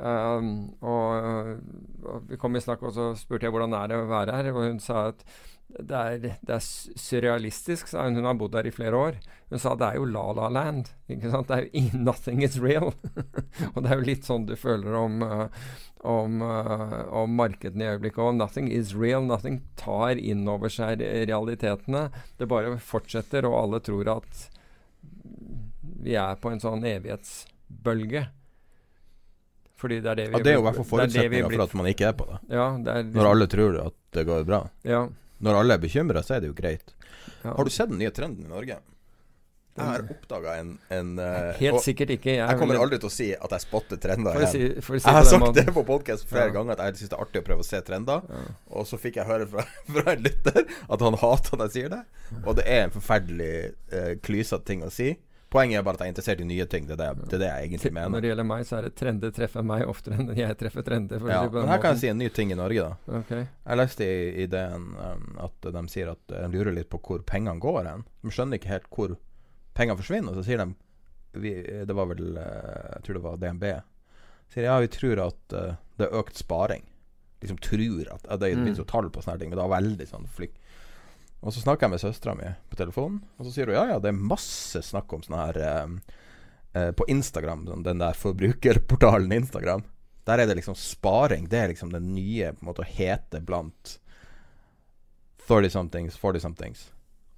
Um, 0.00 0.50
og, 0.80 1.60
og 2.08 2.28
vi 2.30 2.38
kom 2.40 2.56
i 2.56 2.62
snakk, 2.64 2.82
og 2.88 2.94
så 2.96 3.10
spurte 3.18 3.46
jeg 3.46 3.54
hvordan 3.54 3.76
er 3.76 3.90
det 3.92 4.00
å 4.00 4.08
være 4.10 4.36
her. 4.38 4.52
Og 4.54 4.64
hun 4.64 4.80
sa 4.82 5.10
at 5.10 5.24
det 5.70 5.94
er, 5.94 6.38
det 6.42 6.54
er 6.56 6.64
surrealistisk, 6.98 7.90
sa 7.90 8.02
hun. 8.06 8.16
Hun 8.18 8.26
har 8.26 8.38
bodd 8.38 8.56
der 8.56 8.66
i 8.66 8.72
flere 8.74 8.96
år. 8.98 9.18
Hun 9.52 9.62
sa 9.62 9.76
det 9.78 9.86
er 9.86 10.00
jo 10.00 10.08
La 10.10 10.24
La 10.34 10.48
Land. 10.50 10.90
Ikke 11.10 11.30
sant? 11.30 11.46
Det 11.50 11.56
er 11.56 11.66
jo 11.68 11.84
in- 11.84 12.04
Nothing 12.08 12.42
is 12.46 12.58
real. 12.62 12.90
og 13.74 13.78
det 13.78 13.86
er 13.92 14.00
jo 14.00 14.08
litt 14.08 14.26
sånn 14.26 14.48
du 14.48 14.56
føler 14.58 14.96
om, 14.98 15.22
uh, 15.22 15.46
om, 16.02 16.40
uh, 16.42 17.04
om 17.22 17.36
markedene 17.38 17.86
i 17.86 17.92
øyeblikket. 17.94 18.22
Og 18.24 18.40
nothing 18.40 18.70
is 18.74 18.96
real. 18.98 19.22
Nothing 19.26 19.60
tar 19.78 20.18
inn 20.18 20.48
over 20.50 20.72
seg 20.72 21.04
realitetene. 21.04 22.08
Det 22.40 22.50
bare 22.50 22.74
fortsetter, 22.82 23.46
og 23.46 23.58
alle 23.62 23.84
tror 23.86 24.10
at 24.18 24.48
vi 26.00 26.16
er 26.18 26.38
på 26.40 26.50
en 26.50 26.62
sånn 26.62 26.86
evighetsbølge. 26.88 28.26
Fordi 29.80 30.00
det 30.04 30.10
er 30.12 30.18
det 30.20 30.28
vi 30.28 30.36
Ja, 30.36 30.42
det 30.44 30.52
er 30.52 30.58
jo 30.58 30.62
i 30.62 30.66
hvert 30.68 30.78
fall 30.82 30.88
forutsetninga 30.92 31.48
for 31.54 31.64
at 31.64 31.74
man 31.80 31.90
ikke 31.90 32.06
er 32.10 32.14
på 32.20 32.28
det. 32.28 32.38
Ja, 32.52 32.68
det 32.84 32.94
er 32.98 33.10
Når 33.16 33.30
alle 33.32 33.46
tror 33.50 33.80
at 33.86 33.96
det 34.16 34.26
går 34.28 34.46
bra. 34.48 34.62
ja, 34.84 35.02
Når 35.40 35.60
alle 35.62 35.74
er 35.78 35.82
bekymra, 35.82 36.22
så 36.26 36.36
er 36.36 36.44
det 36.44 36.50
jo 36.52 36.56
greit. 36.58 36.94
ja. 37.42 37.54
Har 37.56 37.64
du 37.64 37.70
sett 37.72 37.88
den 37.88 37.98
nye 38.02 38.10
trenden 38.12 38.44
i 38.44 38.50
Norge? 38.52 38.76
Jeg 39.80 39.86
har 39.86 40.02
oppdaga 40.12 40.54
en, 40.60 40.70
en 40.92 41.12
eh, 41.22 41.52
Helt 41.60 41.80
sikkert 41.84 42.10
ikke. 42.16 42.32
Jeg, 42.34 42.42
Jeg 42.42 42.58
kommer 42.58 42.76
aldri 42.82 42.98
til 43.00 43.08
å 43.08 43.12
si 43.14 43.28
at 43.32 43.52
jeg 43.54 43.62
spotter 43.62 44.00
trender 44.02 44.36
igjen. 44.36 44.50
si, 44.50 44.82
si 44.82 44.98
Jeg 44.98 45.14
har 45.14 45.24
sagt 45.24 45.40
man... 45.44 45.54
det 45.56 45.64
på 45.72 45.84
podkast 45.88 46.26
flere 46.28 46.50
Ja. 46.50 46.54
ganger 46.58 46.74
at 46.74 46.90
jeg 46.90 46.98
syns 47.00 47.12
det 47.12 47.16
er 47.16 47.22
artig 47.24 47.40
å 47.40 47.46
prøve 47.46 47.64
å 47.64 47.68
se 47.68 47.80
trender. 47.86 48.26
Ja. 48.28 48.40
Og 48.76 48.88
så 48.90 48.98
fikk 49.00 49.16
jeg 49.22 49.28
høre 49.30 49.46
fra, 49.48 49.64
fra 49.94 50.04
en 50.12 50.26
lytter 50.26 50.60
at 50.66 51.06
han 51.06 51.16
hater 51.22 51.54
at 51.56 51.62
jeg 51.70 51.76
sier 51.78 51.94
det. 51.94 52.02
Og 52.42 52.58
det 52.58 52.66
er 52.66 52.82
en 52.88 52.94
forferdelig 52.98 53.52
uh, 53.94 54.12
klysete 54.26 54.66
ting 54.68 54.84
å 54.84 54.90
si. 54.92 55.14
Poenget 55.50 55.80
er 55.80 55.82
bare 55.82 55.98
at 55.98 56.02
jeg 56.04 56.10
er 56.10 56.12
interessert 56.12 56.40
i 56.40 56.46
nye 56.46 56.64
ting. 56.70 56.84
Det 56.86 56.94
er 56.94 57.00
det, 57.00 57.24
det, 57.24 57.34
er 57.34 57.42
det 57.42 57.46
jeg 57.48 57.68
egentlig 57.68 57.90
mener. 57.96 58.12
Når 58.14 58.22
det 58.22 58.28
gjelder 58.30 58.46
meg, 58.46 58.66
så 58.68 58.76
er 58.78 58.84
det 58.86 58.92
trender 59.00 59.32
treffer 59.34 59.64
meg 59.66 59.82
oftere 59.90 60.18
enn 60.20 60.28
jeg 60.38 60.58
treffer 60.60 60.84
trender. 60.86 61.24
Ja, 61.26 61.40
men 61.50 61.72
her 61.72 61.80
kan 61.82 61.96
jeg 61.96 62.02
si 62.04 62.10
en 62.12 62.20
ny 62.22 62.28
ting 62.34 62.52
i 62.54 62.58
Norge, 62.58 62.84
da. 62.86 63.16
Okay. 63.22 63.48
Jeg 63.64 63.80
leste 63.80 64.06
i 64.06 64.44
ideen 64.44 64.92
um, 64.94 65.24
at 65.42 65.70
de 65.74 65.82
sier 65.90 66.12
at 66.12 66.22
de 66.30 66.44
lurer 66.54 66.76
litt 66.76 66.90
på 66.92 67.02
hvor 67.02 67.24
pengene 67.26 67.58
går 67.62 67.80
hen. 67.90 68.06
De 68.22 68.34
skjønner 68.36 68.60
ikke 68.60 68.70
helt 68.76 68.86
hvor 68.94 69.16
pengene 69.74 69.98
forsvinner. 69.98 70.30
og 70.30 70.38
Så 70.38 70.46
sier 70.46 70.62
de 70.62 70.70
vi, 71.42 71.54
Det 71.86 71.94
var 71.94 72.08
vel 72.10 72.38
eh, 72.42 72.86
Jeg 72.96 73.02
tror 73.06 73.18
det 73.18 73.24
var 73.26 73.42
DNB. 73.42 73.66
Sier 74.50 74.66
ja, 74.66 74.78
vi 74.82 74.94
tror 74.94 75.26
at 75.26 75.58
uh, 75.58 75.74
det 75.98 76.06
er 76.06 76.18
økt 76.22 76.38
sparing. 76.38 76.86
Liksom 77.42 77.58
tror 77.64 78.14
at 78.14 78.26
at 78.28 78.42
Det 78.42 78.54
finnes 78.54 78.78
jo 78.78 78.86
tall 78.86 79.10
på 79.10 79.22
sånne 79.24 79.38
ting, 79.40 79.50
men 79.50 79.58
det 79.58 79.66
var 79.66 79.80
veldig 79.80 80.06
sånn 80.10 80.30
flikk. 80.30 80.54
Og 81.40 81.54
så 81.54 81.62
snakker 81.62 81.86
jeg 81.86 81.94
med 81.94 82.02
søstera 82.02 82.34
mi 82.36 82.50
på 82.68 82.76
telefonen, 82.76 83.22
og 83.38 83.46
så 83.46 83.54
sier 83.54 83.70
hun 83.70 83.78
ja, 83.78 83.86
ja, 83.94 84.00
det 84.02 84.10
er 84.12 84.18
masse 84.32 84.82
snakk 84.84 85.12
om 85.16 85.22
sånn 85.24 85.38
her 85.38 85.58
eh, 85.64 85.94
eh, 86.76 86.90
På 86.96 87.06
Instagram, 87.08 87.64
sånn, 87.70 87.86
den 87.86 88.02
der 88.02 88.18
forbrukerportalen 88.18 89.32
Instagram. 89.32 89.86
Der 90.28 90.42
er 90.42 90.50
det 90.50 90.58
liksom 90.58 90.76
sparing. 90.76 91.48
Det 91.48 91.58
er 91.58 91.72
liksom 91.72 91.94
det 91.94 92.02
nye 92.04 92.52
på 92.52 92.62
en 92.62 92.68
måte 92.68 92.84
å 92.84 92.90
hete 92.90 93.40
blant 93.40 93.96
30-somethings, 95.48 96.18
40-somethings. 96.20 96.90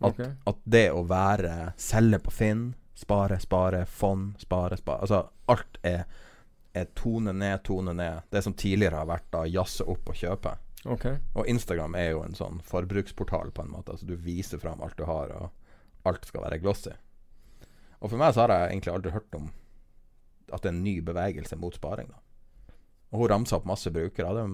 At, 0.02 0.10
okay. 0.10 0.32
at 0.50 0.58
det 0.64 0.88
å 0.90 1.04
være 1.06 1.72
Selge 1.78 2.18
på 2.24 2.34
Finn, 2.34 2.64
spare, 2.98 3.38
spare, 3.40 3.84
fond, 3.86 4.32
spare, 4.42 4.76
spare 4.76 5.06
Altså 5.06 5.20
alt 5.52 5.78
er, 5.86 6.02
er 6.74 6.90
tone 6.98 7.32
ned, 7.32 7.62
tone 7.64 7.94
ned. 7.94 8.26
Det 8.34 8.42
som 8.42 8.56
tidligere 8.58 8.98
har 8.98 9.08
vært 9.08 9.30
da 9.32 9.46
jazze 9.46 9.86
opp 9.86 10.10
og 10.10 10.18
kjøpe. 10.18 10.56
Ok. 10.84 11.06
Og 11.34 11.46
Instagram 11.48 11.94
er 11.98 12.10
jo 12.10 12.22
en 12.24 12.34
sånn 12.34 12.60
forbruksportal 12.66 13.52
på 13.54 13.62
en 13.64 13.72
måte. 13.72 13.94
Altså 13.94 14.06
Du 14.06 14.16
viser 14.16 14.58
fram 14.62 14.82
alt 14.82 14.96
du 14.98 15.04
har, 15.08 15.30
og 15.36 16.08
alt 16.08 16.26
skal 16.26 16.42
være 16.46 16.58
glossy. 16.62 16.94
Og 18.02 18.10
for 18.10 18.18
meg 18.18 18.34
så 18.34 18.44
har 18.44 18.54
jeg 18.56 18.72
egentlig 18.72 18.94
aldri 18.94 19.12
hørt 19.14 19.36
om 19.38 19.50
at 20.52 20.62
det 20.62 20.68
er 20.72 20.74
en 20.74 20.84
ny 20.84 20.96
bevegelse 21.04 21.56
mot 21.56 21.74
sparing. 21.74 22.08
da 22.10 22.74
Og 23.12 23.22
hun 23.22 23.30
ramsa 23.30 23.56
opp 23.56 23.68
masse 23.68 23.90
brukere. 23.94 24.34
Det, 24.34 24.46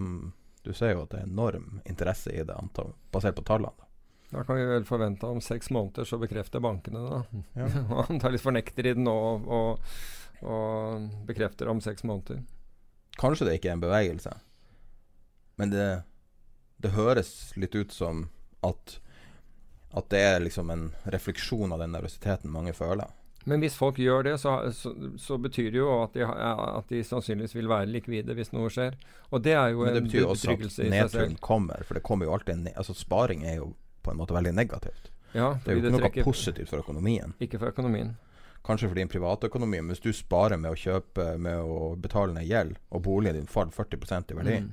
du 0.65 0.73
ser 0.77 0.93
jo 0.93 1.05
at 1.07 1.15
det 1.15 1.23
er 1.23 1.31
enorm 1.31 1.81
interesse 1.89 2.33
i 2.35 2.45
det, 2.45 2.55
antall, 2.55 2.93
basert 3.11 3.39
på 3.39 3.47
tallene. 3.49 3.73
da 3.79 3.87
Da 4.37 4.45
kan 4.45 4.61
vi 4.61 4.67
vel 4.69 4.85
forvente 4.85 5.27
om 5.27 5.41
seks 5.41 5.71
måneder 5.71 6.05
så 6.05 6.19
bekrefter 6.21 6.61
bankene 6.61 7.01
det. 7.01 7.11
da. 7.17 7.43
Ja. 7.63 7.71
Og 7.97 8.13
Antakelig 8.13 8.43
fornekter 8.45 8.87
i 8.87 8.95
den 8.95 9.09
og, 9.09 9.49
og, 9.49 9.81
og 10.45 11.09
bekrefter 11.27 11.73
om 11.73 11.81
seks 11.81 12.05
måneder. 12.05 12.45
Kanskje 13.19 13.49
det 13.49 13.57
ikke 13.59 13.73
er 13.73 13.79
en 13.79 13.83
bevegelse, 13.83 14.31
men 15.59 15.73
det, 15.73 15.87
det 16.81 16.91
høres 16.95 17.53
litt 17.57 17.75
ut 17.75 17.93
som 17.93 18.29
at 18.63 18.99
at 19.97 20.11
det 20.13 20.19
er 20.21 20.41
liksom 20.45 20.69
en 20.71 20.83
refleksjon 21.09 21.73
av 21.73 21.81
den 21.81 21.95
nervøsiteten 21.95 22.51
mange 22.53 22.75
føler. 22.77 23.09
Men 23.49 23.63
hvis 23.65 23.77
folk 23.79 23.97
gjør 23.97 24.27
det, 24.27 24.35
så, 24.43 24.53
så, 24.77 24.91
så 25.17 25.39
betyr 25.41 25.71
det 25.73 25.79
jo 25.81 25.87
at 26.03 26.13
de, 26.13 26.27
at 26.29 26.91
de 26.93 26.99
sannsynligvis 27.09 27.55
vil 27.57 27.71
være 27.71 27.89
likvide 27.89 28.35
hvis 28.37 28.53
noe 28.53 28.69
skjer. 28.69 28.99
Og 29.33 29.41
det 29.47 29.55
er 29.57 29.71
jo 29.73 29.87
Men 29.87 29.95
det 29.97 30.03
betyr 30.05 30.21
jo 30.27 30.35
også 30.35 30.53
at 30.53 30.79
i 30.85 30.91
nedturen 30.93 31.39
kommer, 31.41 31.81
for 31.89 31.97
det 31.97 32.03
kommer 32.05 32.29
jo 32.29 32.35
alltid 32.37 32.55
en 32.59 32.69
Altså 32.77 32.93
sparing 32.99 33.47
er 33.49 33.57
jo 33.63 33.71
på 34.05 34.13
en 34.13 34.21
måte 34.21 34.37
veldig 34.37 34.53
negativt. 34.59 35.09
Ja, 35.33 35.55
Det 35.65 35.73
er 35.73 35.79
jo 35.79 35.81
ikke 35.81 35.95
noe 35.97 36.01
trekker- 36.05 36.25
positivt 36.29 36.69
for 36.69 36.85
økonomien. 36.85 37.33
Ikke 37.41 37.59
for 37.59 37.73
økonomien. 37.73 38.13
Kanskje 38.69 38.89
for 38.91 38.95
din 39.01 39.09
privatøkonomi, 39.09 39.81
men 39.81 39.95
hvis 39.95 40.05
du 40.05 40.13
sparer 40.13 40.59
med 40.61 40.75
å 40.75 40.77
kjøpe 40.77 41.39
med 41.41 41.57
å 41.65 41.95
betale 41.97 42.35
ned 42.37 42.45
gjeld, 42.45 42.77
og 42.93 43.03
boligen 43.09 43.35
din 43.41 43.47
faller 43.49 43.73
40 43.73 44.29
i 44.33 44.37
verdi, 44.37 44.61
Mm. 44.61 44.71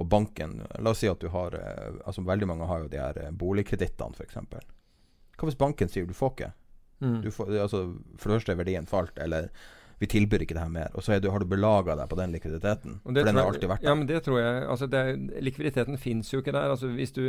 Og 0.00 0.08
banken 0.08 0.60
La 0.80 0.92
oss 0.94 1.02
si 1.02 1.10
at 1.10 1.20
du 1.20 1.28
har 1.32 1.54
eh, 1.58 1.98
Altså 2.06 2.24
Veldig 2.24 2.48
mange 2.48 2.68
har 2.70 2.84
jo 2.84 2.90
de 2.92 3.00
her 3.00 3.18
eh, 3.20 3.30
boligkredittene, 3.30 4.16
f.eks. 4.16 4.38
Hva 5.36 5.48
hvis 5.48 5.58
banken 5.58 5.90
sier 5.90 6.06
du 6.08 6.14
får 6.16 6.34
ikke? 6.36 6.50
Mm. 7.02 7.20
Du 7.24 7.30
får, 7.34 7.50
altså, 7.64 7.80
for 8.14 8.30
det 8.30 8.36
første 8.38 8.54
er 8.54 8.60
verdien 8.60 8.86
falt, 8.86 9.16
eller 9.18 9.48
vi 10.02 10.08
tilbyr 10.10 10.42
ikke 10.44 10.54
det 10.54 10.62
her 10.62 10.70
mer. 10.70 10.90
Og 10.98 11.04
så 11.04 11.18
du, 11.22 11.28
har 11.30 11.42
du 11.42 11.46
belaga 11.50 11.96
deg 11.98 12.08
på 12.10 12.18
den 12.18 12.32
likviditeten. 12.34 12.96
For 13.04 13.14
den 13.14 13.38
har 13.38 13.50
alltid 13.50 13.70
vært 13.70 13.82
der. 13.82 13.90
Ja, 13.90 13.94
men 13.98 14.08
det 14.10 14.22
tror 14.26 14.40
jeg 14.40 14.64
altså 14.74 14.88
det 14.90 15.02
Likviditeten 15.46 15.98
fins 15.98 16.32
jo 16.32 16.42
ikke 16.42 16.54
der. 16.54 16.72
Altså 16.74 16.90
hvis 16.94 17.14
du, 17.14 17.28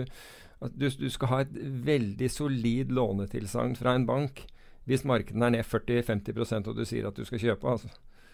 du, 0.61 0.87
du 0.89 1.09
skal 1.13 1.31
ha 1.31 1.41
et 1.45 1.53
veldig 1.89 2.29
solid 2.33 2.93
lånetilsagn 2.93 3.77
fra 3.77 3.93
en 3.97 4.07
bank 4.09 4.45
hvis 4.89 5.05
markedene 5.07 5.47
er 5.47 5.55
ned 5.59 5.69
40-50% 5.69 6.67
og 6.67 6.79
du 6.79 6.83
sier 6.87 7.07
at 7.07 7.15
du 7.15 7.23
skal 7.27 7.39
kjøpe. 7.39 7.75
Altså. 7.75 7.93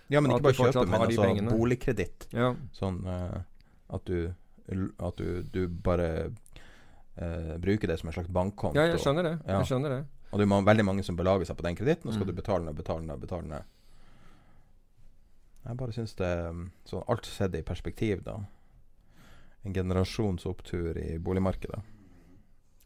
Ja, 0.10 0.22
men 0.22 0.34
ikke 0.34 0.48
bare 0.48 0.58
kjøpe, 0.58 0.86
men 0.90 1.04
altså 1.06 1.52
boligkreditt. 1.52 2.30
Ja. 2.34 2.54
Sånn 2.74 3.04
eh, 3.06 3.36
at 3.90 4.06
du 4.06 4.34
At 5.00 5.16
du, 5.18 5.42
du 5.50 5.68
bare 5.68 6.30
uh, 6.30 7.58
bruker 7.58 7.88
det 7.88 7.96
som 8.00 8.10
en 8.10 8.14
slags 8.14 8.30
bankkonto. 8.30 8.78
ja, 8.78 8.86
jeg 8.92 9.00
skjønner 9.02 9.24
det. 9.24 9.32
Ja. 9.48 9.58
Jeg 9.60 9.66
skjønner 9.72 9.90
det. 9.90 10.06
Og 10.32 10.38
det 10.40 10.46
er 10.46 10.62
veldig 10.68 10.86
mange 10.86 11.04
som 11.04 11.16
belager 11.18 11.46
seg 11.50 11.58
på 11.58 11.64
den 11.66 11.76
kreditten, 11.76 12.08
og 12.08 12.14
skal 12.14 12.28
Mm. 12.28 12.36
du 12.36 12.42
betale 12.42 12.66
ned, 12.66 12.76
betale 12.78 13.02
ned, 13.02 13.20
betale 13.20 13.48
ned. 13.50 13.64
Jeg 15.66 15.78
bare 15.78 15.92
syns 15.92 16.14
det 16.16 16.30
Sånn 16.30 16.70
Så 16.86 17.04
alt 17.10 17.26
sett 17.26 17.56
i 17.56 17.62
perspektiv, 17.66 18.24
da. 18.24 18.38
En 19.66 19.74
generasjons 19.74 20.46
opptur 20.46 20.96
i 20.98 21.18
boligmarkedet. 21.18 21.82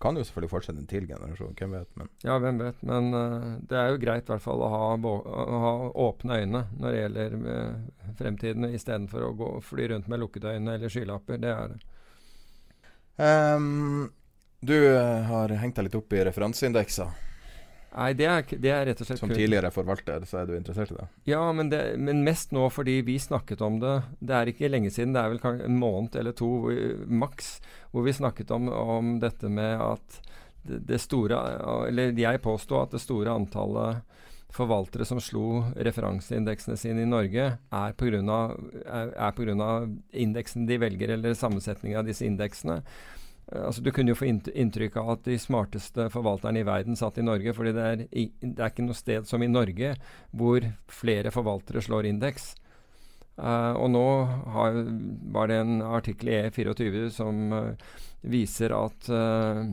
Kan 0.04 0.20
jo 0.20 0.24
selvfølgelig 0.28 0.52
fortsette 0.52 0.82
en 0.84 0.90
til 0.90 1.06
generasjon, 1.08 1.54
hvem 1.56 1.76
vet, 1.78 1.90
men 2.00 2.10
Ja, 2.28 2.36
hvem 2.44 2.58
vet. 2.60 2.82
Men 2.84 3.10
uh, 3.16 3.46
det 3.70 3.78
er 3.80 3.94
jo 3.94 4.02
greit 4.02 4.28
i 4.28 4.34
hvert 4.34 4.44
fall 4.44 4.64
å 4.66 4.72
ha, 4.74 4.82
å 5.00 5.60
ha 5.64 5.74
åpne 6.10 6.42
øyne 6.44 6.66
når 6.76 6.90
det 6.90 7.00
gjelder 7.00 7.38
uh, 7.46 8.10
fremtiden, 8.20 8.68
istedenfor 8.76 9.30
å 9.30 9.34
gå, 9.40 9.52
fly 9.64 9.88
rundt 9.94 10.10
med 10.12 10.20
lukkede 10.20 10.58
øyne 10.58 10.76
eller 10.76 10.92
skylapper. 10.92 11.40
Det 11.40 11.54
er 11.54 11.72
det. 11.72 11.80
Um, 13.24 14.10
Du 14.64 14.76
uh, 14.76 15.24
har 15.28 15.56
hengt 15.60 15.80
deg 15.80 15.88
litt 15.88 15.96
opp 16.00 16.14
i 16.16 16.24
referanseindekser. 16.28 17.32
Nei, 17.94 18.10
det 18.18 18.26
er, 18.26 18.46
det 18.58 18.72
er 18.74 18.88
rett 18.90 19.02
og 19.04 19.08
slett 19.08 19.22
Som 19.22 19.32
tidligere 19.34 19.70
forvalter, 19.74 20.24
så 20.26 20.40
er 20.42 20.50
du 20.50 20.56
interessert 20.58 20.94
i 20.94 20.98
det? 20.98 21.08
Ja, 21.30 21.44
men, 21.54 21.70
det, 21.70 21.82
men 22.02 22.24
mest 22.26 22.54
nå 22.56 22.66
fordi 22.74 23.00
vi 23.06 23.20
snakket 23.22 23.62
om 23.66 23.78
det. 23.84 23.96
Det 24.18 24.38
er 24.38 24.50
ikke 24.50 24.72
lenge 24.72 24.90
siden, 24.94 25.14
det 25.14 25.22
er 25.22 25.34
vel 25.36 25.62
en 25.68 25.78
måned 25.78 26.18
eller 26.18 26.34
to 26.38 26.50
maks, 27.06 27.60
hvor 27.94 28.08
vi 28.08 28.16
snakket 28.18 28.54
om, 28.56 28.72
om 28.72 29.18
dette 29.22 29.52
med 29.52 29.78
at 29.84 30.22
det, 30.64 31.02
store 31.04 31.38
Eller 31.90 32.16
jeg 32.18 32.42
påstod 32.42 32.88
at 32.88 32.96
det 32.96 33.04
store 33.04 33.36
antallet 33.36 34.02
forvaltere 34.54 35.06
som 35.06 35.20
slo 35.22 35.64
referanseindeksene 35.74 36.78
sine 36.78 37.04
i 37.04 37.10
Norge, 37.10 37.46
er 37.58 37.96
pga. 37.98 39.70
Indeksen 40.24 40.68
de 40.70 40.78
velger, 40.82 41.16
eller 41.16 41.34
sammensetningen 41.38 42.00
av 42.00 42.08
disse 42.08 42.26
indeksene. 42.28 42.82
Eh, 43.54 43.62
Altså, 43.64 43.82
du 43.82 43.92
kunne 43.92 44.14
jo 44.14 44.18
få 44.18 44.30
inntrykk 44.30 44.98
av 45.02 45.14
at 45.16 45.24
de 45.30 45.38
smarteste 45.40 46.10
forvalterne 46.14 46.64
i 46.64 46.68
verden 46.68 46.98
satt 47.00 47.18
i 47.18 47.26
Norge, 47.26 47.54
fordi 47.54 47.76
det 47.76 47.86
er, 47.92 48.04
i, 48.12 48.28
det 48.42 48.60
er 48.60 48.74
ikke 48.74 48.88
noe 48.88 48.98
sted 48.98 49.30
som 49.30 49.44
i 49.44 49.52
Norge 49.52 49.96
hvor 50.32 50.68
flere 50.92 51.34
forvaltere 51.34 51.84
slår 51.84 52.10
indeks. 52.12 52.54
Uh, 53.34 53.74
og 53.82 53.88
nå 53.90 54.08
har, 54.54 54.76
var 55.34 55.50
det 55.50 55.56
en 55.58 55.80
artikkel 55.82 56.30
i 56.30 56.36
E24 56.52 57.08
som 57.16 57.40
uh, 57.50 57.96
viser 58.30 58.76
at 58.78 59.10
uh, 59.10 59.64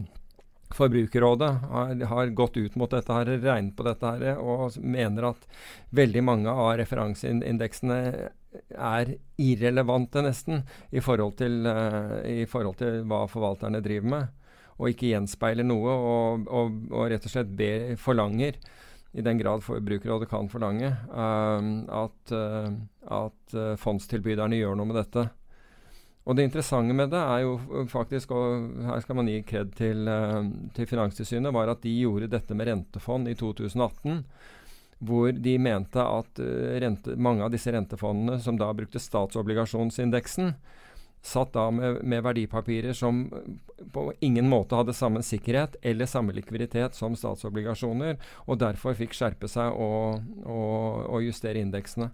Forbrukerrådet 0.72 1.50
har, 1.68 1.92
har 2.08 2.32
gått 2.38 2.56
ut 2.56 2.78
mot 2.80 2.90
dette, 2.90 3.12
har 3.12 3.28
regnet 3.28 3.74
på 3.76 3.84
dette 3.84 4.12
her, 4.14 4.38
og 4.38 4.78
mener 4.80 5.32
at 5.32 5.44
veldig 5.92 6.22
mange 6.24 6.54
av 6.54 6.76
referanseindeksene 6.80 7.98
er 8.70 9.14
irrelevante, 9.40 10.22
nesten, 10.24 10.62
i 10.90 11.02
forhold, 11.04 11.36
til, 11.40 11.64
eh, 11.66 12.42
i 12.42 12.46
forhold 12.50 12.78
til 12.80 13.02
hva 13.08 13.24
forvalterne 13.30 13.82
driver 13.84 14.14
med. 14.14 14.28
Og 14.80 14.92
ikke 14.92 15.12
gjenspeiler 15.12 15.66
noe, 15.66 15.92
og, 15.92 16.46
og, 16.48 16.78
og 16.90 17.10
rett 17.12 17.26
og 17.28 17.34
slett 17.34 17.50
ber, 17.56 17.92
forlanger, 18.00 18.58
i 19.10 19.24
den 19.26 19.40
grad 19.40 19.64
Forbrukerrådet 19.66 20.28
kan 20.30 20.46
forlange, 20.46 20.86
uh, 21.10 21.64
at, 22.04 22.30
uh, 22.30 22.68
at 23.10 23.54
fondstilbyderne 23.82 24.60
gjør 24.60 24.78
noe 24.78 24.86
med 24.86 25.00
dette. 25.00 25.24
Og 26.30 26.36
det 26.38 26.44
interessante 26.46 26.94
med 26.94 27.10
det 27.10 27.18
er 27.18 27.42
jo 27.42 27.56
faktisk, 27.90 28.30
og 28.30 28.84
her 28.86 29.02
skal 29.02 29.18
man 29.18 29.26
gi 29.32 29.40
kred 29.42 29.72
til, 29.74 30.06
til 30.76 30.86
Finanstilsynet, 30.86 31.50
var 31.56 31.72
at 31.72 31.82
de 31.82 31.96
gjorde 31.96 32.30
dette 32.30 32.54
med 32.54 32.70
rentefond 32.70 33.26
i 33.26 33.34
2018. 33.34 34.20
Hvor 35.00 35.32
de 35.32 35.56
mente 35.58 36.02
at 36.04 36.40
eh, 36.44 36.76
rente, 36.82 37.16
mange 37.16 37.46
av 37.46 37.52
disse 37.54 37.72
rentefondene, 37.72 38.40
som 38.44 38.58
da 38.60 38.68
brukte 38.76 39.00
statsobligasjonsindeksen, 39.00 40.54
satt 41.22 41.52
da 41.52 41.66
med, 41.70 42.02
med 42.04 42.22
verdipapirer 42.24 42.92
som 42.96 43.26
eh, 43.32 43.84
på 43.92 44.12
ingen 44.20 44.48
måte 44.48 44.76
hadde 44.76 44.96
samme 44.96 45.22
sikkerhet 45.24 45.76
eller 45.82 46.08
samme 46.08 46.36
likviditet 46.36 46.96
som 46.96 47.16
statsobligasjoner, 47.16 48.18
og 48.46 48.60
derfor 48.60 48.96
fikk 48.96 49.16
skjerpe 49.16 49.48
seg 49.48 49.72
og, 49.72 50.20
og, 50.44 51.06
og 51.08 51.24
justere 51.24 51.60
indeksene. 51.64 52.10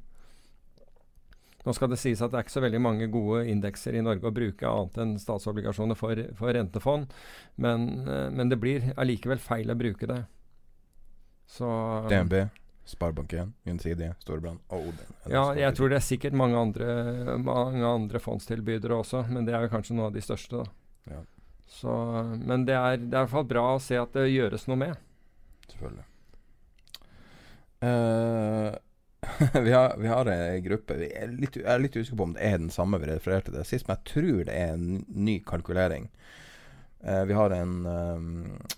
Nå 1.66 1.74
skal 1.74 1.90
det 1.90 1.98
sies 1.98 2.20
at 2.22 2.30
det 2.30 2.38
er 2.38 2.46
ikke 2.46 2.54
så 2.54 2.62
veldig 2.62 2.78
mange 2.78 3.08
gode 3.10 3.40
indekser 3.50 3.96
i 3.98 4.02
Norge 4.04 4.28
å 4.28 4.34
bruke 4.34 4.70
annet 4.70 5.00
enn 5.02 5.16
statsobligasjoner 5.18 5.98
for, 5.98 6.20
for 6.38 6.54
rentefond, 6.54 7.10
men, 7.58 7.88
eh, 8.06 8.28
men 8.30 8.52
det 8.52 8.60
blir 8.62 8.92
allikevel 8.94 9.42
feil 9.42 9.74
å 9.74 9.78
bruke 9.78 10.06
det. 10.10 10.20
Så 11.50 11.66
DNB, 12.10 12.38
Sparebank1, 12.86 13.50
Gjensidige, 13.66 14.14
Storebrand 14.22 14.60
og 14.70 14.90
Odin. 14.92 15.14
Ja, 15.32 15.48
jeg 15.58 15.74
tror 15.74 15.90
det 15.90 15.98
er 15.98 16.06
sikkert 16.06 16.36
mange 16.38 16.58
andre, 16.60 17.38
mange 17.42 17.82
andre 17.86 18.20
fondstilbydere 18.22 19.00
også, 19.02 19.24
men 19.30 19.48
det 19.48 19.56
er 19.56 19.66
jo 19.66 19.72
kanskje 19.72 19.96
noen 19.96 20.12
av 20.12 20.14
de 20.14 20.22
største. 20.22 20.62
da. 20.62 21.16
Ja. 21.16 21.22
Så, 21.66 21.92
men 22.46 22.64
det 22.68 22.76
er, 22.78 23.00
det 23.02 23.10
er 23.10 23.24
i 23.24 23.24
hvert 23.24 23.34
fall 23.34 23.48
bra 23.50 23.64
å 23.74 23.82
se 23.82 23.98
at 23.98 24.14
det 24.14 24.28
gjøres 24.30 24.68
noe 24.70 24.78
med. 24.84 25.02
Selvfølgelig. 25.72 26.06
Uh, 27.82 28.70
vi, 29.66 29.74
har, 29.74 29.98
vi 29.98 30.08
har 30.08 30.30
ei 30.32 30.62
gruppe 30.64 30.94
vi 30.96 31.10
er 31.12 31.28
litt, 31.28 31.58
Jeg 31.58 31.68
er 31.68 31.82
litt 31.82 31.96
usikker 31.98 32.16
på 32.16 32.28
om 32.30 32.32
det 32.38 32.46
er 32.46 32.56
den 32.62 32.72
samme 32.72 33.00
vi 33.02 33.10
refererte 33.10 33.52
til 33.52 33.66
sist, 33.66 33.88
men 33.88 33.98
jeg 33.98 34.12
tror 34.14 34.46
det 34.46 34.54
er 34.54 34.74
en 34.78 35.02
ny 35.10 35.40
kalkulering. 35.44 36.08
Uh, 37.02 37.26
vi 37.26 37.34
har 37.36 37.52
en 37.58 37.76
um, 37.84 38.32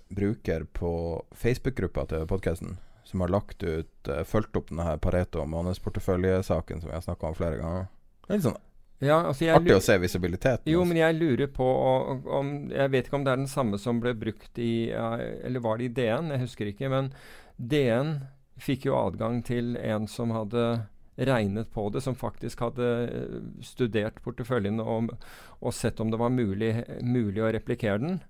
bruker 0.08 0.64
på 0.72 0.90
Facebook-gruppa 1.36 2.08
til 2.08 2.28
podkasten 2.30 2.78
som 3.08 3.24
har 3.24 3.32
lagt 3.32 3.62
ut 3.64 4.10
uh, 4.12 4.22
fulgt 4.28 4.56
opp 4.60 4.70
denne 4.70 4.94
Pareto 5.02 5.44
månedsporteføljesaken 5.48 6.82
som 6.82 6.90
vi 6.90 6.96
har 6.96 7.04
snakka 7.04 7.30
om 7.30 7.36
flere 7.38 7.60
ganger. 7.60 7.86
Det 8.26 8.34
er 8.34 8.40
litt 8.40 8.48
sånn 8.48 8.58
Ja, 8.98 9.20
altså 9.22 9.48
artig 9.54 9.76
å 9.76 9.82
se 9.84 9.98
visibiliteten. 10.02 10.68
Jo, 10.68 10.82
altså. 10.82 10.90
men 10.90 11.00
jeg 11.00 11.18
lurer 11.20 11.52
på 11.54 11.66
om, 11.66 12.24
om 12.40 12.54
Jeg 12.74 12.92
vet 12.92 13.08
ikke 13.08 13.20
om 13.20 13.26
det 13.26 13.34
er 13.34 13.42
den 13.44 13.50
samme 13.50 13.80
som 13.80 14.02
ble 14.02 14.12
brukt 14.18 14.58
i 14.58 14.90
Eller 14.90 15.62
var 15.64 15.78
det 15.78 15.88
i 15.88 15.94
DN? 16.00 16.32
Jeg 16.34 16.44
husker 16.44 16.72
ikke. 16.72 16.90
Men 16.92 17.12
DN 17.56 18.16
fikk 18.58 18.88
jo 18.88 18.98
adgang 18.98 19.40
til 19.46 19.76
en 19.78 20.08
som 20.10 20.34
hadde 20.34 20.64
regnet 21.18 21.70
på 21.74 21.88
det, 21.90 22.00
som 22.00 22.14
faktisk 22.14 22.60
hadde 22.62 22.88
eh, 23.06 23.38
studert 23.66 24.20
porteføljen 24.22 24.78
og, 24.82 25.14
og 25.58 25.74
sett 25.74 26.00
om 26.00 26.12
det 26.12 26.20
var 26.20 26.34
mulig, 26.34 26.72
mulig 27.02 27.42
å 27.42 27.52
replikere 27.54 28.02
den. 28.02 28.20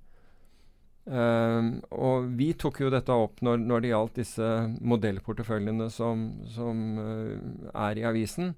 Ehm, 1.08 1.70
og 1.96 2.26
vi 2.36 2.50
tok 2.58 2.82
jo 2.82 2.90
dette 2.92 3.14
opp 3.14 3.40
når, 3.44 3.62
når 3.64 3.80
det 3.84 3.92
gjaldt 3.94 4.18
disse 4.20 4.48
modellporteføljene 4.84 5.88
som, 5.92 6.26
som 6.52 6.82
uh, 7.00 7.70
er 7.72 8.00
i 8.00 8.04
avisen 8.08 8.52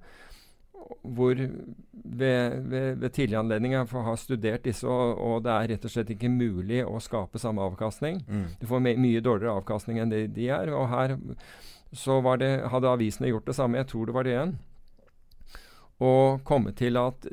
hvor 1.03 1.39
ved, 1.39 2.57
ved, 2.71 2.97
ved 2.99 3.11
tidligere 3.15 3.45
anledninger 3.45 3.79
jeg 3.79 4.03
har 4.05 4.17
studert 4.19 4.65
disse, 4.65 4.89
og, 4.89 5.19
og 5.19 5.45
det 5.45 5.53
er 5.53 5.69
rett 5.75 5.85
og 5.87 5.93
slett 5.93 6.11
ikke 6.11 6.33
mulig 6.33 6.81
å 6.83 6.99
skape 7.03 7.39
samme 7.39 7.63
avkastning. 7.63 8.19
Mm. 8.27 8.47
Du 8.59 8.67
får 8.67 8.83
my 8.83 8.97
mye 8.99 9.23
dårligere 9.23 9.61
avkastning 9.61 10.01
enn 10.03 10.11
det 10.11 10.25
de 10.35 10.49
er. 10.51 10.73
Og 10.75 10.89
her 10.91 11.15
så 11.95 12.19
var 12.25 12.41
det, 12.43 12.51
hadde 12.73 12.91
avisene 12.91 13.31
gjort 13.31 13.47
det 13.47 13.57
samme, 13.59 13.79
jeg 13.79 13.91
tror 13.93 14.09
det 14.09 14.17
var 14.17 14.27
det 14.27 14.35
igjen. 14.35 14.57
Og 16.01 16.41
komme 16.49 16.73
til 16.73 16.97
at, 16.97 17.27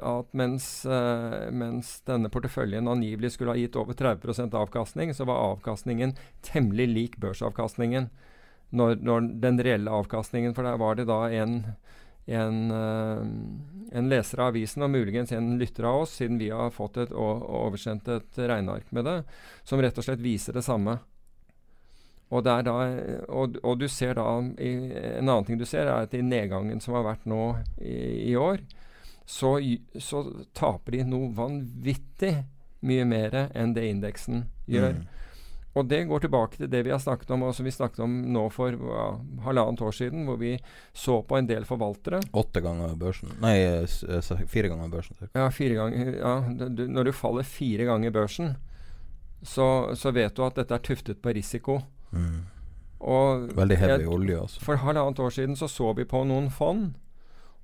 at 0.00 0.28
mens, 0.32 0.66
eh, 0.88 1.50
mens 1.52 1.98
denne 2.08 2.30
porteføljen 2.32 2.88
angivelig 2.88 3.34
skulle 3.34 3.52
ha 3.52 3.60
gitt 3.60 3.76
over 3.76 3.96
30% 3.98 4.56
avkastning, 4.56 5.12
så 5.12 5.26
var 5.28 5.42
avkastningen 5.50 6.16
temmelig 6.46 6.88
lik 6.88 7.18
børsavkastningen. 7.20 8.08
Når, 8.74 8.96
når 9.04 9.28
den 9.44 9.60
reelle 9.62 9.92
avkastningen, 9.92 10.56
for 10.56 10.66
der 10.66 10.80
var 10.80 10.96
det 10.96 11.06
da 11.10 11.26
en 11.36 11.60
en, 12.26 12.70
eh, 12.70 13.98
en 13.98 14.08
leser 14.08 14.40
av 14.40 14.52
avisen, 14.54 14.82
og 14.82 14.92
muligens 14.94 15.32
en 15.32 15.58
lytter 15.60 15.84
av 15.84 16.04
oss, 16.04 16.14
siden 16.16 16.38
vi 16.40 16.50
har 16.50 16.72
fått 16.72 16.96
et, 17.02 17.12
og, 17.12 17.44
oversendt 17.44 18.08
et 18.08 18.38
regneark 18.38 18.90
med 18.96 19.04
det, 19.04 19.18
som 19.64 19.82
rett 19.82 19.98
og 19.98 20.06
slett 20.06 20.24
viser 20.24 20.56
det 20.56 20.64
samme. 20.64 20.98
Og, 22.34 22.42
da, 22.42 22.58
og, 23.30 23.58
og 23.62 23.78
du 23.78 23.84
ser 23.86 24.16
da 24.18 24.24
En 24.42 25.28
annen 25.28 25.44
ting 25.46 25.60
du 25.60 25.66
ser, 25.68 25.86
er 25.86 26.08
at 26.08 26.16
i 26.16 26.22
nedgangen 26.24 26.80
som 26.82 26.96
har 26.98 27.06
vært 27.06 27.28
nå 27.30 27.42
i, 27.78 28.32
i 28.32 28.34
år, 28.34 28.64
så, 29.24 29.54
så 30.02 30.24
taper 30.56 30.98
de 30.98 31.04
noe 31.08 31.30
vanvittig 31.36 32.34
mye 32.84 33.04
mer 33.08 33.36
enn 33.54 33.72
det 33.76 33.86
indeksen 33.88 34.44
gjør. 34.68 34.98
Mm. 34.98 35.04
Og 35.74 35.86
det 35.90 36.04
går 36.06 36.22
tilbake 36.22 36.58
til 36.58 36.68
det 36.70 36.84
vi 36.86 36.92
har 36.92 37.00
snakket 37.02 37.32
om, 37.34 37.46
og 37.48 37.54
som 37.56 37.66
vi 37.66 37.72
snakket 37.74 38.04
om 38.04 38.12
nå 38.34 38.44
for 38.54 38.76
ja, 38.76 39.06
halvannet 39.46 39.80
år 39.82 39.96
siden, 39.96 40.22
hvor 40.28 40.36
vi 40.38 40.52
så 40.92 41.16
på 41.26 41.38
en 41.38 41.48
del 41.48 41.66
forvaltere. 41.66 42.20
Åtte 42.30 42.62
ganger 42.62 42.94
børsen 42.98 43.32
Nei, 43.42 43.56
fire 44.52 44.70
ganger 44.70 44.92
børsen. 44.92 45.18
Ja, 45.34 45.48
fire 45.54 45.80
ganger, 45.80 46.12
ja 46.20 46.68
du, 46.68 46.86
når 46.86 47.10
du 47.10 47.16
faller 47.16 47.48
fire 47.48 47.88
ganger 47.90 48.14
børsen, 48.14 48.54
så, 49.42 49.66
så 49.98 50.14
vet 50.14 50.36
du 50.36 50.44
at 50.46 50.60
dette 50.60 50.78
er 50.78 50.86
tuftet 50.86 51.20
på 51.24 51.34
risiko. 51.34 51.80
Mm. 52.14 52.42
Og 53.04 53.48
Veldig 53.56 53.78
heavy 53.80 54.06
olje, 54.08 54.40
altså. 54.46 54.60
For 54.64 54.80
halvannet 54.80 55.20
år 55.20 55.34
siden 55.36 55.58
så 55.60 55.68
så 55.68 55.92
vi 55.98 56.06
på 56.08 56.22
noen 56.24 56.48
fond, 56.52 56.94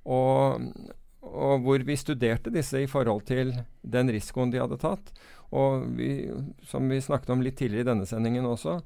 og, 0.05 0.67
og 1.25 1.63
hvor 1.65 1.85
vi 1.85 1.97
studerte 1.97 2.53
disse 2.53 2.83
i 2.83 2.89
forhold 2.89 3.25
til 3.29 3.55
den 3.81 4.11
risikoen 4.13 4.53
de 4.53 4.61
hadde 4.61 4.77
tatt. 4.81 5.13
Og 5.51 5.87
vi, 5.97 6.29
som 6.63 6.87
vi 6.89 7.01
snakket 7.01 7.33
om 7.33 7.41
litt 7.43 7.57
tidligere 7.59 7.87
i 7.87 7.91
denne 7.91 8.07
sendingen 8.07 8.47
også, 8.47 8.79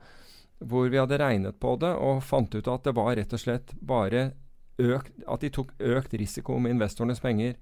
hvor 0.63 0.87
vi 0.89 0.99
hadde 0.99 1.19
regnet 1.19 1.59
på 1.59 1.75
det 1.81 1.91
og 1.99 2.23
fant 2.23 2.55
ut 2.55 2.67
at 2.71 2.87
det 2.87 2.95
var 2.95 3.15
rett 3.19 3.33
og 3.35 3.41
slett 3.41 3.75
bare 3.81 4.31
økt 4.75 5.11
At 5.31 5.39
de 5.39 5.47
tok 5.55 5.69
økt 5.79 6.13
risiko 6.19 6.57
med 6.59 6.73
investorenes 6.73 7.21
penger. 7.23 7.53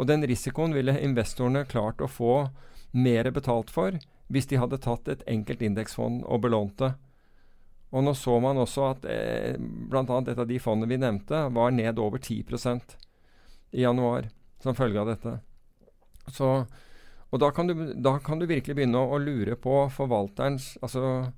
Og 0.00 0.06
den 0.08 0.24
risikoen 0.24 0.72
ville 0.72 0.96
investorene 0.96 1.66
klart 1.68 2.00
å 2.00 2.08
få 2.08 2.48
mer 2.96 3.28
betalt 3.36 3.72
for 3.74 3.98
hvis 4.32 4.48
de 4.48 4.56
hadde 4.56 4.80
tatt 4.80 5.10
et 5.12 5.24
enkelt 5.28 5.60
indeksfond 5.60 6.22
og 6.24 6.40
belånt 6.46 6.78
det. 6.80 6.94
Og 7.94 8.02
nå 8.02 8.14
så 8.18 8.34
man 8.42 8.58
også 8.58 8.88
at 8.88 9.04
eh, 9.06 9.54
bl.a. 9.58 10.02
et 10.02 10.38
av 10.38 10.48
de 10.48 10.58
fondene 10.58 10.90
vi 10.90 10.98
nevnte, 10.98 11.44
var 11.54 11.74
ned 11.74 12.00
over 12.02 12.18
10% 12.18 12.96
i 13.74 13.84
januar 13.84 14.26
som 14.62 14.74
følge 14.74 14.98
av 14.98 15.12
dette. 15.12 15.36
Så, 16.32 16.48
og 17.30 17.40
da 17.42 17.50
kan, 17.54 17.70
du, 17.70 17.92
da 17.94 18.16
kan 18.24 18.40
du 18.40 18.48
virkelig 18.50 18.74
begynne 18.78 18.98
å, 18.98 19.14
å 19.14 19.20
lure 19.22 19.54
på 19.60 19.84
forvalterens 19.94 20.72
altså, 20.82 21.30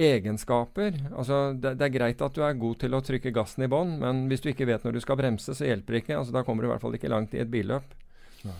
egenskaper. 0.00 0.96
Altså, 1.10 1.42
det, 1.52 1.74
det 1.80 1.88
er 1.88 1.96
greit 1.98 2.24
at 2.24 2.36
du 2.36 2.44
er 2.46 2.56
god 2.60 2.80
til 2.80 2.96
å 2.96 3.02
trykke 3.04 3.34
gassen 3.36 3.66
i 3.66 3.70
bånn, 3.70 3.98
men 4.00 4.26
hvis 4.30 4.44
du 4.44 4.50
ikke 4.54 4.68
vet 4.70 4.86
når 4.86 4.96
du 4.96 5.02
skal 5.04 5.20
bremse, 5.20 5.56
så 5.56 5.68
hjelper 5.68 5.96
det 5.96 6.04
ikke. 6.04 6.16
Altså, 6.22 6.36
da 6.36 6.44
kommer 6.46 6.64
du 6.64 6.70
i 6.70 6.72
hvert 6.72 6.84
fall 6.84 6.96
ikke 6.96 7.12
langt 7.12 7.36
i 7.36 7.42
et 7.42 7.52
billøp. 7.52 7.96
Nei. 8.48 8.58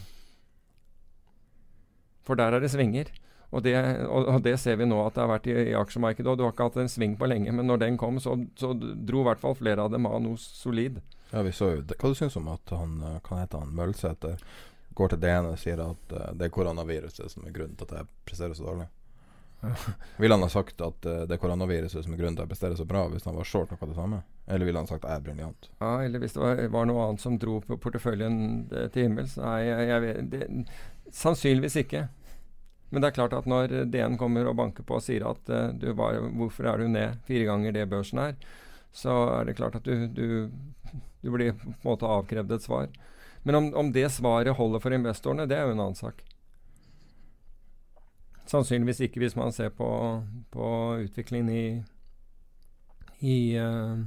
For 2.29 2.37
der 2.37 2.59
er 2.59 2.63
det 2.63 2.73
svinger. 2.75 3.09
Og 3.51 3.65
det, 3.67 3.75
og, 4.07 4.37
det, 4.45 4.55
ser 4.63 4.77
vi 4.79 4.87
nå 4.87 5.01
at 5.03 5.17
det 5.17 5.25
har 5.25 5.31
vært 5.33 5.49
i, 5.51 5.55
i 5.73 5.75
aksjemarkedet. 5.75 6.29
og 6.31 6.39
Du 6.39 6.45
har 6.47 6.53
ikke 6.55 6.69
hatt 6.69 6.79
en 6.79 6.93
sving 6.93 7.17
på 7.19 7.27
lenge, 7.27 7.51
men 7.51 7.67
når 7.67 7.83
den 7.83 7.99
kom, 7.99 8.21
så, 8.23 8.37
så 8.61 8.71
dro 8.79 9.25
i 9.25 9.27
hvert 9.27 9.43
fall 9.43 9.57
flere 9.59 9.83
av 9.83 9.91
dem 9.91 10.07
av 10.07 10.21
noe 10.23 10.39
solid. 10.39 11.01
Ja, 11.33 11.43
vi 11.47 11.55
så 11.55 11.73
jo 11.75 11.83
det. 11.83 11.99
Hva 11.99 12.13
du 12.13 12.19
syns 12.19 12.39
om 12.39 12.47
at 12.51 12.71
han 12.75 13.01
kan 13.27 13.43
hete 13.43 13.59
han 13.59 13.75
Mølsæter 13.75 14.39
går 14.95 15.13
til 15.13 15.21
DN 15.23 15.51
og 15.51 15.61
sier 15.61 15.83
at 15.83 16.15
uh, 16.17 16.31
det 16.37 16.49
er 16.49 16.55
koronaviruset 16.55 17.33
som 17.33 17.47
er 17.47 17.55
grunnen 17.55 17.77
til 17.79 17.89
at 17.89 18.01
jeg 18.01 18.11
presterer 18.27 18.57
så 18.59 18.67
dårlig? 18.67 18.89
ville 20.23 20.35
han 20.35 20.43
ha 20.43 20.49
sagt 20.49 20.81
at 20.81 21.07
uh, 21.07 21.23
det 21.29 21.37
er 21.37 21.43
koronaviruset 21.43 22.05
som 22.05 22.15
er 22.15 22.21
grunnen 22.21 22.39
til 22.39 22.45
at 22.45 22.49
jeg 22.49 22.55
presterer 22.55 22.79
så 22.79 22.87
bra, 22.89 23.07
hvis 23.13 23.27
han 23.29 23.39
var 23.39 23.49
short 23.49 23.73
noe 23.73 23.81
av 23.81 23.93
det 23.93 23.99
samme? 23.99 24.23
Eller 24.51 24.67
ville 24.67 24.83
han 24.83 24.89
sagt 24.91 25.05
at 25.05 25.13
jeg 25.13 25.23
er 25.23 25.27
briljant? 25.29 25.69
Ja, 25.79 25.93
eller 26.03 26.23
hvis 26.23 26.35
det 26.35 26.43
var, 26.43 26.63
var, 26.75 26.89
noe 26.91 27.05
annet 27.07 27.23
som 27.23 27.37
dro 27.39 27.61
på 27.63 27.79
porteføljen 27.79 28.41
eh, 28.75 28.89
til 28.91 29.07
himmels? 29.07 29.37
Nei, 29.39 29.59
jeg, 29.69 29.85
jeg 29.93 30.05
vet, 30.05 30.33
det, 30.33 30.49
sannsynligvis 31.15 31.77
ikke. 31.85 32.09
Men 32.91 33.03
det 33.03 33.11
er 33.11 33.17
klart 33.21 33.37
at 33.37 33.47
når 33.51 33.87
DN 33.91 34.19
kommer 34.19 34.49
og 34.51 34.57
banker 34.59 34.87
på 34.87 34.99
og 34.99 35.05
sier 35.05 35.27
at 35.31 35.53
uh, 35.53 35.71
du 35.75 35.93
var, 35.99 36.19
hvorfor 36.39 36.67
er 36.67 36.83
du 36.83 36.91
ned 36.91 37.21
fire 37.29 37.47
ganger 37.49 37.77
det 37.77 37.87
børsen 37.91 38.23
er, 38.23 38.35
så 38.93 39.15
er 39.37 39.47
det 39.47 39.57
klart 39.61 39.79
at 39.79 39.87
du, 39.87 40.09
du, 40.11 40.51
du 41.23 41.31
blir 41.31 41.55
på 41.55 41.71
en 41.71 41.79
måte 41.87 42.11
avkrevd 42.11 42.57
et 42.57 42.67
svar. 42.67 42.91
Men 43.47 43.61
om, 43.61 43.71
om 43.85 43.93
det 43.95 44.09
svaret 44.12 44.59
holder 44.59 44.83
for 44.83 44.95
investorene, 44.95 45.47
det 45.49 45.57
er 45.57 45.69
jo 45.69 45.77
en 45.77 45.85
annen 45.87 45.99
sak. 45.99 46.25
Sannsynligvis 48.51 49.05
ikke 49.07 49.23
hvis 49.23 49.39
man 49.39 49.55
ser 49.55 49.71
på, 49.71 49.89
på 50.51 50.67
utviklingen 51.07 51.55
i 51.55 51.65
i, 53.21 53.61
uh, 53.61 53.99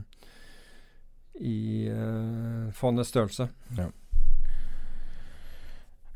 i 1.34 1.89
uh, 1.89 2.72
fondets 2.73 3.10
størrelse. 3.10 3.47
Ja. 3.77 3.89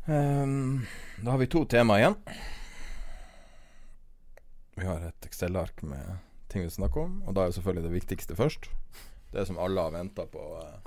Um, 0.06 0.86
da 1.22 1.30
har 1.30 1.38
vi 1.38 1.46
to 1.46 1.64
tema 1.64 1.98
igjen. 1.98 2.16
Vi 4.78 4.86
har 4.86 5.00
et 5.08 5.26
Excel-ark 5.26 5.82
med 5.82 6.18
ting 6.48 6.62
vi 6.62 6.70
snakker 6.70 7.00
om, 7.00 7.22
og 7.26 7.34
da 7.34 7.42
er 7.42 7.50
jo 7.50 7.58
selvfølgelig 7.58 7.88
det 7.88 7.94
viktigste 7.96 8.36
først. 8.38 8.68
Det 9.32 9.44
som 9.46 9.58
alle 9.60 9.82
har 9.82 9.92
venta 9.92 10.24
på 10.30 10.44
uh, 10.54 10.78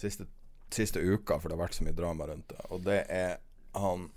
siste, 0.00 0.26
siste 0.72 1.02
uka, 1.02 1.36
for 1.38 1.48
det 1.48 1.58
har 1.58 1.62
vært 1.66 1.76
så 1.76 1.86
mye 1.86 1.96
drama 1.96 2.26
rundt 2.30 2.48
det. 2.50 2.64
Og 2.72 2.82
det 2.86 3.02
er 3.12 3.36
han 3.76 4.08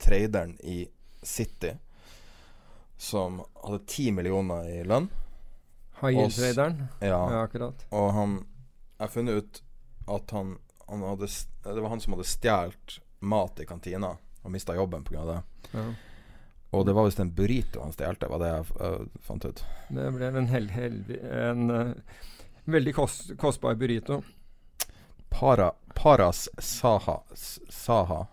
traderen 0.00 0.56
i 0.64 0.82
City 1.22 1.74
som 3.00 3.42
hadde 3.62 3.84
ti 3.86 4.10
millioner 4.12 4.68
i 4.68 4.80
lønn. 4.88 5.10
High-traderen? 6.00 6.86
Ja. 7.00 7.20
ja, 7.20 7.42
akkurat. 7.44 7.84
Og 7.92 8.12
han 8.16 8.38
Jeg 8.40 9.06
har 9.06 9.12
funnet 9.12 9.36
ut 9.36 9.62
at 10.08 10.32
han, 10.36 10.58
han 10.88 11.02
hadde, 11.04 11.28
Det 11.64 11.80
var 11.80 11.88
han 11.88 12.00
som 12.00 12.12
hadde 12.16 12.28
stjålet 12.28 13.00
mat 13.20 13.60
i 13.60 13.66
kantina 13.68 14.14
og 14.42 14.52
mista 14.52 14.74
jobben 14.76 15.04
pga. 15.04 15.24
det. 15.24 15.42
Ja. 15.72 15.84
Og 16.70 16.84
det 16.86 16.94
var 16.94 17.08
visst 17.08 17.20
en 17.22 17.32
burrito 17.34 17.82
han 17.82 17.94
stjal, 17.94 18.18
var 18.30 18.42
det 18.42 18.50
jeg 18.50 18.66
uh, 18.78 19.06
fant 19.26 19.46
ut. 19.46 19.62
Det 19.90 20.10
ble 20.14 20.28
en, 20.30 20.50
hel, 20.52 20.68
hel, 20.70 21.00
en 21.18 21.70
uh, 21.70 22.20
veldig 22.70 22.94
kost, 22.94 23.32
kostbar 23.40 23.78
burrito. 23.80 24.20
Para, 25.30 25.72
paras 25.94 26.48
Saha, 26.58 27.20
Saha 27.70 28.24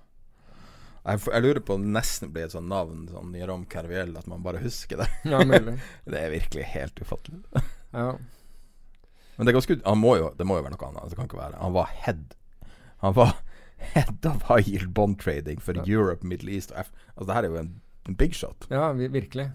jeg, 1.07 1.22
jeg, 1.23 1.43
lurer 1.45 1.61
på 1.64 1.76
om 1.77 1.84
det 1.85 1.93
nesten 1.95 2.31
blir 2.35 2.47
et 2.47 2.53
sånt 2.53 2.68
navn 2.68 3.05
sånn 3.07 3.35
Jerom 3.38 3.64
Carviel, 3.72 4.11
at 4.19 4.27
man 4.27 4.43
bare 4.43 4.59
husker 4.59 4.99
det. 4.99 5.07
Ja, 5.30 5.39
det 6.11 6.19
er 6.19 6.34
virkelig 6.34 6.65
helt 6.73 6.99
ufattelig. 6.99 7.39
ja. 7.95 8.09
Men 9.38 9.45
det, 9.47 9.53
ganske, 9.53 9.77
han 9.85 9.99
må 10.01 10.15
jo, 10.18 10.31
det 10.35 10.47
må 10.49 10.57
jo 10.57 10.65
være 10.65 10.73
noe 10.73 10.89
annet. 10.89 11.11
Det 11.11 11.19
kan 11.19 11.27
ikke 11.30 11.38
være 11.38 11.59
Han 11.61 11.76
var 11.76 11.91
head 11.93 12.31
Han 13.03 13.14
var 13.14 13.35
head 13.93 14.26
of 14.26 14.47
high 14.49 14.65
yield 14.65 14.89
bond 14.97 15.19
trading 15.22 15.61
for 15.61 15.77
ja. 15.77 15.85
Europe, 15.85 16.26
Middle 16.26 16.55
East 16.57 16.73
og 16.73 16.88
F 16.88 16.89
Altså, 17.14 17.27
det 17.30 17.35
her 17.38 17.45
er 17.45 17.53
jo 17.53 17.59
en 17.61 17.76
big 18.16 18.36
shot. 18.36 18.68
Ja, 18.70 18.92
virkelig. 18.94 19.50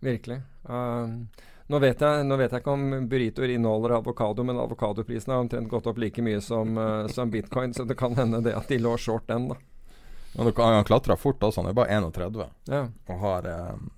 Virkelig. 0.00 0.40
Uh, 0.62 1.08
nå 1.68 1.78
vet, 1.78 2.00
jeg, 2.00 2.24
nå 2.24 2.36
vet, 2.40 2.52
jeg, 2.52 2.62
ikke 2.62 2.72
om 2.72 3.08
burritoer 3.08 3.52
inneholder 3.52 3.98
avokado, 3.98 4.44
men 4.46 4.60
avokadoprisene 4.60 5.34
har 5.34 5.42
omtrent 5.44 5.68
gått 5.68 5.88
opp 5.90 5.98
like 6.00 6.22
mye 6.24 6.40
som, 6.40 6.78
uh, 6.78 7.06
som 7.12 7.30
bitcoin, 7.30 7.74
så 7.74 7.84
det 7.84 7.98
kan 8.00 8.16
hende 8.16 8.40
det 8.46 8.54
at 8.56 8.70
de 8.72 8.78
lå 8.80 8.94
short 8.96 9.26
den, 9.28 9.50
da. 9.52 9.58
Men 10.32 10.52
han 10.56 10.84
klatra 10.84 11.16
fort 11.16 11.42
også, 11.42 11.60
han 11.60 11.70
er 11.70 11.76
bare 11.76 11.98
31. 11.98 12.46
Ja. 12.70 12.86
Og 13.08 13.20
har 13.20 13.48
um, 13.74 13.90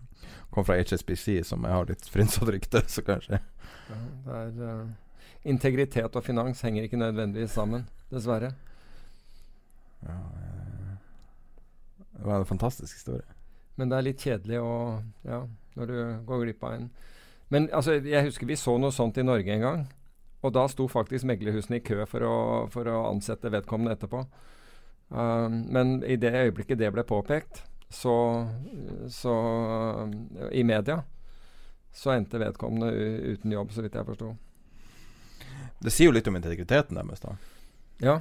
kom 0.50 0.64
fra 0.64 0.78
HSBC, 0.80 1.44
som 1.46 1.66
jeg 1.66 1.76
har 1.76 1.90
litt 1.90 2.10
frynsete 2.10 2.54
rykte, 2.54 2.82
så 2.90 3.04
kanskje 3.06 3.38
ja, 3.38 4.00
er, 4.34 4.58
uh, 4.58 4.88
Integritet 5.50 6.16
og 6.18 6.24
finans 6.24 6.60
henger 6.66 6.84
ikke 6.84 6.98
nødvendigvis 7.00 7.54
sammen, 7.56 7.86
dessverre. 8.12 8.50
Ja, 10.04 10.16
det 12.12 12.26
var 12.26 12.42
en 12.42 12.50
fantastisk 12.50 12.98
historie. 12.98 13.24
Men 13.80 13.90
det 13.90 13.96
er 13.96 14.06
litt 14.06 14.26
kjedelig 14.26 14.60
å 14.60 14.74
Ja, 15.24 15.40
når 15.78 15.90
du 15.90 15.96
går 16.28 16.44
glipp 16.44 16.66
av 16.68 16.76
en 16.76 16.90
Men 17.50 17.70
altså, 17.74 17.96
jeg 18.04 18.28
husker 18.28 18.46
vi 18.46 18.58
så 18.60 18.76
noe 18.78 18.94
sånt 18.94 19.18
i 19.18 19.26
Norge 19.26 19.50
en 19.50 19.64
gang. 19.64 19.80
Og 20.46 20.52
da 20.54 20.66
sto 20.70 20.86
faktisk 20.88 21.26
meglerhusene 21.28 21.80
i 21.80 21.84
kø 21.84 22.04
for 22.08 22.24
å, 22.24 22.36
for 22.72 22.88
å 22.88 23.00
ansette 23.10 23.50
vedkommende 23.52 23.96
etterpå. 23.96 24.22
Um, 25.10 25.64
men 25.74 25.96
i 26.06 26.14
det 26.20 26.30
øyeblikket 26.30 26.78
det 26.78 26.92
ble 26.94 27.02
påpekt, 27.04 27.64
så, 27.90 28.14
så 29.10 29.34
um, 30.06 30.14
I 30.54 30.62
media 30.62 31.00
så 31.90 32.14
endte 32.14 32.38
vedkommende 32.38 32.92
uten 33.34 33.52
jobb, 33.52 33.72
så 33.74 33.82
vidt 33.82 33.98
jeg 33.98 34.06
forsto. 34.06 34.30
Det 35.82 35.90
sier 35.90 36.06
jo 36.06 36.14
litt 36.14 36.28
om 36.30 36.38
integriteten 36.38 37.00
deres, 37.00 37.24
da. 37.24 37.34
Ja, 38.00 38.20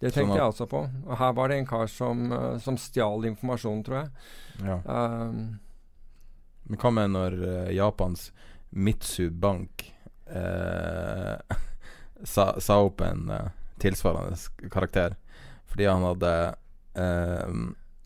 det 0.00 0.10
tenkte 0.12 0.28
sånn 0.28 0.36
jeg 0.36 0.44
altså 0.44 0.66
på. 0.68 0.82
Og 1.06 1.18
her 1.20 1.36
var 1.38 1.48
det 1.50 1.60
en 1.60 1.68
kar 1.68 1.86
som, 1.88 2.26
uh, 2.32 2.56
som 2.60 2.76
stjal 2.80 3.24
informasjon, 3.30 3.80
tror 3.86 4.02
jeg. 4.02 4.10
Ja. 4.66 4.80
Um, 4.84 5.38
Men 6.66 6.82
hva 6.82 6.92
med 6.92 7.14
når 7.14 7.38
uh, 7.40 7.70
Japans 7.72 8.30
Mitsu 8.70 9.30
Bank 9.30 9.86
uh, 10.28 11.38
sa, 12.34 12.52
sa, 12.60 12.78
opp 12.82 13.00
en 13.06 13.30
uh, 13.32 13.48
tilsvarende 13.80 14.68
karakter? 14.72 15.16
Fordi 15.72 15.88
han 15.88 16.04
hadde 16.06 16.36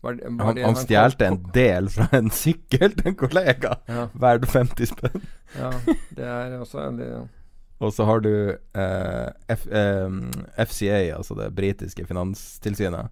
var 0.01 0.15
det, 0.17 0.29
var 0.33 0.47
Han, 0.49 0.57
han 0.65 0.75
stjelte 0.75 1.27
en 1.29 1.37
del 1.55 1.85
fra 1.93 2.07
en 2.17 2.31
sykkel 2.33 2.95
til 2.97 3.11
en 3.11 3.15
kollega, 3.15 3.77
ja. 3.87 4.07
verdt 4.19 4.49
50 4.51 4.89
spenn. 4.89 5.29
ja, 5.55 5.69
det 6.17 6.25
er 6.25 6.57
også 6.57 6.81
en 6.89 6.99
ja. 6.99 7.21
Og 7.81 7.93
så 7.93 8.05
har 8.05 8.19
du 8.19 8.49
eh, 8.73 9.27
F, 9.47 9.67
eh, 9.67 10.09
FCA, 10.65 11.15
altså 11.15 11.35
det 11.35 11.49
britiske 11.57 12.05
finanstilsynet, 12.05 13.09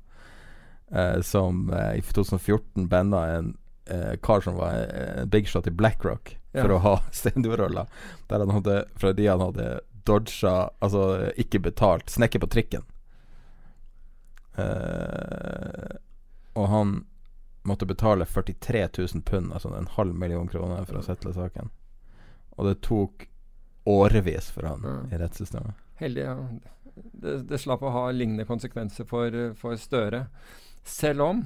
eh, 0.91 1.21
som 1.25 1.71
uh, 1.73 1.95
i 1.97 2.01
2014 2.01 2.87
banna 2.89 3.25
en 3.37 3.55
kar 4.21 4.43
som 4.45 4.53
var 4.53 4.75
en 4.93 5.29
big 5.33 5.47
shot 5.49 5.65
i 5.65 5.71
BlackRock 5.73 6.35
for 6.53 6.71
å 6.75 6.81
ha 6.83 6.91
steindueroller. 7.19 7.87
Der 8.29 8.43
han 8.43 8.51
hadde, 8.53 8.83
fordi 9.01 9.25
han 9.25 9.41
hadde 9.41 9.79
dodga, 10.05 10.69
altså 10.77 11.31
ikke 11.41 11.63
betalt, 11.65 12.13
snekker 12.13 12.43
på 12.43 12.51
trikken. 12.53 12.85
Og 16.53 16.69
han 16.69 16.93
måtte 17.65 17.89
betale 17.89 18.29
43 18.29 18.85
000 18.93 19.25
pund, 19.25 19.49
altså 19.57 19.73
en 19.73 19.89
halv 19.97 20.13
million 20.13 20.45
kroner, 20.53 20.85
for 20.85 21.01
å 21.01 21.05
settle 21.09 21.33
saken. 21.33 21.73
Og 22.61 22.69
det 22.69 22.77
tok 22.85 23.25
årevis 23.89 24.51
for 24.53 24.69
han 24.69 24.83
mm. 24.85 25.07
i 25.13 25.21
rettssystemet. 25.21 25.85
Heldig, 25.99 26.25
ja. 26.25 26.35
Det, 26.95 27.35
det, 27.49 27.59
slapp 27.61 27.83
å 27.83 27.93
ha 27.95 28.09
lignende 28.11 28.45
konsekvenser 28.47 29.07
for, 29.07 29.35
for 29.59 29.79
Støre. 29.79 30.25
Selv 30.87 31.25
om 31.25 31.43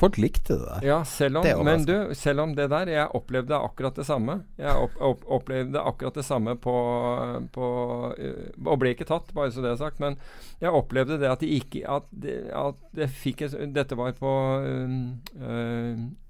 Folk 0.00 0.16
likte 0.16 0.56
det 0.56 0.64
der. 0.64 0.84
Ja, 0.86 0.98
selv 1.04 1.42
om, 1.42 1.64
men 1.64 1.84
du, 1.84 2.14
selv 2.16 2.40
om 2.40 2.54
det 2.56 2.70
der 2.72 2.88
Jeg 2.88 3.08
opplevde 3.16 3.58
akkurat 3.60 3.96
det 3.96 4.06
samme. 4.08 4.38
Jeg 4.56 4.72
opp, 4.72 4.96
opp, 4.96 5.26
opplevde 5.28 5.82
akkurat 5.82 6.16
det 6.16 6.24
samme 6.24 6.54
på, 6.56 6.74
på 7.52 7.66
uh, 8.16 8.46
Og 8.64 8.80
ble 8.80 8.94
ikke 8.94 9.08
tatt, 9.10 9.28
bare 9.36 9.52
så 9.52 9.64
det 9.64 9.74
er 9.74 9.80
sagt. 9.82 10.00
Men 10.00 10.16
jeg 10.60 10.72
opplevde 10.72 11.20
det 11.20 11.28
at 11.28 11.44
de 11.44 11.52
ikke 11.58 11.84
At, 11.84 12.08
de, 12.10 12.38
at 12.56 12.80
det 12.96 13.10
fikk 13.12 13.44
et, 13.44 13.56
Dette 13.74 13.98
var 13.98 14.16
på 14.16 14.32
øh, 14.64 14.88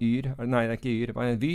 Yr 0.01 0.31
Nei, 0.41 0.65
det 0.67 0.75
er 0.75 0.79
ikke 0.79 0.91
Yr. 0.91 1.11
det 1.11 1.15
var 1.15 1.31
det? 1.31 1.41
Vy. 1.41 1.53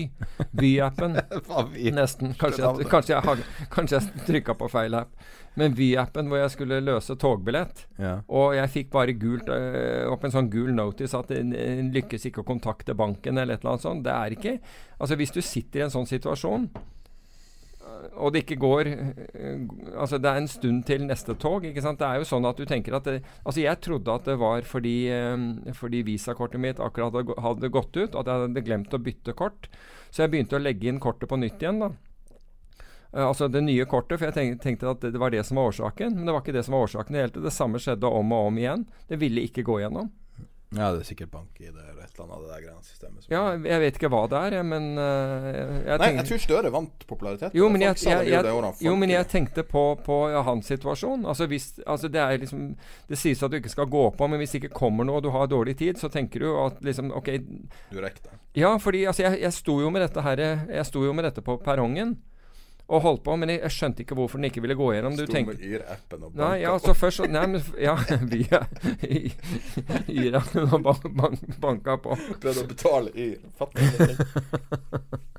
Vy-appen. 0.56 1.20
Nesten. 1.96 2.32
Kanskje 2.40 2.64
jeg, 2.64 2.88
kanskje 2.90 3.16
jeg, 3.16 3.44
kanskje 3.72 4.00
jeg 4.00 4.26
trykka 4.26 4.56
på 4.56 4.68
feil 4.72 4.96
app. 4.96 5.12
Men 5.56 5.76
Vy-appen 5.76 6.28
hvor 6.28 6.42
jeg 6.42 6.52
skulle 6.52 6.82
løse 6.84 7.16
togbillett, 7.20 7.86
ja. 8.00 8.18
og 8.28 8.52
jeg 8.58 8.72
fikk 8.74 8.90
bare 8.92 9.14
gult 9.16 9.48
øh, 9.52 10.04
opp 10.12 10.26
en 10.26 10.34
sånn 10.34 10.50
gul 10.52 10.74
notice 10.76 11.16
at 11.16 11.32
en, 11.32 11.54
en 11.56 11.88
lykkes 11.94 12.28
ikke 12.28 12.44
å 12.44 12.50
kontakte 12.50 12.96
banken 12.96 13.40
eller 13.40 13.56
et 13.56 13.64
eller 13.64 13.76
annet 13.76 13.86
sånt. 13.86 14.04
Det 14.04 14.12
er 14.12 14.36
ikke 14.36 14.58
Altså, 14.96 15.16
hvis 15.20 15.32
du 15.32 15.42
sitter 15.44 15.82
i 15.82 15.84
en 15.86 15.92
sånn 15.92 16.08
situasjon 16.08 16.68
eh, 16.72 18.06
og 18.16 18.30
det 18.32 18.44
ikke 18.44 18.56
går 18.62 18.88
Altså, 18.88 20.16
det 20.20 20.30
er 20.30 20.40
en 20.40 20.48
stund 20.48 20.86
til 20.88 21.04
neste 21.08 21.36
tog. 21.40 21.64
ikke 21.68 21.84
sant? 21.84 22.00
Det 22.00 22.08
er 22.08 22.20
jo 22.20 22.28
sånn 22.28 22.48
at 22.48 22.60
du 22.60 22.64
tenker 22.68 22.96
at 22.96 23.08
det, 23.08 23.18
Altså, 23.42 23.60
jeg 23.64 23.80
trodde 23.84 24.12
at 24.12 24.28
det 24.28 24.38
var 24.40 24.64
fordi, 24.68 24.96
fordi 25.76 26.04
visakortet 26.06 26.60
mitt 26.60 26.80
akkurat 26.80 27.36
hadde 27.44 27.72
gått 27.72 27.96
ut, 27.96 28.16
at 28.16 28.24
jeg 28.24 28.48
hadde 28.48 28.64
glemt 28.68 28.96
å 28.96 29.04
bytte 29.04 29.36
kort. 29.36 29.68
Så 30.10 30.24
jeg 30.24 30.32
begynte 30.32 30.56
å 30.56 30.64
legge 30.64 30.88
inn 30.88 31.00
kortet 31.02 31.28
på 31.28 31.40
nytt 31.40 31.60
igjen, 31.60 31.80
da. 31.84 31.92
Uh, 33.16 33.24
altså 33.28 33.48
det 33.48 33.64
nye 33.64 33.88
kortet, 33.88 34.20
for 34.20 34.28
jeg 34.28 34.58
tenkte, 34.60 34.92
at 34.92 35.08
det, 35.08 35.16
var 35.18 35.32
det 35.32 35.46
som 35.48 35.56
var 35.56 35.72
årsaken. 35.72 36.18
Men 36.18 36.28
det 36.28 36.36
var 36.36 36.44
ikke 36.44 36.56
det 36.58 36.66
som 36.66 36.76
var 36.76 36.86
årsaken. 36.86 37.16
Det, 37.16 37.42
det 37.48 37.54
samme 37.54 37.80
skjedde 37.82 38.12
om 38.20 38.36
og 38.36 38.52
om 38.52 38.62
igjen. 38.62 38.86
Det 39.08 39.20
ville 39.22 39.48
ikke 39.48 39.64
gå 39.66 39.80
gjennom. 39.82 40.12
Ja, 40.74 40.90
det 40.90 41.04
er 41.04 41.06
sikkert 41.06 41.30
bank 41.30 41.60
i 41.60 41.68
det, 41.68 41.82
eller 41.90 42.02
et 42.02 42.10
eller 42.10 42.24
annet 42.24 42.34
av 42.34 42.42
det 42.42 42.48
der 42.50 42.62
grensesystemet. 42.64 43.26
Ja, 43.30 43.42
jeg 43.54 43.82
vet 43.84 43.98
ikke 44.00 44.10
hva 44.10 44.22
det 44.30 44.40
er, 44.48 44.56
men 44.66 44.88
eh, 44.98 45.46
jeg, 45.46 45.76
jeg 45.86 46.00
Nei, 46.02 46.08
jeg 46.16 46.26
tror 46.30 46.42
Støre 46.42 46.72
vant 46.74 47.06
popularitet. 47.06 47.54
Jo, 47.56 47.68
men 47.70 47.84
jeg, 47.84 48.74
jo, 48.82 48.96
men 48.98 49.14
jeg 49.14 49.28
tenkte 49.30 49.62
på, 49.66 49.84
på 50.04 50.18
ja, 50.34 50.42
hans 50.46 50.66
situasjon. 50.72 51.22
Altså 51.30 51.46
hvis, 51.50 51.68
altså 51.86 52.10
det 52.10 52.26
liksom 52.42 52.68
Det 53.08 53.18
sies 53.20 53.42
at 53.46 53.54
du 53.54 53.60
ikke 53.60 53.72
skal 53.72 53.86
gå 53.90 54.04
på, 54.18 54.28
men 54.28 54.42
hvis 54.42 54.56
det 54.56 54.64
ikke 54.64 54.74
kommer 54.82 55.06
noe 55.06 55.20
og 55.20 55.28
du 55.28 55.30
har 55.34 55.46
dårlig 55.46 55.78
tid, 55.78 56.02
så 56.02 56.10
tenker 56.12 56.42
du 56.42 56.50
at 56.66 56.82
liksom 56.84 57.14
OK. 57.14 57.30
Du 57.94 58.02
rekker 58.02 58.26
det. 58.26 58.40
Ja, 58.58 58.74
fordi 58.82 59.06
altså 59.06 59.28
jeg, 59.28 59.44
jeg 59.46 59.54
sto 59.54 59.78
jo 59.80 59.90
med 59.92 60.02
dette 60.02 60.22
her 60.24 60.40
Jeg 60.40 60.86
sto 60.88 61.02
jo 61.04 61.12
med 61.14 61.28
dette 61.28 61.44
på 61.44 61.60
perrongen 61.62 62.16
og 62.86 63.02
holdt 63.02 63.22
på, 63.26 63.34
men 63.36 63.50
jeg, 63.50 63.60
jeg 63.64 63.74
skjønte 63.74 64.04
ikke 64.04 64.14
hvorfor 64.18 64.38
den 64.38 64.46
ikke 64.48 64.62
ville 64.62 64.76
gå 64.78 64.92
gjennom. 64.94 65.16
Du 65.18 65.24
Sto 65.24 65.34
tenker 65.34 65.56
med 65.56 65.64
Yr-appen 65.66 66.20
og 66.22 66.28
banka 66.30 66.42
Nei, 66.44 66.58
ja, 66.62 66.74
så 66.78 66.94
først 66.94 67.24
Nei, 67.26 67.46
men 67.50 67.64
Ja, 67.82 67.96
via 68.32 68.60
Iraken 70.06 70.68
og 70.70 70.84
ban, 70.86 71.08
ban, 71.18 71.40
banka 71.62 71.98
på. 72.02 72.18
Prøvde 72.42 72.62
å 72.62 72.68
betale 72.70 73.14
Yr. 73.14 73.40
Fatter 73.58 73.88
ingenting. 73.88 75.32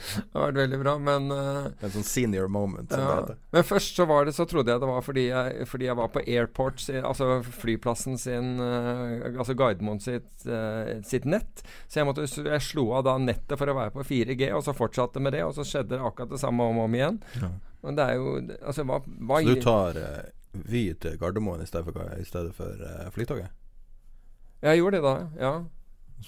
Det 0.00 0.32
har 0.32 0.46
vært 0.48 0.58
veldig 0.58 0.78
bra, 0.80 0.94
men 1.02 1.28
uh, 1.32 1.68
En 1.84 1.92
sånn 1.94 2.06
senior 2.06 2.48
moment, 2.52 2.88
som 2.90 3.02
det 3.04 3.16
heter. 3.18 3.38
Men 3.54 3.66
først 3.68 3.98
så 4.00 4.06
var 4.08 4.26
det 4.26 4.34
Så 4.36 4.46
trodde 4.48 4.72
jeg 4.72 4.82
det 4.82 4.88
var 4.90 5.04
fordi 5.04 5.26
jeg, 5.28 5.66
fordi 5.70 5.88
jeg 5.88 5.98
var 5.98 6.12
på 6.14 6.22
airport, 6.24 6.82
altså 6.96 7.28
flyplassen 7.44 8.18
sin 8.20 8.52
uh, 8.62 9.28
Altså 9.34 9.56
Gardermoen 9.58 10.00
sitt, 10.02 10.30
uh, 10.48 10.96
sitt 11.06 11.28
nett. 11.28 11.64
Så 11.86 12.00
jeg, 12.00 12.08
måtte, 12.08 12.26
jeg 12.26 12.64
slo 12.64 12.88
av 12.96 13.04
da 13.08 13.16
nettet 13.20 13.58
for 13.60 13.70
å 13.70 13.76
være 13.76 13.94
på 13.94 14.06
4G, 14.06 14.50
og 14.56 14.64
så 14.66 14.76
fortsatte 14.76 15.22
med 15.22 15.36
det. 15.36 15.44
Og 15.46 15.54
så 15.56 15.66
skjedde 15.66 15.96
det 15.96 16.02
akkurat 16.04 16.32
det 16.32 16.40
samme 16.40 16.66
om 16.70 16.80
og 16.80 16.88
om 16.88 16.96
igjen. 16.96 17.20
Ja. 17.40 17.52
Men 17.84 17.96
det 17.96 18.06
er 18.10 18.18
jo 18.20 18.32
Altså, 18.58 18.84
hva, 18.88 19.00
hva 19.28 19.40
Så 19.40 19.56
du 19.56 19.62
tar 19.64 20.00
Vy 20.68 20.82
til 21.00 21.14
Gardermoen 21.20 21.62
i 21.62 21.68
stedet 21.68 21.86
for, 21.86 22.10
i 22.18 22.26
stedet 22.26 22.56
for 22.56 23.12
Flytoget? 23.14 23.52
Jeg 24.60 24.80
gjorde 24.80 24.98
det 24.98 25.04
da, 25.06 25.14
ja. 25.40 25.52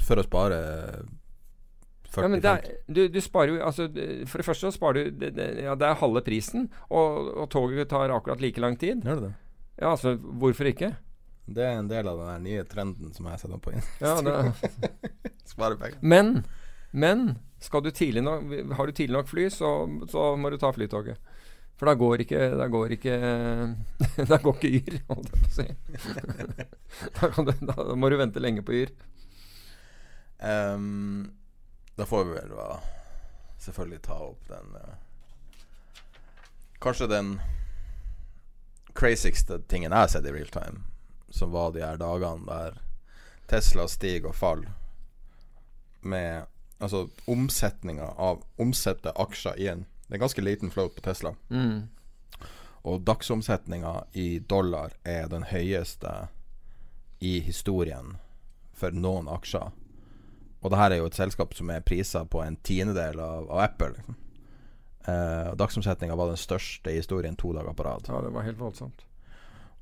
For 0.06 0.20
å 0.20 0.24
spare 0.24 0.60
40 2.12 2.24
ja 2.24 2.30
men 2.32 2.42
det 2.44 2.50
er, 2.50 2.80
du, 2.92 3.02
du 3.08 3.20
sparer 3.24 3.54
jo 3.54 3.60
altså, 3.64 3.86
For 4.28 4.42
det 4.42 4.44
første 4.46 4.68
så 4.68 4.74
sparer 4.74 5.08
du 5.08 5.22
det, 5.22 5.30
det, 5.38 5.46
Ja, 5.64 5.76
det 5.78 5.88
er 5.88 6.00
halve 6.02 6.22
prisen, 6.26 6.68
og, 6.90 7.30
og 7.44 7.48
toget 7.52 7.88
tar 7.92 8.12
akkurat 8.12 8.42
like 8.44 8.60
lang 8.60 8.76
tid. 8.80 9.00
Gjør 9.06 9.22
det 9.22 9.30
det? 9.30 9.34
Ja, 9.80 9.94
altså, 9.94 10.14
hvorfor 10.20 10.68
ikke? 10.68 10.92
Det 11.52 11.64
er 11.64 11.78
en 11.80 11.88
del 11.90 12.06
av 12.06 12.20
den 12.20 12.28
der 12.30 12.42
nye 12.44 12.66
trenden 12.68 13.14
som 13.16 13.26
jeg 13.30 13.40
setter 13.40 13.62
på 13.62 13.72
inn. 13.74 13.86
Ja, 14.02 14.18
det 14.22 14.92
Spare 15.52 15.78
penger. 15.80 15.98
Men, 16.00 16.44
men 16.92 17.24
skal 17.62 17.82
du 17.84 17.90
tidlig 17.90 18.22
nok, 18.24 18.52
har 18.76 18.86
du 18.86 18.94
tidlig 18.94 19.16
nok 19.16 19.30
fly, 19.30 19.48
så, 19.50 19.72
så 20.12 20.32
må 20.38 20.52
du 20.52 20.58
ta 20.60 20.70
flytoget. 20.74 21.18
For 21.80 21.90
da 21.90 21.96
går 21.98 22.22
ikke 22.22 22.40
Da 22.60 22.66
går 22.70 22.92
ikke 22.94 23.14
Da 24.30 24.36
går 24.38 24.58
ikke 24.60 24.68
Yr, 24.76 24.98
holdt 25.08 25.32
jeg 25.32 25.40
på 25.40 25.48
å 25.48 25.54
si. 25.56 25.64
Da, 27.16 27.30
du, 27.32 27.52
da 27.64 27.86
må 27.96 28.10
du 28.12 28.18
vente 28.20 28.42
lenge 28.42 28.62
på 28.62 28.76
Yr. 28.76 28.92
Ehm, 30.46 31.32
da 31.96 32.06
får 32.06 32.24
vi 32.24 32.36
vel 32.36 32.54
da 32.56 32.68
selvfølgelig 33.62 34.02
ta 34.02 34.18
opp 34.30 34.48
den 34.48 34.76
eh, 34.76 34.94
Kanskje 36.82 37.06
den 37.06 37.36
crazigste 38.98 39.60
tingen 39.70 39.92
jeg 39.92 39.98
har 39.98 40.08
sett 40.10 40.26
i 40.26 40.32
real 40.34 40.48
time, 40.50 40.82
som 41.30 41.52
var 41.54 41.70
de 41.72 41.84
her 41.84 42.00
dagene 42.00 42.48
der 42.48 42.80
Tesla 43.46 43.86
stiger 43.88 44.32
og 44.32 44.36
faller 44.36 44.72
med 46.00 46.48
Altså 46.82 47.08
omsetninga 47.30 48.08
av 48.18 48.40
omsette 48.58 49.12
aksjer 49.14 49.58
i 49.58 49.66
en 49.70 49.84
Det 50.08 50.16
er 50.16 50.18
en 50.18 50.20
ganske 50.24 50.42
liten 50.42 50.70
float 50.70 50.96
på 50.96 51.00
Tesla. 51.00 51.30
Mm. 51.48 51.88
Og 52.82 53.04
dagsomsetninga 53.06 53.92
i 54.12 54.38
dollar 54.38 54.92
er 55.04 55.28
den 55.30 55.46
høyeste 55.46 56.26
i 57.20 57.38
historien 57.40 58.16
for 58.74 58.90
noen 58.90 59.30
aksjer. 59.30 59.70
Og 60.62 60.70
det 60.70 60.78
her 60.78 60.94
er 60.94 61.00
jo 61.02 61.08
et 61.10 61.18
selskap 61.18 61.54
som 61.58 61.70
er 61.74 61.84
prisa 61.84 62.24
på 62.24 62.42
en 62.44 62.56
tiendedel 62.62 63.20
av, 63.20 63.48
av 63.50 63.62
Apple. 63.64 63.92
Liksom. 63.96 64.18
Eh, 65.10 65.54
dagsomsetninga 65.58 66.16
var 66.18 66.30
den 66.30 66.38
største 66.38 66.92
i 66.92 67.00
historien 67.00 67.36
to 67.36 67.50
dager 67.56 67.74
på 67.74 67.86
rad. 67.86 68.06
Ja, 68.08 68.20
det 68.22 68.30
var 68.34 68.46
helt 68.46 68.60
voldsomt. 68.60 69.02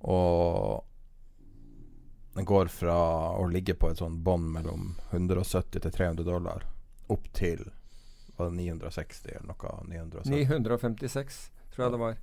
Og 0.01 0.86
den 2.35 2.48
går 2.48 2.70
fra 2.73 2.97
å 3.36 3.44
ligge 3.51 3.74
på 3.77 3.90
et 3.90 4.01
sånn 4.01 4.23
bånd 4.24 4.48
mellom 4.55 4.94
170 5.11 5.82
til 5.82 5.93
300 5.93 6.24
dollar 6.24 6.65
opp 7.11 7.27
til 7.36 7.66
var 8.40 8.48
det 8.48 8.57
960 8.57 9.35
eller 9.35 9.48
noe? 9.51 9.73
970. 9.90 10.31
956, 10.32 11.40
tror 11.74 11.85
jeg 11.85 11.93
det 11.93 12.01
var. 12.01 12.15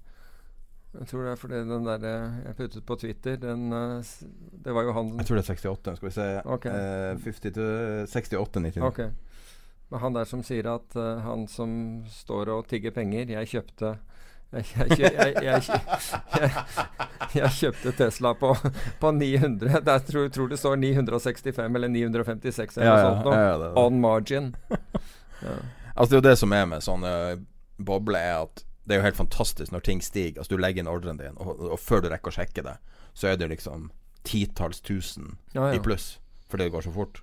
Jeg 0.97 1.07
tror 1.11 1.23
det 1.23 1.31
er 1.31 1.39
fordi 1.39 1.61
den 1.69 1.85
der 1.85 2.05
eh, 2.09 2.37
jeg 2.47 2.57
puttet 2.57 2.85
på 2.87 2.95
Twitter, 2.97 3.37
den 3.37 3.71
eh, 3.73 4.11
Det 4.65 4.73
var 4.73 4.87
jo 4.87 4.93
han 4.97 5.13
Jeg 5.19 5.29
tror 5.29 5.37
det 5.39 5.43
er 5.43 5.53
68. 5.53 5.95
Skal 5.99 6.09
vi 6.09 6.13
se. 6.15 6.27
okay. 6.45 6.71
Eh, 6.73 7.23
50 7.23 7.39
til 7.41 8.37
68,99. 8.37 8.83
Ok. 8.87 8.99
Men 9.89 9.99
han 10.03 10.17
der 10.17 10.27
som 10.27 10.41
sier 10.43 10.67
at 10.67 10.95
uh, 10.99 11.21
han 11.23 11.45
som 11.47 11.69
står 12.11 12.49
og 12.51 12.65
tigger 12.67 12.91
penger 12.91 13.29
Jeg 13.31 13.47
kjøpte 13.47 13.93
jeg, 14.51 14.65
jeg, 14.73 14.97
jeg, 14.99 15.43
jeg, 15.43 15.61
jeg, 16.39 16.51
jeg 17.35 17.49
kjøpte 17.51 17.91
Tesla 17.97 18.31
på, 18.39 18.53
på 18.99 19.11
900. 19.11 19.81
Der 19.83 20.03
tror, 20.07 20.29
tror 20.31 20.47
det 20.47 20.59
står 20.59 20.77
965 20.79 21.59
eller 21.75 21.91
956 21.91 22.77
eller 22.77 22.87
Ja, 22.87 22.93
noe 22.95 23.09
sånt. 23.09 23.25
nå. 23.25 23.33
ja, 23.35 23.57
ja. 23.65 23.71
On 23.83 23.99
margin. 23.99 24.53
Altså 25.95 26.07
Det 26.07 26.15
er 26.15 26.21
jo 26.21 26.25
det 26.29 26.37
som 26.39 26.55
er 26.55 26.65
med 26.71 26.85
sånne 26.85 27.11
bobler, 27.77 28.23
er 28.23 28.45
at 28.45 28.63
det 28.87 28.95
er 28.95 29.01
jo 29.01 29.05
helt 29.09 29.19
fantastisk 29.19 29.71
når 29.75 29.83
ting 29.83 29.99
stiger. 30.01 30.39
Altså 30.41 30.55
Du 30.55 30.61
legger 30.63 30.81
inn 30.83 30.87
ordren 30.91 31.19
din, 31.19 31.35
og, 31.43 31.59
og 31.73 31.79
før 31.83 32.01
du 32.05 32.09
rekker 32.13 32.31
å 32.31 32.37
sjekke 32.39 32.63
det, 32.63 32.77
så 33.17 33.27
er 33.33 33.39
det 33.41 33.49
liksom 33.51 33.89
titalls 34.27 34.79
tusen 34.83 35.33
Ja, 35.55 35.69
ja. 35.69 35.77
i 35.77 35.83
pluss 35.83 36.17
fordi 36.47 36.63
det 36.69 36.71
går 36.77 36.85
så 36.85 36.91
fort. 36.95 37.21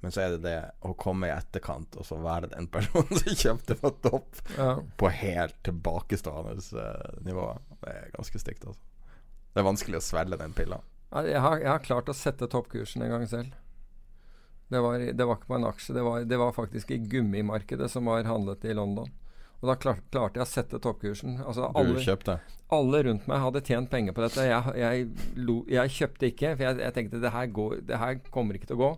Men 0.00 0.12
så 0.14 0.22
er 0.22 0.30
det 0.36 0.38
det 0.46 0.56
å 0.86 0.94
komme 0.96 1.28
i 1.28 1.32
etterkant 1.34 1.96
og 2.00 2.06
så 2.08 2.16
være 2.22 2.48
den 2.54 2.68
personen 2.72 3.18
som 3.20 3.34
kjøpte 3.36 3.76
på 3.80 3.90
topp, 4.06 4.38
Ja. 4.56 4.70
på 4.96 5.10
helt 5.12 5.56
tilbakestående 5.66 6.54
eh, 6.80 7.18
nivå. 7.26 7.48
Det 7.82 7.92
er 7.92 8.12
ganske 8.14 8.40
stygt, 8.40 8.64
altså. 8.64 8.80
Det 9.52 9.60
er 9.60 9.66
vanskelig 9.68 9.98
å 9.98 10.04
svelge 10.06 10.38
den 10.40 10.54
pilla. 10.56 10.78
Jeg 11.26 11.40
har, 11.44 11.58
jeg 11.60 11.68
har 11.72 11.82
klart 11.84 12.08
å 12.08 12.14
sette 12.16 12.46
toppkursen 12.52 13.02
en 13.04 13.10
gang 13.16 13.26
selv. 13.28 13.52
Det 14.68 14.80
var, 14.84 14.98
det 15.00 15.24
var 15.28 15.38
ikke 15.40 15.48
på 15.50 15.56
en 15.58 15.68
aksje, 15.68 15.94
det 15.96 16.02
var, 16.04 16.24
det 16.28 16.38
var 16.40 16.52
faktisk 16.56 16.90
i 16.94 16.98
gummimarkedet 17.10 17.88
som 17.90 18.08
var 18.08 18.24
handlet 18.28 18.64
i 18.68 18.74
London. 18.76 19.08
Og 19.58 19.70
da 19.72 19.74
klar, 19.80 19.98
klarte 20.12 20.38
jeg 20.38 20.46
å 20.46 20.48
sette 20.48 20.78
toppkursen. 20.82 21.40
Altså 21.42 21.66
alle, 21.74 22.38
alle 22.74 23.02
rundt 23.08 23.26
meg 23.30 23.42
hadde 23.42 23.62
tjent 23.66 23.90
penger 23.90 24.14
på 24.14 24.22
dette. 24.22 24.46
Jeg, 24.46 24.74
jeg, 24.78 25.08
lo, 25.42 25.60
jeg 25.70 25.94
kjøpte 25.96 26.30
ikke, 26.30 26.52
for 26.54 26.66
jeg, 26.68 26.80
jeg 26.84 26.94
tenkte 26.94 27.22
det 27.24 27.34
her, 27.34 27.50
går, 27.58 27.78
det 27.88 27.98
her 27.98 28.20
kommer 28.30 28.58
ikke 28.58 28.70
til 28.70 28.78
å 28.78 28.84
gå. 28.84 28.92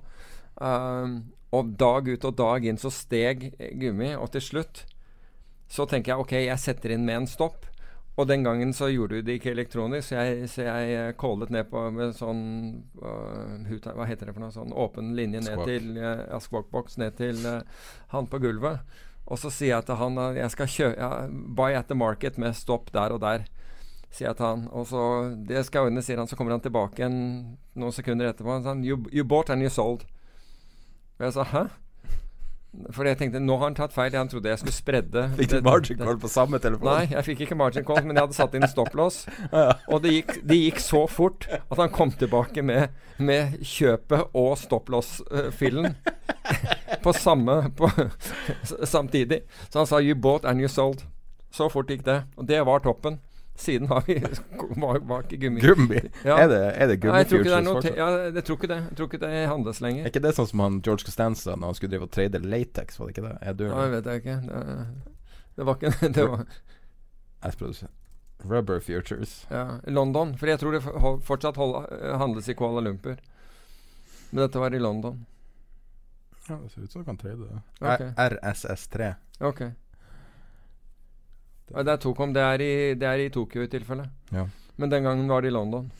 Um, 0.61 1.16
og 1.57 1.73
dag 1.81 2.11
ut 2.12 2.28
og 2.28 2.37
dag 2.39 2.66
inn 2.69 2.78
så 2.78 2.93
steg 2.93 3.49
gummi, 3.81 4.12
og 4.15 4.28
til 4.35 4.45
slutt 4.45 4.85
så 5.70 5.87
tenker 5.89 6.12
jeg 6.12 6.24
ok, 6.24 6.35
jeg 6.45 6.61
setter 6.61 6.95
inn 6.95 7.07
med 7.07 7.23
en 7.23 7.31
stopp. 7.31 7.66
Og 8.19 8.27
den 8.28 8.43
gangen 8.45 8.74
så 8.77 8.91
gjorde 8.91 9.20
du 9.20 9.24
det 9.24 9.39
ikke 9.39 9.53
elektronisk, 9.55 10.11
så 10.11 10.19
jeg, 10.19 10.49
så 10.51 10.65
jeg 10.66 10.97
eh, 10.99 11.12
callet 11.16 11.53
ned 11.55 11.70
på 11.70 11.87
med 11.95 12.11
sånn 12.19 12.43
uh, 13.01 13.70
Hva 13.87 14.09
heter 14.09 14.28
det 14.28 14.35
for 14.35 14.43
noe? 14.43 14.53
Sånn 14.53 14.74
åpen 14.77 15.15
linje 15.16 15.41
ned 15.41 15.55
Squawk. 15.55 15.70
til 15.70 15.87
uh, 15.97 16.24
ja, 16.27 16.41
Squawkbox 16.43 16.99
ned 17.01 17.16
til 17.16 17.41
uh, 17.47 17.87
han 18.12 18.28
på 18.28 18.43
gulvet. 18.43 18.82
Og 19.31 19.39
så 19.39 19.51
sier 19.55 19.77
jeg 19.77 19.86
til 19.86 19.98
han 20.01 20.19
jeg 20.35 20.51
skal 20.52 20.70
kjøpe 20.70 20.98
ja, 20.98 21.11
Buy 21.31 21.74
at 21.78 21.89
the 21.90 21.97
market 21.98 22.39
med 22.39 22.57
stopp 22.59 22.90
der 22.94 23.15
og 23.15 23.23
der. 23.23 23.47
Sier 24.11 24.32
jeg 24.32 24.40
til 24.40 24.47
han. 24.47 24.65
Og 24.74 24.89
så 24.90 25.02
Det 25.47 25.65
skal 25.66 25.85
jeg 25.85 25.93
ordne, 25.93 26.02
sier 26.02 26.19
han. 26.19 26.27
Så 26.27 26.36
kommer 26.36 26.57
han 26.57 26.65
tilbake 26.65 27.07
en, 27.07 27.20
noen 27.78 27.94
sekunder 27.94 28.32
etterpå. 28.32 28.57
Han 28.59 28.66
sa 28.66 28.74
you, 28.74 28.98
you 29.15 29.24
bought 29.24 29.51
and 29.55 29.62
you 29.62 29.70
sold. 29.70 30.02
Og 31.19 31.28
jeg 31.28 31.36
sa 31.36 31.47
hæ? 31.52 31.69
Fordi 32.94 33.10
jeg 33.10 33.18
tenkte 33.18 33.40
nå 33.42 33.56
har 33.59 33.66
han 33.66 33.76
tatt 33.78 33.94
feil. 33.94 34.14
Han 34.14 34.28
trodde 34.30 34.51
jeg 34.52 34.60
skulle 34.60 34.76
spredde 34.76 35.24
Fikk 35.38 35.51
du 35.51 35.56
margin 35.66 35.98
call 35.98 36.20
på 36.22 36.30
samme 36.30 36.60
telefon? 36.62 36.86
Nei, 36.86 37.09
jeg 37.10 37.26
fikk 37.26 37.44
ikke 37.47 37.59
margin 37.59 37.86
call, 37.86 38.02
men 38.06 38.14
jeg 38.14 38.28
hadde 38.28 38.38
satt 38.38 38.55
inn 38.55 38.66
stopplås. 38.70 39.24
Og 39.92 40.05
det 40.05 40.14
gikk, 40.14 40.36
det 40.47 40.59
gikk 40.60 40.82
så 40.84 41.05
fort 41.10 41.48
at 41.51 41.78
han 41.80 41.90
kom 41.94 42.14
tilbake 42.14 42.62
med, 42.66 42.94
med 43.18 43.59
kjøpet 43.66 44.36
og 44.38 44.52
stopplås-filen 44.60 45.97
på 47.05 47.14
samme 47.16 47.59
på, 47.76 47.90
samtidig. 48.86 49.42
Så 49.68 49.82
han 49.82 49.90
sa 49.90 50.01
'you 50.01 50.14
bought 50.14 50.47
and 50.47 50.62
you 50.62 50.70
sold'. 50.70 51.02
Så 51.51 51.66
fort 51.68 51.90
gikk 51.90 52.06
det. 52.06 52.22
Og 52.38 52.47
det 52.47 52.62
var 52.66 52.78
toppen. 52.78 53.18
Siden 53.61 53.91
har 53.91 54.05
vi 54.07 54.15
var, 54.81 54.99
var 55.05 55.27
ikke 55.27 55.37
gummi. 55.43 55.61
Gummi? 55.61 56.01
Ja. 56.24 56.39
Er 56.41 56.49
det, 56.49 56.61
er 56.81 56.89
det 56.89 56.97
Nei, 57.05 57.20
jeg 57.20 57.28
tror 57.28 57.43
ikke 57.45 57.53
det 57.53 57.65
noe 57.66 57.93
ja, 57.99 58.09
jeg 58.31 58.45
tror 58.49 58.57
ikke 58.57 58.70
det. 58.70 58.78
Jeg 58.89 58.97
tror 58.97 59.11
ikke 59.11 59.20
det 59.27 59.32
handles 59.51 59.81
lenger. 59.85 60.07
Er 60.07 60.12
ikke 60.12 60.23
det 60.24 60.32
sånn 60.39 60.49
som 60.49 60.62
han 60.65 60.81
George 60.87 61.05
Costanza 61.05 61.57
når 61.57 61.73
han 61.73 61.78
skulle 61.78 61.93
drive 61.95 62.09
og 62.09 62.12
trade 62.16 62.41
latex, 62.41 62.97
var 63.01 63.11
det 63.11 63.16
ikke 63.16 63.27
det? 63.28 63.35
Er 63.45 63.59
du 63.59 63.65
Ja, 63.66 63.82
jeg 63.85 63.93
vet 63.99 64.09
jeg 64.11 64.23
ikke. 64.23 64.37
Det, 64.49 65.16
det 65.59 65.69
var 65.69 65.81
ikke 65.81 66.12
Det 66.16 66.28
var? 66.32 66.47
Rubber 68.51 68.81
Futures. 68.81 69.47
Ja, 69.51 69.66
London. 69.85 70.32
For 70.41 70.49
jeg 70.49 70.61
tror 70.62 70.73
det 70.73 70.81
fortsatt 71.28 71.61
hold, 71.61 71.85
handles 72.20 72.49
i 72.49 72.57
Kuala 72.57 72.81
Lumpur. 72.81 73.20
Men 74.31 74.45
dette 74.47 74.62
var 74.62 74.74
i 74.74 74.81
London. 74.81 75.27
Ja, 76.49 76.57
det 76.57 76.73
ser 76.73 76.82
ut 76.82 76.93
som 76.93 77.03
du 77.03 77.05
kan 77.05 77.19
trade 77.20 77.37
det. 77.45 77.61
Okay. 77.81 78.12
RSS3. 78.16 79.12
Ok. 79.41 79.62
Ja, 81.70 81.84
det 81.86 81.92
er 81.92 82.01
Tokom. 82.02 82.32
Det 82.34 82.42
er 82.42 82.62
i, 82.64 82.72
det 82.98 83.06
er 83.06 83.22
i 83.22 83.30
Tokyo 83.32 83.62
i 83.64 83.70
tilfelle. 83.70 84.09
Ja. 84.34 84.47
Men 84.80 84.90
den 84.90 85.06
gangen 85.06 85.28
var 85.30 85.42
det 85.42 85.52
i 85.52 85.55
London. 85.55 85.90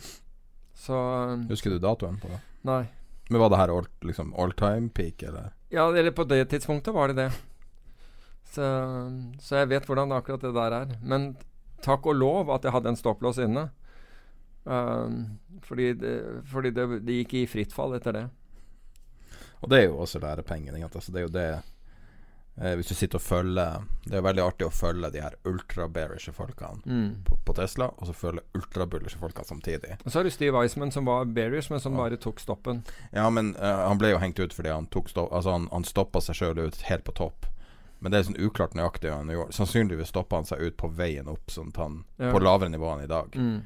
Så 0.75 0.97
um, 0.97 1.45
Husker 1.51 1.75
du 1.75 1.79
datoen 1.83 2.19
på 2.21 2.31
det? 2.33 2.41
Nei. 2.67 2.83
Men 3.31 3.43
var 3.45 3.53
det 3.53 3.61
her 3.61 3.73
all, 3.75 3.87
liksom 4.07 4.33
all 4.35 4.53
time 4.59 4.89
peak, 4.91 5.23
eller? 5.23 5.53
Ja, 5.71 5.87
eller 5.93 6.11
på 6.17 6.25
det 6.27 6.49
tidspunktet 6.51 6.95
var 6.95 7.13
det 7.13 7.21
det. 7.21 7.31
Så, 8.51 8.65
så 9.39 9.61
jeg 9.61 9.71
vet 9.71 9.87
hvordan 9.87 10.17
akkurat 10.17 10.43
det 10.43 10.55
der 10.57 10.75
er. 10.75 10.97
Men 11.07 11.35
takk 11.85 12.09
og 12.11 12.19
lov 12.19 12.51
at 12.51 12.67
jeg 12.67 12.75
hadde 12.75 12.91
en 12.91 12.99
stopplås 12.99 13.39
inne. 13.39 13.69
Um, 14.65 15.39
fordi 15.63 15.93
det, 16.01 16.15
fordi 16.51 16.73
det, 16.75 16.89
det 17.07 17.21
gikk 17.21 17.37
i 17.39 17.47
fritt 17.49 17.77
fall 17.77 17.95
etter 17.97 18.17
det. 18.17 18.25
Og 19.61 19.71
det 19.71 19.79
er 19.79 19.87
jo 19.91 20.01
også 20.03 20.19
lærepengene. 20.25 20.83
Altså, 20.89 21.13
det 21.13 21.21
er 21.21 21.29
jo 21.29 21.35
det 21.37 21.49
eh, 22.59 22.75
Hvis 22.77 22.89
du 22.89 22.95
sitter 22.95 23.19
og 23.19 23.23
følger 23.23 23.85
Det 24.07 24.15
er 24.19 24.23
veldig 24.23 24.43
artig 24.45 24.67
å 24.67 24.73
følge 24.73 25.11
de 25.13 25.21
her 25.21 25.35
ultra-bearishe 25.45 26.33
folkene 26.33 26.81
Mm. 26.87 27.23
på, 27.25 27.37
på 27.45 27.55
Tesla, 27.55 27.91
og 27.99 28.07
så 28.07 28.13
følge 28.15 28.43
ultra-bullishe 28.55 29.19
folkene 29.19 29.45
samtidig. 29.47 29.99
Og 30.05 30.11
så 30.13 30.19
har 30.19 30.25
du 30.25 30.31
Steve 30.31 30.57
Eisman 30.63 30.91
som 30.91 31.05
var 31.05 31.25
bearish, 31.27 31.71
men 31.71 31.81
som 31.81 31.93
Ja. 31.93 31.99
bare 32.05 32.17
tok 32.17 32.41
stoppen. 32.41 32.83
Ja, 33.13 33.29
men 33.31 33.55
eh, 33.57 33.77
han 33.89 33.99
ble 33.99 34.11
jo 34.11 34.19
hengt 34.19 34.39
ut 34.41 34.53
fordi 34.53 34.69
han 34.73 34.87
tok 34.87 35.09
stopp 35.09 35.31
Altså 35.33 35.51
han, 35.53 35.69
han 35.73 35.85
stoppa 35.85 36.21
seg 36.21 36.35
sjøl 36.35 36.59
ut 36.67 36.77
helt 36.83 37.05
på 37.05 37.13
topp. 37.15 37.47
Men 38.01 38.13
det 38.13 38.19
er 38.19 38.33
sånn 38.33 38.41
uklart 38.41 38.73
nøyaktig 38.75 39.11
hva 39.11 39.19
han 39.19 39.29
gjorde. 39.29 39.53
Sannsynligvis 39.53 40.09
stoppa 40.09 40.37
han 40.37 40.45
seg 40.49 40.61
ut 40.61 40.77
på 40.81 40.89
veien 40.97 41.29
opp, 41.29 41.47
sånn 41.53 41.69
at 41.69 41.77
han 41.77 42.05
Ja. 42.19 42.33
på 42.33 42.41
lavere 42.41 42.71
nivå 42.71 42.95
enn 42.97 43.05
i 43.05 43.07
dag. 43.07 43.31
Mm. 43.37 43.63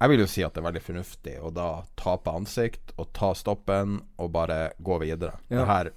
Jeg 0.00 0.08
vil 0.10 0.18
jo 0.20 0.26
si 0.26 0.42
at 0.42 0.54
det 0.54 0.64
er 0.64 0.70
veldig 0.72 0.82
fornuftig 0.82 1.40
å 1.42 1.52
da 1.54 1.82
tape 1.96 2.30
ansikt 2.30 2.92
og 2.98 3.12
ta 3.12 3.32
stoppen 3.34 4.00
og 4.18 4.32
bare 4.32 4.72
gå 4.82 4.98
videre. 5.00 5.38
Ja. 5.50 5.58
Det 5.58 5.66
her 5.66 5.90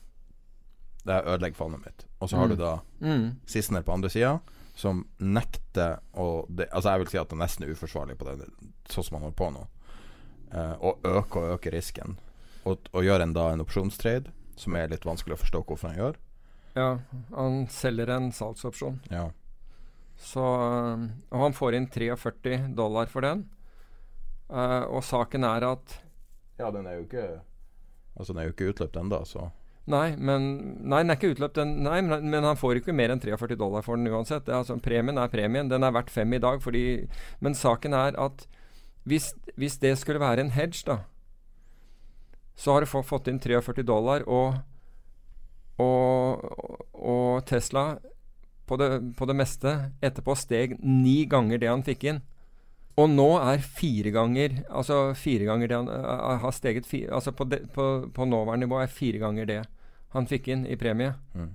Det 1.06 1.20
ødelegger 1.26 1.56
fondet 1.60 1.86
mitt. 1.86 2.06
Og 2.22 2.30
så 2.30 2.38
har 2.38 2.48
Mm. 2.48 2.50
du 2.50 2.56
da 2.64 2.80
Mm. 3.02 3.36
Sissener 3.46 3.82
på 3.84 3.94
andre 3.94 4.10
sida 4.10 4.40
som 4.76 5.06
nekter 5.20 6.00
å 6.16 6.46
det, 6.50 6.68
Altså 6.74 6.90
jeg 6.92 7.00
vil 7.00 7.08
si 7.08 7.18
at 7.18 7.30
det 7.30 7.36
er 7.38 7.44
nesten 7.46 7.70
uforsvarlig 7.70 8.18
på 8.18 8.26
det 8.26 8.48
sånn 8.90 9.04
som 9.04 9.16
han 9.20 9.22
holder 9.24 9.38
på 9.38 9.54
nå. 9.54 9.68
Eh, 10.52 10.76
å 10.82 10.98
øke 11.04 11.36
og 11.38 11.60
øke 11.60 11.72
risken. 11.72 12.18
Og, 12.66 12.80
og 12.94 13.04
gjøre 13.04 13.22
en 13.24 13.34
da 13.34 13.52
en 13.54 13.62
opsjonstrade, 13.62 14.32
som 14.58 14.76
er 14.76 14.88
litt 14.88 15.06
vanskelig 15.06 15.36
å 15.38 15.42
forstå 15.44 15.64
hvorfor 15.66 15.90
han 15.90 15.98
gjør. 15.98 16.16
Ja, 16.76 17.00
han 17.36 17.68
selger 17.68 18.10
en 18.10 18.32
salgsopsjon. 18.32 19.00
Ja. 19.12 19.30
Så, 20.18 20.40
øh, 20.42 21.10
og 21.32 21.40
han 21.40 21.54
får 21.54 21.76
inn 21.76 21.88
43 21.88 22.74
dollar 22.76 23.06
for 23.06 23.22
den. 23.22 23.50
Uh, 24.50 24.86
og 24.94 25.04
saken 25.04 25.44
er 25.44 25.64
at 25.72 26.00
ja, 26.60 26.70
den 26.72 26.86
er 26.86 27.00
jo 27.00 27.06
ikke 27.08 27.42
Altså 28.18 28.32
den 28.34 28.38
er 28.44 28.46
jo 28.46 28.54
ikke 28.54 28.68
utløpt 28.74 28.96
ennå, 28.96 29.26
så 29.26 29.52
Nei, 29.88 30.16
men 30.18 30.46
Nei, 30.82 31.04
den 31.04 31.14
er 31.14 31.18
ikke 31.20 31.34
utløpt, 31.36 31.60
den. 31.60 31.76
Nei, 31.86 32.00
men, 32.02 32.24
men 32.32 32.44
han 32.48 32.58
får 32.58 32.80
ikke 32.80 32.94
mer 32.98 33.12
enn 33.14 33.22
43 33.22 33.58
dollar 33.60 33.84
for 33.86 34.00
den 34.00 34.10
uansett. 34.10 34.48
Er, 34.50 34.64
altså, 34.64 34.78
premien 34.82 35.20
er 35.22 35.30
premien. 35.30 35.70
Den 35.70 35.86
er 35.86 35.94
verdt 35.94 36.10
fem 36.14 36.34
i 36.34 36.40
dag, 36.42 36.58
fordi 36.64 36.86
Men 37.46 37.54
saken 37.58 37.94
er 37.94 38.18
at 38.18 38.48
hvis, 39.06 39.34
hvis 39.56 39.78
det 39.84 39.92
skulle 40.02 40.20
være 40.24 40.42
en 40.42 40.50
hedge, 40.56 40.82
da, 40.88 40.96
så 42.58 42.74
har 42.74 42.82
du 42.82 42.90
få- 42.90 43.04
fått 43.06 43.28
inn 43.30 43.38
43 43.44 43.84
dollar, 43.86 44.24
og, 44.26 44.56
og, 45.78 46.46
og 46.96 47.46
Tesla 47.46 47.98
på 48.66 48.78
det, 48.82 48.88
på 49.20 49.28
det 49.30 49.36
meste 49.38 49.74
etterpå 50.02 50.34
steg 50.40 50.78
ni 50.82 51.26
ganger 51.30 51.62
det 51.62 51.70
han 51.70 51.84
fikk 51.86 52.08
inn. 52.10 52.22
Og 52.96 53.10
nå 53.12 53.28
er 53.42 53.60
fire 53.60 54.12
ganger 54.16 54.62
Altså 54.70 54.98
fire 55.20 55.50
ganger 55.50 55.68
det 55.68 55.76
han 55.76 55.90
øh, 55.92 56.38
har 56.40 56.54
steget 56.56 56.88
fire, 56.88 57.12
Altså 57.18 57.34
på, 57.36 57.48
de, 57.52 57.60
på, 57.76 58.08
på 58.16 58.28
nåværende 58.30 58.68
nivå 58.68 58.80
er 58.80 58.92
fire 58.92 59.20
ganger 59.20 59.50
det 59.50 59.62
han 60.16 60.28
fikk 60.30 60.46
inn 60.48 60.62
i 60.72 60.78
premie. 60.80 61.12
Mm. 61.36 61.50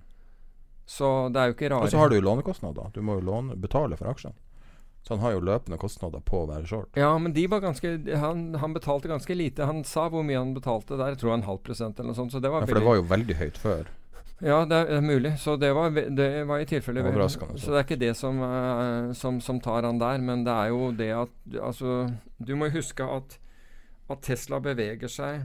Så 0.84 1.30
det 1.32 1.40
er 1.40 1.48
jo 1.48 1.54
ikke 1.54 1.70
rare 1.72 1.86
Og 1.86 1.92
så 1.94 1.96
har 1.96 2.10
du 2.10 2.18
jo 2.18 2.24
lånekostnader. 2.26 2.90
Du 2.92 3.00
må 3.00 3.14
jo 3.16 3.22
låne, 3.24 3.56
betale 3.56 3.96
for 3.96 4.10
aksjene. 4.10 4.36
Så 5.00 5.14
han 5.14 5.22
har 5.24 5.32
jo 5.32 5.40
løpende 5.48 5.78
kostnader 5.80 6.20
på 6.20 6.42
å 6.42 6.48
være 6.50 6.68
short. 6.68 6.98
Ja, 6.98 7.14
men 7.16 7.32
de 7.32 7.46
var 7.48 7.62
ganske 7.64 7.94
han, 8.20 8.42
han 8.60 8.74
betalte 8.76 9.08
ganske 9.08 9.32
lite. 9.32 9.64
Han 9.64 9.80
sa 9.88 10.10
hvor 10.12 10.26
mye 10.26 10.42
han 10.42 10.52
betalte 10.52 10.98
der. 10.98 11.14
Jeg 11.14 11.22
tror 11.22 11.38
en 11.38 11.46
halv 11.46 11.62
prosent 11.64 11.96
eller 11.96 12.12
noe 12.12 12.18
sånt. 12.18 12.34
Så 12.34 12.42
det 12.44 12.52
var 12.52 12.66
Ja, 12.66 12.68
for 12.68 12.82
det 12.82 12.84
var 12.84 13.00
jo 13.00 13.06
veldig 13.08 13.38
høyt 13.40 13.62
før. 13.62 13.88
Ja, 14.40 14.62
det 14.64 14.76
er, 14.76 14.86
det 14.88 14.96
er 14.96 15.04
mulig. 15.04 15.32
Så 15.38 15.56
det 15.60 15.68
var, 15.76 15.90
det 15.92 16.28
var 16.48 16.58
i 16.62 16.66
tilfelle 16.68 17.02
ve- 17.04 17.10
Overraskende, 17.12 17.58
så. 17.60 17.70
Det 17.74 17.78
er 17.80 17.84
ikke 17.84 18.00
det 18.00 18.14
som, 18.16 18.38
uh, 18.40 19.12
som, 19.16 19.40
som 19.44 19.60
tar 19.60 19.84
han 19.84 19.98
der, 20.00 20.18
men 20.24 20.44
det 20.46 20.52
er 20.54 20.70
jo 20.72 20.90
det 20.96 21.10
at 21.12 21.34
Altså, 21.60 22.10
du 22.40 22.54
må 22.56 22.70
huske 22.72 23.04
at, 23.04 23.36
at 24.10 24.22
Tesla 24.24 24.60
beveger 24.64 25.08
seg 25.12 25.42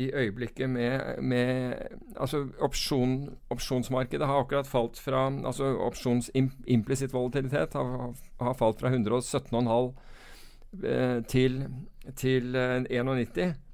i 0.00 0.06
øyeblikket 0.16 0.70
med, 0.72 1.20
med 1.20 1.74
Altså, 2.16 2.46
opsjon, 2.64 3.34
opsjonsmarkedet 3.52 4.26
har 4.26 4.40
akkurat 4.46 4.66
falt 4.66 4.96
fra 4.98 5.26
Altså, 5.44 5.74
opsjonsimplisitt 5.84 7.12
volatilitet 7.12 7.76
har, 7.76 8.14
har 8.40 8.54
falt 8.56 8.80
fra 8.80 8.88
117,5 8.88 9.92
uh, 10.88 11.20
til, 11.28 11.60
til 12.16 12.56
uh, 12.56 12.80
91 12.88 13.52
og 13.52 13.71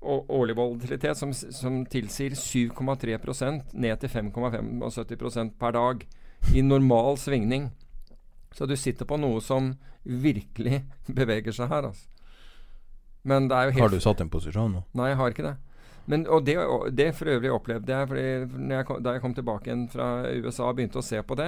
årlig 0.00 0.56
volatilitet 0.56 1.18
som, 1.18 1.32
som 1.34 1.82
tilsier 1.86 2.32
7,3% 2.36 3.74
ned 3.76 4.00
til 4.00 4.12
5,75% 4.12 5.56
per 5.60 5.76
dag 5.76 6.06
i 6.54 6.62
normal 6.64 7.18
svingning. 7.20 7.70
Så 8.52 8.66
du 8.66 8.76
sitter 8.76 9.06
på 9.06 9.18
noe 9.20 9.42
som 9.44 9.74
virkelig 10.02 10.82
beveger 11.18 11.54
seg 11.54 11.70
her. 11.70 11.90
Altså. 11.90 12.08
Men 13.22 13.50
det 13.50 13.56
er 13.56 13.68
jo 13.68 13.76
helt 13.76 13.84
Har 13.84 13.92
du 13.92 14.00
satt 14.00 14.22
en 14.24 14.32
posisjon 14.32 14.78
nå? 14.78 14.86
Nei, 14.96 15.10
jeg 15.12 15.20
har 15.20 15.34
ikke 15.34 15.46
det. 15.46 15.56
Men, 16.10 16.24
og 16.26 16.42
det, 16.48 16.56
det 16.98 17.12
for 17.14 17.30
øvrig 17.30 17.52
opplevde 17.54 17.94
jeg 17.94 18.08
fordi 18.10 18.24
jeg 18.74 18.86
kom, 18.88 18.98
da 19.04 19.12
jeg 19.14 19.22
kom 19.22 19.34
tilbake 19.36 19.68
igjen 19.70 19.84
fra 19.92 20.08
USA 20.42 20.66
og 20.66 20.76
begynte 20.80 20.98
å 20.98 21.04
se 21.06 21.20
på 21.22 21.36
det. 21.38 21.46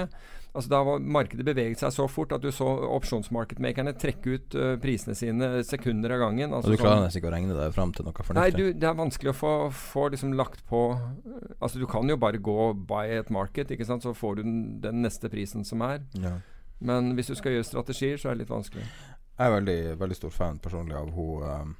altså 0.52 0.70
Da 0.70 0.80
var 0.86 1.02
markedet 1.02 1.46
beveget 1.48 1.82
seg 1.82 1.94
så 1.96 2.06
fort 2.10 2.34
at 2.36 2.44
du 2.44 2.50
så 2.54 2.68
opsjonsmarkedmakerne 2.98 3.94
trekke 3.98 4.36
ut 4.36 4.54
uh, 4.54 4.76
prisene 4.82 5.16
sine 5.18 5.48
sekunder 5.66 6.14
av 6.14 6.22
gangen. 6.22 6.52
Og 6.52 6.60
Altså 6.60 6.70
du 6.72 6.78
klarer 6.78 7.00
sånn- 7.00 7.08
nesten 7.08 7.22
ikke 7.22 7.30
å 7.32 7.34
regne 7.34 7.58
deg 7.58 7.74
fram 7.74 7.92
til 7.96 8.06
noe 8.06 8.38
Nei, 8.38 8.46
du, 8.54 8.64
det 8.72 8.88
er 8.88 8.98
vanskelig 9.02 9.32
å 9.34 9.38
få, 9.40 9.52
få 9.74 10.06
liksom 10.14 10.36
lagt 10.38 10.62
på 10.70 10.84
Altså 11.58 11.78
Du 11.82 11.86
kan 11.90 12.08
jo 12.08 12.16
bare 12.16 12.38
gå 12.38 12.72
buy 12.86 13.18
et 13.18 13.30
market, 13.34 13.70
ikke 13.74 13.86
sant? 13.88 14.06
så 14.06 14.14
får 14.14 14.36
du 14.38 14.42
den, 14.46 14.58
den 14.84 15.02
neste 15.02 15.28
prisen 15.32 15.66
som 15.66 15.82
er. 15.82 16.04
ja. 16.22 16.38
Men 16.82 17.12
hvis 17.14 17.28
du 17.30 17.36
skal 17.38 17.52
gjøre 17.54 17.66
strategier, 17.68 18.16
så 18.18 18.28
er 18.30 18.34
det 18.34 18.42
litt 18.42 18.50
vanskelig. 18.50 18.82
Jeg 19.38 19.46
er 19.46 19.52
veldig, 19.54 19.76
veldig 20.00 20.16
stor 20.18 20.32
fan 20.34 20.56
personlig 20.58 20.96
av 20.98 21.12
hun, 21.14 21.76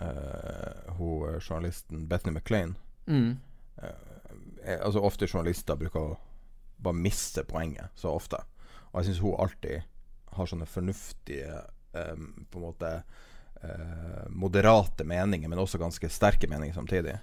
eh, 0.00 0.92
hun 0.98 1.28
eh, 1.28 1.40
journalisten 1.40 2.06
Bethany 2.08 2.34
McLean. 2.34 2.74
Mm. 3.06 3.38
Eh, 4.64 4.80
altså 4.80 5.00
Ofte 5.00 5.26
journalister 5.26 5.76
bruker 5.76 6.00
å 6.00 6.18
bare 6.82 6.98
miste 6.98 7.44
poenget 7.44 7.94
så 7.94 8.14
ofte. 8.14 8.42
Og 8.90 9.00
jeg 9.00 9.10
syns 9.10 9.22
hun 9.22 9.38
alltid 9.40 9.82
har 10.32 10.48
sånne 10.48 10.66
fornuftige 10.66 11.58
um, 11.92 12.46
På 12.50 12.58
en 12.58 12.64
måte 12.64 12.90
uh, 13.62 14.24
moderate 14.28 15.04
meninger, 15.04 15.48
men 15.48 15.60
også 15.60 15.78
ganske 15.78 16.08
sterke 16.08 16.48
meninger 16.48 16.74
samtidig. 16.74 17.18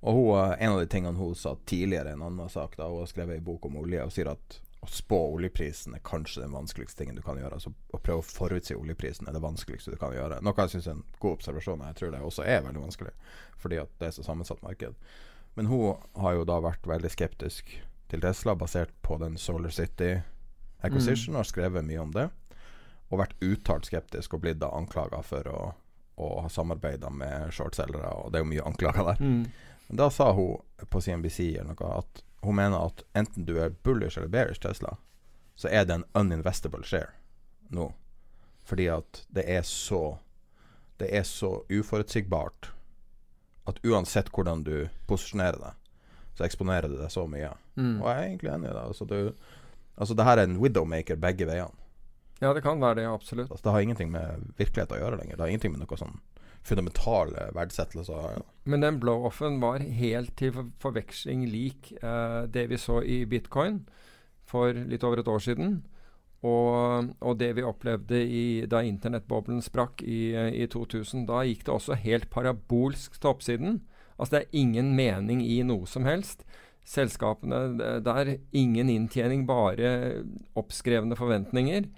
Og 0.00 0.14
hun, 0.14 0.54
En 0.58 0.72
av 0.72 0.80
de 0.80 0.86
tingene 0.86 1.18
hun 1.18 1.34
sa 1.34 1.56
tidligere 1.66 2.14
i 2.14 2.16
en 2.16 2.22
annen 2.22 2.48
sak, 2.48 2.76
da 2.78 2.88
hun 2.88 3.02
har 3.02 3.10
skrevet 3.10 3.38
ei 3.38 3.44
bok 3.44 3.66
om 3.66 3.80
olje, 3.82 4.04
og 4.04 4.14
sier 4.14 4.30
at 4.32 4.60
å 4.80 4.86
spå 4.86 5.18
oljeprisen 5.34 5.96
er 5.96 6.02
kanskje 6.06 6.44
den 6.44 6.54
vanskeligste 6.54 7.02
tingen 7.02 7.16
du 7.18 7.22
kan 7.22 7.38
gjøre. 7.40 7.58
Altså 7.58 7.72
Å 7.72 7.98
prøve 7.98 8.22
å 8.22 8.26
forutsi 8.26 8.76
oljeprisen 8.78 9.26
er 9.28 9.34
det 9.34 9.42
vanskeligste 9.42 9.94
du 9.94 9.98
kan 9.98 10.14
gjøre. 10.14 10.38
Noe 10.44 10.54
jeg 10.62 10.74
syns 10.76 10.86
er 10.86 10.96
en 10.96 11.04
god 11.18 11.38
observasjon. 11.38 11.82
og 11.82 11.90
Jeg 11.90 11.98
tror 11.98 12.12
det 12.14 12.20
også 12.22 12.46
er 12.46 12.62
veldig 12.66 12.84
vanskelig, 12.84 13.14
fordi 13.58 13.80
at 13.82 13.90
det 13.98 14.08
er 14.08 14.16
så 14.16 14.26
sammensatt 14.26 14.62
marked. 14.62 14.94
Men 15.58 15.66
hun 15.66 15.96
har 16.22 16.36
jo 16.36 16.46
da 16.46 16.60
vært 16.62 16.86
veldig 16.86 17.10
skeptisk 17.10 17.74
til 18.08 18.22
Tesla, 18.22 18.54
basert 18.54 18.94
på 19.02 19.18
den 19.18 19.36
Solar 19.36 19.74
City 19.74 20.20
Acquisition, 20.86 21.34
og 21.34 21.42
har 21.42 21.50
skrevet 21.50 21.84
mye 21.84 22.04
om 22.04 22.14
det. 22.14 22.28
Og 23.10 23.18
vært 23.18 23.34
uttalt 23.42 23.88
skeptisk 23.88 24.36
og 24.36 24.44
blitt 24.44 24.60
da 24.62 24.70
anklaga 24.76 25.24
for 25.26 25.48
å, 25.50 25.60
å 26.22 26.28
ha 26.44 26.52
samarbeida 26.52 27.10
med 27.10 27.50
shortselgere, 27.56 28.14
og 28.14 28.30
det 28.30 28.38
er 28.38 28.46
jo 28.46 28.52
mye 28.52 28.68
anklager 28.70 29.10
der. 29.10 29.18
Mm. 29.24 29.42
Men 29.88 30.00
da 30.04 30.10
sa 30.12 30.30
hun 30.36 30.86
på 30.92 31.00
CNBC 31.02 31.40
eller 31.56 31.72
noe 31.72 31.92
at 31.98 32.22
hun 32.42 32.56
mener 32.56 32.86
at 32.86 33.02
enten 33.18 33.46
du 33.48 33.56
er 33.58 33.74
bullish 33.82 34.18
eller 34.18 34.30
bearish 34.32 34.62
Tesla, 34.62 34.96
så 35.58 35.68
er 35.68 35.84
det 35.84 35.94
en 35.98 36.04
uninvestable 36.14 36.84
share 36.86 37.14
nå. 37.74 37.90
Fordi 38.68 38.88
at 38.92 39.24
det 39.28 39.44
er 39.48 39.62
så 39.62 40.18
Det 40.98 41.08
er 41.14 41.22
så 41.22 41.62
uforutsigbart 41.70 42.72
at 43.70 43.76
uansett 43.86 44.32
hvordan 44.34 44.64
du 44.66 44.88
posisjonerer 45.06 45.60
deg, 45.60 45.76
så 46.34 46.42
eksponerer 46.42 46.88
du 46.90 46.96
deg 46.98 47.12
så 47.12 47.22
mye. 47.30 47.52
Mm. 47.78 48.00
Og 48.00 48.08
jeg 48.08 48.16
er 48.16 48.24
egentlig 48.24 48.50
enig 48.50 48.66
i 48.66 48.72
det. 48.72 48.82
Altså, 48.82 49.04
du, 49.04 49.52
altså 49.94 50.16
det 50.18 50.26
her 50.26 50.40
er 50.40 50.48
en 50.48 50.56
widowmaker 50.58 51.20
begge 51.22 51.46
veiene. 51.46 51.86
Ja, 52.40 52.50
det 52.50 52.64
kan 52.64 52.82
være 52.82 52.98
det, 52.98 53.06
absolutt. 53.06 53.50
Altså, 53.50 53.62
det 53.68 53.76
har 53.76 53.86
ingenting 53.86 54.10
med 54.10 54.50
virkeligheten 54.58 54.96
å 54.96 55.00
gjøre 55.04 55.20
lenger. 55.20 55.36
Det 55.36 55.44
har 55.44 55.52
ingenting 55.52 55.76
med 55.76 55.84
noe 55.84 56.00
sånn 56.00 56.18
fundamentale 56.68 57.48
verdsettelser 57.56 58.38
Ja. 58.38 58.42
Men 58.68 58.84
den 58.84 58.98
blow-offen 59.00 59.60
var 59.62 59.80
helt 59.80 60.34
til 60.36 60.52
forveksling 60.82 61.46
lik 61.48 61.92
eh, 62.02 62.42
det 62.52 62.66
vi 62.68 62.76
så 62.80 63.00
i 63.00 63.22
bitcoin 63.24 63.86
for 64.48 64.76
litt 64.76 65.04
over 65.04 65.22
et 65.22 65.30
år 65.30 65.40
siden. 65.44 65.78
Og, 66.46 67.08
og 67.18 67.38
det 67.40 67.50
vi 67.56 67.66
opplevde 67.66 68.20
i, 68.22 68.44
da 68.70 68.84
internettboblen 68.86 69.62
sprakk 69.64 70.04
i, 70.06 70.36
i 70.36 70.68
2000. 70.70 71.26
Da 71.26 71.42
gikk 71.48 71.64
det 71.66 71.74
også 71.74 71.98
helt 71.98 72.28
parabolsk 72.30 73.18
til 73.18 73.32
oppsiden. 73.32 73.80
Altså 74.18 74.36
det 74.36 74.42
er 74.42 74.60
ingen 74.60 74.92
mening 74.98 75.42
i 75.42 75.60
noe 75.66 75.88
som 75.90 76.06
helst. 76.06 76.44
Selskapene 76.88 77.62
eh, 77.82 77.98
der, 78.04 78.36
ingen 78.52 78.92
inntjening, 78.92 79.46
bare 79.48 80.22
oppskrevne 80.58 81.18
forventninger. 81.18 81.88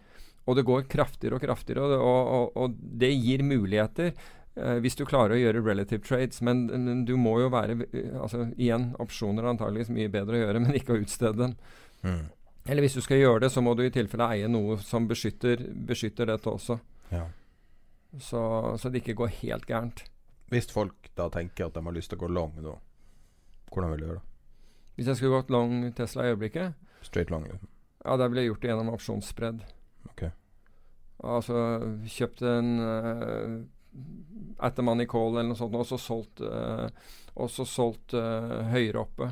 Og 0.49 0.57
det 0.57 0.67
går 0.67 0.89
kraftigere 0.91 1.37
og 1.37 1.45
kraftigere, 1.45 1.99
og, 2.01 2.21
og, 2.35 2.57
og 2.57 2.79
det 2.81 3.13
gir 3.13 3.45
muligheter. 3.47 4.15
Eh, 4.61 4.79
hvis 4.85 4.97
du 4.99 5.07
klarer 5.09 5.35
å 5.35 5.41
gjøre 5.41 5.63
relative 5.65 6.05
trades. 6.05 6.43
Men, 6.45 6.67
men 6.69 7.05
du 7.09 7.15
må 7.21 7.39
jo 7.41 7.49
være 7.53 7.79
eh, 7.89 8.13
altså 8.21 8.49
Igjen, 8.57 8.91
opsjoner 9.03 9.45
er 9.47 9.55
antageligvis 9.55 9.93
mye 9.95 10.13
bedre 10.13 10.37
å 10.39 10.45
gjøre, 10.45 10.61
men 10.65 10.77
ikke 10.77 10.97
å 10.97 11.03
utstede 11.03 11.47
dem. 11.47 11.57
Mm. 12.05 12.23
Eller 12.71 12.85
hvis 12.85 12.99
du 12.99 13.03
skal 13.05 13.23
gjøre 13.23 13.45
det, 13.47 13.53
så 13.55 13.63
må 13.65 13.75
du 13.75 13.85
i 13.87 13.93
tilfelle 13.95 14.29
eie 14.35 14.49
noe 14.51 14.77
som 14.85 15.09
beskytter, 15.11 15.63
beskytter 15.89 16.29
dette 16.29 16.51
også. 16.51 16.77
Ja. 17.11 17.25
Så, 18.21 18.43
så 18.79 18.91
det 18.91 19.01
ikke 19.01 19.17
går 19.23 19.33
helt 19.41 19.69
gærent. 19.71 20.05
Hvis 20.51 20.69
folk 20.73 21.09
da 21.19 21.29
tenker 21.33 21.69
at 21.69 21.77
de 21.77 21.85
har 21.87 21.95
lyst 21.95 22.11
til 22.13 22.19
å 22.19 22.25
gå 22.25 22.31
long 22.35 22.57
nå, 22.61 22.75
hvordan 23.71 23.95
vil 23.95 24.03
du 24.03 24.07
gjøre 24.09 24.19
det? 24.19 24.27
Hvis 24.99 25.09
jeg 25.09 25.21
skulle 25.21 25.39
gått 25.39 25.53
long 25.55 25.85
Tesla 25.97 26.27
i 26.27 26.33
øyeblikket, 26.35 26.89
Straight 27.07 27.31
long? 27.33 27.47
Liksom. 27.49 27.69
ja, 28.05 28.17
det 28.21 28.27
ville 28.29 28.43
jeg 28.43 28.51
gjort 28.51 28.65
det 28.65 28.69
gjennom 28.69 28.91
opsjonsspredd. 28.93 29.63
Ok. 30.11 30.25
Altså 31.31 31.63
kjøpt 32.13 32.43
en 32.51 32.69
uh, 32.83 33.55
at 34.61 34.77
the 34.77 34.85
money 34.85 35.07
call 35.09 35.33
eller 35.35 35.51
noe 35.51 35.59
sånt, 35.59 35.75
og 35.75 35.87
så 35.89 35.99
solgt, 36.01 36.43
uh, 36.45 36.87
og 37.41 37.51
solgt 37.51 38.15
uh, 38.19 38.61
høyere 38.71 39.03
oppe. 39.03 39.31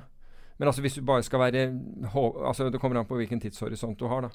Men 0.58 0.70
altså 0.70 0.82
hvis 0.82 0.98
du 0.98 1.04
bare 1.06 1.22
skal 1.22 1.38
være 1.38 1.68
altså 1.68 2.66
Det 2.72 2.80
kommer 2.80 2.98
an 2.98 3.06
på 3.06 3.14
hvilken 3.20 3.40
tidshorisont 3.40 3.98
du 4.00 4.08
har, 4.10 4.26
da. 4.26 4.30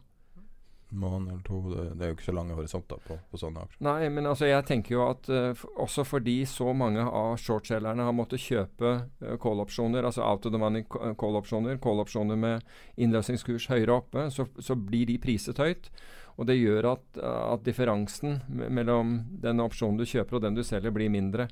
Måned 0.94 1.32
eller 1.32 1.44
to, 1.46 1.60
det, 1.72 1.86
det 1.98 2.06
er 2.06 2.12
jo 2.12 2.18
ikke 2.18 2.28
så 2.28 2.36
lange 2.38 2.58
horisonter 2.58 3.00
på, 3.08 3.18
på 3.32 3.40
sånne 3.42 3.66
aksjer. 3.66 3.84
Nei, 3.88 4.10
men 4.14 4.30
altså 4.30 4.50
jeg 4.50 4.66
tenker 4.70 4.96
jo 4.96 5.04
at 5.08 5.30
uh, 5.34 5.64
også 5.82 6.06
fordi 6.06 6.36
så 6.50 6.70
mange 6.78 7.04
av 7.04 7.38
shortselgerne 7.42 8.06
har 8.08 8.16
måttet 8.16 8.44
kjøpe 8.44 8.94
uh, 9.02 9.36
call-opsjoner, 9.42 10.06
altså 10.06 10.26
out 10.28 10.46
of 10.46 10.54
the 10.54 10.62
money 10.62 10.86
call-opsjoner, 10.90 11.80
call-opsjoner 11.84 12.40
med 12.40 12.64
innløsningskurs 13.02 13.70
høyere 13.74 13.98
oppe, 13.98 14.28
så, 14.34 14.46
så 14.62 14.78
blir 14.78 15.10
de 15.10 15.20
priset 15.22 15.62
høyt. 15.62 15.90
Og 16.34 16.48
det 16.50 16.56
gjør 16.58 16.88
at, 16.96 17.04
at 17.22 17.62
differansen 17.66 18.40
mellom 18.50 19.20
den 19.44 19.62
opsjonen 19.62 20.00
du 20.00 20.06
kjøper 20.10 20.40
og 20.40 20.48
den 20.48 20.58
du 20.58 20.64
selger, 20.66 20.94
blir 20.94 21.12
mindre. 21.14 21.46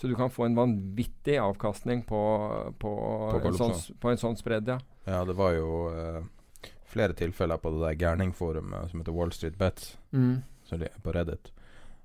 Så 0.00 0.08
du 0.08 0.14
kan 0.16 0.30
få 0.32 0.46
en 0.46 0.56
vanvittig 0.56 1.36
avkastning 1.38 2.00
på, 2.08 2.20
på, 2.80 2.92
en, 3.36 3.58
sånn, 3.58 3.74
på 4.00 4.10
en 4.10 4.20
sånn 4.20 4.38
spredd, 4.40 4.72
ja. 4.72 4.78
Ja, 5.04 5.20
det 5.28 5.36
var 5.36 5.52
jo 5.54 5.68
eh, 5.92 6.22
flere 6.92 7.16
tilfeller 7.18 7.60
på 7.60 7.72
det 7.74 7.82
der 7.82 7.98
gærningforumet 8.00 8.90
som 8.90 9.02
heter 9.02 9.16
Wall 9.16 9.32
Street 9.34 9.58
Bets, 9.58 9.96
mm. 10.12 10.42
på 11.02 11.14
Reddit, 11.16 11.52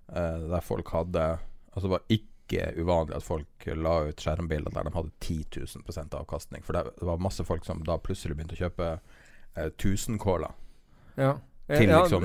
eh, 0.10 0.48
der 0.50 0.66
folk 0.66 0.90
hadde 0.96 1.38
Altså 1.78 1.86
det 1.86 1.94
var 1.94 2.06
ikke 2.10 2.62
uvanlig 2.82 3.14
at 3.14 3.24
folk 3.24 3.66
la 3.78 3.92
ut 4.08 4.22
skjermbilder 4.24 4.74
der 4.74 4.88
de 4.88 4.94
hadde 4.96 5.12
10 5.22 5.36
000 5.86 6.08
avkastning. 6.18 6.64
For 6.66 6.74
det, 6.74 6.96
det 6.98 7.06
var 7.06 7.20
masse 7.22 7.44
folk 7.46 7.68
som 7.68 7.84
da 7.86 8.00
plutselig 8.02 8.34
begynte 8.34 8.56
å 8.58 8.62
kjøpe 8.64 8.88
eh, 8.96 9.68
1000-caller 9.68 10.56
ja. 11.18 11.36
Til 11.68 11.90
Ja, 11.90 12.02
liksom 12.04 12.24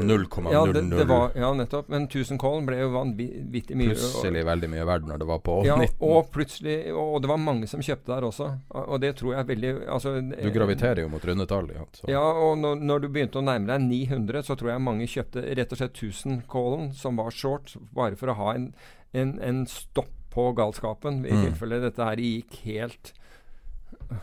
Ja, 0.53 0.65
det, 0.67 0.73
det 0.75 0.83
0,00. 0.85 1.07
var, 1.09 1.33
ja, 1.35 1.53
nettopp. 1.53 1.89
Men 1.89 2.07
1000 2.07 2.39
callen 2.39 2.65
ble 2.67 2.77
jo 2.79 2.91
vanvittig 2.91 3.75
mye. 3.77 3.91
og- 3.91 3.97
Plutselig 3.99 4.45
veldig 4.47 4.69
mye 4.71 4.85
verdt 4.87 5.07
når 5.09 5.19
det 5.19 5.27
var 5.27 5.39
på 5.41 5.65
Ja, 5.67 5.77
19. 5.77 5.97
og 6.01 6.31
plutselig 6.31 6.93
Og 6.95 7.23
det 7.23 7.29
var 7.29 7.37
mange 7.39 7.67
som 7.69 7.81
kjøpte 7.81 8.07
der 8.07 8.23
også. 8.23 8.59
Og 8.71 9.01
det 9.01 9.17
tror 9.17 9.35
jeg 9.35 9.47
veldig 9.47 9.89
altså, 9.89 10.15
Du 10.43 10.51
graviterer 10.51 11.01
jo 11.03 11.09
mot 11.09 11.23
rundetall. 11.25 11.69
Ja. 11.75 11.85
Ja, 12.07 12.21
og 12.23 12.59
når, 12.59 12.77
når 12.81 13.01
du 13.01 13.09
begynte 13.09 13.41
å 13.41 13.43
nærme 13.43 13.67
deg 13.67 13.81
900, 13.81 14.43
så 14.45 14.57
tror 14.57 14.71
jeg 14.71 14.81
mange 14.81 15.07
kjøpte 15.07 15.43
rett 15.57 15.73
og 15.73 15.79
slett 15.79 15.95
1000-callen, 15.95 16.93
som 16.95 17.17
var 17.17 17.31
short, 17.31 17.77
bare 17.93 18.15
for 18.17 18.29
å 18.29 18.35
ha 18.37 18.53
en, 18.55 18.75
en, 19.13 19.39
en 19.43 19.67
stopp 19.67 20.09
på 20.33 20.55
galskapen. 20.57 21.27
I 21.27 21.31
Mm. 21.33 21.45
tilfelle 21.53 21.81
dette 21.83 21.99
her 22.03 22.17
gikk 22.17 22.55
helt 22.65 23.13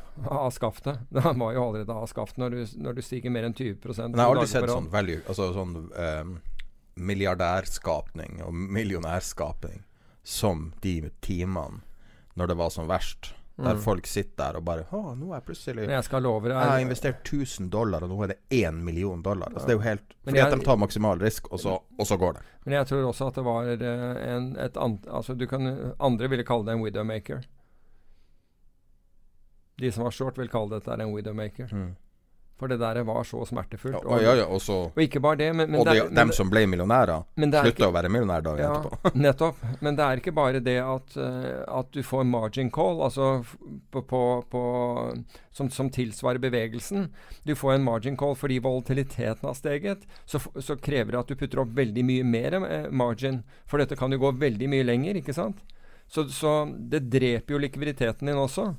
av 0.43 0.51
skaftet. 0.51 0.99
Det 1.09 1.23
var 1.43 1.53
jo 1.55 1.63
allerede 1.69 1.95
av 1.95 2.07
skaftet 2.11 2.37
når 2.41 2.49
du, 2.55 2.61
når 2.85 2.99
du 2.99 3.01
stiger 3.05 3.33
mer 3.33 3.47
enn 3.49 3.53
20 3.57 3.77
Men 3.83 4.19
jeg 4.19 4.25
har 4.25 4.35
aldri 4.35 4.47
sett 4.51 4.69
sånn 4.69 4.89
value 4.93 5.21
Altså 5.27 5.49
sånn 5.55 5.75
eh, 5.95 6.31
milliardærskapning 6.99 8.41
og 8.45 8.53
millionærskapning 8.53 9.83
som 10.23 10.71
de 10.81 11.09
timene 11.21 11.81
når 12.39 12.47
det 12.51 12.57
var 12.59 12.69
som 12.73 12.87
verst. 12.89 13.33
Der 13.59 13.73
Mm. 13.75 13.81
folk 13.83 14.07
sitter 14.07 14.37
der 14.37 14.57
og 14.57 14.63
bare 14.63 14.83
Å, 14.95 15.15
nå 15.19 15.33
er 15.33 15.41
jeg 15.41 15.45
plutselig 15.49 15.83
jeg 15.89 16.03
deg 16.11 16.45
Jeg 16.47 16.53
har 16.55 16.79
investert 16.79 17.17
1000 17.27 17.69
dollar, 17.69 18.03
og 18.03 18.09
nå 18.09 18.23
er 18.23 18.27
det 18.27 18.37
1 18.55 18.73
million 18.85 19.21
dollar. 19.21 19.51
Altså, 19.51 19.67
det 19.67 19.73
er 19.73 19.77
jo 19.77 19.83
helt 19.83 20.13
Fordi 20.23 20.23
Fordi 20.29 20.39
at 20.39 20.53
de 20.59 20.65
tar 20.65 20.77
maksimal 20.77 21.19
risk, 21.19 21.51
og 21.51 21.59
så, 21.59 21.73
og 21.99 22.07
så 22.07 22.17
går 22.17 22.33
det. 22.37 22.41
Men 22.63 22.73
jeg 22.77 22.87
tror 22.87 23.09
også 23.09 23.27
at 23.27 23.35
det 23.35 23.43
var 23.43 23.67
eh, 23.67 24.35
en, 24.35 24.55
et 24.55 24.77
annet 24.77 25.07
Altså, 25.11 25.35
du 25.35 25.45
kan 25.45 25.93
Andre 25.99 26.29
ville 26.29 26.45
kalle 26.47 26.65
det 26.65 26.77
en 26.77 26.83
widowmaker. 26.85 27.43
De 29.79 29.91
som 29.95 30.03
var 30.03 30.11
short, 30.15 30.37
vil 30.37 30.51
kalle 30.51 30.75
dette 30.79 30.99
en 30.99 31.13
widowmaker. 31.15 31.73
For 32.59 32.67
det 32.67 32.75
der 32.81 32.97
var 33.07 33.23
så 33.23 33.39
smertefullt. 33.47 33.93
Ja, 33.95 33.99
og, 34.03 34.19
ja, 34.19 34.33
ja, 34.35 34.45
og 34.51 34.59
så 34.59 34.73
og 34.91 34.97
ikke 34.99 35.21
bare 35.23 35.37
det, 35.39 35.45
men, 35.55 35.69
men 35.71 35.79
Og 35.79 35.85
det 35.87 35.93
de, 35.95 35.99
er- 36.01 36.09
men 36.09 36.17
dem 36.17 36.31
som 36.35 36.49
ble 36.51 36.65
millionærer, 36.67 37.21
er 37.39 37.53
slutta 37.63 37.87
å 37.87 37.93
være 37.95 38.09
millionær 38.11 38.41
dagen 38.43 38.65
etterpå. 38.67 39.11
nettopp. 39.25 39.61
Men 39.79 39.95
det 39.95 40.03
er 40.03 40.19
ikke 40.19 40.33
bare 40.35 40.59
det 40.65 40.73
at, 40.83 41.15
eh, 41.15 41.61
at 41.79 41.93
du 41.95 42.01
får 42.03 42.25
margin 42.27 42.67
call, 42.75 42.99
altså 43.07 43.29
på, 43.95 44.01
på, 44.11 44.19
på, 44.51 44.63
som, 45.55 45.69
som 45.71 45.87
tilsvarer 45.89 46.41
bevegelsen. 46.43 47.07
Du 47.47 47.55
får 47.55 47.77
en 47.77 47.87
margin 47.87 48.19
call 48.19 48.35
fordi 48.35 48.59
volatiliteten 48.67 49.47
har 49.47 49.55
steget. 49.55 50.03
Så, 50.27 50.43
så 50.59 50.75
krever 50.75 51.15
det 51.15 51.21
at 51.23 51.31
du 51.31 51.39
putter 51.39 51.63
opp 51.63 51.71
veldig 51.79 52.03
mye 52.11 52.27
mer 52.27 52.59
eh, 52.59 52.89
margin. 52.91 53.39
For 53.71 53.79
dette 53.79 53.95
kan 53.95 54.11
jo 54.11 54.19
gå 54.19 54.33
veldig 54.35 54.67
mye 54.75 54.83
lenger, 54.83 55.21
ikke 55.23 55.37
sant? 55.39 55.63
Så, 56.11 56.27
så 56.27 56.57
det 56.75 57.05
dreper 57.07 57.55
jo 57.55 57.63
likviditeten 57.63 58.27
din 58.33 58.43
også. 58.43 58.73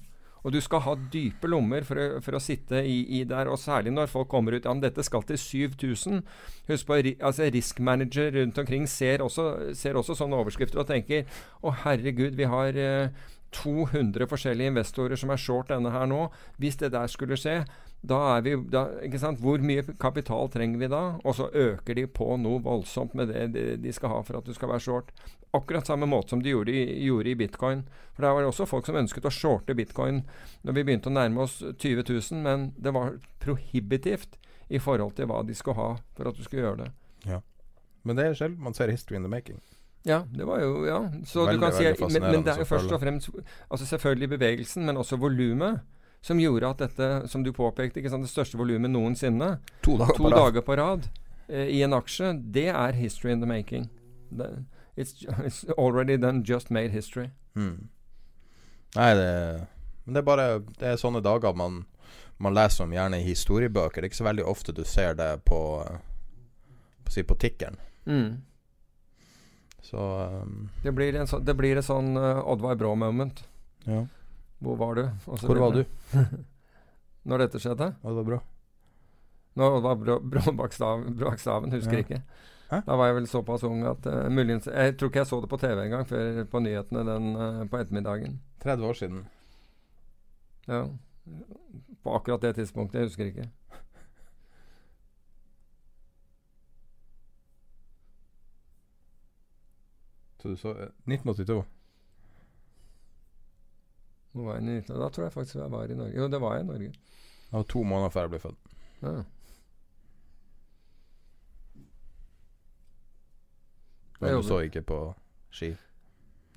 Og 0.44 0.54
du 0.54 0.60
skal 0.64 0.84
ha 0.86 0.94
dype 1.12 1.50
lommer 1.50 1.84
for 1.86 2.00
å, 2.00 2.06
for 2.24 2.36
å 2.36 2.42
sitte 2.42 2.80
i, 2.86 3.02
i 3.18 3.24
der, 3.28 3.50
og 3.50 3.60
særlig 3.60 3.92
når 3.94 4.12
folk 4.12 4.30
kommer 4.32 4.56
ut 4.56 4.64
Ja, 4.64 4.72
men 4.74 4.84
dette 4.84 5.04
skal 5.06 5.24
til 5.28 5.40
7000. 5.40 6.22
Husk 6.70 6.88
på, 6.88 7.00
altså 7.00 7.50
Risk 7.52 7.82
manager 7.84 8.32
rundt 8.38 8.60
omkring 8.62 8.86
ser 8.90 9.24
også, 9.24 9.74
ser 9.76 9.98
også 10.00 10.16
sånne 10.18 10.38
overskrifter 10.40 10.82
og 10.82 10.88
tenker 10.88 11.28
Å, 11.60 11.74
herregud, 11.84 12.38
vi 12.38 12.48
har 12.48 12.80
eh, 12.80 13.28
200 13.56 14.28
forskjellige 14.30 14.70
investorer 14.72 15.18
som 15.18 15.32
er 15.34 15.40
short 15.42 15.72
denne 15.72 15.92
her 15.92 16.06
nå. 16.08 16.28
Hvis 16.62 16.78
det 16.80 16.92
der 16.94 17.10
skulle 17.10 17.38
skje, 17.40 17.60
vi 18.00 18.54
da, 18.72 18.84
ikke 19.04 19.18
sant? 19.20 19.40
Hvor 19.40 19.60
mye 19.60 19.82
kapital 20.00 20.48
trenger 20.48 20.78
vi 20.78 20.88
da? 20.88 21.02
Og 21.24 21.34
så 21.36 21.50
øker 21.52 21.94
de 21.94 22.06
på 22.06 22.36
noe 22.40 22.62
voldsomt 22.64 23.14
med 23.14 23.28
det 23.28 23.76
de, 23.82 23.92
skal 23.92 24.08
ha 24.08 24.22
for 24.22 24.38
at 24.38 24.46
du 24.46 24.54
skal 24.56 24.70
være 24.72 24.80
short. 24.80 25.12
Akkurat 25.52 25.86
samme 25.86 26.06
måte 26.06 26.30
som 26.30 26.42
de 26.42 26.50
gjorde 26.54 26.72
i, 26.72 26.84
gjorde 27.04 27.30
i 27.30 27.34
bitcoin. 27.36 27.82
For 28.14 28.24
der 28.24 28.32
var 28.32 28.40
det 28.40 28.52
også 28.52 28.68
folk 28.70 28.86
som 28.86 28.96
ønsket 28.96 29.26
å 29.28 29.34
shorte 29.34 29.76
bitcoin 29.76 30.22
når 30.62 30.78
vi 30.78 30.84
begynte 30.84 31.10
å 31.10 31.16
nærme 31.16 31.44
oss 31.44 31.58
20 31.60 32.06
000, 32.08 32.40
men 32.40 32.70
det 32.78 32.94
var 32.94 33.18
prohibitivt 33.42 34.38
i 34.70 34.78
forhold 34.78 35.16
til 35.18 35.26
hva 35.26 35.42
de 35.44 35.54
skulle 35.58 35.76
ha 35.76 35.90
for 36.16 36.30
at 36.30 36.38
du 36.38 36.44
skulle 36.46 36.64
gjøre 36.64 36.86
det. 36.86 36.90
Men 38.02 38.16
det 38.16 38.24
er 38.24 38.38
sjelden 38.38 38.64
man 38.64 38.74
ser 38.76 38.88
history 38.88 39.18
in 39.18 39.26
the 39.26 39.28
making. 39.28 39.60
Ja, 40.08 40.22
det 40.32 40.46
var 40.48 40.60
jo 40.62 40.86
Ja. 40.86 41.10
Så 41.24 41.44
Veldig, 41.44 41.60
du 41.60 41.64
kan 41.66 41.72
si 41.72 42.18
men, 42.18 42.22
men 42.22 42.44
det 42.44 42.54
er 42.54 42.62
jo 42.62 42.64
først 42.64 42.92
og 42.92 43.00
fremst 43.00 43.28
altså 43.70 43.86
selvfølgelig 43.86 44.28
bevegelsen, 44.28 44.86
men 44.86 44.96
også 44.96 45.16
volumet, 45.20 45.80
som 46.22 46.40
gjorde 46.40 46.68
at 46.68 46.78
dette, 46.82 47.28
som 47.28 47.42
du 47.42 47.52
påpekte, 47.52 48.00
ikke 48.00 48.10
sant, 48.12 48.26
det 48.26 48.30
største 48.32 48.58
volumet 48.60 48.90
noensinne, 48.92 49.58
To 49.82 49.96
dager 49.96 50.16
to 50.16 50.22
på 50.24 50.30
rad. 50.30 50.38
dager 50.38 50.64
på 50.66 50.76
rad 50.76 51.08
eh, 51.48 51.68
i 51.78 51.82
en 51.82 51.94
aksje, 51.96 52.34
det 52.52 52.68
er 52.68 52.92
history 52.92 53.32
in 53.32 53.40
the 53.40 53.48
making. 53.48 53.88
It's, 54.96 55.14
it's 55.46 55.64
already 55.78 56.16
done, 56.16 56.42
just 56.44 56.70
made 56.70 56.90
history. 56.92 57.30
Mm. 57.56 57.88
Nei, 58.96 59.14
det 59.14 59.66
Men 60.04 60.14
det 60.14 60.18
er 60.20 60.26
bare 60.26 60.44
Det 60.78 60.86
er 60.86 60.96
sånne 60.98 61.20
dager 61.22 61.52
man, 61.54 61.84
man 62.38 62.54
leser 62.54 62.84
om 62.84 62.92
gjerne 62.94 63.18
i 63.20 63.26
historiebøker. 63.26 64.00
Det 64.00 64.06
er 64.08 64.10
ikke 64.10 64.20
så 64.20 64.26
veldig 64.28 64.44
ofte 64.46 64.72
du 64.74 64.84
ser 64.84 65.14
det 65.14 65.44
på 65.46 65.60
På, 67.04 67.10
si 67.10 67.22
på 67.22 67.34
tikkeren. 67.34 67.76
Mm. 68.06 68.42
Så 69.82 69.98
um, 70.44 70.68
Det, 70.82 70.92
blir 70.92 71.14
en 71.16 71.26
så, 71.26 71.38
det 71.38 71.54
blir 71.56 71.78
et 71.80 71.84
sånn 71.86 72.12
uh, 72.16 72.42
Oddvar 72.46 72.74
Brå-moment. 72.76 73.44
ja. 73.86 74.06
Hvor 74.60 74.76
var 74.76 74.94
du? 74.94 75.02
Også 75.26 75.46
Hvor 75.46 75.58
var 75.58 75.72
du? 75.72 75.84
Når 77.30 77.38
dette 77.44 77.60
skjedde? 77.60 77.94
Og 78.02 78.10
det 78.10 78.16
var 78.20 78.24
bra. 78.30 78.38
Når 79.60 79.76
Oddvar 79.80 79.94
Brå, 80.00 80.18
Brå 80.30 80.52
bak 80.56 80.72
stav- 80.72 81.04
bak 81.20 81.38
staven, 81.42 81.72
husker 81.72 81.92
Ja. 81.98 82.04
ikke. 82.04 82.22
Hæ? 82.70 82.80
Da 82.86 82.96
var 82.96 83.06
jeg 83.10 83.14
vel 83.16 83.26
såpass 83.26 83.64
ung 83.66 83.80
at 83.86 84.06
uh, 84.06 84.28
muligens 84.30 84.66
Jeg 84.70 84.96
tror 84.96 85.08
ikke 85.10 85.18
jeg 85.18 85.26
så 85.26 85.40
det 85.42 85.48
på 85.50 85.56
TV 85.58 85.80
engang 85.84 86.06
før 86.06 86.44
på 86.44 86.60
nyhetene 86.62 87.02
den 87.08 87.30
uh, 87.36 87.64
på 87.68 87.80
ettermiddagen. 87.80 88.36
30 88.62 88.86
år 88.86 88.92
siden. 89.00 89.24
Ja. 90.68 90.84
På 92.04 92.14
akkurat 92.14 92.42
det 92.42 92.54
tidspunktet. 92.60 93.00
Jeg 93.00 93.08
husker 93.10 93.24
ikke. 93.32 93.48
Så 100.42 100.48
du 100.48 100.56
så 100.56 100.68
uh, 100.68 100.76
1982. 101.06 101.64
Hvor 104.32 104.46
var 104.46 104.58
jeg 104.58 104.62
i 104.62 104.66
19? 104.78 104.94
Da 105.00 105.08
tror 105.08 105.24
jeg 105.26 105.32
faktisk 105.34 105.58
jeg 105.58 105.72
var 105.72 105.90
i 105.90 105.98
Norge. 105.98 106.16
Jo, 106.16 106.28
det 106.30 106.40
var 106.40 106.54
jeg 106.56 106.64
i 106.64 106.68
Norge. 106.68 106.90
Det 107.50 107.56
var 107.58 107.62
to 107.62 107.82
måneder 107.82 108.12
før 108.14 108.26
jeg 108.26 108.30
ble 108.30 108.42
født. 108.44 108.74
Ja. 109.02 109.14
Men 114.20 114.36
du 114.36 114.42
så 114.44 114.60
ikke 114.66 114.82
på 114.86 114.98
ski. 115.50 115.72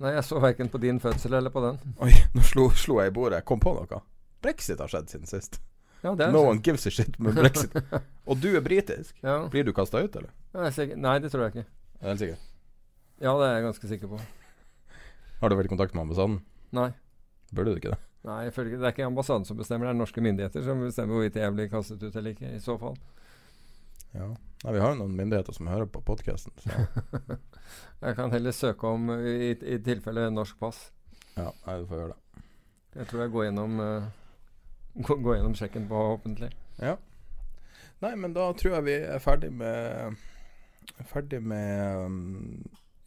Nei, 0.02 0.10
jeg 0.14 0.24
så 0.26 0.40
verken 0.42 0.68
på 0.68 0.78
din 0.82 0.98
fødsel 1.00 1.34
eller 1.38 1.50
på 1.54 1.62
den. 1.64 1.78
Oi, 2.04 2.10
nå 2.34 2.42
slo, 2.44 2.68
slo 2.76 2.98
jeg 3.00 3.12
i 3.12 3.14
bordet. 3.14 3.40
Jeg 3.40 3.48
kom 3.48 3.62
på 3.62 3.72
noe. 3.76 4.00
Brexit 4.44 4.82
har 4.82 4.90
skjedd 4.90 5.10
siden 5.10 5.30
sist. 5.30 5.60
Ja, 6.04 6.12
No 6.28 6.42
one 6.50 6.60
gives 6.60 6.86
a 6.86 6.90
shit 6.92 7.16
med 7.18 7.34
brexit. 7.34 7.72
Og 8.28 8.36
du 8.42 8.50
er 8.56 8.60
britisk. 8.60 9.16
Ja. 9.24 9.46
Blir 9.48 9.64
du 9.64 9.72
kasta 9.72 10.02
ut, 10.04 10.16
eller? 10.16 10.34
Er 10.52 10.96
Nei, 11.00 11.14
det 11.24 11.30
tror 11.32 11.46
jeg 11.46 11.54
ikke. 11.54 11.64
Er 12.00 12.04
er 12.04 12.12
helt 12.12 12.20
sikker. 12.20 12.42
Ja, 13.22 13.32
det 13.40 13.46
er 13.46 13.54
jeg 13.54 13.64
ganske 13.64 13.88
sikker 13.88 14.10
på. 14.12 14.20
Har 15.40 15.48
du 15.48 15.56
vært 15.56 15.70
i 15.70 15.72
kontakt 15.72 15.94
med 15.96 16.04
ambassaden? 16.04 16.42
Nei. 16.76 16.90
Burde 17.52 17.74
du 17.74 17.80
ikke 17.80 17.94
det? 17.94 18.00
Nei, 18.24 18.48
Det 18.48 18.80
er 18.80 18.92
ikke 18.94 19.04
ambassaden 19.04 19.44
som 19.44 19.58
bestemmer, 19.58 19.86
det 19.86 19.92
er 19.94 20.00
norske 20.00 20.22
myndigheter 20.24 20.64
som 20.64 20.80
bestemmer 20.80 21.18
hvorvidt 21.18 21.36
jeg 21.36 21.52
blir 21.52 21.68
kastet 21.68 22.02
ut 22.02 22.16
eller 22.16 22.32
ikke. 22.32 22.54
i 22.56 22.60
så 22.62 22.78
fall. 22.80 22.96
Ja. 24.14 24.30
Nei, 24.64 24.72
vi 24.72 24.80
har 24.80 24.94
jo 24.94 25.00
noen 25.02 25.16
myndigheter 25.18 25.52
som 25.52 25.68
hører 25.68 25.90
på 25.90 26.00
podkasten. 26.00 26.54
jeg 28.04 28.16
kan 28.16 28.32
heller 28.32 28.54
søke 28.56 28.88
om, 28.88 29.10
i, 29.20 29.50
i 29.52 29.78
tilfelle, 29.84 30.30
norsk 30.32 30.56
pass. 30.58 30.86
Ja, 31.34 31.50
nei, 31.66 31.80
du 31.82 31.88
får 31.90 32.00
gjøre 32.00 32.14
det. 32.14 32.44
Jeg 32.94 33.10
tror 33.10 33.24
jeg 33.24 33.32
går 33.34 33.44
gjennom, 33.48 33.80
uh, 33.82 34.06
gå, 34.94 35.18
går 35.26 35.36
gjennom 35.36 35.58
sjekken 35.58 35.88
på 35.90 36.04
offentlig. 36.14 36.52
Ja. 36.78 36.94
Nei, 38.00 38.14
men 38.16 38.32
da 38.36 38.46
tror 38.56 38.78
jeg 38.78 38.86
vi 38.88 38.96
er 39.02 39.20
ferdig 39.22 39.52
med 39.52 40.22
Ferdig 41.08 41.40
med 41.42 42.04
um, 42.06 42.64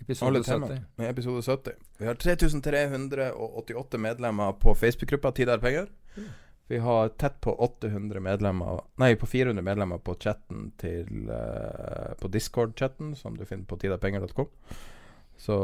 Episode 0.08 0.44
70. 0.44 0.82
Med 0.96 1.10
episode 1.10 1.42
70. 1.42 1.72
Vi 1.98 2.06
har 2.06 2.16
3388 2.16 3.98
medlemmer 3.98 4.52
på 4.52 4.76
Facebook-gruppa 4.76 5.32
Tid 5.32 5.50
er 5.50 5.58
penger. 5.58 5.88
Mm. 6.18 6.28
Vi 6.68 6.78
har 6.78 7.10
tett 7.10 7.42
på 7.42 7.56
800 7.56 8.20
medlemmer 8.20 8.80
Nei, 8.96 9.16
på 9.16 9.28
400 9.28 9.64
medlemmer 9.64 9.98
på 9.98 10.16
chatten 10.16 10.72
til 10.80 11.28
uh, 11.28 12.16
På 12.20 12.28
Discord-chatten, 12.28 13.16
som 13.16 13.36
du 13.38 13.44
finner 13.46 13.66
på 13.66 13.76
tidapenger.com. 13.78 14.48
Så 15.38 15.60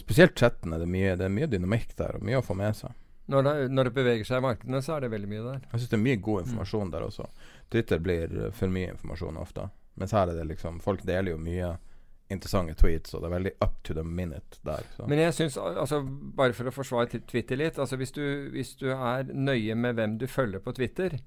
spesielt 0.00 0.40
chatten 0.40 0.72
er 0.72 0.80
det 0.80 0.88
mye 0.88 1.12
Det 1.16 1.28
er 1.28 1.36
mye 1.36 1.52
dynamikk 1.52 1.92
der, 2.00 2.16
og 2.16 2.24
mye 2.24 2.40
å 2.40 2.48
få 2.48 2.56
med 2.56 2.72
seg. 2.80 2.96
Når 3.28 3.44
det, 3.44 3.54
når 3.76 3.84
det 3.84 3.96
beveger 4.00 4.24
seg 4.24 4.40
i 4.40 4.48
markedene, 4.48 4.80
så 4.82 4.96
er 4.96 5.04
det 5.04 5.12
veldig 5.12 5.28
mye 5.36 5.46
der. 5.50 5.62
Jeg 5.68 5.82
syns 5.82 5.92
det 5.92 6.00
er 6.00 6.06
mye 6.08 6.24
god 6.32 6.46
informasjon 6.46 6.88
mm. 6.88 6.96
der 6.96 7.08
også. 7.12 7.30
Twitter 7.68 8.04
blir 8.08 8.36
for 8.56 8.72
mye 8.72 8.96
informasjon 8.96 9.44
ofte. 9.44 9.68
Mens 10.00 10.16
her 10.16 10.32
er 10.32 10.40
det 10.40 10.48
liksom 10.48 10.80
Folk 10.80 11.04
deler 11.04 11.34
jo 11.34 11.40
mye 11.44 11.74
interessante 12.34 12.74
tweets, 12.78 13.14
og 13.14 13.22
det 13.22 13.28
er 13.28 13.34
veldig 13.36 13.52
up 13.64 13.76
to 13.86 13.96
the 13.96 14.04
minute 14.04 14.60
der. 14.66 14.86
Så. 14.96 15.06
Men 15.10 15.22
jeg 15.24 15.34
syns, 15.36 15.58
altså, 15.58 16.02
bare 16.36 16.56
for 16.56 16.70
å 16.70 16.74
forsvare 16.74 17.22
Twitter 17.28 17.60
litt 17.60 17.78
altså 17.80 17.98
hvis 18.00 18.14
du, 18.16 18.24
hvis 18.54 18.74
du 18.80 18.88
er 18.94 19.30
nøye 19.32 19.76
med 19.78 19.98
hvem 19.98 20.18
du 20.20 20.26
følger 20.30 20.62
på 20.64 20.74
Twitter, 20.76 21.18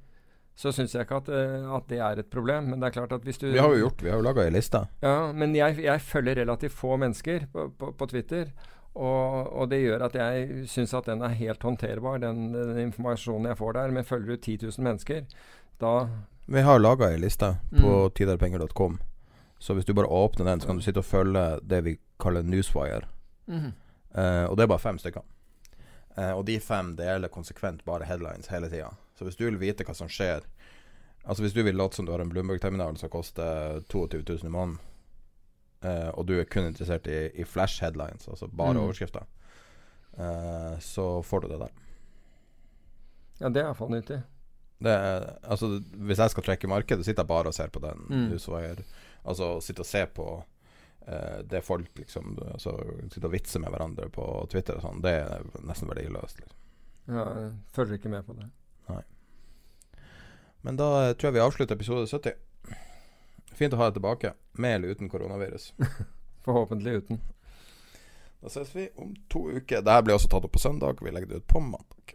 så 0.55 0.71
syns 0.71 0.93
jeg 0.95 1.03
ikke 1.03 1.19
at, 1.19 1.31
uh, 1.31 1.71
at, 1.75 1.89
det 1.91 1.99
er 1.99 2.21
et 2.21 2.29
problem. 2.31 2.69
Men 2.71 2.79
det 2.79 2.89
er 2.89 2.95
klart 2.99 3.15
at 3.17 3.25
hvis 3.27 3.41
du 3.41 3.49
Vi 3.49 3.59
har 3.59 3.73
jo 3.73 3.87
gjort, 3.87 4.03
vi 4.05 4.13
har 4.13 4.21
jo 4.21 4.27
laga 4.27 4.45
ei 4.45 4.53
liste. 4.55 4.85
Ja, 5.03 5.31
men 5.35 5.55
jeg, 5.57 5.81
jeg, 5.83 6.01
følger 6.01 6.39
relativt 6.39 6.77
få 6.77 6.95
mennesker 7.01 7.49
på, 7.51 7.67
på, 7.75 7.91
på 7.99 8.07
Twitter. 8.13 8.53
Og, 8.95 9.51
og, 9.51 9.65
det 9.73 9.81
gjør 9.81 10.05
at 10.07 10.15
jeg 10.15 10.69
syns 10.71 10.93
at 10.95 11.09
den 11.09 11.25
er 11.27 11.35
helt 11.35 11.63
håndterbar, 11.67 12.21
den, 12.23 12.53
den, 12.55 12.77
informasjonen 12.85 13.49
jeg 13.51 13.59
får 13.59 13.75
der. 13.75 13.91
Men 13.91 14.07
følger 14.07 14.31
du 14.31 14.37
10 14.39 14.57
000 14.63 14.87
mennesker, 14.87 15.27
da 15.83 15.97
vi 16.45 16.61
har 16.61 16.79
laga 16.79 17.09
ei 17.09 17.17
liste 17.17 17.55
på 17.73 17.91
mm. 18.05 18.11
tiderpenger.com. 18.17 18.99
Så 19.59 19.73
hvis 19.73 19.85
du 19.85 19.93
bare 19.93 20.11
åpner 20.11 20.45
den, 20.45 20.61
så 20.61 20.67
kan 20.67 20.77
du 20.77 20.83
sitte 20.83 21.01
og 21.01 21.07
følge 21.07 21.43
det 21.63 21.81
vi 21.85 21.95
kaller 22.19 22.43
newswire. 22.43 23.05
Mm. 23.47 23.71
Uh, 24.15 24.45
og 24.49 24.57
det 24.57 24.65
er 24.65 24.71
bare 24.71 24.83
fem 24.83 24.99
stykker. 24.99 25.23
Uh, 26.17 26.33
og 26.37 26.45
de 26.47 26.59
fem 26.63 26.93
deler 26.95 27.31
konsekvent 27.31 27.85
bare 27.85 28.07
headlines 28.07 28.51
hele 28.51 28.69
tida. 28.71 28.91
Så 29.17 29.27
hvis 29.27 29.39
du 29.39 29.45
vil 29.45 29.59
vite 29.59 29.87
hva 29.87 29.95
som 29.95 30.11
skjer 30.11 30.47
Altså 31.25 31.41
Hvis 31.41 31.55
du 31.55 31.63
vil 31.65 31.73
late 31.73 31.95
som 31.97 32.05
du 32.05 32.11
har 32.11 32.21
en 32.21 32.29
Bloomberg-terminal 32.29 32.99
som 33.01 33.09
koster 33.09 33.79
22 33.89 34.19
000 34.27 34.45
i 34.45 34.49
måneden, 34.53 34.75
uh, 35.81 36.11
og 36.13 36.27
du 36.29 36.35
er 36.37 36.45
kun 36.45 36.67
interessert 36.67 37.07
i, 37.09 37.31
i 37.33 37.43
flash 37.43 37.81
headlines, 37.81 38.27
altså 38.27 38.45
bare 38.45 38.75
mm. 38.75 38.81
overskrifter, 38.83 39.25
så 40.79 41.21
får 41.25 41.41
du 41.41 41.47
det 41.47 41.57
der. 41.59 41.73
Ja, 43.39 43.49
det 43.49 43.63
er 43.63 43.65
iallfall 43.65 43.89
nyttig. 43.91 44.19
Det, 44.85 44.93
altså, 45.43 45.81
hvis 45.81 46.21
jeg 46.21 46.29
skal 46.29 46.45
trekke 46.45 46.69
markedet, 46.69 47.05
sitter 47.05 47.23
jeg 47.23 47.27
bare 47.27 47.49
og 47.49 47.57
ser 47.57 47.73
på 47.73 47.81
den. 47.83 48.05
Mm. 48.09 48.29
Huswire. 48.31 48.85
Altså 49.25 49.55
sitte 49.65 49.83
og 49.83 49.89
se 49.89 50.03
på 50.05 50.27
uh, 50.37 51.39
det 51.49 51.63
folk 51.65 51.97
liksom 51.97 52.37
altså, 52.53 52.75
Sitte 53.09 53.25
og 53.27 53.33
vitse 53.33 53.61
med 53.61 53.73
hverandre 53.73 54.09
på 54.13 54.25
Twitter 54.51 54.77
og 54.77 54.85
sånn, 54.85 55.03
det 55.05 55.15
er 55.23 55.45
nesten 55.65 55.89
verdiløst. 55.89 56.41
Liksom. 56.43 56.61
Ja, 57.15 57.27
jeg 57.41 57.51
følger 57.75 57.99
ikke 57.99 58.13
med 58.13 58.25
på 58.25 58.37
det. 58.37 58.49
Nei. 58.89 59.03
Men 60.65 60.81
da 60.81 60.89
uh, 60.97 61.13
tror 61.13 61.29
jeg 61.31 61.37
vi 61.37 61.45
avslutter 61.45 61.77
episode 61.77 62.09
70. 62.09 62.41
Fint 63.55 63.73
å 63.73 63.79
ha 63.79 63.87
deg 63.87 63.99
tilbake, 63.99 64.33
med 64.59 64.79
eller 64.79 64.97
uten 64.97 65.09
koronavirus. 65.09 65.71
Forhåpentlig 66.45 66.99
uten. 67.01 67.21
Da 68.41 68.51
ses 68.51 68.75
vi 68.75 68.89
om 69.01 69.15
to 69.31 69.47
uker. 69.49 69.81
Dette 69.81 70.01
blir 70.05 70.17
også 70.17 70.29
tatt 70.29 70.45
opp 70.45 70.53
på 70.53 70.61
søndag. 70.61 70.99
Vi 71.01 71.13
legger 71.13 71.31
det 71.31 71.41
ut 71.41 71.47
på 71.49 71.61
mandag. 71.63 72.14